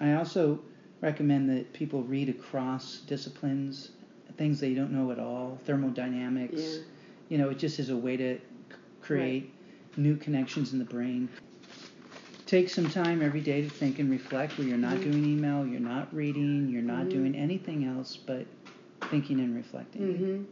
I 0.00 0.14
also 0.14 0.60
recommend 1.02 1.50
that 1.50 1.72
people 1.72 2.02
read 2.04 2.28
across 2.28 3.00
disciplines, 3.00 3.90
things 4.36 4.60
they 4.60 4.74
don't 4.74 4.92
know 4.92 5.10
at 5.10 5.18
all, 5.18 5.58
thermodynamics. 5.64 6.60
Yeah. 6.60 6.78
You 7.28 7.38
know, 7.38 7.50
it 7.50 7.58
just 7.58 7.78
is 7.78 7.90
a 7.90 7.96
way 7.96 8.16
to 8.16 8.38
create 9.00 9.52
new 9.96 10.16
connections 10.16 10.72
in 10.72 10.78
the 10.78 10.84
brain. 10.84 11.28
Take 12.46 12.68
some 12.68 12.88
time 12.90 13.22
every 13.22 13.40
day 13.40 13.62
to 13.62 13.68
think 13.70 13.98
and 13.98 14.10
reflect 14.10 14.58
where 14.58 14.66
you're 14.66 14.76
not 14.76 14.96
Mhm. 14.96 15.02
doing 15.04 15.24
email, 15.24 15.66
you're 15.66 15.80
not 15.80 16.14
reading, 16.14 16.68
you're 16.68 16.82
not 16.82 17.06
Mhm. 17.06 17.10
doing 17.10 17.34
anything 17.34 17.84
else 17.84 18.16
but 18.16 18.46
thinking 19.02 19.40
and 19.40 19.54
reflecting. 19.54 20.02
Mm-hmm. 20.02 20.42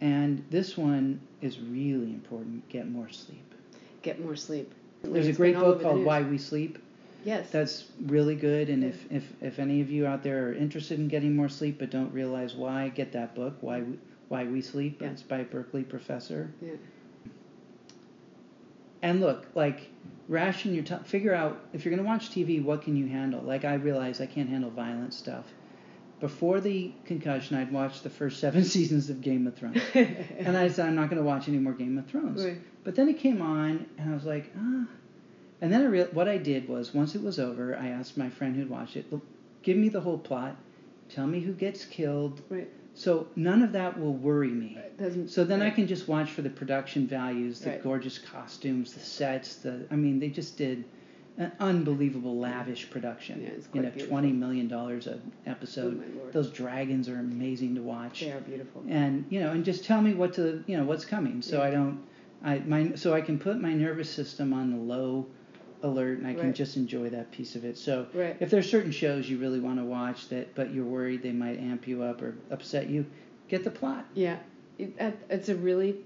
And 0.00 0.44
this 0.50 0.76
one 0.76 1.20
is 1.40 1.58
really 1.60 2.10
important 2.10 2.68
get 2.68 2.90
more 2.90 3.08
sleep. 3.08 3.54
Get 4.02 4.22
more 4.22 4.36
sleep. 4.36 4.70
There's 5.02 5.28
a 5.28 5.32
great 5.32 5.54
been 5.54 5.62
all 5.62 5.70
over 5.70 5.74
book 5.74 5.82
called. 5.82 6.04
Why 6.04 6.22
We 6.22 6.38
Sleep. 6.38 6.78
Yes. 7.24 7.50
That's 7.50 7.84
really 8.06 8.36
good. 8.36 8.68
And 8.68 8.84
if, 8.84 9.10
if, 9.10 9.24
if 9.40 9.58
any 9.58 9.80
of 9.80 9.90
you 9.90 10.06
out 10.06 10.22
there 10.22 10.48
are 10.48 10.52
interested 10.52 10.98
in 10.98 11.08
getting 11.08 11.34
more 11.34 11.48
sleep 11.48 11.78
but 11.78 11.90
don't 11.90 12.12
realize 12.12 12.54
why, 12.54 12.88
get 12.88 13.12
that 13.12 13.34
book, 13.34 13.56
Why 13.60 13.80
We, 13.80 13.98
why 14.28 14.44
we 14.44 14.60
Sleep. 14.60 15.00
Yeah. 15.00 15.08
It's 15.08 15.22
by 15.22 15.38
a 15.38 15.44
Berkeley 15.44 15.84
professor. 15.84 16.52
Yeah. 16.60 16.72
And 19.02 19.20
look, 19.20 19.46
like, 19.54 19.90
ration 20.28 20.74
your 20.74 20.84
time. 20.84 21.04
Figure 21.04 21.34
out 21.34 21.60
if 21.72 21.84
you're 21.84 21.94
going 21.94 22.04
to 22.04 22.08
watch 22.08 22.30
TV, 22.30 22.62
what 22.62 22.82
can 22.82 22.96
you 22.96 23.06
handle? 23.06 23.40
Like, 23.40 23.64
I 23.64 23.74
realize 23.74 24.20
I 24.20 24.26
can't 24.26 24.48
handle 24.48 24.70
violent 24.70 25.14
stuff. 25.14 25.44
Before 26.20 26.60
the 26.60 26.92
concussion, 27.04 27.56
I'd 27.56 27.72
watched 27.72 28.02
the 28.02 28.10
first 28.10 28.40
seven 28.40 28.64
seasons 28.64 29.08
of 29.08 29.20
Game 29.20 29.46
of 29.46 29.56
Thrones. 29.56 29.80
and 29.94 30.56
I 30.56 30.68
said, 30.68 30.86
I'm 30.86 30.96
not 30.96 31.10
going 31.10 31.22
to 31.22 31.26
watch 31.26 31.48
any 31.48 31.58
more 31.58 31.72
Game 31.72 31.96
of 31.96 32.06
Thrones. 32.06 32.44
Right. 32.44 32.58
But 32.84 32.96
then 32.96 33.08
it 33.08 33.18
came 33.18 33.40
on, 33.40 33.86
and 33.98 34.10
I 34.10 34.14
was 34.14 34.24
like, 34.24 34.52
ah. 34.58 34.86
And 35.60 35.72
then 35.72 35.82
I 35.82 35.86
real 35.86 36.06
what 36.12 36.28
I 36.28 36.38
did 36.38 36.68
was, 36.68 36.94
once 36.94 37.14
it 37.14 37.22
was 37.22 37.38
over, 37.38 37.76
I 37.76 37.88
asked 37.88 38.16
my 38.16 38.30
friend 38.30 38.54
who'd 38.54 38.70
watched 38.70 38.96
it, 38.96 39.06
give 39.62 39.76
me 39.76 39.88
the 39.88 40.00
whole 40.00 40.18
plot, 40.18 40.56
tell 41.08 41.26
me 41.26 41.40
who 41.40 41.52
gets 41.52 41.84
killed. 41.84 42.40
Right. 42.48 42.70
So 42.94 43.28
none 43.36 43.62
of 43.62 43.72
that 43.72 43.98
will 43.98 44.14
worry 44.14 44.48
me. 44.50 44.78
Doesn't. 44.98 45.28
So 45.28 45.44
then 45.44 45.62
I 45.62 45.70
can 45.70 45.86
just 45.86 46.08
watch 46.08 46.30
for 46.30 46.42
the 46.42 46.50
production 46.50 47.06
values, 47.06 47.60
the 47.60 47.70
Right. 47.70 47.82
gorgeous 47.82 48.18
costumes, 48.18 48.92
the 48.94 49.00
sets. 49.00 49.56
The 49.56 49.86
I 49.90 49.96
mean, 49.96 50.18
they 50.18 50.28
just 50.30 50.56
did 50.58 50.84
an 51.36 51.52
unbelievable 51.60 52.36
lavish 52.38 52.90
production. 52.90 53.42
Yeah, 53.42 53.48
it's 53.50 53.68
you 53.72 53.82
know, 53.82 53.90
beautiful. 53.90 54.08
twenty 54.08 54.32
million 54.32 54.66
dollars 54.66 55.06
an 55.06 55.20
Oh 55.46 55.50
episode. 55.50 56.02
lord. 56.16 56.32
Those 56.32 56.50
dragons 56.50 57.08
are 57.08 57.18
amazing 57.20 57.76
to 57.76 57.82
watch. 57.82 58.20
They 58.20 58.32
are 58.32 58.40
beautiful. 58.40 58.82
And 58.88 59.24
you 59.30 59.38
know, 59.40 59.52
and 59.52 59.64
just 59.64 59.84
tell 59.84 60.02
me 60.02 60.14
what 60.14 60.34
to 60.34 60.64
you 60.66 60.76
know 60.76 60.84
what's 60.84 61.04
coming, 61.04 61.40
so 61.42 61.58
Yeah. 61.58 61.64
I 61.64 61.70
don't, 61.70 62.00
I 62.42 62.58
my 62.60 62.94
so 62.96 63.14
I 63.14 63.20
can 63.20 63.38
put 63.38 63.60
my 63.60 63.72
nervous 63.74 64.10
system 64.10 64.52
on 64.52 64.70
the 64.72 64.76
low 64.78 65.26
alert 65.82 66.18
and 66.18 66.26
I 66.26 66.34
can 66.34 66.46
Right. 66.46 66.54
just 66.54 66.76
enjoy 66.76 67.10
that 67.10 67.30
piece 67.30 67.54
of 67.54 67.64
it. 67.64 67.76
So 67.78 68.06
Right. 68.14 68.36
if 68.40 68.50
there's 68.50 68.68
certain 68.68 68.90
shows 68.90 69.28
you 69.30 69.38
really 69.38 69.60
want 69.60 69.78
to 69.78 69.84
watch 69.84 70.28
that, 70.28 70.54
but 70.54 70.72
you're 70.72 70.84
worried 70.84 71.22
they 71.22 71.32
might 71.32 71.58
amp 71.58 71.86
you 71.86 72.02
up 72.02 72.20
or 72.22 72.34
upset 72.50 72.88
you, 72.90 73.06
get 73.48 73.64
the 73.64 73.70
plot. 73.70 74.06
Yeah, 74.14 74.38
it, 74.78 74.92
it's 75.30 75.48
a 75.48 75.54
really 75.56 75.96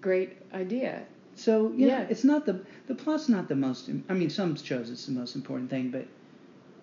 great 0.00 0.32
idea. 0.52 1.02
So 1.36 1.72
you 1.72 1.86
know, 1.86 1.98
Yeah. 1.98 2.06
it's 2.10 2.24
not 2.24 2.44
the 2.44 2.60
the 2.86 2.94
plot's 2.94 3.28
not 3.28 3.48
the 3.48 3.54
most. 3.56 3.88
I 4.08 4.14
mean, 4.14 4.30
some 4.30 4.56
shows 4.56 4.90
it's 4.90 5.06
the 5.06 5.12
most 5.12 5.34
important 5.36 5.70
thing, 5.70 5.90
but 5.90 6.06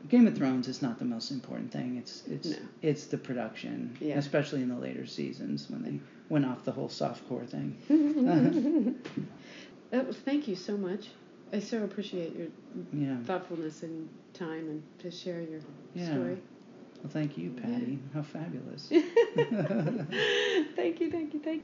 Game 0.10 0.26
of 0.26 0.36
Thrones 0.38 0.68
is 0.70 0.82
not 0.82 1.00
the 1.00 1.06
most 1.06 1.32
important 1.32 1.72
thing. 1.72 1.98
It's 1.98 2.24
it's 2.28 2.52
No. 2.52 2.56
it's 2.82 3.08
the 3.08 3.18
production, 3.18 3.98
Yeah. 4.00 4.18
especially 4.18 4.62
in 4.62 4.70
the 4.70 4.78
later 4.78 5.06
seasons 5.06 5.70
when 5.70 5.84
they 5.84 6.00
went 6.30 6.46
off 6.46 6.64
the 6.64 6.72
whole 6.72 6.88
softcore 6.90 7.46
thing. 7.46 7.76
That 7.90 8.54
was, 8.54 8.94
oh, 9.94 10.12
thank 10.26 10.48
you 10.48 10.56
so 10.56 10.78
much. 10.78 11.10
I 11.54 11.60
so 11.60 11.84
appreciate 11.84 12.36
your 12.36 12.48
Yeah. 12.94 13.18
thoughtfulness 13.24 13.84
and 13.84 14.10
time 14.34 14.68
and 14.70 14.84
to 15.00 15.12
share 15.12 15.42
your 15.42 15.62
Yeah. 15.96 16.12
story. 16.12 16.38
Well, 17.04 17.10
thank 17.10 17.38
you, 17.38 17.52
Patty. 17.52 18.00
How 18.14 18.22
fabulous. 18.24 18.88
thank 20.76 21.00
you, 21.00 21.12
thank 21.12 21.34
you, 21.34 21.40
thank 21.40 21.64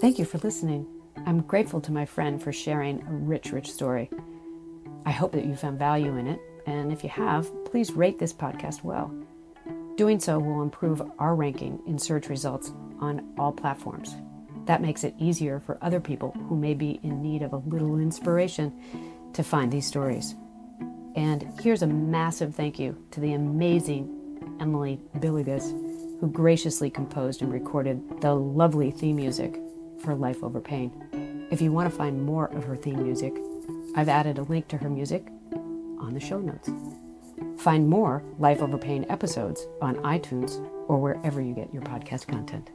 Thank 0.00 0.18
you 0.18 0.24
for 0.24 0.38
listening. 0.38 0.86
I'm 1.26 1.42
grateful 1.42 1.80
to 1.82 1.92
my 1.92 2.04
friend 2.06 2.42
for 2.42 2.52
sharing 2.52 3.02
a 3.02 3.12
rich, 3.12 3.52
rich 3.52 3.70
story. 3.70 4.10
I 5.04 5.10
hope 5.10 5.32
that 5.32 5.44
you 5.44 5.54
found 5.56 5.78
value 5.78 6.16
in 6.16 6.26
it, 6.26 6.40
and 6.66 6.92
if 6.92 7.02
you 7.04 7.10
have, 7.10 7.50
please 7.64 7.92
rate 7.92 8.18
this 8.18 8.32
podcast 8.32 8.82
well. 8.82 9.12
Doing 9.96 10.18
so 10.20 10.38
will 10.38 10.62
improve 10.62 11.02
our 11.18 11.34
ranking 11.34 11.80
in 11.86 11.98
search 11.98 12.28
results 12.28 12.72
on 13.00 13.32
all 13.38 13.52
platforms. 13.52 14.16
That 14.66 14.80
makes 14.80 15.04
it 15.04 15.14
easier 15.18 15.60
for 15.60 15.78
other 15.82 16.00
people 16.00 16.32
who 16.48 16.56
may 16.56 16.74
be 16.74 17.00
in 17.02 17.22
need 17.22 17.42
of 17.42 17.52
a 17.52 17.56
little 17.56 17.98
inspiration 17.98 18.72
to 19.32 19.42
find 19.42 19.72
these 19.72 19.86
stories. 19.86 20.34
And 21.14 21.46
here's 21.60 21.82
a 21.82 21.86
massive 21.86 22.54
thank 22.54 22.78
you 22.78 22.96
to 23.10 23.20
the 23.20 23.34
amazing 23.34 24.56
Emily 24.60 25.00
Billigus, 25.18 25.70
who 26.20 26.30
graciously 26.30 26.90
composed 26.90 27.42
and 27.42 27.52
recorded 27.52 28.20
the 28.20 28.34
lovely 28.34 28.90
theme 28.90 29.16
music 29.16 29.58
for 29.98 30.14
Life 30.14 30.42
Over 30.42 30.60
Pain. 30.60 31.46
If 31.50 31.60
you 31.60 31.72
want 31.72 31.90
to 31.90 31.96
find 31.96 32.22
more 32.22 32.46
of 32.46 32.64
her 32.64 32.76
theme 32.76 33.02
music, 33.02 33.34
I've 33.94 34.08
added 34.08 34.38
a 34.38 34.42
link 34.42 34.68
to 34.68 34.78
her 34.78 34.88
music 34.88 35.26
on 35.98 36.14
the 36.14 36.20
show 36.20 36.38
notes. 36.38 36.70
Find 37.62 37.88
more 37.88 38.22
Life 38.38 38.62
Over 38.62 38.78
Pain 38.78 39.04
episodes 39.08 39.66
on 39.80 39.96
iTunes 39.96 40.58
or 40.88 40.98
wherever 40.98 41.40
you 41.40 41.54
get 41.54 41.72
your 41.72 41.82
podcast 41.82 42.26
content. 42.26 42.70